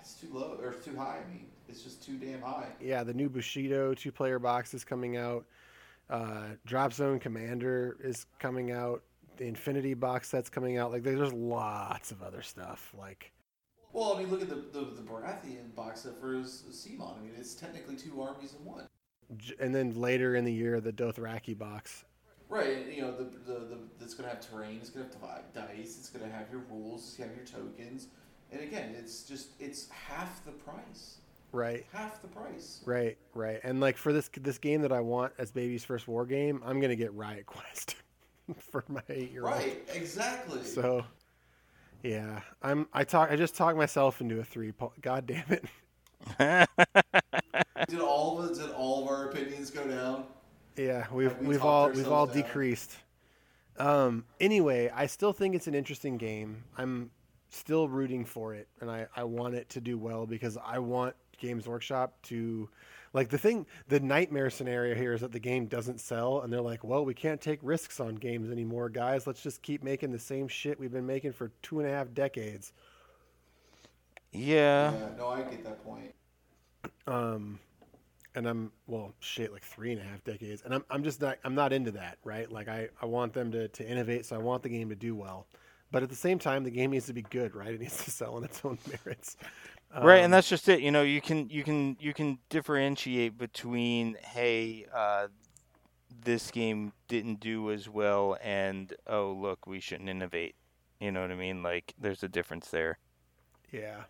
it's 0.01 0.15
too 0.15 0.27
low 0.33 0.57
or 0.61 0.71
it's 0.71 0.85
too 0.85 0.95
high. 0.95 1.19
I 1.23 1.31
mean, 1.31 1.45
it's 1.67 1.81
just 1.81 2.03
too 2.03 2.17
damn 2.17 2.41
high. 2.41 2.67
Yeah, 2.81 3.03
the 3.03 3.13
new 3.13 3.29
Bushido 3.29 3.93
two 3.93 4.11
player 4.11 4.39
box 4.39 4.73
is 4.73 4.83
coming 4.83 5.17
out. 5.17 5.45
Uh, 6.09 6.47
Drop 6.65 6.93
Zone 6.93 7.19
Commander 7.19 7.97
is 8.03 8.25
coming 8.39 8.71
out. 8.71 9.03
The 9.37 9.45
Infinity 9.45 9.93
box 9.93 10.29
set's 10.29 10.49
coming 10.49 10.77
out. 10.77 10.91
Like, 10.91 11.03
there's 11.03 11.33
lots 11.33 12.11
of 12.11 12.21
other 12.21 12.41
stuff. 12.41 12.93
Like, 12.97 13.31
well, 13.91 14.13
I 14.13 14.19
mean, 14.19 14.29
look 14.29 14.41
at 14.41 14.49
the 14.49 14.55
the, 14.55 14.85
the 14.85 15.01
Baratheon 15.01 15.73
box 15.75 16.01
set 16.01 16.19
for 16.19 16.33
CMON. 16.35 17.17
I 17.17 17.21
mean, 17.21 17.31
it's 17.37 17.53
technically 17.53 17.95
two 17.95 18.21
armies 18.21 18.55
in 18.59 18.65
one. 18.65 18.87
and 19.59 19.73
then 19.73 19.99
later 19.99 20.35
in 20.35 20.45
the 20.45 20.53
year 20.53 20.79
the 20.81 20.91
Dothraki 20.93 21.57
box. 21.57 22.05
Right, 22.53 22.85
you 22.93 23.01
know, 23.01 23.11
the, 23.11 23.23
the, 23.23 23.59
the 23.61 23.77
it's 23.99 24.13
going 24.13 24.29
to 24.29 24.35
have 24.35 24.47
terrain, 24.47 24.77
it's 24.79 24.91
going 24.91 25.09
to 25.09 25.17
have 25.25 25.53
dice, 25.55 25.97
it's 25.97 26.09
going 26.09 26.23
to 26.23 26.31
have 26.31 26.51
your 26.51 26.61
rules, 26.69 27.07
it's 27.07 27.17
going 27.17 27.31
to 27.31 27.35
have 27.35 27.51
your 27.51 27.63
tokens. 27.63 28.07
And 28.51 28.61
again, 28.61 28.93
it's 28.95 29.23
just, 29.23 29.49
it's 29.59 29.89
half 29.89 30.45
the 30.45 30.51
price. 30.51 31.17
Right. 31.51 31.85
Half 31.91 32.21
the 32.21 32.27
price. 32.27 32.81
Right, 32.85 33.17
right. 33.33 33.59
And 33.63 33.79
like 33.79 33.97
for 33.97 34.13
this 34.13 34.29
this 34.41 34.59
game 34.59 34.81
that 34.83 34.91
I 34.91 34.99
want 34.99 35.33
as 35.39 35.51
baby's 35.51 35.83
first 35.83 36.07
war 36.07 36.25
game, 36.25 36.61
I'm 36.65 36.79
gonna 36.79 36.95
get 36.95 37.13
Riot 37.13 37.45
Quest 37.47 37.95
for 38.59 38.83
my 38.87 39.01
eight 39.09 39.31
year 39.31 39.45
old. 39.45 39.53
Right, 39.53 39.87
exactly. 39.93 40.63
So, 40.63 41.05
yeah, 42.01 42.41
I'm. 42.61 42.87
I 42.93 43.03
talk. 43.03 43.31
I 43.31 43.35
just 43.35 43.55
talked 43.55 43.77
myself 43.77 44.19
into 44.19 44.39
a 44.39 44.43
three. 44.43 44.71
Paul. 44.71 44.93
God 45.01 45.27
damn 45.27 45.45
it. 45.49 45.65
did 47.87 47.99
all 47.99 48.41
of 48.41 48.57
did 48.57 48.71
all 48.71 49.03
of 49.03 49.07
our 49.09 49.29
opinions 49.29 49.69
go 49.69 49.87
down? 49.87 50.25
Yeah, 50.77 51.05
we've 51.11 51.31
Have 51.31 51.41
we 51.41 51.47
we've 51.47 51.63
all 51.63 51.89
we've 51.89 52.07
all 52.11 52.25
down? 52.25 52.35
decreased. 52.35 52.95
Um. 53.77 54.25
Anyway, 54.39 54.89
I 54.93 55.05
still 55.07 55.33
think 55.33 55.55
it's 55.55 55.67
an 55.67 55.75
interesting 55.75 56.17
game. 56.17 56.63
I'm 56.77 57.11
still 57.49 57.87
rooting 57.87 58.25
for 58.25 58.53
it, 58.55 58.67
and 58.81 58.89
I 58.89 59.07
I 59.15 59.23
want 59.23 59.55
it 59.55 59.69
to 59.69 59.81
do 59.81 59.97
well 59.97 60.25
because 60.25 60.57
I 60.63 60.79
want 60.79 61.15
Games 61.37 61.67
Workshop 61.67 62.21
to. 62.23 62.69
Like 63.15 63.29
the 63.29 63.37
thing, 63.37 63.67
the 63.89 63.99
nightmare 63.99 64.49
scenario 64.49 64.95
here 64.95 65.13
is 65.13 65.21
that 65.21 65.31
the 65.31 65.39
game 65.39 65.67
doesn't 65.67 65.99
sell, 66.01 66.41
and 66.41 66.51
they're 66.51 66.61
like, 66.61 66.83
"Well, 66.83 67.05
we 67.05 67.13
can't 67.13 67.39
take 67.39 67.59
risks 67.61 67.99
on 67.99 68.15
games 68.15 68.49
anymore, 68.49 68.89
guys. 68.89 69.27
Let's 69.27 69.43
just 69.43 69.61
keep 69.61 69.83
making 69.83 70.11
the 70.11 70.17
same 70.17 70.47
shit 70.47 70.79
we've 70.79 70.91
been 70.91 71.05
making 71.05 71.33
for 71.33 71.51
two 71.61 71.79
and 71.79 71.87
a 71.87 71.91
half 71.91 72.11
decades." 72.15 72.73
yeah. 74.31 74.93
Yeah, 74.93 75.09
no, 75.15 75.27
I 75.27 75.43
get 75.43 75.63
that 75.63 75.83
point. 75.85 76.13
um 77.05 77.59
and 78.35 78.47
i'm 78.47 78.71
well 78.87 79.13
shit 79.19 79.51
like 79.51 79.63
three 79.63 79.91
and 79.91 80.01
a 80.01 80.03
half 80.03 80.23
decades 80.23 80.61
and 80.63 80.73
i'm, 80.73 80.83
I'm 80.89 81.03
just 81.03 81.21
not 81.21 81.37
i'm 81.43 81.55
not 81.55 81.73
into 81.73 81.91
that 81.91 82.17
right? 82.23 82.51
Like 82.51 82.67
I, 82.67 82.89
I 83.01 83.05
want 83.05 83.33
them 83.33 83.51
to, 83.51 83.67
to 83.67 83.87
innovate 83.87 84.25
so 84.25 84.35
i 84.35 84.39
want 84.39 84.63
the 84.63 84.69
game 84.69 84.89
to 84.89 84.95
do 84.95 85.15
well. 85.15 85.47
But 85.91 86.01
at 86.01 86.09
the 86.09 86.15
same 86.15 86.39
time 86.39 86.63
the 86.63 86.71
game 86.71 86.91
needs 86.91 87.05
to 87.07 87.13
be 87.13 87.21
good 87.23 87.55
right? 87.55 87.73
It 87.73 87.79
needs 87.81 88.03
to 88.03 88.11
sell 88.11 88.35
on 88.35 88.43
its 88.43 88.61
own 88.63 88.77
merits. 89.05 89.37
Right 90.01 90.19
Um, 90.19 90.25
and 90.25 90.33
that's 90.33 90.49
just 90.49 90.67
it 90.69 90.79
you 90.81 90.91
know 90.91 91.03
you 91.03 91.21
can 91.21 91.49
you 91.49 91.63
can 91.63 91.97
you 91.99 92.13
can 92.13 92.39
differentiate 92.49 93.37
between 93.37 94.17
hey 94.23 94.85
uh, 94.93 95.27
this 96.25 96.51
game 96.51 96.93
didn't 97.07 97.39
do 97.39 97.71
as 97.71 97.89
well 97.89 98.37
and 98.41 98.93
oh 99.07 99.31
look 99.33 99.67
we 99.67 99.79
shouldn't 99.79 100.09
innovate. 100.09 100.55
You 100.99 101.11
know 101.11 101.21
what 101.21 101.31
i 101.31 101.35
mean? 101.35 101.61
Like 101.63 101.93
there's 101.99 102.23
a 102.23 102.29
difference 102.29 102.69
there. 102.69 102.97
Yeah. 103.71 104.03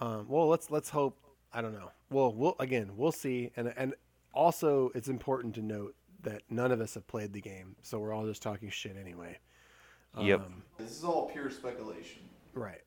Um 0.00 0.26
well 0.28 0.48
let's 0.48 0.70
let's 0.70 0.90
hope 0.90 1.16
i 1.56 1.60
don't 1.60 1.72
know 1.72 1.90
well 2.10 2.32
we'll 2.32 2.54
again 2.60 2.90
we'll 2.96 3.10
see 3.10 3.50
and 3.56 3.72
and 3.76 3.94
also 4.32 4.90
it's 4.94 5.08
important 5.08 5.54
to 5.56 5.62
note 5.62 5.94
that 6.22 6.42
none 6.50 6.70
of 6.70 6.80
us 6.80 6.94
have 6.94 7.06
played 7.08 7.32
the 7.32 7.40
game 7.40 7.74
so 7.82 7.98
we're 7.98 8.12
all 8.12 8.26
just 8.26 8.42
talking 8.42 8.70
shit 8.70 8.96
anyway 8.96 9.36
Yep. 10.18 10.40
um, 10.40 10.62
This 10.78 10.92
is 10.92 11.04
all 11.04 11.28
pure 11.28 11.50
speculation. 11.50 12.22
Right. 12.54 12.80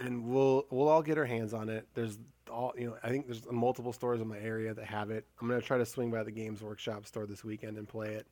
And 0.00 0.24
we'll 0.24 0.66
we'll 0.70 0.88
all 0.88 1.00
get 1.02 1.16
our 1.16 1.24
hands 1.24 1.54
on 1.54 1.68
it. 1.68 1.86
There's 1.94 2.18
all 2.50 2.72
you 2.76 2.88
know. 2.88 2.96
I 3.04 3.08
think 3.08 3.26
there's 3.26 3.42
multiple 3.52 3.92
stores 3.92 4.20
in 4.20 4.26
my 4.26 4.38
area 4.40 4.74
that 4.74 4.84
have 4.86 5.12
it. 5.12 5.24
I'm 5.40 5.46
gonna 5.48 5.60
try 5.60 5.78
to 5.78 5.86
swing 5.86 6.10
by 6.10 6.24
the 6.24 6.32
Games 6.32 6.60
Workshop 6.60 7.06
store 7.06 7.24
this 7.24 7.44
weekend 7.44 7.78
and 7.78 7.86
play 7.88 8.14
it. 8.14 8.26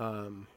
Um, 0.00 0.48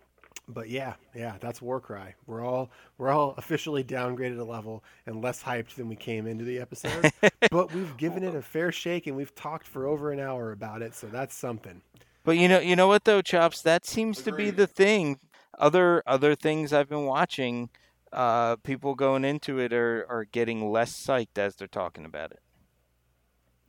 but 0.48 0.70
yeah, 0.70 0.96
yeah, 1.16 1.36
that's 1.40 1.62
Warcry. 1.62 2.16
We're 2.28 2.44
all 2.44 2.72
we're 2.98 3.10
all 3.10 3.36
officially 3.38 3.84
downgraded 3.84 4.40
a 4.40 4.44
level 4.44 4.84
and 5.06 5.22
less 5.22 5.42
hyped 5.44 5.76
than 5.76 5.88
we 5.88 5.96
came 5.96 6.28
into 6.28 6.44
the 6.44 6.60
episode. 6.60 7.12
but 7.52 7.74
we've 7.74 7.96
given 7.98 8.24
it 8.24 8.36
a 8.36 8.42
fair 8.42 8.72
shake 8.72 9.08
and 9.08 9.16
we've 9.16 9.34
talked 9.36 9.68
for 9.68 9.86
over 9.88 10.12
an 10.12 10.20
hour 10.20 10.52
about 10.52 10.82
it, 10.82 10.96
so 10.96 11.08
that's 11.08 11.36
something. 11.36 11.82
But 12.24 12.38
you 12.38 12.48
know, 12.48 12.60
you 12.60 12.76
know 12.76 12.88
what 12.88 13.06
though, 13.06 13.22
chops. 13.22 13.62
That 13.62 13.86
seems 13.86 14.22
to 14.24 14.32
be 14.32 14.50
the 14.52 14.68
thing. 14.68 15.20
Other 15.58 16.04
other 16.06 16.36
things 16.36 16.74
I've 16.74 16.90
been 16.90 17.06
watching, 17.06 17.70
uh, 18.12 18.58
people 18.58 18.96
going 18.96 19.26
into 19.26 19.60
it 19.60 19.74
are 19.74 20.06
are 20.10 20.26
getting 20.26 20.72
less 20.72 20.92
psyched 20.92 21.38
as 21.38 21.56
they're 21.56 21.68
talking 21.68 22.06
about 22.06 22.32
it. 22.32 22.40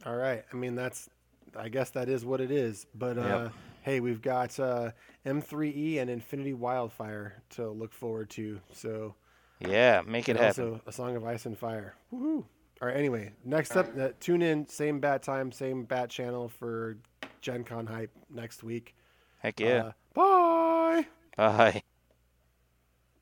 All 0.05 0.17
right. 0.17 0.45
I 0.53 0.57
mean, 0.57 0.75
that's, 0.75 1.09
I 1.57 1.69
guess 1.69 1.91
that 1.91 2.09
is 2.09 2.25
what 2.25 2.41
it 2.41 2.51
is. 2.51 2.87
But 2.95 3.19
uh, 3.19 3.23
Yep. 3.23 3.53
Hey, 3.83 4.01
we've 4.01 4.23
got 4.23 4.59
uh, 4.59 4.91
M3E 5.27 5.99
and 6.01 6.09
Infinity 6.11 6.55
Wildfire 6.55 7.43
to 7.51 7.69
look 7.71 7.93
forward 7.93 8.31
to. 8.31 8.61
So, 8.73 9.15
Yeah, 9.61 10.03
make 10.07 10.29
it 10.29 10.37
happen. 10.37 10.65
also 10.73 10.81
a 10.87 10.93
Song 10.93 11.17
of 11.17 11.25
Ice 11.25 11.47
and 11.47 11.57
Fire. 11.59 11.95
Woohoo! 12.13 12.45
All 12.81 12.89
right. 12.89 12.97
Anyway, 12.97 13.33
next 13.45 13.77
up, 13.77 13.87
uh, 13.99 14.09
tune 14.19 14.43
in, 14.43 14.67
same 14.69 14.99
bat 14.99 15.23
time, 15.23 15.53
same 15.53 15.85
bat 15.85 16.11
channel 16.11 16.49
for 16.49 16.97
Gen 17.41 17.63
Con 17.65 17.87
hype 17.87 18.11
next 18.29 18.65
week. 18.65 18.95
Heck 19.39 19.61
yeah. 19.61 19.85
Uh, 19.85 19.93
bye. 20.15 21.07
Bye. 21.37 21.83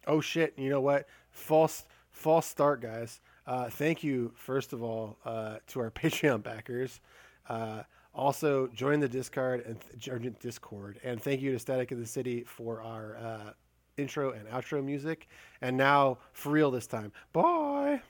Oh 0.06 0.20
shit! 0.20 0.54
You 0.56 0.70
know 0.70 0.80
what? 0.80 1.06
False, 1.30 1.84
false 2.10 2.46
start, 2.46 2.80
guys. 2.80 3.20
Uh, 3.46 3.68
thank 3.68 4.02
you, 4.02 4.32
first 4.34 4.72
of 4.72 4.82
all, 4.82 5.18
uh, 5.24 5.56
to 5.68 5.80
our 5.80 5.90
Patreon 5.90 6.42
backers. 6.42 7.00
Also, 8.14 8.66
join 8.68 8.98
the 8.98 9.08
Discord 9.08 9.64
and 9.64 10.38
Discord, 10.40 10.98
and 11.04 11.22
thank 11.22 11.40
you 11.40 11.52
to 11.52 11.58
Static 11.58 11.92
of 11.92 11.98
the 11.98 12.06
City 12.06 12.42
for 12.44 12.82
our 12.82 13.16
uh, 13.16 13.52
intro 13.96 14.32
and 14.32 14.48
outro 14.48 14.84
music. 14.84 15.28
And 15.60 15.76
now, 15.76 16.18
for 16.32 16.50
real 16.50 16.70
this 16.70 16.86
time, 16.86 17.12
bye. 17.32 18.02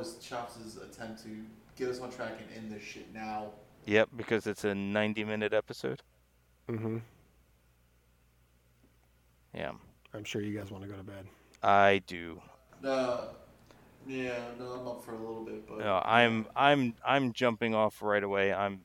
Was 0.00 0.16
Chops' 0.16 0.76
attempt 0.76 1.22
to 1.22 1.28
get 1.76 1.88
us 1.88 2.00
on 2.00 2.10
track 2.10 2.38
and 2.40 2.48
end 2.56 2.72
this 2.72 2.82
shit 2.82 3.12
now. 3.12 3.50
Yep, 3.84 4.10
because 4.16 4.46
it's 4.46 4.64
a 4.64 4.74
90 4.74 5.24
minute 5.24 5.52
episode. 5.52 6.02
Mm-hmm. 6.68 6.98
Yeah, 9.54 9.72
I'm 10.14 10.24
sure 10.24 10.40
you 10.40 10.56
guys 10.58 10.70
want 10.70 10.84
to 10.84 10.88
go 10.88 10.96
to 10.96 11.02
bed. 11.02 11.26
I 11.62 12.00
do. 12.06 12.40
Uh, 12.84 13.26
yeah, 14.06 14.38
no, 14.58 14.66
I'm 14.72 14.88
up 14.88 15.04
for 15.04 15.12
a 15.12 15.18
little 15.18 15.44
bit, 15.44 15.66
but 15.68 15.78
No, 15.80 16.00
I'm 16.04 16.46
I'm 16.56 16.94
I'm 17.04 17.32
jumping 17.32 17.74
off 17.74 18.00
right 18.00 18.22
away. 18.22 18.52
I'm 18.52 18.80